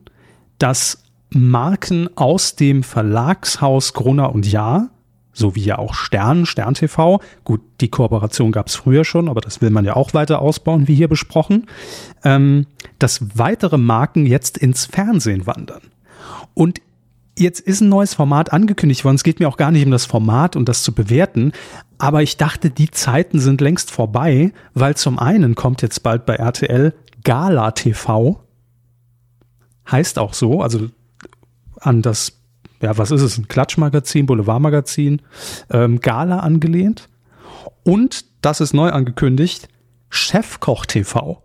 dass 0.57 1.03
Marken 1.29 2.09
aus 2.15 2.55
dem 2.55 2.83
Verlagshaus 2.83 3.93
Gruner 3.93 4.33
und 4.33 4.45
Ja, 4.45 4.89
so 5.33 5.55
wie 5.55 5.63
ja 5.63 5.77
auch 5.77 5.93
Stern, 5.93 6.45
Stern 6.45 6.73
TV, 6.73 7.21
gut, 7.45 7.61
die 7.79 7.89
Kooperation 7.89 8.51
gab 8.51 8.67
es 8.67 8.75
früher 8.75 9.05
schon, 9.05 9.29
aber 9.29 9.39
das 9.39 9.61
will 9.61 9.69
man 9.69 9.85
ja 9.85 9.95
auch 9.95 10.13
weiter 10.13 10.41
ausbauen, 10.41 10.87
wie 10.89 10.95
hier 10.95 11.07
besprochen, 11.07 11.67
ähm, 12.23 12.67
dass 12.99 13.37
weitere 13.37 13.77
Marken 13.77 14.25
jetzt 14.25 14.57
ins 14.57 14.85
Fernsehen 14.85 15.47
wandern. 15.47 15.83
Und 16.53 16.81
jetzt 17.37 17.61
ist 17.61 17.79
ein 17.79 17.89
neues 17.89 18.13
Format 18.13 18.51
angekündigt 18.51 19.05
worden. 19.05 19.15
Es 19.15 19.23
geht 19.23 19.39
mir 19.39 19.47
auch 19.47 19.57
gar 19.57 19.71
nicht 19.71 19.85
um 19.85 19.91
das 19.91 20.05
Format 20.05 20.57
und 20.57 20.67
das 20.67 20.83
zu 20.83 20.93
bewerten, 20.93 21.53
aber 21.97 22.23
ich 22.23 22.35
dachte, 22.35 22.69
die 22.69 22.91
Zeiten 22.91 23.39
sind 23.39 23.61
längst 23.61 23.91
vorbei, 23.91 24.51
weil 24.73 24.95
zum 24.95 25.17
einen 25.17 25.55
kommt 25.55 25.81
jetzt 25.81 26.03
bald 26.03 26.25
bei 26.25 26.35
RTL 26.35 26.93
Gala 27.23 27.71
TV, 27.71 28.41
heißt 29.89 30.19
auch 30.19 30.33
so, 30.33 30.61
also 30.61 30.89
an 31.79 32.01
das, 32.01 32.39
ja, 32.81 32.97
was 32.97 33.11
ist 33.11 33.21
es, 33.21 33.37
ein 33.37 33.47
Klatschmagazin, 33.47 34.25
Boulevardmagazin, 34.25 35.21
ähm, 35.69 35.99
Gala 35.99 36.39
angelehnt. 36.39 37.09
Und, 37.83 38.25
das 38.41 38.61
ist 38.61 38.73
neu 38.73 38.89
angekündigt, 38.89 39.67
Chefkoch 40.09 40.85
TV. 40.85 41.43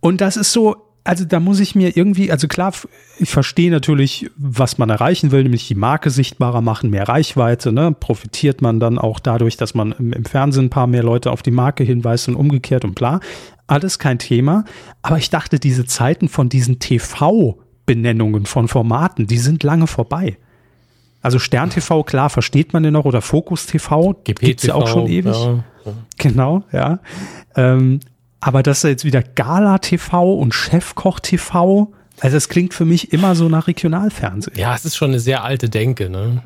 Und 0.00 0.20
das 0.20 0.36
ist 0.36 0.52
so, 0.52 0.88
also 1.08 1.24
da 1.24 1.40
muss 1.40 1.58
ich 1.58 1.74
mir 1.74 1.96
irgendwie, 1.96 2.30
also 2.30 2.48
klar, 2.48 2.72
ich 3.18 3.30
verstehe 3.30 3.70
natürlich, 3.70 4.30
was 4.36 4.76
man 4.76 4.90
erreichen 4.90 5.30
will, 5.30 5.42
nämlich 5.42 5.66
die 5.66 5.74
Marke 5.74 6.10
sichtbarer 6.10 6.60
machen, 6.60 6.90
mehr 6.90 7.08
Reichweite, 7.08 7.72
ne? 7.72 7.92
Profitiert 7.98 8.60
man 8.60 8.78
dann 8.78 8.98
auch 8.98 9.18
dadurch, 9.18 9.56
dass 9.56 9.74
man 9.74 9.92
im, 9.92 10.24
Fernsehen 10.26 10.66
ein 10.66 10.70
paar 10.70 10.86
mehr 10.86 11.02
Leute 11.02 11.30
auf 11.30 11.42
die 11.42 11.50
Marke 11.50 11.82
hinweist 11.82 12.28
und 12.28 12.36
umgekehrt 12.36 12.84
und 12.84 12.94
bla. 12.94 13.20
Alles 13.68 14.00
kein 14.00 14.18
Thema. 14.18 14.64
Aber 15.02 15.18
ich 15.18 15.30
dachte, 15.30 15.60
diese 15.60 15.84
Zeiten 15.86 16.28
von 16.28 16.48
diesen 16.48 16.80
TV-Benennungen 16.80 18.46
von 18.46 18.66
Formaten, 18.66 19.28
die 19.28 19.38
sind 19.38 19.62
lange 19.62 19.86
vorbei. 19.86 20.36
Also 21.20 21.38
Stern 21.38 21.70
TV, 21.70 22.02
klar, 22.02 22.30
versteht 22.30 22.72
man 22.72 22.82
den 22.82 22.94
noch, 22.94 23.04
oder 23.04 23.22
Fokus 23.22 23.66
TV, 23.66 24.14
gibt's 24.24 24.64
ja 24.64 24.74
auch 24.74 24.88
schon 24.88 25.06
ewig. 25.06 25.34
Ja, 25.34 25.64
ja. 25.84 25.92
Genau, 26.16 26.64
ja. 26.72 27.00
Ähm, 27.56 28.00
aber 28.40 28.62
dass 28.62 28.82
da 28.82 28.88
jetzt 28.88 29.04
wieder 29.04 29.22
Gala 29.22 29.78
TV 29.78 30.34
und 30.34 30.54
Chefkoch 30.54 31.20
TV 31.20 31.92
Also 32.20 32.36
es 32.36 32.48
klingt 32.48 32.72
für 32.72 32.84
mich 32.84 33.12
immer 33.12 33.34
so 33.34 33.48
nach 33.48 33.66
Regionalfernsehen. 33.66 34.56
Ja, 34.56 34.74
es 34.74 34.84
ist 34.84 34.96
schon 34.96 35.10
eine 35.10 35.20
sehr 35.20 35.44
alte 35.44 35.68
Denke, 35.68 36.08
ne? 36.08 36.42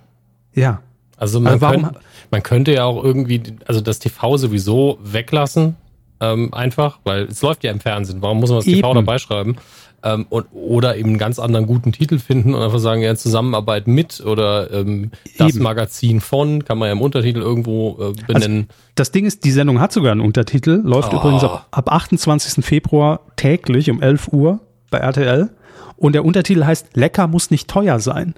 Ja. 0.55 0.81
Also 1.17 1.39
man, 1.39 1.61
könnt, 1.61 1.89
man 2.31 2.43
könnte 2.43 2.73
ja 2.73 2.85
auch 2.85 3.03
irgendwie, 3.03 3.43
also 3.67 3.81
das 3.81 4.01
TV 4.01 4.37
sowieso 4.39 4.99
weglassen, 5.03 5.77
ähm, 6.23 6.55
einfach, 6.55 7.01
weil 7.03 7.25
es 7.25 7.43
läuft 7.43 7.65
ja 7.65 7.73
im 7.73 7.81
Fernsehen. 7.81 8.23
Warum 8.23 8.39
muss 8.39 8.51
man 8.51 8.61
das 8.61 8.67
TV 8.67 8.95
dabei 8.95 9.19
schreiben? 9.19 9.57
Ähm, 10.05 10.27
und, 10.31 10.47
oder 10.53 10.97
eben 10.97 11.11
einen 11.11 11.19
ganz 11.19 11.39
anderen 11.39 11.67
guten 11.67 11.93
Titel 11.93 12.19
finden 12.19 12.55
und 12.55 12.63
einfach 12.63 12.79
sagen, 12.79 13.03
ja, 13.03 13.15
Zusammenarbeit 13.15 13.87
mit 13.87 14.21
oder 14.21 14.73
ähm, 14.73 15.11
das 15.39 15.55
eben. 15.55 15.63
Magazin 15.63 16.21
von, 16.21 16.65
kann 16.65 16.79
man 16.79 16.87
ja 16.87 16.93
im 16.93 17.01
Untertitel 17.01 17.41
irgendwo 17.41 17.97
äh, 17.99 18.05
also 18.05 18.23
benennen. 18.27 18.67
Also 18.69 18.81
das 18.95 19.13
Ding 19.13 19.27
ist, 19.27 19.45
die 19.45 19.51
Sendung 19.51 19.81
hat 19.81 19.93
sogar 19.93 20.13
einen 20.13 20.21
Untertitel, 20.21 20.81
läuft 20.85 21.13
oh. 21.13 21.17
übrigens 21.17 21.45
ab, 21.45 21.67
ab 21.71 21.93
28. 21.93 22.65
Februar 22.65 23.21
täglich 23.37 23.91
um 23.91 24.01
11 24.01 24.29
Uhr 24.33 24.61
bei 24.91 24.99
RTL. 24.99 25.51
Und 25.97 26.15
der 26.15 26.25
Untertitel 26.25 26.65
heißt 26.65 26.97
Lecker 26.97 27.27
muss 27.29 27.51
nicht 27.51 27.69
teuer 27.69 28.01
sein. 28.01 28.35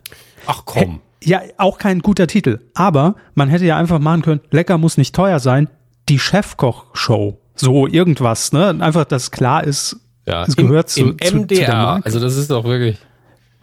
Ach 0.46 0.62
komm. 0.64 1.00
Ja, 1.22 1.40
auch 1.56 1.78
kein 1.78 2.00
guter 2.00 2.26
Titel. 2.26 2.60
Aber 2.74 3.14
man 3.34 3.48
hätte 3.48 3.64
ja 3.64 3.78
einfach 3.78 3.98
machen 3.98 4.20
können, 4.20 4.40
Lecker 4.50 4.76
muss 4.76 4.98
nicht 4.98 5.14
teuer 5.14 5.38
sein, 5.38 5.68
die 6.10 6.18
Chefkoch-Show. 6.18 7.38
So 7.54 7.86
irgendwas, 7.86 8.52
ne? 8.52 8.76
Einfach, 8.80 9.04
dass 9.04 9.30
klar 9.30 9.64
ist, 9.64 9.96
ja, 10.26 10.44
es 10.44 10.56
gehört 10.56 10.96
im, 10.96 11.18
zu, 11.18 11.28
im 11.28 11.42
MDR. 11.42 11.98
Zu 12.00 12.06
also 12.06 12.20
das 12.20 12.36
ist 12.36 12.50
doch 12.50 12.64
wirklich. 12.64 12.98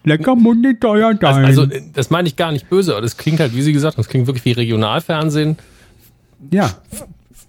Lecker 0.04 0.36
nicht 0.36 0.82
teuer 0.82 1.14
sein. 1.20 1.46
Also, 1.46 1.62
also, 1.62 1.76
das 1.94 2.10
meine 2.10 2.28
ich 2.28 2.36
gar 2.36 2.52
nicht 2.52 2.70
böse, 2.70 2.94
aber 2.94 3.02
das 3.02 3.18
klingt 3.18 3.40
halt, 3.40 3.56
wie 3.56 3.62
Sie 3.62 3.72
gesagt 3.72 3.96
haben, 3.96 4.02
das 4.02 4.10
klingt 4.10 4.28
wirklich 4.28 4.46
wie 4.46 4.52
Regionalfernsehen. 4.54 5.58
Ja. 6.50 6.72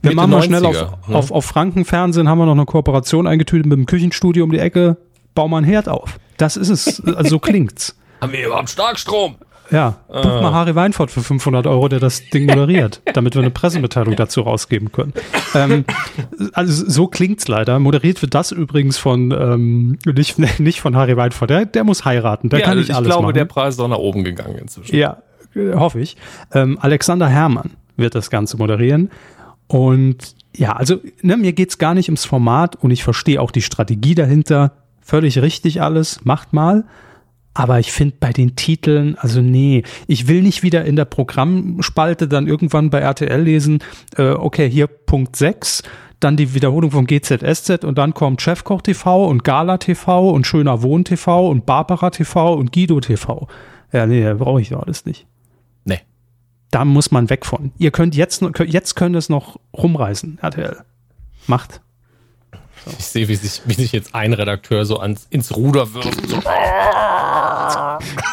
Wir 0.03 0.15
machen 0.15 0.31
mal 0.31 0.43
schnell 0.43 0.67
auf, 0.67 0.75
ne? 1.07 1.17
auf, 1.17 1.31
auf 1.31 1.45
Frankenfernsehen, 1.45 2.29
haben 2.29 2.39
wir 2.39 2.47
noch 2.47 2.53
eine 2.53 2.67
Kooperation 2.67 3.27
eingetütet 3.27 3.67
mit 3.67 3.79
dem 3.79 3.87
Küchenstudio 3.87 4.45
um 4.45 4.51
die 4.51 4.59
Ecke. 4.59 4.97
Bau 5.35 5.49
mal 5.49 5.59
ein 5.59 5.65
Herd 5.65 5.89
auf. 5.89 6.19
Das 6.37 6.57
ist 6.57 6.69
es. 6.69 7.03
Also 7.07 7.31
so 7.31 7.39
klingt's. 7.39 7.97
haben 8.21 8.33
wir 8.33 8.47
überhaupt 8.47 8.69
Starkstrom? 8.69 9.37
Ja, 9.71 9.97
buch 10.09 10.25
mal 10.25 10.49
ah. 10.49 10.53
Harry 10.53 10.75
Weinfurt 10.75 11.11
für 11.11 11.23
500 11.23 11.67
Euro, 11.67 11.89
der 11.89 12.01
das 12.01 12.29
Ding 12.29 12.47
moderiert, 12.47 13.01
damit 13.15 13.35
wir 13.35 13.43
eine 13.43 13.51
Pressemitteilung 13.51 14.17
dazu 14.17 14.43
rausgeben 14.43 14.93
können. 14.93 15.15
Ähm, 15.55 15.85
also 16.53 16.85
so 16.89 17.07
klingt's 17.07 17.49
leider. 17.49 17.79
Moderiert 17.79 18.21
wird 18.21 18.35
das 18.35 18.53
übrigens 18.53 18.99
von 18.99 19.31
ähm, 19.31 19.99
nicht, 20.05 20.39
nicht 20.59 20.81
von 20.81 20.97
Harry 20.97 21.17
Weinfurt. 21.17 21.51
Der, 21.51 21.65
der 21.65 21.85
muss 21.85 22.05
heiraten. 22.05 22.49
Der 22.49 22.61
ja, 22.61 22.67
kann 22.67 22.79
nicht 22.79 22.91
ich 22.91 22.95
alles 22.95 23.07
glaube, 23.07 23.23
machen. 23.23 23.35
der 23.35 23.45
Preis 23.47 23.75
ist 23.75 23.81
auch 23.81 23.89
nach 23.89 23.99
oben 23.99 24.25
gegangen 24.25 24.59
inzwischen. 24.59 24.95
Ja, 24.95 25.19
hoffe 25.55 26.01
ich. 26.01 26.17
Ähm, 26.53 26.79
Alexander 26.81 27.29
Herrmann 27.29 27.71
wird 27.97 28.15
das 28.15 28.31
Ganze 28.31 28.57
moderieren. 28.57 29.11
Und 29.69 30.35
ja, 30.55 30.73
also 30.73 31.01
ne, 31.23 31.37
mir 31.37 31.53
geht's 31.53 31.79
gar 31.79 31.95
nicht 31.95 32.09
ums 32.09 32.25
Format 32.25 32.77
und 32.77 32.91
ich 32.91 33.05
verstehe 33.05 33.41
auch 33.41 33.51
die 33.51 33.63
Strategie 33.63 34.15
dahinter. 34.15 34.73
Völlig 35.01 35.41
richtig 35.41 35.81
alles, 35.83 36.25
macht 36.25 36.53
mal. 36.53 36.85
Aber 37.55 37.79
ich 37.79 37.93
finde 37.93 38.17
bei 38.19 38.33
den 38.33 38.57
Titeln, 38.57 39.17
also 39.19 39.43
nee, 39.43 39.83
ich 40.07 40.27
will 40.27 40.43
nicht 40.43 40.63
wieder 40.63 40.85
in 40.85 40.97
der 40.97 41.05
Programmspalte 41.05 42.27
dann 42.27 42.47
irgendwann 42.47 42.89
bei 42.91 43.01
RTL 43.01 43.43
lesen, 43.43 43.81
äh, 44.17 44.31
okay, 44.31 44.71
hier 44.71 44.87
Punkt 44.87 45.37
6, 45.37 45.83
dann 46.19 46.37
die 46.37 46.55
Wiederholung 46.55 46.91
vom 46.91 47.07
GZSZ 47.07 47.85
und 47.85 47.99
dann 47.99 48.15
kommt 48.15 48.41
Chefkoch 48.41 48.81
TV 48.81 49.27
und 49.27 49.45
Gala 49.45 49.79
TV 49.79 50.31
und 50.31 50.47
Schöner 50.47 50.83
Wohn 50.83 51.05
TV 51.05 51.49
und 51.49 51.67
Barbara 51.67 52.11
TV 52.11 52.55
und 52.55 52.73
Guido 52.73 53.01
TV. 53.01 53.49
Ja, 53.93 54.07
nee, 54.07 54.33
brauche 54.35 54.61
ich 54.61 54.71
doch 54.71 54.83
alles 54.83 55.05
nicht. 55.05 55.27
Nee. 55.85 56.01
Da 56.71 56.87
muss 56.87 57.11
man 57.11 57.29
weg 57.29 57.45
von. 57.45 57.73
Ihr 57.77 57.91
könnt 57.91 58.15
jetzt, 58.15 58.43
jetzt 58.67 58.95
könnt 58.95 59.17
es 59.17 59.29
noch 59.29 59.59
rumreißen, 59.77 60.39
RTL. 60.41 60.79
Macht. 61.47 61.83
So. 62.85 62.91
Ich 62.99 63.07
sehe, 63.07 63.29
wie 63.29 63.37
sich, 63.37 63.63
wie 63.65 63.75
sich 63.75 63.93
jetzt 63.93 64.15
ein 64.15 64.33
Redakteur 64.33 64.85
so 64.85 64.99
ans, 64.99 65.27
ins 65.31 65.55
Ruder 65.55 65.95
wirft. 65.95 66.29
So. 66.29 66.37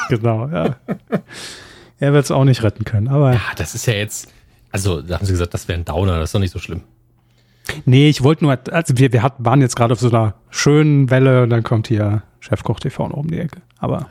genau, 0.10 0.47
ja. 0.47 0.76
Er 2.00 2.14
wird 2.14 2.26
es 2.26 2.32
auch 2.32 2.45
nicht 2.45 2.64
retten 2.64 2.86
können, 2.86 3.10
aber. 3.10 3.34
Ja, 3.34 3.41
das 3.58 3.76
ist 3.76 3.86
ja 3.86 3.93
jetzt, 3.93 4.34
also 4.72 5.02
da 5.02 5.16
haben 5.16 5.26
sie 5.26 5.34
gesagt, 5.34 5.54
das 5.54 5.68
wäre 5.68 5.80
ein 5.80 5.86
Downer, 5.86 6.20
das 6.20 6.30
ist 6.30 6.36
doch 6.36 6.39
nicht 6.39 6.54
so 6.54 6.60
schlimm. 6.60 6.82
Nee, 7.86 8.10
ich 8.10 8.24
wollte 8.24 8.45
nur, 8.45 8.58
also 8.72 8.97
wir, 8.97 9.14
wir 9.14 9.22
hatten, 9.22 9.45
waren 9.45 9.62
jetzt 9.62 9.76
gerade 9.76 9.93
auf 9.93 10.00
so 10.00 10.10
einer 10.10 10.34
schönen 10.50 11.12
Welle 11.12 11.43
und 11.43 11.52
dann 11.52 11.64
kommt 11.64 11.88
hier 11.88 12.24
Chefkoch 12.39 12.80
TV 12.80 13.10
noch 13.10 13.18
um 13.18 13.28
die 13.28 13.39
Ecke. 13.39 13.62
Aber. 13.78 14.08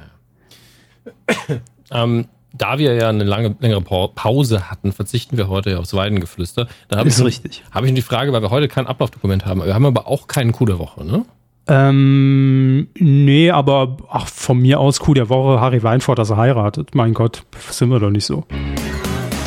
ähm, 1.90 2.26
da 2.52 2.78
wir 2.78 2.94
ja 2.94 3.08
eine 3.08 3.24
lange, 3.24 3.56
längere 3.60 3.82
Pause 3.82 4.70
hatten, 4.70 4.92
verzichten 4.92 5.36
wir 5.36 5.48
heute 5.48 5.78
aufs 5.78 5.94
Weidengeflüster. 5.94 6.66
Da 6.88 7.02
ist 7.02 7.18
ich, 7.18 7.24
richtig. 7.24 7.62
Habe 7.70 7.86
ich 7.86 7.94
die 7.94 8.02
Frage, 8.02 8.32
weil 8.32 8.42
wir 8.42 8.50
heute 8.50 8.68
kein 8.68 8.86
Ablaufdokument 8.86 9.46
haben. 9.46 9.64
Wir 9.64 9.74
haben 9.74 9.86
aber 9.86 10.08
auch 10.08 10.26
keinen 10.26 10.52
Coup 10.52 10.66
der 10.66 10.78
Woche, 10.78 11.04
ne? 11.04 11.24
Ähm, 11.70 12.88
nee, 12.98 13.50
aber 13.50 13.98
ach, 14.10 14.26
von 14.26 14.58
mir 14.58 14.80
aus 14.80 15.00
Coup 15.00 15.14
der 15.14 15.28
Woche, 15.28 15.60
Harry 15.60 15.82
Weinfurt, 15.82 16.18
dass 16.18 16.30
er 16.30 16.38
heiratet. 16.38 16.94
Mein 16.94 17.12
Gott, 17.12 17.42
sind 17.70 17.90
wir 17.90 18.00
doch 18.00 18.10
nicht 18.10 18.24
so. 18.24 18.46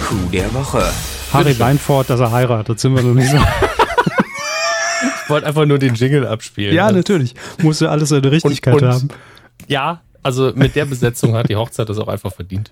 Coup 0.07 0.31
der 0.31 0.53
Woche. 0.53 0.83
Harry 1.33 1.57
Weinfurt, 1.57 2.11
dass 2.11 2.19
er 2.19 2.31
heiratet, 2.31 2.79
sind 2.79 2.95
wir 2.95 3.01
doch 3.01 3.15
nicht 3.15 3.31
so. 3.31 3.37
ich 5.23 5.29
wollte 5.29 5.47
einfach 5.47 5.65
nur 5.65 5.79
den 5.79 5.95
Jingle 5.95 6.27
abspielen. 6.27 6.75
Ja, 6.75 6.91
natürlich. 6.91 7.33
Musste 7.63 7.89
alles 7.89 8.09
seine 8.09 8.31
Richtigkeit 8.31 8.75
und, 8.75 8.83
und, 8.83 8.89
haben. 8.89 9.07
Ja, 9.67 10.01
also 10.21 10.51
mit 10.53 10.75
der 10.75 10.85
Besetzung 10.85 11.33
hat 11.33 11.49
die 11.49 11.55
Hochzeit 11.55 11.89
das 11.89 11.97
auch 11.97 12.07
einfach 12.07 12.31
verdient. 12.31 12.71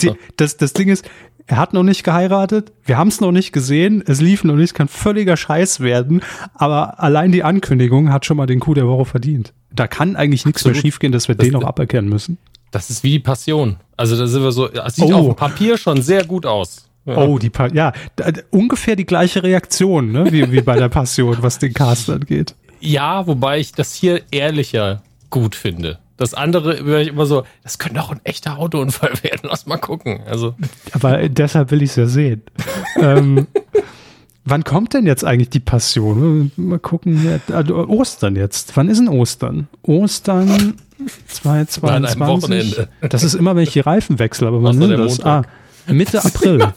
Die, 0.00 0.12
das, 0.36 0.56
das 0.56 0.72
Ding 0.72 0.88
ist, 0.88 1.08
er 1.46 1.56
hat 1.56 1.72
noch 1.72 1.82
nicht 1.82 2.04
geheiratet, 2.04 2.72
wir 2.84 2.98
haben 2.98 3.08
es 3.08 3.20
noch 3.20 3.32
nicht 3.32 3.52
gesehen, 3.52 4.02
es 4.06 4.20
lief 4.20 4.44
noch 4.44 4.54
nicht, 4.54 4.74
kann 4.74 4.86
völliger 4.86 5.36
Scheiß 5.36 5.80
werden, 5.80 6.22
aber 6.54 7.02
allein 7.02 7.32
die 7.32 7.42
Ankündigung 7.42 8.12
hat 8.12 8.26
schon 8.26 8.36
mal 8.36 8.46
den 8.46 8.60
Coup 8.60 8.74
der 8.74 8.86
Woche 8.86 9.06
verdient. 9.06 9.54
Da 9.72 9.86
kann 9.86 10.14
eigentlich 10.14 10.44
nichts 10.44 10.64
mehr 10.64 10.74
schiefgehen, 10.74 11.12
dass 11.12 11.26
wir 11.28 11.34
das, 11.34 11.44
den 11.44 11.54
noch 11.54 11.64
aberkennen 11.64 12.08
müssen. 12.08 12.36
Das 12.70 12.90
ist 12.90 13.02
wie 13.02 13.12
die 13.12 13.18
Passion. 13.18 13.76
Also 13.96 14.16
da 14.16 14.26
sind 14.26 14.42
wir 14.42 14.52
so, 14.52 14.70
es 14.70 14.96
sieht 14.96 15.06
oh. 15.06 15.14
auf 15.14 15.26
dem 15.26 15.36
Papier 15.36 15.78
schon 15.78 16.02
sehr 16.02 16.24
gut 16.24 16.44
aus. 16.44 16.88
Ja. 17.06 17.16
Oh, 17.16 17.38
die 17.38 17.48
pa 17.48 17.68
ja, 17.68 17.94
ungefähr 18.50 18.94
die 18.94 19.06
gleiche 19.06 19.42
Reaktion, 19.42 20.12
ne, 20.12 20.30
wie, 20.30 20.52
wie 20.52 20.60
bei 20.60 20.76
der 20.76 20.90
Passion, 20.90 21.38
was 21.40 21.58
den 21.58 21.72
Cast 21.72 22.10
angeht. 22.10 22.54
Ja, 22.80 23.26
wobei 23.26 23.58
ich 23.58 23.72
das 23.72 23.94
hier 23.94 24.20
ehrlicher 24.30 25.02
gut 25.30 25.54
finde. 25.54 25.98
Das 26.18 26.34
andere 26.34 26.84
wäre 26.84 27.00
ich 27.00 27.08
immer 27.08 27.26
so, 27.26 27.44
das 27.62 27.78
könnte 27.78 28.02
auch 28.02 28.10
ein 28.10 28.20
echter 28.24 28.58
Autounfall 28.58 29.12
werden. 29.22 29.48
Lass 29.48 29.64
mal 29.66 29.78
gucken. 29.78 30.20
Also. 30.26 30.54
Aber 30.92 31.28
deshalb 31.28 31.70
will 31.70 31.80
ich 31.80 31.90
es 31.90 31.96
ja 31.96 32.06
sehen. 32.06 32.42
ähm, 33.00 33.46
wann 34.44 34.64
kommt 34.64 34.92
denn 34.92 35.06
jetzt 35.06 35.24
eigentlich 35.24 35.48
die 35.48 35.60
Passion? 35.60 36.50
Mal 36.56 36.80
gucken. 36.80 37.40
Also 37.52 37.76
Ostern 37.88 38.36
jetzt. 38.36 38.76
Wann 38.76 38.88
ist 38.88 38.98
denn 38.98 39.08
Ostern? 39.08 39.68
Ostern 39.82 40.74
2022. 41.28 42.20
Wochenende. 42.20 42.88
Das 43.08 43.22
ist 43.22 43.34
immer, 43.34 43.54
wenn 43.54 43.62
ich 43.62 43.72
die 43.72 43.80
Reifen 43.80 44.18
wechsle. 44.18 44.48
Aber 44.48 44.62
wann 44.62 44.82
ist 44.82 45.18
das? 45.18 45.24
Ah, 45.24 45.42
Mitte 45.86 46.24
April. 46.24 46.72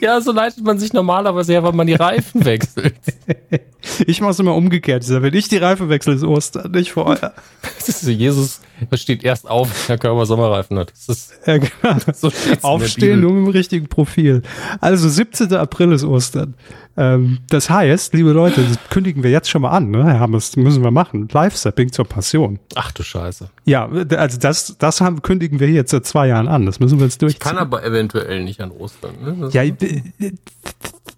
Ja, 0.00 0.20
so 0.20 0.32
leitet 0.32 0.64
man 0.64 0.78
sich 0.78 0.92
normalerweise 0.92 1.52
her, 1.52 1.62
weil 1.62 1.72
man 1.72 1.86
die 1.86 1.94
Reifen 1.94 2.44
wechselt. 2.44 2.94
Ich 4.06 4.20
mache 4.20 4.30
es 4.30 4.38
immer 4.38 4.54
umgekehrt. 4.54 5.04
Wenn 5.08 5.34
ich 5.34 5.48
die 5.48 5.58
Reifen 5.58 5.90
wechsle, 5.90 6.14
ist 6.14 6.24
Ostern, 6.24 6.70
nicht 6.70 6.92
vorher. 6.92 7.34
Das 7.76 7.88
ist 7.88 8.00
so, 8.00 8.10
Jesus 8.10 8.60
steht 8.94 9.24
erst 9.24 9.48
auf, 9.48 9.68
wenn 9.68 9.96
der 9.96 9.98
Körper 9.98 10.26
Sommerreifen 10.26 10.78
hat. 10.78 10.90
Das 10.90 11.08
ist 11.08 11.34
ja, 11.46 11.58
genau. 11.58 11.98
so 12.14 12.30
Aufstehen 12.62 13.20
nur 13.20 13.32
mit 13.32 13.46
dem 13.46 13.50
richtigen 13.50 13.88
Profil. 13.88 14.42
Also 14.80 15.08
17. 15.08 15.52
April 15.54 15.92
ist 15.92 16.04
Ostern. 16.04 16.54
Ähm, 16.96 17.38
das 17.48 17.70
heißt, 17.70 18.14
liebe 18.14 18.30
Leute, 18.30 18.62
das 18.62 18.78
kündigen 18.88 19.22
wir 19.24 19.30
jetzt 19.30 19.50
schon 19.50 19.62
mal 19.62 19.70
an, 19.70 19.90
ne? 19.90 20.04
Herr 20.04 20.20
Hammers, 20.20 20.56
müssen 20.56 20.84
wir 20.84 20.92
machen. 20.92 21.28
Live-Sapping 21.30 21.90
zur 21.90 22.04
Passion. 22.04 22.60
Ach 22.76 22.92
du 22.92 23.02
Scheiße. 23.02 23.50
Ja, 23.64 23.88
also 23.88 24.38
das, 24.38 24.76
das 24.78 25.00
haben, 25.00 25.20
kündigen 25.22 25.58
wir 25.58 25.68
jetzt 25.68 25.90
seit 25.90 26.06
zwei 26.06 26.28
Jahren 26.28 26.46
an. 26.46 26.66
Das 26.66 26.78
müssen 26.78 26.98
wir 26.98 27.06
jetzt 27.06 27.20
durchziehen. 27.20 27.40
Ich 27.40 27.44
kann 27.44 27.58
aber 27.58 27.84
eventuell 27.84 28.44
nicht 28.44 28.60
an 28.60 28.70
Ostern. 28.70 29.14
Ne? 29.24 29.48
Ja, 29.50 29.62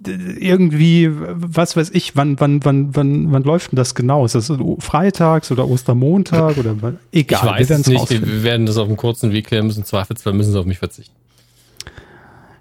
irgendwie, 0.06 1.10
was 1.10 1.76
weiß 1.76 1.90
ich, 1.92 2.16
wann, 2.16 2.38
wann, 2.38 2.64
wann, 2.64 2.94
wann, 2.94 3.32
wann 3.32 3.42
läuft 3.42 3.72
denn 3.72 3.76
das 3.76 3.94
genau? 3.94 4.24
Ist 4.24 4.34
das 4.34 4.52
freitags 4.78 5.50
oder 5.50 5.68
Ostermontag 5.68 6.58
oder 6.58 6.70
egal? 6.70 6.98
Ich 7.10 7.32
weiß 7.32 7.70
es 7.70 7.86
nicht. 7.86 8.10
Wir 8.10 8.42
werden 8.42 8.66
das 8.66 8.76
auf 8.76 8.88
einem 8.88 8.96
kurzen 8.96 9.32
Weg 9.32 9.46
klären 9.46 9.66
müssen. 9.66 9.84
Zweifelsfall 9.84 10.32
müssen 10.32 10.52
sie 10.52 10.58
auf 10.58 10.66
mich 10.66 10.78
verzichten. 10.78 11.14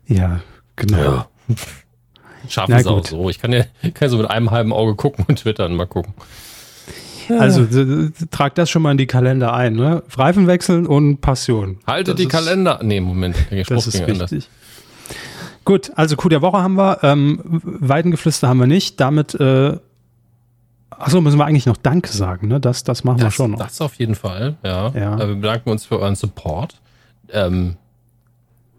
Ja, 0.07 0.41
genau. 0.75 0.97
Ja. 0.97 1.27
Schaffen 2.47 2.73
es 2.73 2.87
auch 2.87 3.05
so. 3.05 3.29
Ich 3.29 3.39
kann 3.39 3.51
ja, 3.51 3.65
kann 3.93 4.09
so 4.09 4.17
mit 4.17 4.29
einem 4.29 4.51
halben 4.51 4.71
Auge 4.71 4.95
gucken 4.95 5.25
und 5.27 5.39
twittern. 5.39 5.75
Mal 5.75 5.87
gucken. 5.87 6.13
Also 7.39 7.67
trag 8.29 8.53
das 8.53 8.69
schon 8.69 8.83
mal 8.83 8.91
in 8.91 8.97
die 8.99 9.07
Kalender 9.07 9.53
ein, 9.53 9.73
ne? 9.73 10.03
Reifen 10.15 10.45
wechseln 10.45 10.85
und 10.85 11.21
Passion. 11.21 11.79
Halte 11.87 12.11
das 12.11 12.17
die 12.17 12.23
ist, 12.23 12.29
Kalender. 12.29 12.79
Nee, 12.83 13.01
Moment. 13.01 13.35
das 13.67 13.87
ist 13.87 13.99
wichtig. 13.99 14.21
Anders. 14.21 14.49
Gut, 15.65 15.91
also 15.95 16.15
Coup 16.15 16.29
der 16.29 16.43
Woche 16.43 16.59
haben 16.59 16.75
wir, 16.75 16.99
ähm, 17.01 17.39
Weidengeflüster 17.43 18.47
haben 18.47 18.59
wir 18.59 18.67
nicht. 18.67 18.99
Damit, 18.99 19.33
äh, 19.33 19.77
achso, 20.91 21.21
müssen 21.21 21.39
wir 21.39 21.45
eigentlich 21.45 21.65
noch 21.65 21.77
Danke 21.77 22.11
sagen, 22.11 22.47
ne? 22.47 22.59
Das, 22.59 22.83
das 22.83 23.03
machen 23.03 23.17
das, 23.17 23.25
wir 23.25 23.31
schon 23.31 23.51
noch. 23.51 23.57
Das 23.57 23.81
auf 23.81 23.95
jeden 23.95 24.13
Fall, 24.13 24.57
ja. 24.63 24.89
ja. 24.89 25.15
Äh, 25.15 25.27
wir 25.27 25.35
bedanken 25.35 25.71
uns 25.71 25.85
für 25.85 25.99
euren 25.99 26.15
Support. 26.15 26.79
Ähm, 27.31 27.77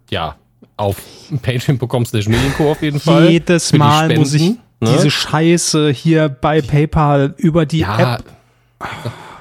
ja, 0.09 0.37
auf 0.77 0.97
patreon.com 1.41 2.05
slash 2.05 2.29
Medienco 2.29 2.71
auf 2.71 2.81
jeden 2.81 3.01
Fall. 3.01 3.31
Jedes 3.31 3.73
Mal 3.73 4.15
muss 4.15 4.33
ich 4.33 4.51
ne? 4.51 4.57
diese 4.81 5.11
Scheiße 5.11 5.89
hier 5.91 6.29
bei 6.29 6.61
PayPal 6.61 7.35
über 7.37 7.65
die 7.65 7.79
ja. 7.79 8.15
App. 8.15 8.23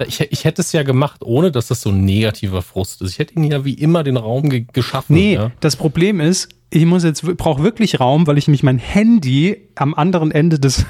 Ich, 0.06 0.20
ich 0.20 0.44
hätte 0.44 0.62
es 0.62 0.72
ja 0.72 0.82
gemacht, 0.82 1.22
ohne 1.22 1.52
dass 1.52 1.68
das 1.68 1.80
so 1.80 1.90
ein 1.90 2.04
negativer 2.04 2.62
Frust 2.62 3.02
ist. 3.02 3.12
Ich 3.12 3.18
hätte 3.18 3.34
ihnen 3.34 3.50
ja 3.50 3.64
wie 3.64 3.74
immer 3.74 4.02
den 4.02 4.16
Raum 4.16 4.48
ge 4.50 4.66
geschaffen. 4.72 5.14
Nee, 5.14 5.34
ja. 5.34 5.52
das 5.60 5.76
Problem 5.76 6.20
ist, 6.20 6.48
ich 6.70 6.84
muss 6.84 7.04
jetzt, 7.04 7.22
brauche 7.36 7.62
wirklich 7.62 8.00
Raum, 8.00 8.26
weil 8.26 8.38
ich 8.38 8.48
nämlich 8.48 8.62
mein 8.62 8.78
Handy 8.78 9.68
am 9.74 9.94
anderen 9.94 10.30
Ende 10.30 10.58
des, 10.58 10.84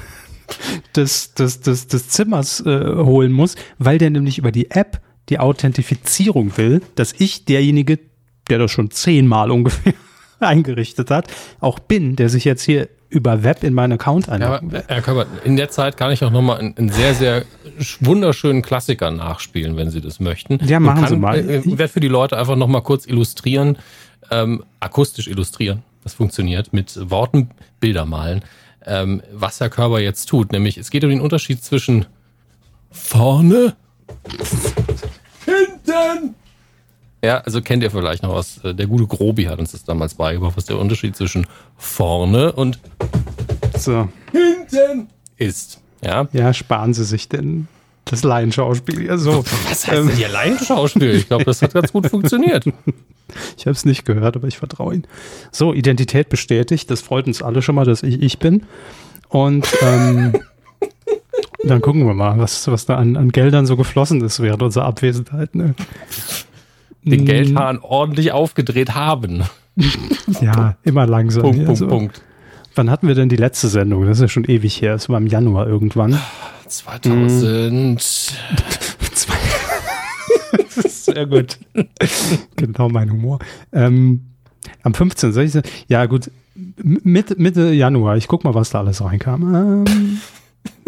des, 0.95 1.33
des, 1.33 1.61
des, 1.61 1.87
des 1.87 2.09
Zimmers 2.09 2.65
äh, 2.65 2.95
holen 2.95 3.31
muss, 3.31 3.55
weil 3.77 3.97
der 3.97 4.09
nämlich 4.09 4.37
über 4.37 4.51
die 4.51 4.71
App 4.71 5.01
die 5.29 5.39
Authentifizierung 5.39 6.57
will, 6.57 6.81
dass 6.95 7.13
ich 7.17 7.45
derjenige, 7.45 7.99
der 8.49 8.59
das 8.59 8.71
schon 8.71 8.91
zehnmal 8.91 9.51
ungefähr 9.51 9.93
eingerichtet 10.39 11.11
hat, 11.11 11.27
auch 11.59 11.79
bin, 11.79 12.15
der 12.15 12.29
sich 12.29 12.45
jetzt 12.45 12.63
hier 12.63 12.87
über 13.09 13.43
Web 13.43 13.63
in 13.63 13.73
meinen 13.73 13.93
Account 13.93 14.27
einloggen 14.27 14.69
ja, 14.71 14.83
Herr 14.87 15.01
Körber, 15.01 15.27
in 15.45 15.55
der 15.55 15.69
Zeit 15.69 15.95
kann 15.95 16.11
ich 16.11 16.23
auch 16.23 16.31
nochmal 16.31 16.59
einen, 16.59 16.77
einen 16.77 16.89
sehr, 16.89 17.13
sehr 17.13 17.45
wunderschönen 18.01 18.61
Klassiker 18.61 19.11
nachspielen, 19.11 19.77
wenn 19.77 19.89
Sie 19.89 20.01
das 20.01 20.19
möchten. 20.19 20.59
Ja, 20.65 20.79
machen 20.79 21.01
kann, 21.01 21.09
Sie 21.09 21.15
mal. 21.15 21.37
Äh, 21.37 21.59
ich 21.59 21.77
werde 21.77 21.87
für 21.87 21.99
die 22.01 22.09
Leute 22.09 22.37
einfach 22.37 22.57
nochmal 22.57 22.81
kurz 22.81 23.05
illustrieren, 23.05 23.77
ähm, 24.31 24.63
akustisch 24.79 25.27
illustrieren, 25.27 25.83
das 26.03 26.13
funktioniert, 26.13 26.73
mit 26.73 27.09
Worten 27.09 27.49
Bilder 27.79 28.05
malen, 28.05 28.43
ähm, 28.85 29.21
was 29.33 29.59
Herr 29.59 29.69
Körber 29.69 29.99
jetzt 29.99 30.25
tut. 30.25 30.51
Nämlich, 30.51 30.77
es 30.77 30.89
geht 30.89 31.03
um 31.03 31.09
den 31.09 31.21
Unterschied 31.21 31.63
zwischen 31.63 32.05
vorne, 32.91 33.75
hinten 35.45 36.35
ja, 37.23 37.39
also 37.39 37.61
kennt 37.61 37.83
ihr 37.83 37.91
vielleicht 37.91 38.23
noch 38.23 38.35
was. 38.35 38.63
Äh, 38.63 38.75
der 38.75 38.87
gute 38.87 39.07
Grobi 39.07 39.45
hat 39.45 39.59
uns 39.59 39.71
das 39.71 39.83
damals 39.83 40.13
beigebracht, 40.13 40.55
was 40.55 40.65
der 40.65 40.77
Unterschied 40.77 41.15
zwischen 41.15 41.47
vorne 41.75 42.51
und 42.51 42.79
so. 43.75 44.07
hinten 44.31 45.09
ist. 45.35 45.81
Ja, 46.03 46.27
ja 46.31 46.53
sparen 46.53 46.93
Sie 46.93 47.03
sich 47.03 47.27
denn 47.27 47.67
das 48.09 48.23
Laienschauspiel. 48.23 49.05
Ja, 49.05 49.17
so. 49.17 49.43
Was 49.69 49.87
heißt 49.87 50.09
denn 50.09 50.09
hier 50.09 50.29
Laienschauspiel? 50.29 51.15
Ich 51.15 51.27
glaube, 51.27 51.45
das 51.45 51.61
hat 51.61 51.73
ganz 51.73 51.91
gut 51.91 52.07
funktioniert. 52.07 52.65
Ich 53.57 53.65
habe 53.65 53.73
es 53.73 53.83
nicht 53.83 54.05
gehört, 54.05 54.37
aber 54.37 54.47
ich 54.47 54.57
vertraue 54.57 54.93
Ihnen. 54.93 55.07
So, 55.51 55.73
Identität 55.73 56.29
bestätigt. 56.29 56.89
Das 56.89 57.01
freut 57.01 57.27
uns 57.27 57.41
alle 57.41 57.61
schon 57.61 57.75
mal, 57.75 57.83
dass 57.83 58.01
ich 58.01 58.21
ich 58.21 58.39
bin. 58.39 58.63
Und 59.27 59.67
ähm, 59.81 60.33
dann 61.65 61.81
gucken 61.81 62.07
wir 62.07 62.13
mal, 62.13 62.39
was, 62.39 62.65
was 62.69 62.85
da 62.85 62.95
an, 62.95 63.17
an 63.17 63.33
Geldern 63.33 63.65
so 63.65 63.75
geflossen 63.75 64.21
ist 64.21 64.39
während 64.39 64.63
unserer 64.63 64.85
Abwesenheit. 64.85 65.55
Ne? 65.55 65.75
den 67.09 67.23
mm. 67.23 67.25
Geldhahn 67.25 67.79
ordentlich 67.79 68.31
aufgedreht 68.31 68.95
haben. 68.95 69.43
Ja, 70.41 70.75
immer 70.83 71.05
langsam. 71.05 71.43
Punkt, 71.43 71.57
Punkt, 71.57 71.69
also, 71.69 71.87
Punkt. 71.87 72.21
Wann 72.77 72.91
hatten 72.91 73.07
wir 73.07 73.15
denn 73.15 73.27
die 73.27 73.37
letzte 73.37 73.69
Sendung? 73.69 74.05
Das 74.05 74.19
ist 74.19 74.21
ja 74.21 74.27
schon 74.27 74.43
ewig 74.45 74.79
her. 74.83 74.93
Es 74.93 75.09
war 75.09 75.17
im 75.17 75.25
Januar 75.25 75.67
irgendwann. 75.67 76.19
2000. 76.67 77.99
Sehr 80.87 81.25
gut. 81.25 81.57
genau 82.55 82.89
mein 82.89 83.11
Humor. 83.11 83.39
Ähm, 83.73 84.27
am 84.83 84.93
15. 84.93 85.33
16. 85.33 85.63
Ja, 85.87 86.05
gut. 86.05 86.29
Mitte, 86.83 87.35
Mitte 87.39 87.71
Januar. 87.71 88.15
Ich 88.17 88.27
guck 88.27 88.43
mal, 88.43 88.53
was 88.53 88.69
da 88.69 88.79
alles 88.79 89.03
reinkam. 89.03 89.55
Ähm, 89.55 90.19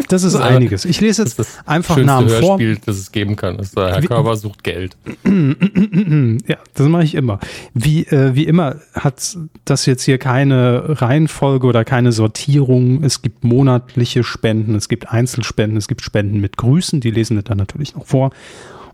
das 0.08 0.22
ist 0.22 0.36
einiges. 0.36 0.84
Ich 0.84 1.00
lese 1.00 1.22
jetzt 1.22 1.38
das 1.38 1.58
einfach 1.66 1.96
Namen 1.96 2.28
vor. 2.28 2.58
Hörspiel, 2.58 2.78
das 2.84 2.96
es 2.96 3.12
geben 3.12 3.36
kann. 3.36 3.58
Das 3.58 3.72
der 3.72 3.92
Herr 3.92 4.02
Körber 4.02 4.36
sucht 4.36 4.64
Geld. 4.64 4.96
ja, 5.24 6.56
das 6.74 6.88
mache 6.88 7.04
ich 7.04 7.14
immer. 7.14 7.38
Wie, 7.74 8.04
äh, 8.06 8.34
wie 8.34 8.44
immer 8.44 8.76
hat 8.94 9.36
das 9.64 9.86
jetzt 9.86 10.04
hier 10.04 10.18
keine 10.18 11.00
Reihenfolge 11.00 11.66
oder 11.66 11.84
keine 11.84 12.12
Sortierung. 12.12 13.02
Es 13.02 13.22
gibt 13.22 13.44
monatliche 13.44 14.24
Spenden, 14.24 14.74
es 14.74 14.88
gibt 14.88 15.10
Einzelspenden, 15.10 15.76
es 15.76 15.88
gibt 15.88 16.02
Spenden 16.02 16.40
mit 16.40 16.56
Grüßen. 16.56 17.00
Die 17.00 17.10
lesen 17.10 17.36
wir 17.36 17.42
dann 17.42 17.58
natürlich 17.58 17.94
noch 17.94 18.06
vor. 18.06 18.30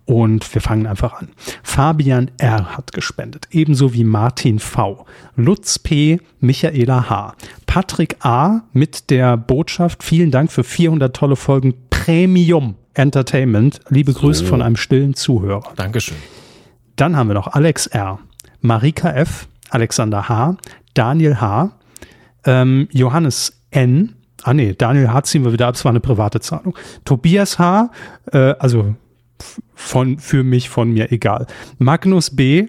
Und 0.06 0.54
wir 0.54 0.62
fangen 0.62 0.86
einfach 0.86 1.14
an. 1.14 1.30
Fabian 1.64 2.30
R. 2.38 2.76
hat 2.76 2.92
gespendet, 2.92 3.48
ebenso 3.50 3.92
wie 3.92 4.04
Martin 4.04 4.60
V., 4.60 5.04
Lutz 5.34 5.80
P., 5.80 6.20
Michaela 6.38 7.10
H., 7.10 7.34
Patrick 7.66 8.16
A. 8.24 8.62
mit 8.72 9.10
der 9.10 9.36
Botschaft, 9.36 10.04
vielen 10.04 10.30
Dank 10.30 10.52
für 10.52 10.62
400 10.62 11.14
tolle 11.14 11.34
Folgen 11.34 11.74
Premium 11.90 12.76
Entertainment. 12.94 13.80
Liebe 13.88 14.12
so. 14.12 14.20
Grüße 14.20 14.46
von 14.46 14.62
einem 14.62 14.76
stillen 14.76 15.14
Zuhörer. 15.14 15.72
Dankeschön. 15.74 16.16
Dann 16.94 17.16
haben 17.16 17.28
wir 17.28 17.34
noch 17.34 17.48
Alex 17.48 17.88
R., 17.88 18.20
Marika 18.60 19.10
F., 19.10 19.48
Alexander 19.70 20.28
H., 20.28 20.56
Daniel 20.94 21.40
H., 21.40 21.72
ähm, 22.44 22.88
Johannes 22.92 23.60
N., 23.70 24.12
Ah 24.42 24.54
nee, 24.54 24.74
Daniel 24.78 25.12
H. 25.12 25.24
ziehen 25.24 25.44
wir 25.44 25.52
wieder 25.52 25.66
ab, 25.66 25.74
es 25.74 25.84
war 25.84 25.90
eine 25.90 25.98
private 25.98 26.38
Zahlung. 26.38 26.78
Tobias 27.04 27.58
H., 27.58 27.90
äh, 28.32 28.54
also 28.60 28.94
von, 29.74 30.18
für 30.18 30.42
mich, 30.42 30.68
von 30.68 30.92
mir 30.92 31.12
egal. 31.12 31.46
Magnus 31.78 32.34
B., 32.34 32.68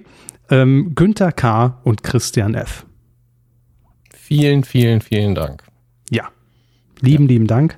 ähm, 0.49 0.93
Günther 0.95 1.31
K. 1.31 1.79
und 1.83 2.03
Christian 2.03 2.55
F. 2.55 2.85
Vielen, 4.13 4.63
vielen, 4.63 5.01
vielen 5.01 5.35
Dank. 5.35 5.63
Ja, 6.09 6.29
lieben, 7.01 7.25
ja. 7.25 7.29
lieben 7.29 7.47
Dank. 7.47 7.77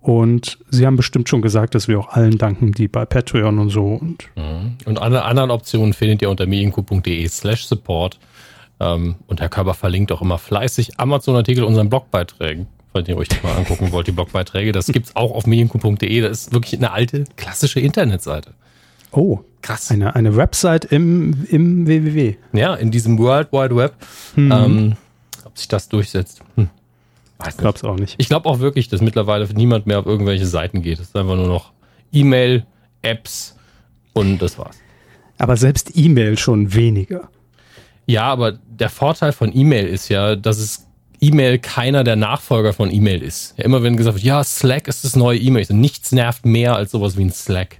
Und 0.00 0.58
Sie 0.70 0.86
haben 0.86 0.96
bestimmt 0.96 1.28
schon 1.28 1.42
gesagt, 1.42 1.74
dass 1.74 1.88
wir 1.88 1.98
auch 1.98 2.10
allen 2.10 2.38
danken, 2.38 2.72
die 2.72 2.86
bei 2.86 3.04
Patreon 3.04 3.58
und 3.58 3.70
so. 3.70 3.86
Und, 3.86 4.28
mhm. 4.36 4.76
und 4.84 5.00
alle 5.00 5.24
anderen 5.24 5.50
Optionen 5.50 5.92
findet 5.92 6.22
ihr 6.22 6.30
unter 6.30 6.46
medienku.de 6.46 7.26
slash 7.28 7.66
support. 7.66 8.18
Ähm, 8.78 9.16
und 9.26 9.40
Herr 9.40 9.48
Körber 9.48 9.74
verlinkt 9.74 10.12
auch 10.12 10.22
immer 10.22 10.38
fleißig 10.38 11.00
Amazon-Artikel 11.00 11.64
unseren 11.64 11.88
Blogbeiträgen 11.88 12.68
falls 12.96 13.08
ihr 13.10 13.16
euch 13.18 13.28
die 13.28 13.36
mal 13.42 13.54
angucken 13.54 13.92
wollt, 13.92 14.06
die 14.06 14.12
Blogbeiträge. 14.12 14.72
Das 14.72 14.86
gibt 14.86 15.06
es 15.06 15.16
auch 15.16 15.32
auf 15.32 15.46
medienku.de. 15.46 16.20
Das 16.22 16.46
ist 16.46 16.52
wirklich 16.54 16.78
eine 16.78 16.92
alte, 16.92 17.24
klassische 17.36 17.78
Internetseite. 17.78 18.54
Oh, 19.10 19.40
krass. 19.60 19.90
Eine, 19.90 20.16
eine 20.16 20.34
Website 20.36 20.86
im, 20.86 21.46
im 21.50 21.86
WWW. 21.86 22.36
Ja, 22.54 22.74
in 22.74 22.90
diesem 22.90 23.18
World 23.18 23.52
Wide 23.52 23.76
Web. 23.76 23.94
Mhm. 24.34 24.52
Ähm, 24.52 24.96
ob 25.44 25.58
sich 25.58 25.68
das 25.68 25.90
durchsetzt. 25.90 26.40
Hm. 26.54 26.70
ich 27.46 27.56
glaube 27.58 27.76
es 27.76 27.84
auch 27.84 27.96
nicht. 27.96 28.14
Ich 28.16 28.28
glaube 28.28 28.48
auch 28.48 28.60
wirklich, 28.60 28.88
dass 28.88 29.02
mittlerweile 29.02 29.46
niemand 29.52 29.86
mehr 29.86 29.98
auf 29.98 30.06
irgendwelche 30.06 30.46
Seiten 30.46 30.80
geht. 30.80 30.98
Es 30.98 31.08
ist 31.08 31.16
einfach 31.16 31.36
nur 31.36 31.48
noch 31.48 31.72
E-Mail, 32.12 32.64
Apps 33.02 33.56
und 34.14 34.38
das 34.38 34.58
war's. 34.58 34.78
Aber 35.36 35.58
selbst 35.58 35.92
E-Mail 35.94 36.38
schon 36.38 36.72
weniger. 36.72 37.28
Ja, 38.06 38.22
aber 38.22 38.52
der 38.52 38.88
Vorteil 38.88 39.32
von 39.32 39.54
E-Mail 39.54 39.86
ist 39.86 40.08
ja, 40.08 40.34
dass 40.34 40.58
es 40.58 40.85
E-Mail 41.20 41.58
keiner 41.58 42.04
der 42.04 42.16
Nachfolger 42.16 42.72
von 42.72 42.92
E-Mail 42.92 43.22
ist. 43.22 43.54
Ja, 43.56 43.64
immer 43.64 43.82
wenn 43.82 43.96
gesagt 43.96 44.16
wird, 44.16 44.24
ja, 44.24 44.42
Slack 44.44 44.88
ist 44.88 45.04
das 45.04 45.16
neue 45.16 45.38
E-Mail. 45.38 45.66
Nichts 45.70 46.12
nervt 46.12 46.46
mehr 46.46 46.76
als 46.76 46.90
sowas 46.90 47.16
wie 47.16 47.24
ein 47.24 47.32
Slack. 47.32 47.78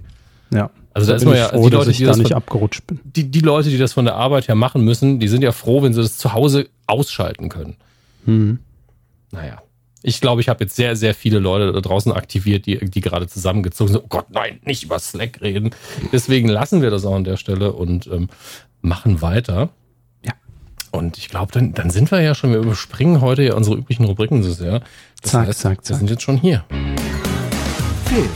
Ja. 0.53 0.69
Also 0.93 1.07
da, 1.07 1.13
da 1.13 1.17
ist 1.17 1.25
man 1.25 1.35
ja, 1.35 1.49
froh, 1.49 1.69
die 1.69 1.75
Leute, 1.75 1.91
die 1.91 2.05
das 2.05 2.17
nicht 2.17 2.29
von, 2.29 2.37
abgerutscht 2.37 2.87
bin. 2.87 2.99
Die, 3.03 3.29
die 3.29 3.41
Leute, 3.41 3.69
die 3.69 3.77
das 3.77 3.93
von 3.93 4.05
der 4.05 4.15
Arbeit 4.15 4.47
her 4.47 4.55
machen 4.55 4.83
müssen, 4.83 5.19
die 5.19 5.27
sind 5.27 5.43
ja 5.43 5.51
froh, 5.51 5.83
wenn 5.83 5.93
sie 5.93 6.01
das 6.01 6.17
zu 6.17 6.33
Hause 6.33 6.69
ausschalten 6.87 7.49
können. 7.49 7.75
Hm. 8.25 8.59
Naja. 9.31 9.61
Ich 10.03 10.21
glaube, 10.21 10.41
ich 10.41 10.49
habe 10.49 10.63
jetzt 10.63 10.75
sehr, 10.75 10.95
sehr 10.95 11.13
viele 11.13 11.39
Leute 11.39 11.71
da 11.71 11.81
draußen 11.81 12.11
aktiviert, 12.11 12.65
die, 12.65 12.77
die 12.77 13.01
gerade 13.01 13.27
zusammengezogen 13.27 13.93
sind. 13.93 14.03
Oh 14.03 14.07
Gott, 14.07 14.29
nein, 14.29 14.59
nicht 14.63 14.83
über 14.83 14.99
Slack 14.99 15.41
reden. 15.41 15.71
Deswegen 16.11 16.47
lassen 16.47 16.81
wir 16.81 16.91
das 16.91 17.05
auch 17.05 17.15
an 17.15 17.23
der 17.23 17.37
Stelle 17.37 17.73
und 17.73 18.07
ähm, 18.07 18.29
machen 18.81 19.21
weiter. 19.21 19.69
Und 20.97 21.17
ich 21.19 21.29
glaube, 21.29 21.51
dann, 21.51 21.73
dann 21.73 21.91
sind 21.91 22.09
wir 22.09 22.21
ja 22.21 22.33
schon, 22.33 22.49
wir 22.49 22.57
überspringen 22.57 23.21
heute 23.21 23.43
ja 23.43 23.53
unsere 23.53 23.75
üblichen 23.75 24.05
Rubriken 24.05 24.41
so 24.41 24.51
sehr. 24.51 24.81
Das 25.21 25.31
zack, 25.31 25.47
heißt, 25.47 25.59
zack, 25.59 25.85
zack. 25.85 25.93
Wir 25.93 25.99
sind 25.99 26.09
jetzt 26.09 26.23
schon 26.23 26.37
hier. 26.37 26.65
Film. 28.05 28.29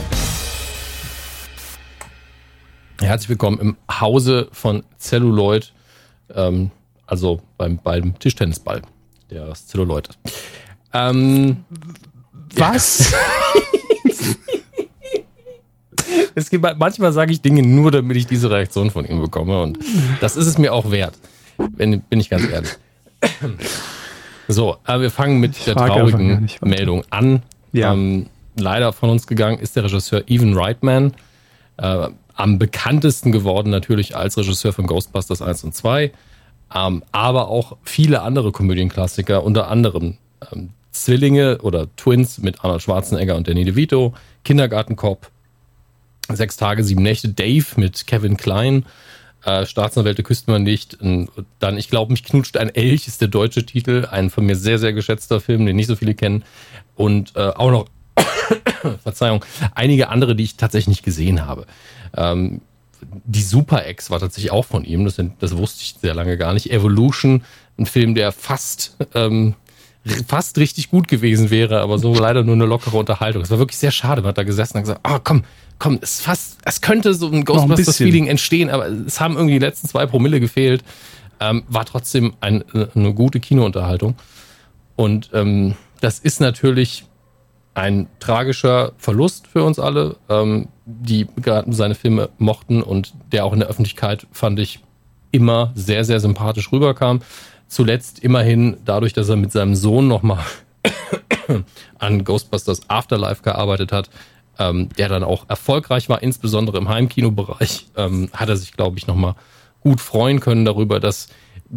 Herzlich 3.00 3.30
willkommen 3.30 3.58
im 3.58 3.76
Hause 4.00 4.46
von 4.52 4.84
Celluloid, 4.96 5.72
ähm, 6.32 6.70
also 7.04 7.42
beim, 7.58 7.80
beim 7.82 8.16
Tischtennisball, 8.20 8.82
der 9.28 9.52
Celluloid 9.54 10.10
Ähm, 10.92 11.64
Was? 12.54 13.08
es 16.36 16.48
gibt, 16.48 16.64
manchmal 16.78 17.12
sage 17.12 17.32
ich 17.32 17.40
Dinge 17.40 17.64
nur, 17.64 17.90
damit 17.90 18.16
ich 18.16 18.28
diese 18.28 18.50
Reaktion 18.50 18.92
von 18.92 19.04
ihm 19.04 19.20
bekomme 19.20 19.62
und 19.62 19.80
das 20.20 20.36
ist 20.36 20.46
es 20.46 20.58
mir 20.58 20.72
auch 20.72 20.92
wert. 20.92 21.14
Bin, 21.70 22.00
bin 22.02 22.20
ich 22.20 22.30
ganz 22.30 22.48
ehrlich. 22.48 22.70
So, 24.48 24.76
aber 24.84 25.02
wir 25.02 25.10
fangen 25.10 25.40
mit 25.40 25.56
ich 25.56 25.64
der 25.64 25.76
traurigen 25.76 26.48
Meldung 26.62 27.04
an. 27.10 27.42
Ja. 27.72 27.92
Ähm, 27.92 28.26
leider 28.56 28.92
von 28.92 29.10
uns 29.10 29.26
gegangen 29.26 29.58
ist 29.58 29.76
der 29.76 29.84
Regisseur 29.84 30.24
Evan 30.28 30.54
Reitman. 30.54 31.14
Äh, 31.78 32.08
am 32.34 32.58
bekanntesten 32.58 33.32
geworden 33.32 33.70
natürlich 33.70 34.16
als 34.16 34.36
Regisseur 34.36 34.72
von 34.72 34.86
Ghostbusters 34.86 35.42
1 35.42 35.64
und 35.64 35.74
2. 35.74 36.12
Ähm, 36.74 37.02
aber 37.12 37.48
auch 37.48 37.76
viele 37.82 38.22
andere 38.22 38.52
Komödienklassiker, 38.52 39.44
unter 39.44 39.68
anderem 39.68 40.16
ähm, 40.52 40.70
Zwillinge 40.90 41.58
oder 41.58 41.94
Twins 41.96 42.38
mit 42.38 42.64
Arnold 42.64 42.82
Schwarzenegger 42.82 43.36
und 43.36 43.48
Danny 43.48 43.64
DeVito, 43.64 44.14
Kindergartenkopf, 44.44 45.30
Sechs 46.28 46.56
Tage, 46.56 46.84
sieben 46.84 47.02
Nächte, 47.02 47.28
Dave 47.28 47.64
mit 47.76 48.06
Kevin 48.06 48.36
Klein, 48.36 48.86
äh, 49.44 49.66
Staatsanwälte 49.66 50.22
küsst 50.22 50.48
man 50.48 50.62
nicht. 50.62 51.00
Und 51.00 51.30
dann, 51.58 51.76
ich 51.76 51.88
glaube, 51.88 52.12
mich 52.12 52.24
knutscht 52.24 52.56
ein 52.56 52.74
Elch, 52.74 53.08
ist 53.08 53.20
der 53.20 53.28
deutsche 53.28 53.66
Titel. 53.66 54.06
Ein 54.10 54.30
von 54.30 54.46
mir 54.46 54.56
sehr, 54.56 54.78
sehr 54.78 54.92
geschätzter 54.92 55.40
Film, 55.40 55.66
den 55.66 55.76
nicht 55.76 55.88
so 55.88 55.96
viele 55.96 56.14
kennen. 56.14 56.44
Und 56.94 57.34
äh, 57.36 57.48
auch 57.48 57.70
noch 57.70 57.86
Verzeihung, 59.02 59.44
einige 59.74 60.08
andere, 60.08 60.36
die 60.36 60.44
ich 60.44 60.56
tatsächlich 60.56 60.88
nicht 60.88 61.04
gesehen 61.04 61.46
habe. 61.46 61.66
Ähm, 62.16 62.60
die 63.24 63.42
Super 63.42 63.88
X 63.88 64.10
war 64.10 64.20
tatsächlich 64.20 64.52
auch 64.52 64.64
von 64.64 64.84
ihm, 64.84 65.04
das, 65.04 65.20
das, 65.38 65.56
wusste 65.56 65.82
ich 65.82 65.96
sehr 66.00 66.14
lange 66.14 66.36
gar 66.36 66.54
nicht. 66.54 66.70
Evolution, 66.70 67.42
ein 67.78 67.86
Film, 67.86 68.14
der 68.14 68.30
fast, 68.32 68.96
ähm, 69.14 69.54
fast 70.28 70.58
richtig 70.58 70.90
gut 70.90 71.08
gewesen 71.08 71.50
wäre, 71.50 71.80
aber 71.80 71.98
so 71.98 72.14
leider 72.14 72.44
nur 72.44 72.54
eine 72.54 72.66
lockere 72.66 72.96
Unterhaltung. 72.96 73.42
Es 73.42 73.50
war 73.50 73.58
wirklich 73.58 73.78
sehr 73.78 73.90
schade, 73.90 74.22
man 74.22 74.28
hat 74.28 74.38
da 74.38 74.44
gesessen 74.44 74.76
und 74.76 74.82
gesagt, 74.84 75.00
ah 75.02 75.16
oh, 75.16 75.20
komm, 75.22 75.42
komm, 75.82 75.98
es 76.00 76.20
fast, 76.20 76.58
es 76.64 76.80
könnte 76.80 77.12
so 77.12 77.26
ein 77.26 77.44
Ghostbusters-Feeling 77.44 78.28
entstehen, 78.28 78.70
aber 78.70 78.86
es 78.86 79.20
haben 79.20 79.34
irgendwie 79.34 79.54
die 79.54 79.64
letzten 79.64 79.88
zwei 79.88 80.06
Promille 80.06 80.38
gefehlt. 80.38 80.84
Ähm, 81.40 81.64
war 81.66 81.84
trotzdem 81.84 82.34
ein, 82.40 82.62
eine 82.94 83.12
gute 83.14 83.40
Kinounterhaltung. 83.40 84.14
Und 84.94 85.30
ähm, 85.32 85.74
das 86.00 86.20
ist 86.20 86.40
natürlich 86.40 87.04
ein 87.74 88.06
tragischer 88.20 88.92
Verlust 88.96 89.48
für 89.48 89.64
uns 89.64 89.80
alle, 89.80 90.18
ähm, 90.28 90.68
die 90.86 91.26
gerade 91.36 91.72
seine 91.72 91.96
Filme 91.96 92.28
mochten 92.38 92.80
und 92.80 93.12
der 93.32 93.44
auch 93.44 93.52
in 93.52 93.58
der 93.58 93.68
Öffentlichkeit, 93.68 94.28
fand 94.30 94.60
ich, 94.60 94.78
immer 95.32 95.72
sehr, 95.74 96.04
sehr 96.04 96.20
sympathisch 96.20 96.70
rüberkam. 96.70 97.22
Zuletzt 97.66 98.20
immerhin 98.20 98.76
dadurch, 98.84 99.14
dass 99.14 99.28
er 99.28 99.36
mit 99.36 99.50
seinem 99.50 99.74
Sohn 99.74 100.06
nochmal 100.06 100.44
an 101.98 102.22
Ghostbusters 102.22 102.88
Afterlife 102.88 103.42
gearbeitet 103.42 103.90
hat, 103.90 104.10
ähm, 104.58 104.88
der 104.96 105.08
dann 105.08 105.22
auch 105.22 105.48
erfolgreich 105.48 106.08
war, 106.08 106.22
insbesondere 106.22 106.78
im 106.78 106.88
Heimkinobereich, 106.88 107.86
ähm, 107.96 108.28
hat 108.32 108.48
er 108.48 108.56
sich, 108.56 108.72
glaube 108.72 108.98
ich, 108.98 109.06
nochmal 109.06 109.34
gut 109.80 110.00
freuen 110.00 110.40
können 110.40 110.64
darüber, 110.64 111.00
dass 111.00 111.28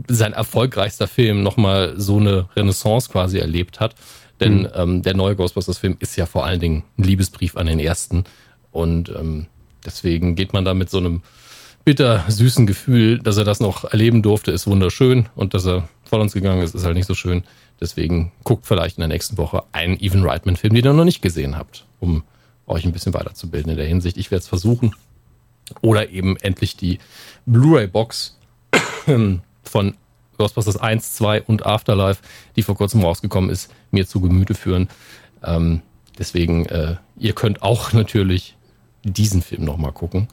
sein 0.08 0.34
erfolgreichster 0.34 1.08
Film 1.08 1.42
nochmal 1.42 1.94
so 1.98 2.18
eine 2.18 2.50
Renaissance 2.56 3.10
quasi 3.10 3.40
erlebt 3.40 3.80
hat. 3.80 3.96
Denn 4.40 4.64
mhm. 4.64 4.70
ähm, 4.76 5.02
der 5.02 5.16
neue 5.16 5.36
Ghostbusters-Film 5.36 5.98
ist 6.00 6.16
ja 6.18 6.26
vor 6.26 6.46
allen 6.46 6.60
Dingen 6.60 6.84
ein 6.98 7.04
Liebesbrief 7.04 7.56
an 7.56 7.68
den 7.68 7.80
ersten. 7.80 8.26
Und 8.72 9.10
ähm, 9.10 9.48
deswegen 9.86 10.36
geht 10.36 10.52
man 10.52 10.66
da 10.66 10.74
mit 10.74 10.90
so 10.90 10.98
einem 10.98 11.22
bitter 11.86 12.26
süßen 12.28 12.68
Gefühl, 12.68 13.20
dass 13.20 13.38
er 13.38 13.46
das 13.46 13.60
noch 13.60 13.86
erleben 13.86 14.22
durfte, 14.22 14.52
ist 14.52 14.68
wunderschön. 14.68 15.30
Und 15.36 15.54
dass 15.54 15.66
er 15.66 15.88
vor 16.04 16.20
uns 16.20 16.34
gegangen 16.34 16.62
ist, 16.62 16.76
ist 16.76 16.84
halt 16.84 16.96
nicht 16.96 17.08
so 17.08 17.16
schön. 17.16 17.44
Deswegen 17.80 18.32
guckt 18.44 18.66
vielleicht 18.66 18.98
in 18.98 19.02
der 19.02 19.08
nächsten 19.08 19.38
Woche 19.38 19.64
einen 19.72 20.00
Even 20.00 20.24
Reitman-Film, 20.24 20.74
den 20.74 20.84
ihr 20.84 20.94
noch 20.94 21.06
nicht 21.06 21.22
gesehen 21.22 21.58
habt, 21.58 21.86
um 22.00 22.24
euch 22.68 22.86
ein 22.86 22.92
bisschen 22.92 23.14
weiterzubilden 23.14 23.72
in 23.72 23.78
der 23.78 23.88
Hinsicht. 23.88 24.18
Ich 24.18 24.32
werde 24.32 24.42
es 24.42 24.48
versuchen. 24.48 24.96
Oder 25.82 26.10
eben 26.10 26.38
endlich 26.38 26.78
die 26.78 27.00
Blu-ray-Box 27.46 28.38
von 29.64 29.94
Ghostbusters 30.38 30.78
1, 30.78 31.16
2 31.16 31.44
und 31.44 31.66
Afterlife, 31.66 32.22
die 32.56 32.64
vor 32.64 32.76
kurzem 32.76 33.02
rausgekommen 33.02 33.50
ist, 33.50 33.72
mir 33.92 34.06
zu 34.06 34.22
Gemüte 34.22 34.54
führen. 34.54 34.90
Ähm, 35.44 35.82
deswegen, 36.20 36.66
äh, 36.68 36.98
ihr 37.18 37.34
könnt 37.34 37.62
auch 37.62 37.94
natürlich 37.94 38.56
diesen 39.04 39.42
Film 39.42 39.64
nochmal 39.64 39.92
gucken. 39.92 40.28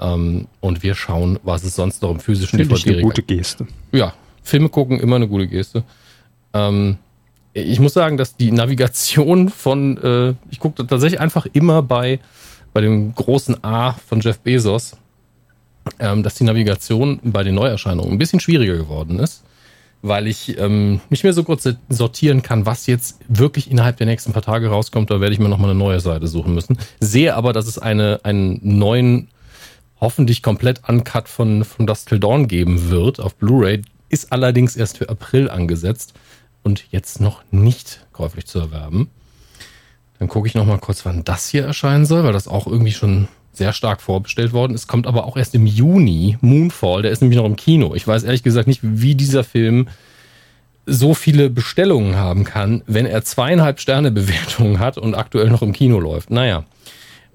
Ähm, 0.00 0.46
und 0.60 0.82
wir 0.82 0.94
schauen, 0.94 1.38
was 1.42 1.64
es 1.64 1.74
sonst 1.74 2.02
noch 2.02 2.10
im 2.10 2.20
physischen 2.20 2.58
DVD 2.58 2.74
gibt. 2.74 2.94
eine 2.94 3.02
gute 3.02 3.22
Geste. 3.22 3.66
Ja, 3.92 4.14
Filme 4.42 4.68
gucken, 4.68 5.00
immer 5.00 5.16
eine 5.16 5.28
gute 5.28 5.48
Geste. 5.48 5.84
Ähm, 6.54 6.98
ich 7.62 7.80
muss 7.80 7.94
sagen, 7.94 8.16
dass 8.16 8.36
die 8.36 8.50
Navigation 8.50 9.48
von, 9.48 9.96
äh, 9.98 10.34
ich 10.50 10.60
gucke 10.60 10.86
tatsächlich 10.86 11.20
einfach 11.20 11.46
immer 11.52 11.82
bei, 11.82 12.20
bei 12.72 12.80
dem 12.80 13.14
großen 13.14 13.62
A 13.64 13.92
von 13.92 14.20
Jeff 14.20 14.38
Bezos, 14.38 14.96
ähm, 15.98 16.22
dass 16.22 16.34
die 16.34 16.44
Navigation 16.44 17.20
bei 17.22 17.42
den 17.42 17.54
Neuerscheinungen 17.54 18.12
ein 18.12 18.18
bisschen 18.18 18.40
schwieriger 18.40 18.76
geworden 18.76 19.18
ist, 19.18 19.44
weil 20.02 20.26
ich 20.26 20.58
ähm, 20.58 21.00
nicht 21.10 21.24
mehr 21.24 21.32
so 21.32 21.44
kurz 21.44 21.68
sortieren 21.88 22.42
kann, 22.42 22.66
was 22.66 22.86
jetzt 22.86 23.20
wirklich 23.28 23.70
innerhalb 23.70 23.96
der 23.96 24.06
nächsten 24.06 24.32
paar 24.32 24.42
Tage 24.42 24.68
rauskommt. 24.68 25.10
Da 25.10 25.20
werde 25.20 25.32
ich 25.32 25.40
mir 25.40 25.48
nochmal 25.48 25.70
eine 25.70 25.78
neue 25.78 26.00
Seite 26.00 26.28
suchen 26.28 26.54
müssen. 26.54 26.78
Sehe 27.00 27.34
aber, 27.34 27.52
dass 27.52 27.66
es 27.66 27.78
eine, 27.78 28.20
einen 28.24 28.60
neuen, 28.62 29.28
hoffentlich 30.00 30.42
komplett 30.42 30.88
uncut 30.88 31.28
von, 31.28 31.64
von 31.64 31.86
Dust 31.86 32.08
Till 32.08 32.20
Dawn 32.20 32.48
geben 32.48 32.90
wird 32.90 33.20
auf 33.20 33.34
Blu-ray. 33.34 33.82
Ist 34.08 34.32
allerdings 34.32 34.76
erst 34.76 34.98
für 34.98 35.08
April 35.08 35.50
angesetzt 35.50 36.14
und 36.68 36.84
jetzt 36.90 37.18
noch 37.18 37.42
nicht 37.50 38.04
käuflich 38.12 38.46
zu 38.46 38.58
erwerben. 38.58 39.08
Dann 40.18 40.28
gucke 40.28 40.46
ich 40.46 40.54
nochmal 40.54 40.78
kurz, 40.78 41.06
wann 41.06 41.24
das 41.24 41.48
hier 41.48 41.64
erscheinen 41.64 42.04
soll, 42.04 42.24
weil 42.24 42.34
das 42.34 42.46
auch 42.46 42.66
irgendwie 42.66 42.92
schon 42.92 43.26
sehr 43.54 43.72
stark 43.72 44.02
vorbestellt 44.02 44.52
worden 44.52 44.74
ist, 44.74 44.86
kommt 44.86 45.06
aber 45.06 45.24
auch 45.24 45.38
erst 45.38 45.54
im 45.54 45.64
Juni. 45.64 46.36
Moonfall, 46.42 47.00
der 47.00 47.10
ist 47.10 47.22
nämlich 47.22 47.38
noch 47.38 47.46
im 47.46 47.56
Kino. 47.56 47.94
Ich 47.94 48.06
weiß 48.06 48.22
ehrlich 48.24 48.42
gesagt 48.42 48.68
nicht, 48.68 48.80
wie 48.82 49.14
dieser 49.14 49.44
Film 49.44 49.88
so 50.84 51.14
viele 51.14 51.48
Bestellungen 51.48 52.16
haben 52.16 52.44
kann, 52.44 52.82
wenn 52.86 53.06
er 53.06 53.24
zweieinhalb 53.24 53.80
Sterne 53.80 54.10
Bewertungen 54.10 54.78
hat 54.78 54.98
und 54.98 55.14
aktuell 55.14 55.48
noch 55.48 55.62
im 55.62 55.72
Kino 55.72 55.98
läuft. 55.98 56.30
Naja, 56.30 56.64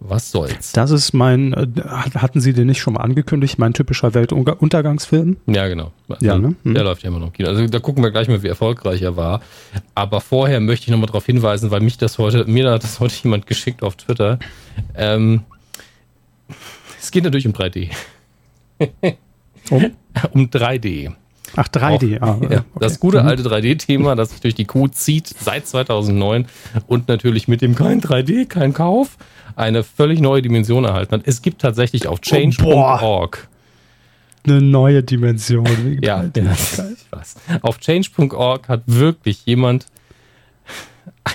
was 0.06 0.32
soll's. 0.32 0.74
Das 0.74 0.92
ist 0.92 1.14
mein, 1.14 1.54
äh, 1.54 1.68
hatten 2.16 2.42
Sie 2.42 2.54
den 2.54 2.68
nicht 2.68 2.82
schon 2.82 2.96
mal 2.96 3.02
angekündigt, 3.02 3.58
mein 3.58 3.74
typischer 3.74 4.14
Weltuntergangsfilm? 4.14 5.38
Ja, 5.48 5.68
genau. 5.68 5.92
Also, 6.10 6.26
ja, 6.26 6.38
ne? 6.38 6.56
hm. 6.64 6.74
Der 6.74 6.84
läuft 6.84 7.04
ja 7.04 7.10
immer 7.10 7.20
noch 7.20 7.28
im 7.28 7.34
Kino. 7.34 7.50
Also 7.50 7.66
da 7.68 7.80
gucken 7.80 8.04
wir 8.04 8.12
gleich 8.12 8.28
mal, 8.28 8.44
wie 8.44 8.48
erfolgreich 8.48 9.02
er 9.02 9.16
war. 9.16 9.42
Aber 9.96 10.22
vorher 10.22 10.60
möchte 10.60 10.86
ich 10.86 10.92
nochmal 10.92 11.08
darauf 11.08 11.26
hinweisen, 11.26 11.72
weil 11.72 11.82
mich 11.82 11.98
das 11.98 12.18
heute, 12.18 12.46
mir 12.46 12.70
hat 12.70 12.84
das 12.84 13.00
heute 13.00 13.16
jemand 13.24 13.48
geschickt 13.48 13.82
auf 13.82 13.96
Twitter. 13.96 14.40
Ähm, 14.96 15.42
es 17.00 17.12
geht 17.12 17.24
natürlich 17.24 17.48
um 17.48 17.54
3D. 17.54 17.90
um? 19.70 19.92
um 20.34 20.50
3D. 20.50 21.14
Ach, 21.56 21.68
3D. 21.68 22.22
Auch, 22.22 22.28
ah, 22.28 22.38
ja, 22.42 22.46
okay. 22.46 22.62
Das 22.80 23.00
gute 23.00 23.22
mhm. 23.22 23.28
alte 23.28 23.44
3D-Thema, 23.44 24.16
das 24.16 24.32
sich 24.32 24.42
durch 24.42 24.56
die 24.56 24.66
Kuh 24.66 24.88
zieht 24.88 25.28
seit 25.28 25.68
2009 25.68 26.48
und 26.88 27.08
natürlich 27.08 27.48
mit 27.48 27.62
dem 27.62 27.76
kein 27.76 28.02
3D, 28.02 28.48
kein 28.48 28.74
Kauf, 28.74 29.18
eine 29.56 29.84
völlig 29.84 30.20
neue 30.20 30.42
Dimension 30.42 30.86
erhalten 30.86 31.14
hat. 31.14 31.22
Es 31.26 31.42
gibt 31.42 31.62
tatsächlich 31.62 32.08
auf 32.08 32.22
change.org 32.22 33.48
oh, 33.50 33.54
eine 34.46 34.62
neue 34.62 35.04
Dimension. 35.04 35.64
Ja, 36.02 36.24
ja 36.36 36.56
was. 37.12 37.36
Auf 37.62 37.80
change.org 37.80 38.68
hat 38.68 38.84
wirklich 38.86 39.46
jemand 39.46 39.86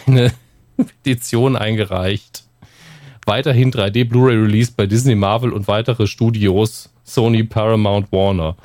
eine 0.06 0.32
Petition 0.76 1.56
eingereicht, 1.56 2.44
weiterhin 3.24 3.72
3D 3.72 4.08
Blu-ray 4.08 4.36
released 4.36 4.76
bei 4.76 4.86
Disney, 4.86 5.14
Marvel 5.14 5.52
und 5.52 5.68
weitere 5.68 6.06
Studios, 6.06 6.90
Sony, 7.04 7.44
Paramount, 7.44 8.10
Warner. 8.12 8.56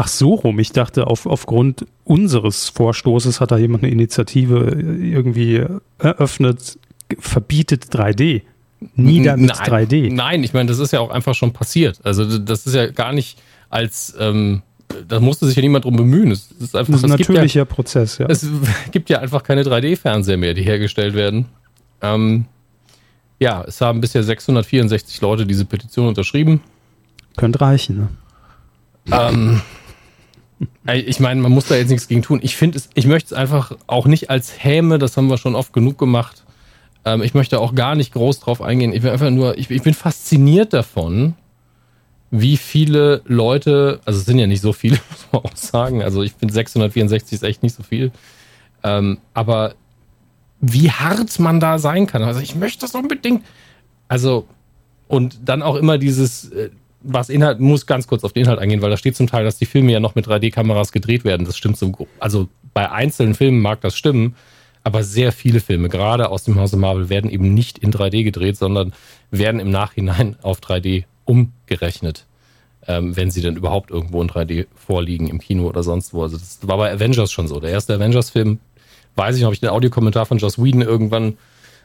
Ach 0.00 0.06
so 0.06 0.34
rum. 0.34 0.60
Ich 0.60 0.70
dachte, 0.70 1.08
auf, 1.08 1.26
aufgrund 1.26 1.84
unseres 2.04 2.68
Vorstoßes 2.68 3.40
hat 3.40 3.50
da 3.50 3.58
jemand 3.58 3.82
eine 3.82 3.90
Initiative 3.90 4.70
irgendwie 4.70 5.66
eröffnet, 5.98 6.78
verbietet 7.18 7.86
3D. 7.86 8.42
Nieder 8.94 9.36
mit 9.36 9.58
nein, 9.58 9.86
3D. 9.88 10.14
Nein, 10.14 10.44
ich 10.44 10.54
meine, 10.54 10.68
das 10.68 10.78
ist 10.78 10.92
ja 10.92 11.00
auch 11.00 11.10
einfach 11.10 11.34
schon 11.34 11.52
passiert. 11.52 11.98
Also 12.04 12.38
das 12.38 12.64
ist 12.64 12.74
ja 12.76 12.86
gar 12.86 13.12
nicht 13.12 13.40
als 13.70 14.14
ähm, 14.20 14.62
da 15.08 15.18
musste 15.18 15.46
sich 15.46 15.56
ja 15.56 15.62
niemand 15.62 15.84
drum 15.84 15.96
bemühen. 15.96 16.30
Es 16.30 16.48
ist 16.60 16.76
einfach 16.76 16.92
das 16.92 17.02
ist 17.02 17.10
ein 17.10 17.18
natürlicher 17.18 17.62
ja, 17.62 17.64
Prozess, 17.64 18.18
ja. 18.18 18.26
Es 18.28 18.46
gibt 18.92 19.10
ja 19.10 19.18
einfach 19.18 19.42
keine 19.42 19.64
3D-Fernseher 19.64 20.36
mehr, 20.36 20.54
die 20.54 20.62
hergestellt 20.62 21.14
werden. 21.14 21.46
Ähm, 22.02 22.44
ja, 23.40 23.64
es 23.66 23.80
haben 23.80 24.00
bisher 24.00 24.22
664 24.22 25.20
Leute 25.22 25.44
diese 25.44 25.64
Petition 25.64 26.06
unterschrieben. 26.06 26.60
Könnte 27.36 27.60
reichen, 27.60 27.98
ne? 27.98 28.08
Ähm, 29.10 29.60
ich 30.92 31.20
meine, 31.20 31.40
man 31.40 31.52
muss 31.52 31.66
da 31.66 31.76
jetzt 31.76 31.90
nichts 31.90 32.08
gegen 32.08 32.22
tun. 32.22 32.40
Ich 32.42 32.56
finde 32.56 32.78
es, 32.78 32.90
ich 32.94 33.06
möchte 33.06 33.34
es 33.34 33.38
einfach 33.38 33.72
auch 33.86 34.06
nicht 34.06 34.30
als 34.30 34.62
Häme, 34.62 34.98
das 34.98 35.16
haben 35.16 35.28
wir 35.28 35.38
schon 35.38 35.54
oft 35.54 35.72
genug 35.72 35.98
gemacht. 35.98 36.44
Ähm, 37.04 37.22
ich 37.22 37.34
möchte 37.34 37.60
auch 37.60 37.74
gar 37.74 37.94
nicht 37.94 38.12
groß 38.12 38.40
drauf 38.40 38.60
eingehen. 38.60 38.92
Ich 38.92 39.02
bin 39.02 39.10
einfach 39.10 39.30
nur, 39.30 39.56
ich, 39.58 39.70
ich 39.70 39.82
bin 39.82 39.94
fasziniert 39.94 40.72
davon, 40.72 41.34
wie 42.30 42.56
viele 42.56 43.22
Leute, 43.26 44.00
also 44.04 44.18
es 44.18 44.26
sind 44.26 44.38
ja 44.38 44.46
nicht 44.46 44.60
so 44.60 44.72
viele, 44.72 44.98
muss 45.10 45.26
man 45.32 45.42
auch 45.42 45.56
sagen. 45.56 46.02
Also 46.02 46.22
ich 46.22 46.32
finde 46.32 46.54
664 46.54 47.34
ist 47.34 47.42
echt 47.42 47.62
nicht 47.62 47.76
so 47.76 47.82
viel. 47.82 48.10
Ähm, 48.82 49.18
aber 49.34 49.74
wie 50.60 50.90
hart 50.90 51.38
man 51.38 51.60
da 51.60 51.78
sein 51.78 52.06
kann. 52.06 52.22
Also 52.22 52.40
ich 52.40 52.54
möchte 52.54 52.80
das 52.80 52.94
unbedingt. 52.94 53.44
Also, 54.08 54.48
und 55.06 55.38
dann 55.44 55.62
auch 55.62 55.76
immer 55.76 55.98
dieses, 55.98 56.50
äh, 56.50 56.70
was 57.00 57.28
Inhalt, 57.28 57.60
muss 57.60 57.86
ganz 57.86 58.06
kurz 58.06 58.24
auf 58.24 58.32
den 58.32 58.44
Inhalt 58.44 58.58
eingehen, 58.58 58.82
weil 58.82 58.90
da 58.90 58.96
steht 58.96 59.16
zum 59.16 59.26
Teil, 59.26 59.44
dass 59.44 59.58
die 59.58 59.66
Filme 59.66 59.92
ja 59.92 60.00
noch 60.00 60.14
mit 60.14 60.26
3D-Kameras 60.26 60.92
gedreht 60.92 61.24
werden. 61.24 61.46
Das 61.46 61.56
stimmt 61.56 61.76
so, 61.76 62.08
also 62.18 62.48
bei 62.74 62.90
einzelnen 62.90 63.34
Filmen 63.34 63.60
mag 63.60 63.80
das 63.80 63.96
stimmen, 63.96 64.34
aber 64.84 65.02
sehr 65.02 65.32
viele 65.32 65.60
Filme, 65.60 65.88
gerade 65.88 66.30
aus 66.30 66.44
dem 66.44 66.58
Hause 66.58 66.76
Marvel, 66.76 67.08
werden 67.08 67.30
eben 67.30 67.54
nicht 67.54 67.78
in 67.78 67.92
3D 67.92 68.24
gedreht, 68.24 68.56
sondern 68.56 68.92
werden 69.30 69.60
im 69.60 69.70
Nachhinein 69.70 70.36
auf 70.42 70.60
3D 70.60 71.04
umgerechnet, 71.24 72.26
ähm, 72.86 73.16
wenn 73.16 73.30
sie 73.30 73.42
denn 73.42 73.56
überhaupt 73.56 73.90
irgendwo 73.90 74.22
in 74.22 74.28
3D 74.28 74.66
vorliegen, 74.74 75.28
im 75.28 75.40
Kino 75.40 75.66
oder 75.68 75.82
sonst 75.82 76.14
wo. 76.14 76.22
Also 76.22 76.38
das 76.38 76.60
war 76.62 76.78
bei 76.78 76.92
Avengers 76.92 77.30
schon 77.30 77.48
so. 77.48 77.60
Der 77.60 77.70
erste 77.70 77.94
Avengers-Film 77.94 78.58
weiß 79.14 79.36
ich 79.36 79.42
noch, 79.42 79.48
habe 79.48 79.54
ich 79.54 79.60
den 79.60 79.68
Audiokommentar 79.70 80.26
von 80.26 80.38
Joss 80.38 80.62
Whedon 80.62 80.82
irgendwann 80.82 81.36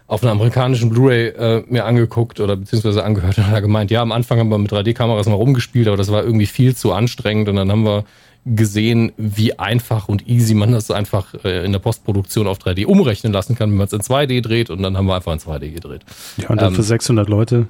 auf 0.07 0.21
einer 0.21 0.31
amerikanischen 0.31 0.89
Blu-ray 0.89 1.27
äh, 1.29 1.63
mir 1.67 1.85
angeguckt 1.85 2.39
oder 2.39 2.55
beziehungsweise 2.57 3.03
angehört 3.03 3.37
und 3.37 3.47
hat 3.47 3.61
gemeint, 3.61 3.89
ja, 3.91 4.01
am 4.01 4.11
Anfang 4.11 4.39
haben 4.39 4.49
wir 4.49 4.57
mit 4.57 4.71
3D-Kameras 4.71 5.27
mal 5.27 5.35
rumgespielt, 5.35 5.87
aber 5.87 5.97
das 5.97 6.11
war 6.11 6.23
irgendwie 6.23 6.45
viel 6.45 6.75
zu 6.75 6.91
anstrengend 6.91 7.49
und 7.49 7.55
dann 7.55 7.71
haben 7.71 7.83
wir 7.83 8.03
gesehen, 8.45 9.13
wie 9.15 9.57
einfach 9.57 10.09
und 10.09 10.27
easy 10.27 10.53
man 10.53 10.73
das 10.73 10.91
einfach 10.91 11.33
äh, 11.45 11.63
in 11.65 11.71
der 11.71 11.79
Postproduktion 11.79 12.47
auf 12.47 12.57
3D 12.59 12.85
umrechnen 12.85 13.31
lassen 13.31 13.55
kann, 13.55 13.69
wenn 13.69 13.77
man 13.77 13.87
es 13.87 13.93
in 13.93 14.01
2D 14.01 14.41
dreht 14.41 14.69
und 14.69 14.83
dann 14.83 14.97
haben 14.97 15.05
wir 15.05 15.15
einfach 15.15 15.31
in 15.31 15.39
2D 15.39 15.71
gedreht. 15.71 16.01
Ja, 16.37 16.49
und 16.49 16.61
dann 16.61 16.69
ähm, 16.69 16.75
für 16.75 16.83
600 16.83 17.29
Leute. 17.29 17.67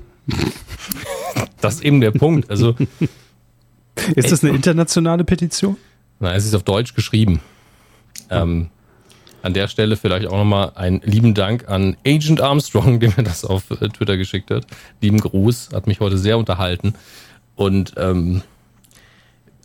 Das 1.62 1.76
ist 1.76 1.86
eben 1.86 2.02
der 2.02 2.12
Punkt. 2.12 2.50
Also 2.50 2.76
ist 4.16 4.32
das 4.32 4.44
eine 4.44 4.54
internationale 4.54 5.24
Petition? 5.24 5.78
Nein, 6.20 6.36
es 6.36 6.46
ist 6.46 6.56
auf 6.56 6.64
Deutsch 6.64 6.96
geschrieben. 6.96 7.40
Ähm, 8.30 8.70
an 9.44 9.54
der 9.54 9.68
Stelle 9.68 9.98
vielleicht 9.98 10.26
auch 10.28 10.38
nochmal 10.38 10.72
einen 10.76 11.02
lieben 11.02 11.34
Dank 11.34 11.70
an 11.70 11.96
Agent 12.08 12.42
Armstrong, 12.42 13.00
der 13.02 13.14
mir 13.16 13.24
das 13.24 13.46
auf 13.46 13.70
äh, 13.70 13.90
Twitter 13.90 14.18
geschickt 14.18 14.50
hat. 14.50 14.66
Lieben 15.02 15.20
Gruß, 15.20 15.70
hat 15.74 15.86
mich 15.86 16.00
heute 16.00 16.18
sehr 16.18 16.38
unterhalten. 16.38 16.96
Und 17.56 17.94
ähm, 17.98 18.42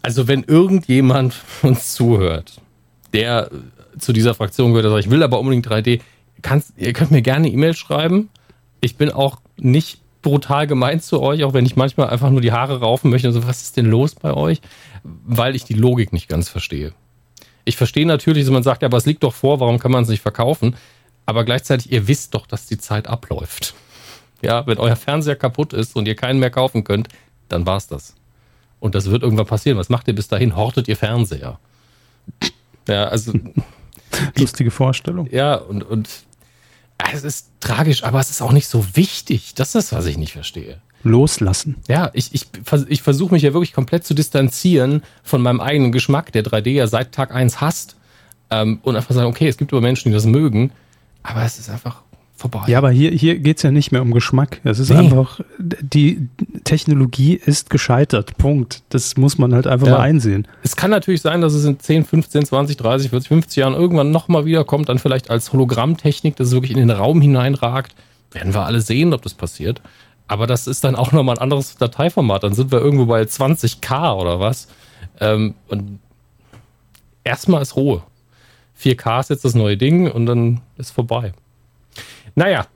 also 0.03 0.29
wenn 0.29 0.43
irgendjemand 0.43 1.37
uns 1.63 1.95
zuhört, 1.95 2.61
der 3.15 3.51
zu 3.99 4.13
dieser 4.13 4.35
Fraktion 4.35 4.71
gehört, 4.71 4.85
der 4.85 4.91
sagt, 4.91 5.05
ich 5.05 5.11
will 5.11 5.23
aber 5.23 5.39
unbedingt 5.39 5.67
3D, 5.67 6.01
kannst, 6.43 6.73
ihr 6.77 6.93
könnt 6.93 7.11
mir 7.11 7.23
gerne 7.23 7.49
E-Mail 7.49 7.75
schreiben. 7.75 8.29
Ich 8.81 8.97
bin 8.97 9.11
auch 9.11 9.39
nicht 9.57 10.01
brutal 10.23 10.67
gemeint 10.67 11.03
zu 11.03 11.23
euch, 11.23 11.45
auch 11.45 11.55
wenn 11.55 11.67
ich 11.67 11.77
manchmal 11.77 12.11
einfach 12.11 12.31
nur 12.31 12.41
die 12.41 12.53
Haare 12.53 12.81
raufen 12.81 13.11
möchte. 13.11 13.29
Also, 13.29 13.47
was 13.47 13.63
ist 13.63 13.77
denn 13.77 13.87
los 13.87 14.15
bei 14.15 14.35
euch? 14.35 14.61
Weil 15.03 15.57
ich 15.57 15.65
die 15.65 15.75
Logik 15.75 16.13
nicht 16.13 16.29
ganz 16.29 16.49
verstehe. 16.49 16.93
Ich 17.69 17.77
verstehe 17.77 18.07
natürlich, 18.07 18.45
dass 18.45 18.51
man 18.51 18.62
sagt, 18.62 18.81
ja, 18.81 18.86
aber 18.86 18.97
es 18.97 19.05
liegt 19.05 19.23
doch 19.23 19.35
vor, 19.35 19.61
warum 19.61 19.78
kann 19.78 19.90
man 19.90 20.03
es 20.03 20.09
nicht 20.09 20.23
verkaufen? 20.23 20.74
Aber 21.27 21.45
gleichzeitig, 21.45 21.93
ihr 21.93 22.09
wisst 22.09 22.32
doch, 22.32 22.47
dass 22.47 22.65
die 22.65 22.78
Zeit 22.78 23.07
abläuft. 23.07 23.74
Ja, 24.40 24.66
wenn 24.66 24.78
euer 24.78 24.97
Fernseher 24.97 25.36
kaputt 25.36 25.74
ist 25.74 25.95
und 25.95 26.09
ihr 26.09 26.15
keinen 26.15 26.39
mehr 26.39 26.49
kaufen 26.49 26.82
könnt, 26.82 27.09
dann 27.51 27.66
war's 27.66 27.86
das. 27.86 28.15
Und 28.81 28.95
das 28.95 29.11
wird 29.11 29.23
irgendwann 29.23 29.45
passieren. 29.45 29.77
Was 29.77 29.90
macht 29.90 30.09
ihr 30.09 30.15
bis 30.15 30.28
dahin? 30.28 30.57
Hortet 30.57 30.89
ihr 30.89 30.97
Fernseher? 30.97 31.59
Ja, 32.89 33.09
also. 33.09 33.35
Lustige 34.39 34.70
Vorstellung. 34.70 35.28
Ja, 35.31 35.57
und, 35.57 35.82
und 35.82 36.09
es 37.12 37.23
ist 37.23 37.51
tragisch, 37.61 38.03
aber 38.03 38.19
es 38.19 38.31
ist 38.31 38.40
auch 38.40 38.53
nicht 38.53 38.66
so 38.66 38.97
wichtig. 38.97 39.53
Das 39.55 39.74
ist, 39.74 39.93
was 39.93 40.07
ich 40.07 40.16
nicht 40.16 40.32
verstehe 40.32 40.81
loslassen. 41.03 41.77
Ja, 41.89 42.11
ich, 42.12 42.35
ich, 42.35 42.47
ich 42.89 43.03
versuche 43.03 43.33
mich 43.33 43.43
ja 43.43 43.53
wirklich 43.53 43.73
komplett 43.73 44.05
zu 44.05 44.15
distanzieren 44.15 45.03
von 45.23 45.43
meinem 45.43 45.61
eigenen 45.61 45.93
Geschmack, 45.93 46.33
der 46.33 46.45
3D 46.45 46.70
ja 46.70 46.87
seit 46.87 47.12
Tag 47.12 47.35
1 47.35 47.61
hasst. 47.61 47.97
Ähm, 48.51 48.81
und 48.83 48.97
einfach 48.97 49.15
sagen, 49.15 49.29
okay, 49.29 49.49
es 49.49 49.59
gibt 49.59 49.73
aber 49.73 49.83
Menschen, 49.83 50.09
die 50.09 50.15
das 50.15 50.25
mögen, 50.25 50.70
aber 51.23 51.43
es 51.45 51.59
ist 51.59 51.69
einfach 51.69 52.03
vorbei. 52.39 52.62
Ja, 52.69 52.79
aber 52.79 52.91
hier, 52.91 53.11
hier 53.11 53.39
geht's 53.39 53.62
ja 53.62 53.70
nicht 53.70 53.93
mehr 53.93 54.01
um 54.01 54.12
Geschmack. 54.12 54.61
Es 54.65 54.79
ist 54.79 54.91
nee. 54.91 54.97
einfach, 54.97 55.41
die 55.59 56.29
Technologie 56.65 57.35
ist 57.35 57.69
gescheitert. 57.69 58.39
Punkt. 58.39 58.83
Das 58.89 59.16
muss 59.16 59.39
man 59.39 59.55
halt 59.55 59.66
einfach 59.66 59.89
ja. 59.89 59.95
mal 59.95 60.01
einsehen. 60.01 60.47
Es 60.62 60.77
kann 60.77 60.91
natürlich 60.91 61.20
sein, 61.20 61.41
dass 61.41 61.53
es 61.53 61.65
in 61.65 61.79
10, 61.79 62.05
15, 62.05 62.47
20, 62.47 62.77
30, 62.77 63.11
40, 63.11 63.29
50 63.29 63.57
Jahren 63.57 63.75
irgendwann 63.75 64.11
nochmal 64.11 64.45
wiederkommt, 64.45 64.89
dann 64.89 64.99
vielleicht 64.99 65.31
als 65.31 65.53
Hologrammtechnik, 65.53 66.37
dass 66.37 66.49
es 66.49 66.53
wirklich 66.55 66.73
in 66.73 66.79
den 66.79 66.91
Raum 66.91 67.20
hineinragt. 67.20 67.95
Werden 68.31 68.55
wir 68.55 68.65
alle 68.65 68.81
sehen, 68.81 69.12
ob 69.12 69.23
das 69.23 69.35
passiert. 69.35 69.83
Aber 70.29 70.47
das 70.47 70.67
ist 70.67 70.85
dann 70.85 70.95
auch 70.95 71.13
nochmal 71.13 71.37
ein 71.37 71.43
anderes 71.43 71.77
Dateiformat. 71.77 72.45
Dann 72.45 72.55
sind 72.55 72.71
wir 72.71 72.81
irgendwo 72.81 73.07
bei 73.07 73.23
20k 73.23 74.15
oder 74.15 74.39
was. 74.41 74.69
Ähm, 75.21 75.55
und 75.69 75.99
erstmal 77.25 77.63
ist 77.63 77.77
Ruhe. 77.77 78.03
4K 78.81 79.21
ist 79.21 79.31
jetzt 79.31 79.45
das 79.45 79.55
neue 79.55 79.77
Ding 79.77 80.11
und 80.11 80.27
dann 80.27 80.61
ist 80.77 80.91
vorbei. 80.91 81.33
Naja, 82.35 82.67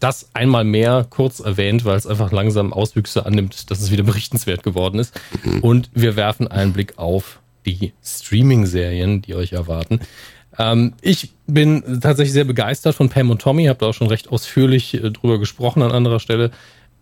das 0.00 0.30
einmal 0.32 0.64
mehr 0.64 1.06
kurz 1.10 1.40
erwähnt, 1.40 1.84
weil 1.84 1.96
es 1.96 2.06
einfach 2.06 2.32
langsam 2.32 2.72
Auswüchse 2.72 3.26
annimmt, 3.26 3.70
dass 3.70 3.80
es 3.80 3.90
wieder 3.90 4.02
berichtenswert 4.04 4.62
geworden 4.62 4.98
ist. 4.98 5.20
Und 5.60 5.90
wir 5.92 6.16
werfen 6.16 6.48
einen 6.48 6.72
Blick 6.72 6.98
auf 6.98 7.40
die 7.66 7.92
Streaming-Serien, 8.02 9.22
die 9.22 9.34
euch 9.34 9.52
erwarten. 9.52 10.00
Ähm, 10.58 10.94
ich 11.00 11.32
bin 11.46 12.00
tatsächlich 12.00 12.32
sehr 12.32 12.44
begeistert 12.44 12.94
von 12.94 13.08
Pam 13.08 13.30
und 13.30 13.40
Tommy, 13.40 13.66
habe 13.66 13.78
da 13.78 13.86
auch 13.86 13.94
schon 13.94 14.08
recht 14.08 14.28
ausführlich 14.28 14.94
äh, 14.94 15.10
drüber 15.10 15.38
gesprochen 15.38 15.82
an 15.82 15.92
anderer 15.92 16.20
Stelle, 16.20 16.50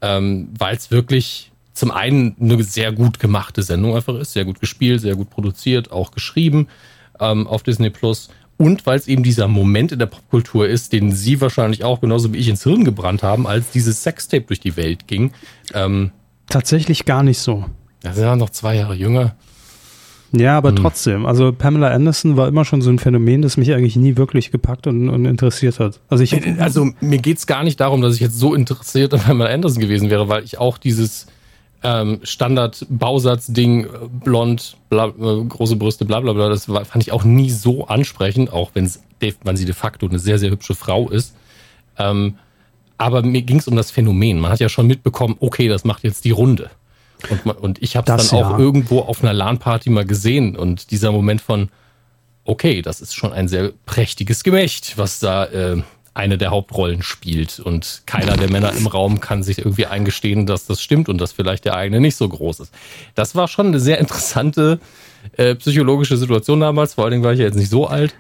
ähm, 0.03 0.49
weil 0.59 0.77
es 0.77 0.91
wirklich 0.91 1.51
zum 1.73 1.91
einen 1.91 2.37
eine 2.41 2.63
sehr 2.63 2.93
gut 2.93 3.19
gemachte 3.19 3.63
Sendung 3.63 3.97
einfach 3.97 4.15
ist, 4.17 4.33
sehr 4.33 4.45
gut 4.45 4.61
gespielt, 4.61 5.01
sehr 5.01 5.15
gut 5.15 5.31
produziert, 5.31 5.91
auch 5.91 6.11
geschrieben 6.11 6.69
ähm, 7.21 7.47
auf 7.47 7.63
Disney 7.63 7.91
Plus. 7.91 8.29
Und 8.59 8.87
weil 8.87 8.99
es 8.99 9.07
eben 9.07 9.23
dieser 9.23 9.49
Moment 9.49 9.93
in 9.93 9.99
der 9.99 10.07
Popkultur 10.07 10.67
ist, 10.67 10.95
den 10.95 11.13
Sie 11.13 11.41
wahrscheinlich 11.43 11.85
auch 11.85 12.01
genauso 12.01 12.33
wie 12.33 12.39
ich 12.39 12.49
ins 12.49 12.63
Hirn 12.63 12.85
gebrannt 12.85 13.23
haben, 13.23 13.47
als 13.47 13.71
dieses 13.71 14.03
Sextape 14.03 14.45
durch 14.47 14.61
die 14.61 14.77
Welt 14.77 15.07
ging. 15.07 15.33
Ähm, 15.75 16.13
Tatsächlich 16.49 17.05
gar 17.05 17.23
nicht 17.23 17.39
so. 17.39 17.67
Ja, 18.03 18.15
sie 18.15 18.23
waren 18.23 18.39
noch 18.39 18.51
zwei 18.51 18.77
Jahre 18.77 18.95
jünger. 18.95 19.37
Ja, 20.33 20.57
aber 20.59 20.71
hm. 20.71 20.77
trotzdem, 20.77 21.27
also 21.27 21.53
Pamela 21.53 21.91
Anderson 21.91 22.37
war 22.37 22.49
immer 22.49 22.65
schon 22.65 22.83
so 22.83 22.91
ein 22.91 22.99
Phänomen, 22.99 23.43
das 23.43 23.57
mich 23.57 23.73
eigentlich 23.73 23.97
nie 23.97 24.17
wirklich 24.17 24.51
gepackt 24.51 24.87
und, 24.87 25.09
und 25.09 25.25
interessiert 25.25 25.79
hat. 25.79 26.01
Also 26.09 26.25
ich, 26.25 26.61
also 26.61 26.91
mir 27.01 27.19
geht's 27.19 27.47
gar 27.47 27.65
nicht 27.65 27.81
darum, 27.81 28.03
dass 28.03 28.15
ich 28.15 28.21
jetzt 28.21 28.39
so 28.39 28.55
interessiert 28.55 29.15
an 29.15 29.21
Pamela 29.21 29.51
Anderson 29.51 29.81
gewesen 29.81 30.11
wäre, 30.11 30.29
weil 30.29 30.45
ich 30.45 30.59
auch 30.59 30.79
dieses 30.79 31.27
ähm, 31.83 32.21
Standard-Bausatz-Ding, 32.23 33.85
äh, 33.85 33.89
blond, 34.25 34.77
bla, 34.91 35.07
äh, 35.07 35.45
große 35.45 35.77
Brüste, 35.77 36.05
bla 36.05 36.21
bla 36.21 36.33
bla, 36.33 36.49
das 36.49 36.69
war, 36.69 36.85
fand 36.85 37.05
ich 37.05 37.13
auch 37.13 37.25
nie 37.25 37.51
so 37.51 37.87
ansprechend, 37.87 38.53
auch 38.53 38.73
wenn 38.75 38.87
sie 38.89 39.65
de 39.65 39.75
facto 39.75 40.07
eine 40.07 40.19
sehr, 40.19 40.39
sehr 40.39 40.51
hübsche 40.51 40.75
Frau 40.75 41.09
ist. 41.09 41.35
Ähm, 41.99 42.35
aber 42.99 43.23
mir 43.23 43.43
ging's 43.43 43.69
um 43.69 43.77
das 43.77 43.91
Phänomen. 43.91 44.41
Man 44.41 44.51
hat 44.51 44.61
ja 44.61 44.69
schon 44.69 44.87
mitbekommen, 44.87 45.37
okay, 45.41 45.69
das 45.69 45.85
macht 45.85 46.03
jetzt 46.03 46.25
die 46.25 46.31
Runde. 46.31 46.71
Und, 47.45 47.51
und 47.51 47.83
ich 47.83 47.97
habe 47.97 48.13
es 48.13 48.29
dann 48.29 48.39
auch 48.39 48.51
ja. 48.53 48.59
irgendwo 48.59 49.01
auf 49.01 49.23
einer 49.23 49.33
LAN-Party 49.33 49.91
mal 49.91 50.05
gesehen 50.05 50.57
und 50.57 50.91
dieser 50.91 51.13
Moment 51.13 51.41
von, 51.41 51.71
okay, 52.45 52.83
das 52.83 53.01
ist 53.01 53.15
schon 53.15 53.33
ein 53.33 53.49
sehr 53.49 53.73
prächtiges 53.87 54.45
Gemächt, 54.45 54.97
was 54.97 55.19
da 55.19 55.47
äh, 55.47 55.83
eine 56.15 56.39
der 56.39 56.51
Hauptrollen 56.51 57.03
spielt. 57.03 57.61
Und 57.61 58.03
keiner 58.07 58.37
der 58.37 58.51
Männer 58.51 58.73
im 58.73 58.87
Raum 58.87 59.21
kann 59.21 59.43
sich 59.43 59.59
irgendwie 59.59 59.87
eingestehen, 59.87 60.47
dass 60.47 60.67
das 60.67 60.81
stimmt 60.81 61.09
und 61.09 61.21
dass 61.21 61.33
vielleicht 61.33 61.65
der 61.65 61.75
eigene 61.75 62.01
nicht 62.01 62.17
so 62.17 62.29
groß 62.29 62.61
ist. 62.61 62.75
Das 63.15 63.35
war 63.35 63.49
schon 63.49 63.67
eine 63.67 63.81
sehr 63.81 63.99
interessante 63.99 64.81
äh, 65.37 65.55
psychologische 65.57 66.17
Situation 66.17 66.61
damals, 66.61 66.95
vor 66.95 67.05
allen 67.05 67.13
Dingen 67.13 67.25
war 67.25 67.33
ich 67.33 67.41
ja 67.41 67.45
jetzt 67.45 67.57
nicht 67.57 67.71
so 67.71 67.87
alt. 67.87 68.15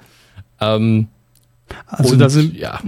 Ähm, 0.60 1.09
also 1.86 2.12
und, 2.12 2.18
da 2.18 2.28
sind 2.28 2.55
ja. 2.55 2.81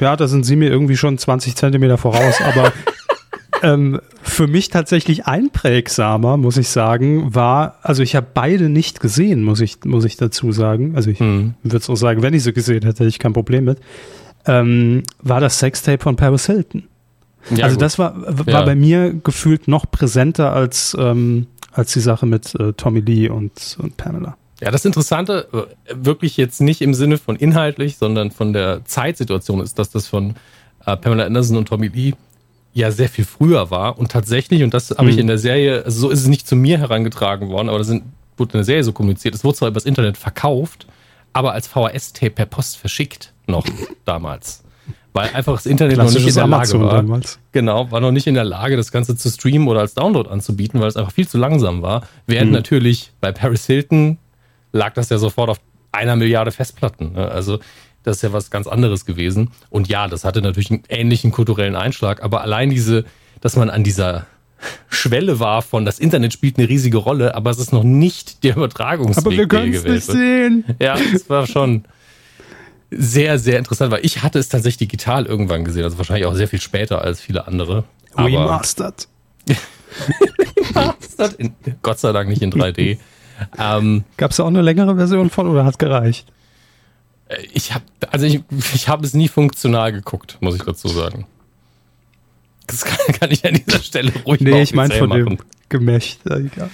ja, 0.00 0.16
da 0.16 0.28
sind 0.28 0.44
sie 0.44 0.56
mir 0.56 0.70
irgendwie 0.70 0.96
schon 0.96 1.16
20 1.16 1.54
Zentimeter 1.54 1.98
voraus, 1.98 2.40
aber 2.40 2.72
ähm, 3.62 4.00
für 4.22 4.46
mich 4.46 4.68
tatsächlich 4.68 5.26
einprägsamer, 5.26 6.36
muss 6.36 6.56
ich 6.56 6.68
sagen, 6.68 7.34
war, 7.34 7.78
also 7.82 8.02
ich 8.02 8.16
habe 8.16 8.26
beide 8.32 8.68
nicht 8.68 9.00
gesehen, 9.00 9.42
muss 9.42 9.60
ich, 9.60 9.84
muss 9.84 10.04
ich 10.04 10.16
dazu 10.16 10.52
sagen. 10.52 10.94
Also 10.96 11.10
ich 11.10 11.20
mhm. 11.20 11.54
würde 11.62 11.78
es 11.78 11.88
auch 11.88 11.96
sagen, 11.96 12.22
wenn 12.22 12.34
ich 12.34 12.42
sie 12.42 12.52
gesehen 12.52 12.82
hätte, 12.82 13.00
hätte 13.00 13.06
ich 13.06 13.18
kein 13.18 13.32
Problem 13.32 13.64
mit. 13.64 13.78
Ähm, 14.46 15.02
war 15.22 15.40
das 15.40 15.58
Sextape 15.58 16.02
von 16.02 16.16
Paris 16.16 16.46
Hilton. 16.46 16.84
Ja, 17.50 17.64
also 17.64 17.76
gut. 17.76 17.82
das 17.82 17.98
war, 17.98 18.14
war 18.16 18.46
ja. 18.46 18.62
bei 18.62 18.74
mir 18.74 19.14
gefühlt 19.14 19.68
noch 19.68 19.90
präsenter 19.90 20.52
als, 20.52 20.96
ähm, 20.98 21.46
als 21.72 21.92
die 21.92 22.00
Sache 22.00 22.26
mit 22.26 22.54
äh, 22.54 22.72
Tommy 22.74 23.00
Lee 23.00 23.28
und, 23.28 23.78
und 23.80 23.96
Pamela. 23.96 24.36
Ja, 24.60 24.70
das 24.70 24.84
Interessante, 24.84 25.48
äh, 25.52 25.94
wirklich 25.94 26.36
jetzt 26.36 26.60
nicht 26.60 26.82
im 26.82 26.94
Sinne 26.94 27.18
von 27.18 27.36
inhaltlich, 27.36 27.96
sondern 27.96 28.30
von 28.30 28.52
der 28.52 28.84
Zeitsituation 28.84 29.60
ist, 29.60 29.78
dass 29.78 29.90
das 29.90 30.06
von 30.06 30.34
äh, 30.84 30.96
Pamela 30.96 31.24
Anderson 31.24 31.56
und 31.56 31.68
Tommy 31.68 31.88
Lee 31.88 32.14
ja 32.78 32.90
sehr 32.90 33.08
viel 33.08 33.24
früher 33.24 33.70
war 33.70 33.98
und 33.98 34.10
tatsächlich, 34.10 34.62
und 34.62 34.72
das 34.72 34.90
habe 34.90 35.04
mhm. 35.04 35.08
ich 35.10 35.18
in 35.18 35.26
der 35.26 35.38
Serie, 35.38 35.84
also 35.84 36.00
so 36.00 36.10
ist 36.10 36.20
es 36.20 36.26
nicht 36.26 36.46
zu 36.46 36.56
mir 36.56 36.78
herangetragen 36.78 37.48
worden, 37.48 37.68
aber 37.68 37.78
das 37.78 37.88
sind, 37.88 38.04
wurde 38.36 38.52
in 38.52 38.58
der 38.58 38.64
Serie 38.64 38.84
so 38.84 38.92
kommuniziert, 38.92 39.34
es 39.34 39.44
wurde 39.44 39.58
zwar 39.58 39.68
übers 39.68 39.84
Internet 39.84 40.16
verkauft, 40.16 40.86
aber 41.32 41.52
als 41.52 41.66
VHS-Tape 41.68 42.30
per 42.30 42.46
Post 42.46 42.76
verschickt 42.76 43.32
noch 43.46 43.66
damals. 44.04 44.64
Weil 45.12 45.30
einfach 45.30 45.54
das 45.54 45.66
Internet 45.66 45.96
noch 45.96 46.12
nicht 46.12 46.28
in 46.28 46.34
der 46.34 46.46
Lage 46.46 46.80
war. 46.80 46.94
Damals. 46.94 47.40
Genau, 47.52 47.90
war 47.90 48.00
noch 48.00 48.12
nicht 48.12 48.26
in 48.26 48.34
der 48.34 48.44
Lage, 48.44 48.76
das 48.76 48.92
Ganze 48.92 49.16
zu 49.16 49.30
streamen 49.30 49.66
oder 49.66 49.80
als 49.80 49.94
Download 49.94 50.28
anzubieten, 50.28 50.80
weil 50.80 50.88
es 50.88 50.96
einfach 50.96 51.12
viel 51.12 51.26
zu 51.26 51.38
langsam 51.38 51.82
war. 51.82 52.06
Während 52.26 52.50
mhm. 52.50 52.56
natürlich 52.56 53.12
bei 53.20 53.32
Paris 53.32 53.66
Hilton 53.66 54.18
lag 54.72 54.94
das 54.94 55.08
ja 55.08 55.18
sofort 55.18 55.50
auf 55.50 55.60
einer 55.92 56.14
Milliarde 56.14 56.52
Festplatten. 56.52 57.14
Ne? 57.14 57.28
Also 57.28 57.58
das 58.08 58.16
ist 58.16 58.22
ja 58.22 58.32
was 58.32 58.50
ganz 58.50 58.66
anderes 58.66 59.04
gewesen. 59.04 59.50
Und 59.70 59.88
ja, 59.88 60.08
das 60.08 60.24
hatte 60.24 60.42
natürlich 60.42 60.70
einen 60.70 60.82
ähnlichen 60.88 61.30
kulturellen 61.30 61.76
Einschlag, 61.76 62.22
aber 62.22 62.40
allein 62.40 62.70
diese, 62.70 63.04
dass 63.40 63.56
man 63.56 63.70
an 63.70 63.84
dieser 63.84 64.26
Schwelle 64.88 65.38
war 65.38 65.62
von 65.62 65.84
das 65.84 65.98
Internet 65.98 66.32
spielt 66.32 66.58
eine 66.58 66.68
riesige 66.68 66.96
Rolle, 66.96 67.34
aber 67.34 67.50
es 67.50 67.58
ist 67.58 67.72
noch 67.72 67.84
nicht 67.84 68.42
der 68.42 68.56
Übertragungsweg. 68.56 69.24
Aber 69.24 69.30
wir 69.30 69.46
können 69.46 69.72
es 69.72 69.84
nicht 69.84 70.06
sehen. 70.06 70.64
Ja, 70.80 70.96
es 71.14 71.30
war 71.30 71.46
schon 71.46 71.84
sehr, 72.90 73.38
sehr 73.38 73.58
interessant, 73.58 73.92
weil 73.92 74.04
ich 74.04 74.22
hatte 74.22 74.38
es 74.38 74.48
tatsächlich 74.48 74.88
digital 74.88 75.26
irgendwann 75.26 75.64
gesehen, 75.64 75.84
also 75.84 75.98
wahrscheinlich 75.98 76.26
auch 76.26 76.34
sehr 76.34 76.48
viel 76.48 76.60
später 76.60 77.02
als 77.02 77.20
viele 77.20 77.46
andere. 77.46 77.84
Remastered. 78.16 79.06
Remastered. 80.74 81.52
Gott 81.82 82.00
sei 82.00 82.12
Dank 82.12 82.28
nicht 82.28 82.42
in 82.42 82.52
3D. 82.52 82.98
ähm, 83.58 84.04
Gab 84.16 84.30
es 84.32 84.38
da 84.38 84.44
auch 84.44 84.48
eine 84.48 84.62
längere 84.62 84.96
Version 84.96 85.30
von 85.30 85.46
oder 85.46 85.64
hat 85.64 85.78
gereicht? 85.78 86.32
Ich 87.52 87.74
habe 87.74 87.84
also 88.10 88.26
ich, 88.26 88.42
ich 88.74 88.88
habe 88.88 89.04
es 89.04 89.14
nie 89.14 89.28
funktional 89.28 89.92
geguckt, 89.92 90.38
muss 90.40 90.54
ich 90.54 90.62
dazu 90.62 90.88
sagen. 90.88 91.26
Das 92.66 92.84
kann, 92.84 92.98
kann 93.20 93.30
ich 93.30 93.44
an 93.44 93.54
dieser 93.54 93.82
Stelle 93.82 94.12
ruhig 94.24 94.40
Nee, 94.40 94.62
ich 94.62 94.74
meine 94.74 94.94
von 94.94 95.08
machen. 95.08 95.24
dem 95.24 95.38
Gemächt. 95.68 96.20
Egal. 96.26 96.70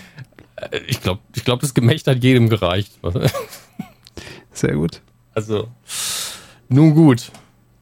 Äh, 0.56 0.80
ich 0.86 1.00
glaube, 1.00 1.20
ich 1.34 1.44
glaub, 1.44 1.60
das 1.60 1.74
Gemächt 1.74 2.06
hat 2.06 2.22
jedem 2.22 2.48
gereicht. 2.48 2.92
Sehr 4.52 4.74
gut. 4.74 5.00
Also, 5.32 5.68
nun 6.68 6.94
gut. 6.94 7.30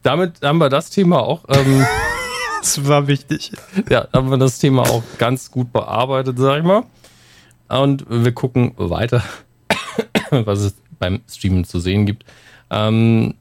Damit 0.01 0.41
haben 0.41 0.57
wir 0.57 0.69
das 0.69 0.89
Thema 0.89 1.19
auch. 1.19 1.43
Ähm, 1.49 1.85
das 2.61 2.85
war 2.87 3.07
wichtig. 3.07 3.51
Ja, 3.89 4.07
haben 4.13 4.29
wir 4.29 4.37
das 4.37 4.57
Thema 4.59 4.83
auch 4.83 5.03
ganz 5.17 5.51
gut 5.51 5.71
bearbeitet, 5.71 6.37
sag 6.39 6.59
ich 6.59 6.63
mal. 6.63 6.83
Und 7.69 8.05
wir 8.09 8.31
gucken 8.31 8.73
weiter, 8.77 9.23
was 10.29 10.59
es 10.59 10.75
beim 10.99 11.21
Streamen 11.29 11.63
zu 11.63 11.79
sehen 11.79 12.05
gibt. 12.05 12.25
Ähm, 12.73 13.35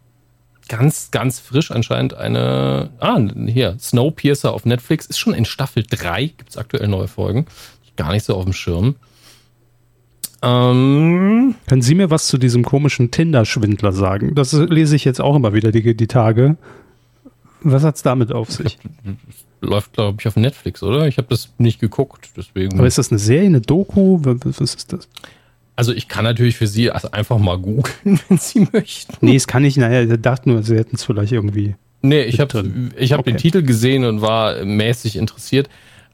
ganz, 0.69 1.11
ganz 1.11 1.41
frisch 1.41 1.71
anscheinend 1.71 2.15
eine, 2.15 2.91
ah, 3.01 3.19
hier, 3.47 3.77
Snowpiercer 3.79 4.53
auf 4.53 4.65
Netflix 4.65 5.07
ist 5.07 5.19
schon 5.19 5.35
in 5.35 5.45
Staffel 5.45 5.85
3, 5.89 6.27
gibt 6.27 6.51
es 6.51 6.57
aktuell 6.57 6.89
neue 6.89 7.09
Folgen. 7.09 7.47
Gar 7.97 8.13
nicht 8.13 8.25
so 8.25 8.35
auf 8.37 8.45
dem 8.45 8.53
Schirm. 8.53 8.97
Ähm, 10.43 11.55
Können 11.69 11.83
Sie 11.83 11.95
mir 11.95 12.11
was 12.11 12.27
zu 12.27 12.37
diesem 12.37 12.65
komischen 12.65 13.11
Tinder-Schwindler 13.11 13.93
sagen? 13.93 14.35
Das 14.35 14.53
lese 14.53 14.97
ich 14.97 15.05
jetzt 15.05 15.21
auch 15.21 15.37
immer 15.37 15.53
wieder 15.53 15.71
die, 15.71 15.97
die 15.97 16.07
Tage. 16.07 16.57
Was 17.63 17.85
hat 17.85 17.97
es 17.97 18.03
damit 18.03 18.33
auf 18.33 18.51
sich? 18.51 18.79
Läuft, 19.61 19.93
glaube 19.93 20.17
ich, 20.21 20.27
auf 20.27 20.35
Netflix, 20.35 20.83
oder? 20.83 21.07
Ich 21.07 21.19
habe 21.19 21.29
das 21.29 21.51
nicht 21.59 21.79
geguckt, 21.79 22.31
deswegen. 22.37 22.79
Aber 22.79 22.89
ist 22.89 22.99
das 22.99 23.13
eine 23.13 23.21
Serie, 23.21 23.47
eine 23.47 23.61
Doku? 23.61 24.19
Was 24.23 24.59
ist 24.59 24.93
das? 24.93 25.09
Also 25.75 25.93
ich 25.93 26.09
kann 26.09 26.25
natürlich 26.25 26.57
für 26.57 26.67
Sie 26.67 26.91
also 26.91 27.11
einfach 27.11 27.39
mal 27.39 27.59
googeln, 27.59 28.21
wenn 28.29 28.39
Sie 28.39 28.69
möchten. 28.73 29.15
Nee, 29.25 29.35
das 29.35 29.47
kann 29.47 29.65
ich, 29.65 29.77
naja, 29.77 30.03
ich 30.03 30.21
dachte 30.21 30.49
nur, 30.49 30.63
Sie 30.63 30.77
hätten 30.77 30.97
es 30.97 31.05
vielleicht 31.05 31.33
irgendwie. 31.33 31.77
Nee, 32.03 32.23
ich 32.23 32.41
habe 32.41 32.91
ich 32.97 33.13
hab 33.13 33.21
okay. 33.21 33.33
den 33.33 33.39
Titel 33.39 33.63
gesehen 33.63 34.05
und 34.05 34.21
war 34.21 34.65
mäßig 34.65 35.17
interessiert. 35.17 35.69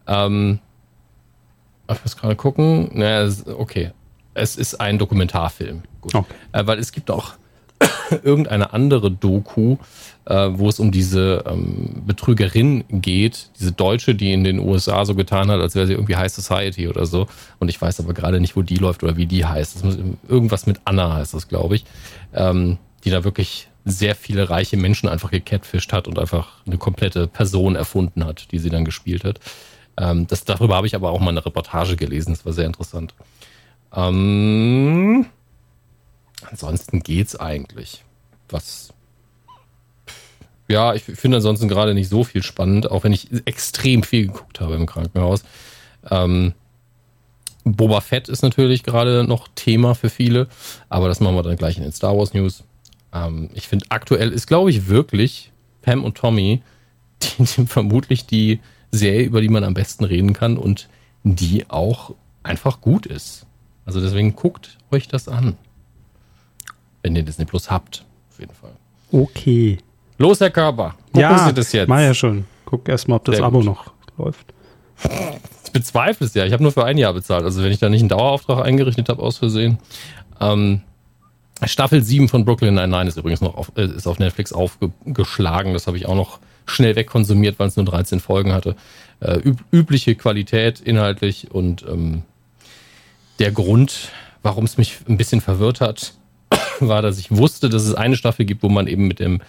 Ähm, 0.07 0.59
ich 1.91 2.05
muss 2.05 2.17
gerade 2.17 2.37
gucken. 2.37 2.91
Naja, 2.93 3.33
okay. 3.57 3.93
Es 4.35 4.57
ist 4.57 4.81
ein 4.81 4.99
Dokumentarfilm. 4.99 5.83
Gut. 6.03 6.15
Okay. 6.15 6.35
Äh, 6.53 6.67
weil 6.67 6.79
es 6.79 6.93
gibt 6.93 7.11
auch 7.11 7.33
irgendeine 8.23 8.73
andere 8.73 9.11
Doku, 9.11 9.77
äh, 10.25 10.49
wo 10.53 10.69
es 10.69 10.79
um 10.81 10.91
diese 10.91 11.45
ähm, 11.47 12.03
Betrügerin 12.07 12.85
geht, 12.91 13.51
diese 13.59 13.73
Deutsche, 13.73 14.15
die 14.15 14.33
in 14.33 14.45
den 14.45 14.59
USA 14.59 15.05
so 15.05 15.15
getan 15.15 15.51
hat, 15.51 15.61
als 15.61 15.75
wäre 15.75 15.87
sie 15.87 15.95
irgendwie 15.95 16.17
High 16.17 16.33
Society 16.33 16.89
oder 16.89 17.07
so. 17.07 17.27
Und 17.59 17.69
ich 17.69 17.81
weiß 17.81 18.01
aber 18.01 18.15
gerade 18.15 18.41
nicht, 18.41 18.57
wo 18.57 18.63
die 18.63 18.77
läuft 18.77 19.03
oder 19.03 19.17
wie 19.17 19.27
die 19.27 19.45
heißt. 19.45 19.85
Muss, 19.85 19.99
irgendwas 20.29 20.67
mit 20.67 20.81
Anna 20.85 21.15
heißt 21.15 21.35
das, 21.35 21.49
glaube 21.49 21.77
ich. 21.77 21.85
Ähm, 22.35 22.79
die 23.05 23.11
da 23.11 23.25
wirklich 23.25 23.69
sehr 23.85 24.15
viele 24.15 24.51
reiche 24.51 24.77
Menschen 24.77 25.09
einfach 25.09 25.31
gecatfischt 25.31 25.93
hat 25.93 26.09
und 26.09 26.19
einfach 26.19 26.65
eine 26.67 26.79
komplette 26.79 27.27
Person 27.27 27.77
erfunden 27.77 28.25
hat, 28.25 28.51
die 28.53 28.59
sie 28.59 28.71
dann 28.71 28.85
gespielt 28.85 29.25
hat. 29.25 29.41
Ähm, 29.97 30.27
das, 30.27 30.45
darüber 30.45 30.77
habe 30.77 30.87
ich 30.87 30.95
aber 30.95 31.11
auch 31.11 31.21
mal 31.21 31.31
eine 31.31 31.45
Reportage 31.45 31.97
gelesen. 31.97 32.33
Das 32.33 32.45
war 32.45 32.53
sehr 32.53 32.67
interessant. 32.67 33.15
Ähm, 33.95 35.27
ansonsten 36.49 37.01
geht's 37.01 37.37
eigentlich. 37.37 38.05
Was? 38.49 38.93
Ja, 40.69 40.95
ich 40.95 41.03
finde 41.03 41.39
ansonsten 41.39 41.69
gerade 41.69 41.95
nicht 41.95 42.09
so 42.09 42.25
viel 42.25 42.43
spannend, 42.43 42.91
auch 42.91 43.05
wenn 43.05 43.13
ich 43.13 43.29
extrem 43.47 44.03
viel 44.03 44.27
geguckt 44.27 44.61
habe 44.61 44.75
im 44.75 44.87
Krankenhaus. 44.87 45.43
Ähm, 46.11 46.53
Boba 47.65 48.01
Fett 48.01 48.29
ist 48.29 48.43
natürlich 48.43 48.83
gerade 48.83 49.25
noch 49.25 49.49
Thema 49.55 49.95
für 49.95 50.11
viele, 50.11 50.49
aber 50.89 51.09
das 51.09 51.21
machen 51.21 51.37
wir 51.37 51.43
dann 51.43 51.57
gleich 51.57 51.77
in 51.77 51.83
den 51.83 51.93
Star 51.93 52.17
Wars 52.17 52.35
News. 52.35 52.65
Ähm, 53.13 53.51
ich 53.55 53.69
finde, 53.69 53.87
aktuell 53.89 54.31
ist, 54.33 54.47
glaube 54.47 54.71
ich, 54.71 54.89
wirklich 54.89 55.53
Pam 55.83 56.05
und 56.05 56.17
Tommy 56.17 56.63
die, 57.23 57.45
die, 57.45 57.67
vermutlich 57.67 58.27
die 58.27 58.61
Serie, 58.91 59.27
über 59.27 59.41
die 59.41 59.49
man 59.49 59.65
am 59.65 59.75
besten 59.75 60.05
reden 60.05 60.33
kann 60.33 60.57
und 60.57 60.89
die 61.25 61.69
auch 61.69 62.15
einfach 62.43 62.81
gut 62.81 63.07
ist. 63.07 63.47
Also 63.85 64.01
deswegen 64.01 64.37
guckt 64.37 64.79
euch 64.91 65.09
das 65.09 65.29
an. 65.29 65.57
Wenn 67.09 67.17
ihr 67.17 67.23
Disney 67.23 67.47
Plus 67.47 67.71
habt, 67.71 68.05
auf 68.31 68.39
jeden 68.39 68.53
Fall. 68.53 68.73
Okay. 69.11 69.79
Los, 70.19 70.41
Herr 70.41 70.51
Körper. 70.51 70.95
Gucken 71.07 71.21
ja, 71.23 71.47
Sie 71.47 71.55
das 71.55 71.73
jetzt. 71.73 71.89
Mach 71.89 72.01
ja 72.01 72.13
schon. 72.13 72.45
Guck 72.67 72.87
erstmal, 72.87 73.17
ob 73.17 73.25
das 73.25 73.37
Sehr 73.37 73.47
Abo 73.47 73.61
gut. 73.61 73.65
noch 73.65 73.93
läuft. 74.19 74.53
Ich 75.65 75.73
bezweifle 75.73 76.27
es 76.27 76.35
ja. 76.35 76.45
Ich 76.45 76.53
habe 76.53 76.63
nur 76.63 76.71
für 76.71 76.85
ein 76.85 76.99
Jahr 76.99 77.15
bezahlt. 77.15 77.45
Also 77.45 77.63
wenn 77.63 77.73
ich 77.73 77.79
da 77.79 77.89
nicht 77.89 78.03
einen 78.03 78.11
Dauerauftrag 78.11 78.63
eingerichtet 78.63 79.09
habe, 79.09 79.23
aus 79.23 79.39
Versehen. 79.39 79.79
Ähm, 80.39 80.83
Staffel 81.65 82.03
7 82.03 82.29
von 82.29 82.45
Brooklyn 82.45 82.75
Nine-Nine 82.75 83.09
ist 83.09 83.17
übrigens 83.17 83.41
noch 83.41 83.57
auf, 83.57 83.73
äh, 83.77 83.87
ist 83.87 84.07
auf 84.07 84.19
Netflix 84.19 84.53
aufgeschlagen. 84.53 85.73
Das 85.73 85.87
habe 85.87 85.97
ich 85.97 86.05
auch 86.05 86.15
noch 86.15 86.41
schnell 86.67 86.95
wegkonsumiert, 86.95 87.59
weil 87.59 87.69
es 87.69 87.77
nur 87.77 87.87
13 87.87 88.21
Folgen 88.21 88.53
hatte. 88.53 88.77
Äh, 89.21 89.39
üb 89.39 89.61
übliche 89.73 90.15
Qualität 90.15 90.81
inhaltlich 90.81 91.51
und 91.53 91.87
ähm, 91.89 92.25
der 93.39 93.51
Grund, 93.51 94.11
warum 94.43 94.67
es 94.67 94.77
mich 94.77 94.99
ein 95.09 95.17
bisschen 95.17 95.41
verwirrt 95.41 95.81
hat, 95.81 96.18
war, 96.89 97.03
dass 97.03 97.19
ich 97.19 97.31
wusste, 97.31 97.69
dass 97.69 97.85
es 97.85 97.95
eine 97.95 98.17
Staffel 98.17 98.45
gibt, 98.45 98.63
wo 98.63 98.69
man 98.69 98.87
eben 98.87 99.07
mit 99.07 99.21
dem 99.21 99.41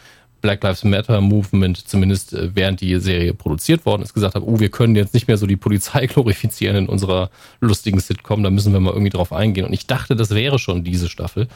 Black 0.42 0.64
Lives 0.64 0.84
Matter 0.84 1.22
Movement, 1.22 1.78
zumindest 1.88 2.34
äh, 2.34 2.56
während 2.56 2.82
die 2.82 3.00
Serie 3.00 3.34
produziert 3.34 3.86
worden 3.86 4.02
ist, 4.02 4.14
gesagt 4.14 4.36
hat, 4.36 4.44
oh, 4.46 4.60
wir 4.60 4.70
können 4.70 4.96
jetzt 4.96 5.14
nicht 5.14 5.28
mehr 5.28 5.38
so 5.38 5.46
die 5.46 5.58
Polizei 5.58 6.08
glorifizieren 6.08 6.76
in 6.76 6.88
unserer 6.88 7.30
lustigen 7.60 8.00
Sitcom, 8.00 8.44
da 8.44 8.50
müssen 8.50 8.74
wir 8.74 8.80
mal 8.80 8.92
irgendwie 8.92 9.12
drauf 9.12 9.34
eingehen. 9.34 9.66
Und 9.66 9.74
ich 9.74 9.88
dachte, 9.88 10.16
das 10.16 10.32
wäre 10.32 10.60
schon 10.60 10.84
diese 10.84 11.10
Staffel. 11.10 11.48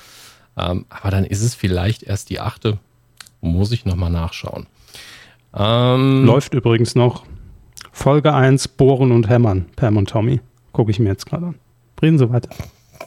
Ähm, 0.57 0.85
aber 0.89 1.11
dann 1.11 1.23
ist 1.23 1.41
es 1.41 1.55
vielleicht 1.55 2.03
erst 2.03 2.29
die 2.29 2.39
achte. 2.39 2.77
Muss 3.41 3.71
ich 3.71 3.85
nochmal 3.85 4.11
nachschauen. 4.11 4.67
Ähm, 5.55 6.25
Läuft 6.25 6.53
übrigens 6.53 6.95
noch. 6.95 7.25
Folge 7.91 8.33
1, 8.33 8.69
Bohren 8.69 9.11
und 9.11 9.29
Hämmern, 9.29 9.65
Pam 9.75 9.97
und 9.97 10.09
Tommy. 10.09 10.41
Gucke 10.71 10.91
ich 10.91 10.99
mir 10.99 11.09
jetzt 11.09 11.25
gerade 11.25 11.47
an. 11.47 11.55
Reden 12.01 12.17
Sie 12.17 12.29
weiter. 12.29 12.49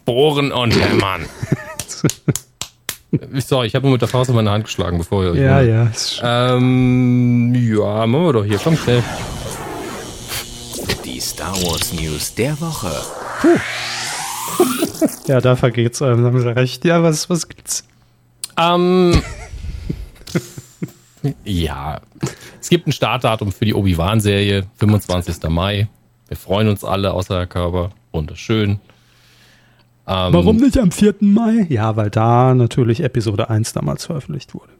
Bohren 0.04 0.52
und 0.52 0.70
Hämmern. 0.70 1.26
Sorry, 3.38 3.66
ich 3.66 3.74
habe 3.74 3.86
nur 3.86 3.92
mit 3.92 4.00
der 4.00 4.08
Faust 4.08 4.30
in 4.30 4.36
meine 4.36 4.50
Hand 4.50 4.64
geschlagen, 4.64 4.98
bevor 4.98 5.24
ihr. 5.24 5.34
Ja, 5.34 5.60
ja. 5.60 5.90
Ähm, 6.22 7.54
ja, 7.54 8.06
machen 8.06 8.24
wir 8.24 8.32
doch 8.32 8.44
hier. 8.44 8.58
Komm 8.62 8.76
schnell. 8.76 9.02
Die 11.04 11.20
Star 11.20 11.54
Wars 11.62 11.92
News 11.92 12.34
der 12.34 12.60
Woche. 12.60 12.92
Puh. 13.40 13.58
ja, 15.26 15.40
da 15.40 15.56
vergeht's 15.56 16.02
einem, 16.02 16.24
haben 16.24 16.40
Sie 16.40 16.54
recht. 16.54 16.84
Ja, 16.84 17.02
was, 17.02 17.30
was 17.30 17.48
gibt's? 17.48 17.84
Ähm. 18.58 19.22
ja. 21.44 22.00
Es 22.60 22.68
gibt 22.68 22.86
ein 22.86 22.92
Startdatum 22.92 23.52
für 23.52 23.64
die 23.64 23.74
Obi-Wan-Serie, 23.74 24.66
25. 24.78 25.48
Mai. 25.48 25.88
Wir 26.28 26.36
freuen 26.36 26.68
uns 26.68 26.82
alle, 26.82 27.12
außer 27.12 27.36
Herr 27.36 27.46
Körper. 27.46 27.90
Wunderschön. 28.12 28.80
Ähm, 30.06 30.32
Warum 30.32 30.56
nicht 30.56 30.78
am 30.78 30.92
4. 30.92 31.16
Mai? 31.20 31.66
Ja, 31.68 31.96
weil 31.96 32.10
da 32.10 32.54
natürlich 32.54 33.02
Episode 33.02 33.50
1 33.50 33.72
damals 33.72 34.06
veröffentlicht 34.06 34.54
wurde. 34.54 34.72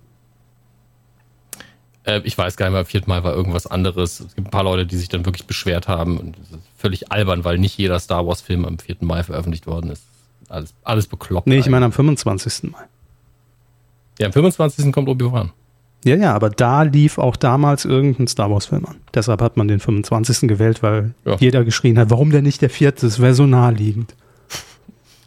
Äh, 2.05 2.21
ich 2.25 2.39
weiß 2.39 2.57
gar 2.57 2.67
nicht 2.67 2.73
mehr, 2.73 2.81
am 2.81 2.87
4. 2.87 3.03
Mai 3.07 3.25
war 3.25 3.35
irgendwas 3.35 3.67
anderes. 3.67 4.21
Es 4.21 4.35
gibt 4.37 4.49
ein 4.49 4.51
paar 4.51 4.63
Leute, 4.63 4.87
die 4.87 4.97
sich 4.97 5.09
dann 5.09 5.27
wirklich 5.27 5.47
beschwert 5.47 5.89
haben. 5.89 6.19
Und 6.19 6.39
das 6.39 6.51
ist 6.53 6.69
völlig 6.77 7.11
albern, 7.11 7.45
weil 7.45 7.59
nicht 7.59 7.77
jeder 7.77 7.99
Star 7.99 8.27
Wars-Film 8.27 8.65
am 8.65 8.79
4. 8.79 8.97
Mai 9.01 9.25
veröffentlicht 9.25 9.67
worden 9.67 9.91
ist. 9.91 10.05
Alles, 10.49 10.75
alles 10.85 11.09
bekloppt. 11.09 11.49
Nee, 11.49 11.59
ich 11.59 11.69
meine 11.69 11.87
am 11.87 11.93
25. 11.93 12.71
Mai. 12.71 12.85
Ja, 14.21 14.27
am 14.27 14.33
25. 14.33 14.93
kommt 14.93 15.09
Obi-Wan. 15.09 15.51
Ja, 16.05 16.15
ja, 16.15 16.35
aber 16.35 16.51
da 16.51 16.83
lief 16.83 17.19
auch 17.19 17.35
damals 17.35 17.85
irgendein 17.85 18.29
Star 18.29 18.49
Wars-Film 18.49 18.87
an. 18.87 18.97
Deshalb 19.13 19.43
hat 19.43 19.57
man 19.57 19.67
den 19.67 19.81
25. 19.81 20.49
gewählt, 20.49 20.85
weil 20.85 21.15
ja. 21.25 21.37
jeder 21.41 21.65
geschrien 21.65 21.99
hat, 21.99 22.11
warum 22.11 22.31
denn 22.31 22.45
nicht 22.45 22.63
der 22.63 22.71
vierte? 22.71 23.07
Das 23.07 23.21
wäre 23.21 23.35
so 23.35 23.45
naheliegend. 23.45 24.15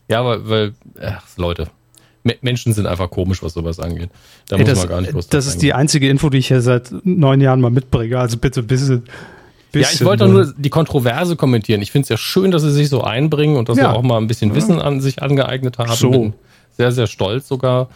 Ja, 0.10 0.26
weil, 0.26 0.49
weil 0.49 0.73
ach, 1.02 1.23
Leute, 1.38 1.68
Menschen 2.41 2.73
sind 2.73 2.86
einfach 2.86 3.10
komisch, 3.10 3.41
was 3.41 3.53
sowas 3.53 3.80
angeht. 3.80 4.10
Da 4.48 4.57
Ey, 4.57 4.61
muss 4.61 4.69
das, 4.72 4.80
man 4.80 4.90
gar 4.90 5.02
nicht 5.02 5.14
groß 5.14 5.30
Das 5.30 5.45
ist 5.45 5.53
eingehen. 5.53 5.61
die 5.61 5.73
einzige 5.73 6.10
Info, 6.10 6.30
die 6.30 6.40
ich 6.40 6.48
hier 6.48 6.61
seit 6.61 6.91
neun 7.03 7.41
Jahren 7.41 7.61
mal 7.61 7.72
mitbringe. 7.72 8.19
Also 8.19 8.38
bitte 8.38 8.61
ein 8.61 8.68
bisschen. 8.68 9.03
Bisschen, 9.72 9.81
ja, 9.81 9.99
ich 10.02 10.03
wollte 10.03 10.27
nur 10.27 10.49
äh, 10.49 10.53
die 10.57 10.72
Kontroverse 10.72 11.36
kommentieren. 11.36 11.81
Ich 11.84 11.91
finde 11.91 12.03
es 12.03 12.10
ja 12.10 12.18
schön, 12.18 12.49
dass 12.49 12.64
sie 12.64 12.72
sich 12.72 12.90
so 12.90 13.03
einbringen 13.03 13.56
und 13.56 13.69
dass 13.69 13.77
ja. 13.77 13.91
sie 13.91 13.98
auch 13.98 14.02
mal 14.02 14.18
ein 14.18 14.26
bisschen 14.26 14.56
Wissen 14.56 14.81
an 14.81 14.99
sich 14.99 15.22
angeeignet 15.22 15.77
haben. 15.77 15.94
So. 15.94 16.10
Bin 16.10 16.34
sehr, 16.76 16.91
sehr 16.91 17.06
stolz 17.06 17.48
sogar. 17.48 17.90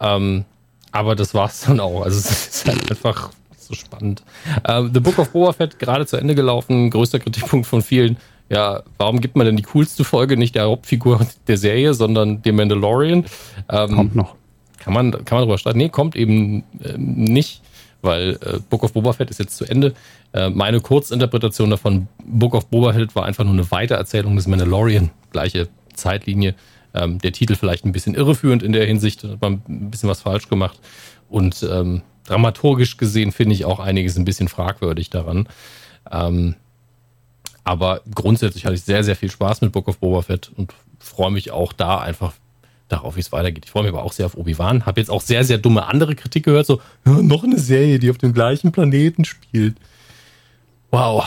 Ähm, 0.00 0.44
aber 0.90 1.14
das 1.14 1.32
war's 1.32 1.62
dann 1.66 1.78
auch. 1.78 2.02
Also 2.02 2.18
es 2.18 2.48
ist 2.48 2.66
halt 2.66 2.90
einfach 2.90 3.30
so 3.56 3.74
spannend. 3.74 4.24
Uh, 4.68 4.88
The 4.92 4.98
Book 5.00 5.18
of 5.18 5.30
Boba 5.30 5.52
Fett 5.52 5.78
gerade 5.78 6.06
zu 6.06 6.16
Ende 6.16 6.34
gelaufen. 6.34 6.90
Größter 6.90 7.20
Kritikpunkt 7.20 7.66
von 7.66 7.82
vielen 7.82 8.16
ja, 8.52 8.82
warum 8.98 9.20
gibt 9.20 9.34
man 9.34 9.46
denn 9.46 9.56
die 9.56 9.62
coolste 9.62 10.04
Folge 10.04 10.36
nicht 10.36 10.54
der 10.54 10.64
Hauptfigur 10.64 11.26
der 11.46 11.56
Serie, 11.56 11.94
sondern 11.94 12.42
dem 12.42 12.56
Mandalorian? 12.56 13.24
Ähm, 13.70 13.96
kommt 13.96 14.14
noch. 14.14 14.36
Kann 14.78 14.92
man, 14.92 15.10
kann 15.10 15.38
man 15.38 15.44
drüber 15.44 15.56
streiten? 15.56 15.78
Nee, 15.78 15.88
kommt 15.88 16.16
eben 16.16 16.62
äh, 16.82 16.98
nicht, 16.98 17.62
weil 18.02 18.38
äh, 18.44 18.58
Book 18.68 18.84
of 18.84 18.92
Boba 18.92 19.14
Fett 19.14 19.30
ist 19.30 19.38
jetzt 19.38 19.56
zu 19.56 19.64
Ende. 19.64 19.94
Äh, 20.34 20.50
meine 20.50 20.80
Kurzinterpretation 20.80 21.70
davon, 21.70 22.08
Book 22.26 22.54
of 22.54 22.66
Boba 22.66 22.92
Fett 22.92 23.14
war 23.16 23.24
einfach 23.24 23.44
nur 23.44 23.54
eine 23.54 23.70
Weitererzählung 23.70 24.36
des 24.36 24.46
Mandalorian, 24.46 25.10
gleiche 25.30 25.68
Zeitlinie. 25.94 26.54
Ähm, 26.92 27.20
der 27.20 27.32
Titel 27.32 27.54
vielleicht 27.54 27.86
ein 27.86 27.92
bisschen 27.92 28.14
irreführend 28.14 28.62
in 28.62 28.72
der 28.72 28.84
Hinsicht, 28.84 29.24
hat 29.24 29.40
man 29.40 29.62
ein 29.66 29.90
bisschen 29.90 30.10
was 30.10 30.20
falsch 30.20 30.50
gemacht. 30.50 30.78
Und 31.30 31.66
ähm, 31.70 32.02
dramaturgisch 32.26 32.98
gesehen 32.98 33.32
finde 33.32 33.54
ich 33.54 33.64
auch 33.64 33.80
einiges 33.80 34.18
ein 34.18 34.26
bisschen 34.26 34.48
fragwürdig 34.48 35.08
daran. 35.08 35.48
Ähm, 36.10 36.56
aber 37.64 38.00
grundsätzlich 38.14 38.64
hatte 38.64 38.74
ich 38.74 38.82
sehr, 38.82 39.04
sehr 39.04 39.16
viel 39.16 39.30
Spaß 39.30 39.60
mit 39.60 39.72
Book 39.72 39.88
of 39.88 39.98
Boba 39.98 40.22
Fett 40.22 40.50
und 40.56 40.72
freue 40.98 41.30
mich 41.30 41.50
auch 41.50 41.72
da 41.72 41.98
einfach 41.98 42.32
darauf, 42.88 43.16
wie 43.16 43.20
es 43.20 43.32
weitergeht. 43.32 43.64
Ich 43.64 43.70
freue 43.70 43.84
mich 43.84 43.92
aber 43.92 44.02
auch 44.02 44.12
sehr 44.12 44.26
auf 44.26 44.36
Obi-Wan. 44.36 44.84
Habe 44.84 45.00
jetzt 45.00 45.10
auch 45.10 45.22
sehr, 45.22 45.44
sehr 45.44 45.58
dumme 45.58 45.86
andere 45.86 46.14
Kritik 46.14 46.44
gehört, 46.44 46.66
so, 46.66 46.80
ja, 47.06 47.12
noch 47.12 47.44
eine 47.44 47.58
Serie, 47.58 47.98
die 47.98 48.10
auf 48.10 48.18
dem 48.18 48.32
gleichen 48.32 48.72
Planeten 48.72 49.24
spielt. 49.24 49.76
Wow. 50.90 51.24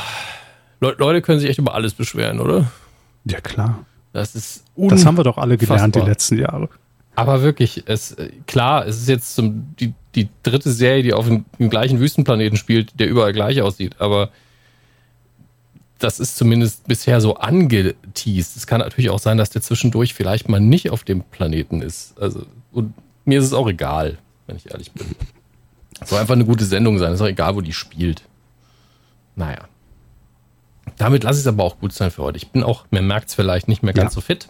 Le 0.80 0.96
Leute 0.98 1.22
können 1.22 1.40
sich 1.40 1.50
echt 1.50 1.60
über 1.60 1.74
alles 1.74 1.94
beschweren, 1.94 2.40
oder? 2.40 2.72
Ja, 3.26 3.42
klar. 3.42 3.86
Das 4.14 4.36
ist 4.36 4.64
Das 4.78 5.06
haben 5.06 5.18
wir 5.18 5.24
doch 5.24 5.38
alle 5.38 5.58
gelernt 5.58 5.96
die 5.96 6.00
letzten 6.00 6.38
Jahre. 6.38 6.70
Aber 7.16 7.42
wirklich, 7.42 7.84
es, 7.86 8.16
klar, 8.46 8.86
es 8.86 8.98
ist 8.98 9.10
jetzt 9.10 9.36
zum, 9.36 9.74
die, 9.80 9.94
die 10.16 10.30
dritte 10.44 10.72
Serie, 10.72 11.02
die 11.02 11.14
auf 11.14 11.28
dem, 11.28 11.46
dem 11.60 11.70
gleichen 11.70 12.00
Wüstenplaneten 12.00 12.58
spielt, 12.58 13.00
der 13.00 13.08
überall 13.08 13.34
gleich 13.34 13.62
aussieht, 13.62 13.96
aber 14.00 14.30
das 16.00 16.20
ist 16.20 16.36
zumindest 16.36 16.88
bisher 16.88 17.22
so 17.22 17.36
angeteased. 17.36 18.58
Es 18.58 18.68
kann 18.68 18.80
natürlich 18.80 19.10
auch 19.10 19.20
sein, 19.20 19.38
dass 19.38 19.50
der 19.50 19.62
zwischendurch 19.62 20.14
vielleicht 20.14 20.50
mal 20.50 20.60
nicht 20.60 20.90
auf 20.90 21.04
dem 21.04 21.22
Planeten 21.22 21.82
ist. 21.82 22.20
Also, 22.20 22.46
und 22.72 22.94
mir 23.24 23.40
ist 23.40 23.46
es 23.46 23.54
auch 23.54 23.68
egal, 23.68 24.18
wenn 24.48 24.58
ich 24.58 24.70
ehrlich 24.72 24.92
bin. 24.92 25.16
Es 26.02 26.10
soll 26.10 26.20
einfach 26.20 26.34
eine 26.34 26.46
gute 26.46 26.66
Sendung 26.66 27.00
sein. 27.00 27.14
Es 27.14 27.20
ist 27.20 27.22
auch 27.22 27.30
egal, 27.30 27.56
wo 27.56 27.62
die 27.62 27.74
spielt. 27.74 28.24
Naja. 29.36 29.68
Damit 30.98 31.24
lasse 31.24 31.40
ich 31.40 31.46
es 31.46 31.48
aber 31.48 31.64
auch 31.64 31.80
gut 31.80 31.94
sein 31.94 32.12
für 32.12 32.24
heute. 32.24 32.38
Ich 32.38 32.50
bin 32.50 32.64
auch, 32.64 32.86
man 32.92 33.08
merkt 33.08 33.30
es 33.30 33.36
vielleicht 33.36 33.68
nicht 33.68 33.82
mehr 33.82 33.94
ganz 33.94 34.12
ja. 34.12 34.16
so 34.16 34.22
fit. 34.22 34.50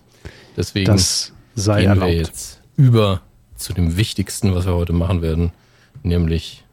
Deswegen 0.58 0.92
das 0.92 1.34
sei 1.56 1.82
gehen 1.82 1.90
erlaubt. 1.90 2.12
wir 2.12 2.18
jetzt 2.18 2.62
über 2.76 3.22
zu 3.56 3.74
dem 3.74 3.98
Wichtigsten, 3.98 4.54
was 4.54 4.66
wir 4.66 4.74
heute 4.74 4.94
machen 4.94 5.22
werden, 5.22 5.52
nämlich 6.04 6.64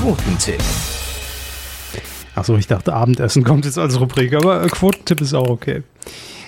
Quotentipp. 0.00 0.62
Achso, 2.38 2.56
ich 2.56 2.66
dachte, 2.66 2.92
Abendessen 2.94 3.42
kommt 3.44 3.64
jetzt 3.64 3.78
als 3.78 3.98
Rubrik, 4.00 4.34
aber 4.34 4.60
Quotentipp 4.68 5.20
ist 5.20 5.34
auch 5.34 5.48
okay. 5.48 5.82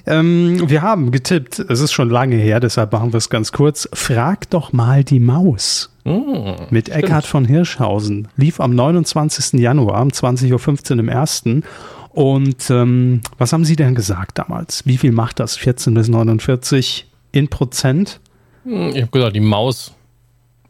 Ähm, 0.06 0.62
wir 0.70 0.82
haben 0.82 1.10
getippt, 1.10 1.58
es 1.58 1.80
ist 1.80 1.92
schon 1.92 2.08
lange 2.08 2.36
her, 2.36 2.58
deshalb 2.60 2.92
machen 2.92 3.12
wir 3.12 3.18
es 3.18 3.28
ganz 3.28 3.52
kurz. 3.52 3.88
Frag 3.92 4.48
doch 4.50 4.72
mal 4.72 5.04
die 5.04 5.20
Maus. 5.20 5.90
mm, 6.04 6.52
Mit 6.70 6.88
Eckhard 6.88 7.26
von 7.26 7.44
Hirschhausen. 7.44 8.28
Lief 8.36 8.60
am 8.60 8.74
29. 8.74 9.60
Januar, 9.60 10.00
um 10.00 10.08
20.15 10.08 10.92
Uhr 10.92 10.98
im 11.00 11.08
ersten. 11.08 11.64
Und 12.12 12.70
ähm, 12.70 13.20
was 13.38 13.52
haben 13.52 13.64
Sie 13.64 13.76
denn 13.76 13.94
gesagt 13.94 14.38
damals? 14.38 14.86
Wie 14.86 14.96
viel 14.96 15.12
macht 15.12 15.38
das? 15.38 15.56
14 15.56 15.92
bis 15.94 16.08
49 16.08 17.06
in 17.32 17.48
Prozent? 17.48 18.20
Hm, 18.64 18.90
Ich 18.94 19.02
habe 19.02 19.10
gesagt, 19.12 19.36
die 19.36 19.40
Maus 19.40 19.92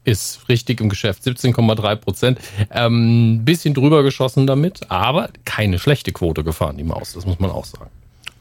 ist 0.05 0.49
richtig 0.49 0.81
im 0.81 0.89
Geschäft, 0.89 1.23
17,3 1.25 1.97
Prozent. 1.97 2.39
Ähm, 2.71 3.43
bisschen 3.45 3.75
drüber 3.75 4.03
geschossen 4.03 4.47
damit, 4.47 4.81
aber 4.91 5.31
keine 5.45 5.79
schlechte 5.79 6.13
Quote 6.13 6.45
gefahren, 6.45 6.77
die 6.77 6.85
Maus, 6.85 7.13
das 7.13 7.27
muss 7.27 7.39
man 7.39 7.51
auch 7.51 7.65
sagen. 7.65 7.91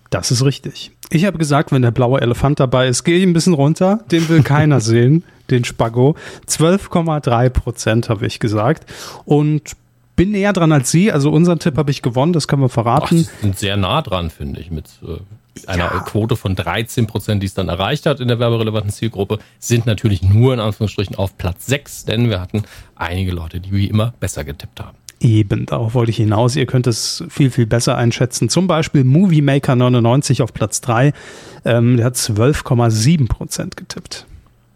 Das 0.10 0.31
ist 0.31 0.44
richtig. 0.44 0.91
Ich 1.11 1.26
habe 1.26 1.38
gesagt, 1.38 1.72
wenn 1.72 1.81
der 1.84 1.91
blaue 1.91 2.19
Elefant 2.22 2.60
dabei 2.60 2.88
ist, 2.88 3.03
gehe 3.03 3.18
ich 3.18 3.23
ein 3.23 3.34
bisschen 3.34 3.53
runter. 3.53 3.99
Den 4.11 4.27
will 4.30 4.41
keiner 4.41 4.80
sehen, 4.81 5.23
den 5.52 5.65
Spago. 5.65 6.15
12,3 6.48 7.49
Prozent 7.49 8.10
habe 8.10 8.26
ich 8.26 8.40
gesagt. 8.40 8.91
Und 9.26 9.76
bin 10.15 10.31
näher 10.31 10.53
dran 10.53 10.72
als 10.72 10.91
Sie. 10.91 11.11
Also 11.11 11.31
unseren 11.31 11.60
Tipp 11.60 11.77
habe 11.77 11.91
ich 11.91 12.02
gewonnen, 12.02 12.34
das 12.34 12.48
können 12.48 12.61
wir 12.61 12.68
Ach, 12.68 12.72
verraten. 12.72 13.19
sie 13.19 13.30
sind 13.41 13.57
sehr 13.57 13.77
nah 13.77 14.02
dran, 14.02 14.30
finde 14.31 14.60
ich, 14.60 14.72
mit 14.72 14.86
äh, 15.03 15.18
einer 15.68 15.86
Ja. 15.86 15.99
Quote 15.99 16.36
von 16.36 16.56
13 16.56 17.07
Prozent, 17.07 17.44
die 17.44 17.48
es 17.48 17.53
dann 17.53 17.69
erreicht 17.69 18.06
hat 18.06 18.19
in 18.19 18.27
der 18.27 18.40
werberelevanten 18.40 18.91
Zielgruppe, 18.91 19.40
sind 19.60 19.86
natürlich 19.86 20.22
nur 20.22 20.53
in 20.53 20.60
Anführungsstrichen 20.60 21.15
auf 21.15 21.38
Platz 21.38 21.65
6, 21.65 22.06
denn 22.06 22.30
wir 22.30 22.40
hatten 22.40 22.64
einige 22.95 23.31
Leute, 23.31 23.60
die 23.60 23.72
wie 23.72 23.88
immer 23.88 24.14
besser 24.19 24.44
getippt 24.44 24.80
haben. 24.80 24.98
Eben, 25.22 25.65
darauf 25.65 25.95
wollte 25.95 26.11
ich 26.11 26.18
hinaus. 26.18 26.56
Ihr 26.56 26.65
könnt 26.65 26.88
es 26.88 27.23
viel, 27.30 27.52
viel 27.52 27.65
besser 27.65 27.98
einschätzen. 27.98 28.48
Zum 28.48 28.68
Beispiel 28.68 29.03
Movie 29.03 29.41
Maker 29.41 29.76
99 29.76 30.41
auf 30.41 30.53
Platz 30.53 30.80
3. 30.80 31.11
Ähm, 31.65 31.98
der 31.98 32.06
hat 32.06 32.15
12,7 32.15 33.27
Prozent 33.27 33.76
getippt. 33.76 34.26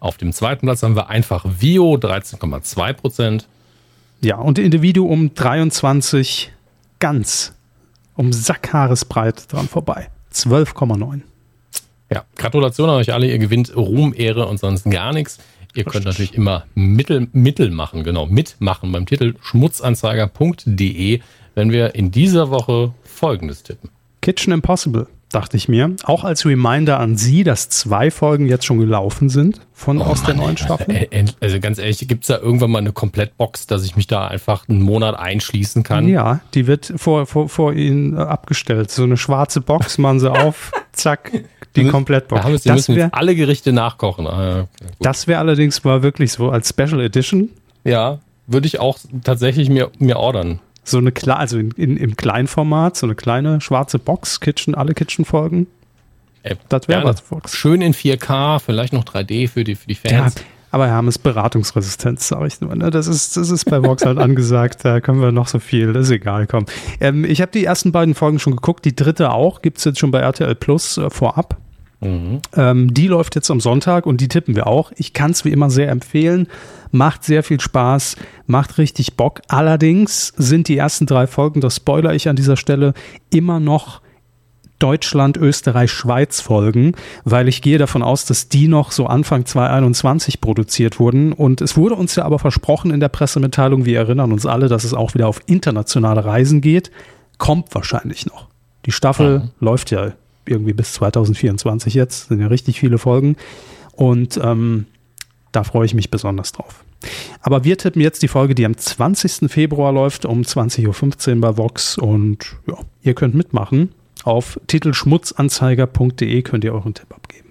Auf 0.00 0.18
dem 0.18 0.32
zweiten 0.34 0.66
Platz 0.66 0.82
haben 0.82 0.96
wir 0.96 1.08
einfach 1.08 1.46
Vio, 1.60 1.94
13,2 1.94 2.92
Prozent. 2.92 3.48
Ja, 4.20 4.36
und 4.36 4.58
Individuum 4.58 5.34
23 5.34 6.52
ganz 6.98 7.54
um 8.14 8.32
Sackhaaresbreit 8.32 9.50
dran 9.50 9.66
vorbei. 9.66 10.08
12,9. 10.34 11.22
Ja, 12.12 12.24
Gratulation 12.36 12.90
an 12.90 12.96
euch 12.96 13.12
alle. 13.12 13.28
Ihr 13.28 13.38
gewinnt 13.38 13.74
Ruhm, 13.76 14.14
Ehre 14.16 14.46
und 14.46 14.58
sonst 14.58 14.84
gar 14.90 15.12
nichts. 15.12 15.38
Ihr 15.74 15.84
könnt 15.84 16.04
natürlich 16.04 16.34
immer 16.34 16.66
Mittel, 16.74 17.28
Mittel 17.32 17.70
machen, 17.70 18.04
genau, 18.04 18.26
mitmachen 18.26 18.92
beim 18.92 19.06
Titel 19.06 19.34
schmutzanzeiger.de, 19.42 21.20
wenn 21.56 21.72
wir 21.72 21.96
in 21.96 22.12
dieser 22.12 22.50
Woche 22.50 22.94
Folgendes 23.02 23.64
tippen. 23.64 23.90
Kitchen 24.20 24.52
Impossible, 24.52 25.08
dachte 25.30 25.56
ich 25.56 25.68
mir. 25.68 25.94
Auch 26.04 26.24
als 26.24 26.44
Reminder 26.46 27.00
an 27.00 27.16
Sie, 27.16 27.44
dass 27.44 27.68
zwei 27.68 28.10
Folgen 28.10 28.46
jetzt 28.46 28.64
schon 28.64 28.78
gelaufen 28.78 29.28
sind 29.28 29.60
von 29.72 30.00
aus 30.00 30.22
der 30.22 30.34
neuen 30.34 30.56
Staffel. 30.56 30.94
Äh, 30.94 31.08
äh, 31.10 31.24
Also 31.40 31.58
ganz 31.60 31.78
ehrlich, 31.78 32.06
gibt's 32.06 32.28
da 32.28 32.38
irgendwann 32.38 32.70
mal 32.70 32.78
eine 32.78 32.92
Komplettbox, 32.92 33.66
dass 33.66 33.84
ich 33.84 33.96
mich 33.96 34.06
da 34.06 34.26
einfach 34.28 34.68
einen 34.68 34.82
Monat 34.82 35.18
einschließen 35.18 35.82
kann? 35.82 36.06
Ja, 36.08 36.40
die 36.54 36.66
wird 36.66 36.92
vor, 36.96 37.26
vor, 37.26 37.48
vor 37.48 37.72
Ihnen 37.72 38.16
abgestellt. 38.16 38.90
So 38.90 39.02
eine 39.02 39.16
schwarze 39.16 39.60
Box, 39.60 39.98
machen 39.98 40.20
Sie 40.20 40.30
auf, 40.30 40.70
zack, 40.92 41.32
die 41.74 41.88
Komplettbox. 41.88 42.40
Da 42.40 42.44
haben 42.44 42.52
wir, 42.52 42.58
Sie 42.58 42.70
müssen 42.70 42.94
wäre 42.94 43.06
jetzt 43.06 43.14
alle 43.14 43.34
Gerichte 43.34 43.72
nachkochen. 43.72 44.26
Ah, 44.28 44.60
okay, 44.60 44.90
das 45.00 45.26
wär 45.26 45.40
allerdings 45.40 45.82
mal 45.82 46.02
wirklich 46.02 46.30
so 46.32 46.50
als 46.50 46.68
Special 46.68 47.00
Edition. 47.00 47.50
ja, 47.82 48.20
würde 48.46 48.66
ich 48.66 48.78
auch 48.78 48.98
tatsächlich 49.24 49.70
mir, 49.70 49.90
mir 49.98 50.18
ordern. 50.18 50.60
So 50.84 50.98
eine 50.98 51.12
klar, 51.12 51.38
also 51.38 51.58
in, 51.58 51.70
in, 51.72 51.96
im 51.96 52.16
Kleinformat, 52.16 52.96
so 52.96 53.06
eine 53.06 53.14
kleine 53.14 53.60
schwarze 53.60 53.98
Box, 53.98 54.40
Kitchen, 54.40 54.74
alle 54.74 54.94
Kitchen-Folgen. 54.94 55.66
Das 56.68 56.88
wäre 56.88 57.04
was, 57.04 57.20
Fox. 57.20 57.56
Schön 57.56 57.80
in 57.80 57.94
4K, 57.94 58.58
vielleicht 58.60 58.92
noch 58.92 59.04
3D 59.04 59.48
für 59.48 59.64
die, 59.64 59.76
für 59.76 59.86
die 59.88 59.96
Ja, 60.06 60.24
Fans. 60.24 60.34
aber 60.70 60.86
Hermes 60.88 61.16
Beratungsresistenz, 61.18 62.28
sage 62.28 62.46
ich 62.46 62.60
nur. 62.60 62.74
Ne? 62.76 62.90
Das, 62.90 63.06
ist, 63.06 63.34
das 63.38 63.48
ist 63.50 63.64
bei 63.64 63.82
Vox 63.82 64.04
halt 64.04 64.18
angesagt. 64.18 64.84
Da 64.84 65.00
können 65.00 65.22
wir 65.22 65.32
noch 65.32 65.48
so 65.48 65.58
viel, 65.58 65.94
das 65.94 66.08
ist 66.08 66.10
egal, 66.12 66.46
komm. 66.46 66.66
Ähm, 67.00 67.24
ich 67.24 67.40
habe 67.40 67.50
die 67.50 67.64
ersten 67.64 67.92
beiden 67.92 68.14
Folgen 68.14 68.38
schon 68.38 68.54
geguckt. 68.56 68.84
Die 68.84 68.94
dritte 68.94 69.32
auch. 69.32 69.62
Gibt's 69.62 69.84
jetzt 69.84 69.98
schon 69.98 70.10
bei 70.10 70.18
RTL 70.20 70.54
Plus 70.54 70.98
äh, 70.98 71.08
vorab. 71.08 71.56
Mhm. 72.04 72.40
Ähm, 72.56 72.94
die 72.94 73.08
läuft 73.08 73.34
jetzt 73.34 73.50
am 73.50 73.60
Sonntag 73.60 74.06
und 74.06 74.20
die 74.20 74.28
tippen 74.28 74.54
wir 74.54 74.66
auch. 74.66 74.92
Ich 74.96 75.12
kann 75.12 75.30
es 75.32 75.44
wie 75.44 75.50
immer 75.50 75.70
sehr 75.70 75.88
empfehlen. 75.90 76.48
Macht 76.92 77.24
sehr 77.24 77.42
viel 77.42 77.60
Spaß, 77.60 78.16
macht 78.46 78.78
richtig 78.78 79.16
Bock. 79.16 79.40
Allerdings 79.48 80.28
sind 80.36 80.68
die 80.68 80.76
ersten 80.76 81.06
drei 81.06 81.26
Folgen, 81.26 81.60
das 81.60 81.76
spoiler 81.76 82.14
ich 82.14 82.28
an 82.28 82.36
dieser 82.36 82.56
Stelle, 82.56 82.94
immer 83.30 83.58
noch 83.58 84.00
Deutschland, 84.80 85.36
Österreich, 85.36 85.90
Schweiz 85.90 86.40
Folgen, 86.40 86.92
weil 87.24 87.48
ich 87.48 87.62
gehe 87.62 87.78
davon 87.78 88.02
aus, 88.02 88.26
dass 88.26 88.48
die 88.48 88.68
noch 88.68 88.90
so 88.92 89.06
Anfang 89.06 89.46
2021 89.46 90.40
produziert 90.40 90.98
wurden. 91.00 91.32
Und 91.32 91.60
es 91.60 91.76
wurde 91.76 91.94
uns 91.94 92.16
ja 92.16 92.24
aber 92.24 92.38
versprochen 92.38 92.90
in 92.90 93.00
der 93.00 93.08
Pressemitteilung, 93.08 93.84
wir 93.86 93.98
erinnern 93.98 94.32
uns 94.32 94.46
alle, 94.46 94.68
dass 94.68 94.84
es 94.84 94.92
auch 94.92 95.14
wieder 95.14 95.28
auf 95.28 95.40
internationale 95.46 96.24
Reisen 96.24 96.60
geht. 96.60 96.90
Kommt 97.38 97.74
wahrscheinlich 97.74 98.26
noch. 98.26 98.48
Die 98.84 98.92
Staffel 98.92 99.38
Mhm. 99.38 99.50
läuft 99.60 99.90
ja 99.90 100.12
irgendwie 100.46 100.72
bis 100.72 100.92
2024 100.94 101.94
jetzt, 101.94 102.28
sind 102.28 102.40
ja 102.40 102.48
richtig 102.48 102.80
viele 102.80 102.98
Folgen. 102.98 103.36
Und 103.92 104.38
ähm, 104.42 104.86
da 105.52 105.64
freue 105.64 105.86
ich 105.86 105.94
mich 105.94 106.10
besonders 106.10 106.52
drauf. 106.52 106.84
Aber 107.40 107.64
wir 107.64 107.76
tippen 107.78 108.00
jetzt 108.00 108.22
die 108.22 108.28
Folge, 108.28 108.54
die 108.54 108.64
am 108.64 108.76
20. 108.76 109.50
Februar 109.50 109.92
läuft, 109.92 110.24
um 110.24 110.42
20.15 110.42 111.34
Uhr 111.34 111.40
bei 111.40 111.56
Vox. 111.56 111.98
Und 111.98 112.56
ja, 112.66 112.78
ihr 113.02 113.14
könnt 113.14 113.34
mitmachen. 113.34 113.90
Auf 114.24 114.58
titelschmutzanzeiger.de 114.66 116.42
könnt 116.42 116.64
ihr 116.64 116.72
euren 116.72 116.94
Tipp 116.94 117.12
abgeben. 117.12 117.50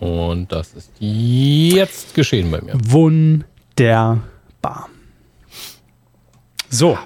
Und 0.00 0.50
das 0.50 0.72
ist 0.74 0.90
jetzt 0.98 2.14
geschehen 2.14 2.50
bei 2.50 2.60
mir. 2.60 2.74
Wunderbar. 2.74 4.08
So. 6.68 6.98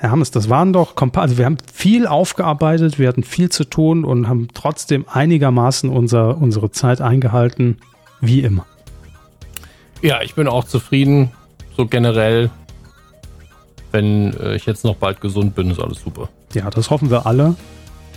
Herr 0.00 0.12
Hammes, 0.12 0.30
das 0.30 0.48
waren 0.48 0.72
doch, 0.72 0.94
also 0.96 1.36
wir 1.36 1.44
haben 1.44 1.58
viel 1.70 2.06
aufgearbeitet, 2.06 2.98
wir 2.98 3.06
hatten 3.06 3.22
viel 3.22 3.50
zu 3.50 3.64
tun 3.64 4.06
und 4.06 4.28
haben 4.30 4.48
trotzdem 4.54 5.04
einigermaßen 5.06 5.90
unser, 5.90 6.38
unsere 6.38 6.70
Zeit 6.70 7.02
eingehalten, 7.02 7.76
wie 8.22 8.40
immer. 8.40 8.64
Ja, 10.00 10.22
ich 10.22 10.34
bin 10.34 10.48
auch 10.48 10.64
zufrieden. 10.64 11.32
So 11.76 11.84
generell, 11.84 12.48
wenn 13.92 14.32
äh, 14.40 14.54
ich 14.54 14.64
jetzt 14.64 14.86
noch 14.86 14.96
bald 14.96 15.20
gesund 15.20 15.54
bin, 15.54 15.70
ist 15.70 15.80
alles 15.80 16.00
super. 16.00 16.30
Ja, 16.54 16.70
das 16.70 16.88
hoffen 16.88 17.10
wir 17.10 17.26
alle 17.26 17.56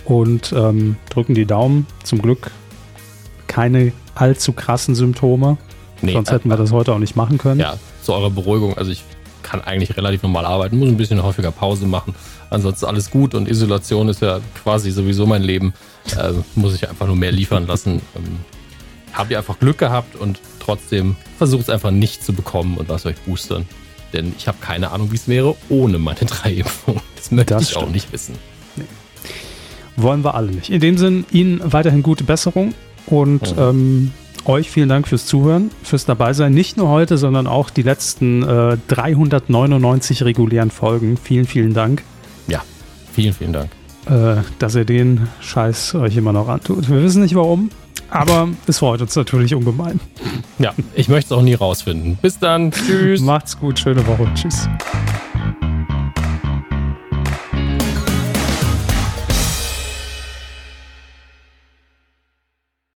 und 0.06 0.54
ähm, 0.56 0.96
drücken 1.10 1.34
die 1.34 1.44
Daumen. 1.44 1.86
Zum 2.02 2.22
Glück 2.22 2.50
keine 3.46 3.92
allzu 4.14 4.54
krassen 4.54 4.94
Symptome, 4.94 5.58
Nee, 6.00 6.14
sonst 6.14 6.32
hätten 6.32 6.48
wir 6.48 6.56
das 6.56 6.72
heute 6.72 6.94
auch 6.94 6.98
nicht 6.98 7.14
machen 7.14 7.36
können. 7.36 7.60
Ja, 7.60 7.74
zu 8.02 8.14
eurer 8.14 8.30
Beruhigung. 8.30 8.78
Also 8.78 8.90
ich 8.90 9.04
kann 9.44 9.60
eigentlich 9.60 9.96
relativ 9.96 10.22
normal 10.24 10.44
arbeiten, 10.46 10.76
muss 10.78 10.88
ein 10.88 10.96
bisschen 10.96 11.22
häufiger 11.22 11.52
Pause 11.52 11.86
machen. 11.86 12.14
Ansonsten 12.50 12.86
alles 12.86 13.10
gut 13.10 13.34
und 13.34 13.48
Isolation 13.48 14.08
ist 14.08 14.20
ja 14.22 14.40
quasi 14.62 14.90
sowieso 14.90 15.26
mein 15.26 15.42
Leben. 15.42 15.72
Äh, 16.18 16.32
muss 16.56 16.74
ich 16.74 16.88
einfach 16.88 17.06
nur 17.06 17.14
mehr 17.16 17.30
liefern 17.30 17.66
lassen. 17.68 18.00
Ähm, 18.16 18.38
Habt 19.12 19.30
ihr 19.30 19.38
einfach 19.38 19.60
Glück 19.60 19.78
gehabt 19.78 20.16
und 20.16 20.40
trotzdem 20.58 21.14
versucht 21.38 21.62
es 21.62 21.68
einfach 21.70 21.92
nicht 21.92 22.24
zu 22.24 22.32
bekommen 22.32 22.76
und 22.78 22.88
lasst 22.88 23.06
euch 23.06 23.14
boostern. 23.20 23.64
Denn 24.12 24.34
ich 24.36 24.48
habe 24.48 24.58
keine 24.60 24.90
Ahnung, 24.90 25.12
wie 25.12 25.16
es 25.16 25.28
wäre 25.28 25.54
ohne 25.68 25.98
meine 25.98 26.18
drei 26.26 26.52
Impfungen. 26.54 27.00
Das 27.14 27.30
möchte 27.30 27.54
das 27.54 27.62
ich 27.62 27.68
stimmt. 27.70 27.84
auch 27.84 27.90
nicht 27.90 28.12
wissen. 28.12 28.34
Nee. 28.74 28.84
Wollen 29.96 30.24
wir 30.24 30.34
alle 30.34 30.50
nicht. 30.50 30.70
In 30.70 30.80
dem 30.80 30.98
Sinn, 30.98 31.24
Ihnen 31.30 31.60
weiterhin 31.72 32.02
gute 32.02 32.24
Besserung 32.24 32.74
und 33.06 33.56
mhm. 33.56 33.62
ähm, 33.62 34.10
euch 34.46 34.70
vielen 34.70 34.88
Dank 34.88 35.08
fürs 35.08 35.26
Zuhören, 35.26 35.70
fürs 35.82 36.04
Dabeisein. 36.04 36.52
Nicht 36.52 36.76
nur 36.76 36.88
heute, 36.88 37.18
sondern 37.18 37.46
auch 37.46 37.70
die 37.70 37.82
letzten 37.82 38.42
äh, 38.42 38.76
399 38.88 40.24
regulären 40.24 40.70
Folgen. 40.70 41.16
Vielen, 41.16 41.46
vielen 41.46 41.74
Dank. 41.74 42.02
Ja, 42.46 42.62
vielen, 43.12 43.32
vielen 43.32 43.52
Dank. 43.52 43.70
Äh, 44.06 44.42
dass 44.58 44.74
ihr 44.74 44.84
den 44.84 45.28
Scheiß 45.40 45.94
euch 45.94 46.16
immer 46.16 46.32
noch 46.32 46.48
antut. 46.48 46.90
Wir 46.90 47.02
wissen 47.02 47.22
nicht 47.22 47.34
warum, 47.34 47.70
aber 48.10 48.48
es 48.66 48.78
freut 48.78 49.00
uns 49.00 49.16
natürlich 49.16 49.54
ungemein. 49.54 49.98
Ja, 50.58 50.74
ich 50.94 51.08
möchte 51.08 51.32
es 51.34 51.38
auch 51.38 51.42
nie 51.42 51.54
rausfinden. 51.54 52.18
Bis 52.20 52.38
dann. 52.38 52.70
Tschüss. 52.86 53.20
Macht's 53.20 53.58
gut. 53.58 53.78
Schöne 53.78 54.06
Woche. 54.06 54.28
Tschüss. 54.34 54.68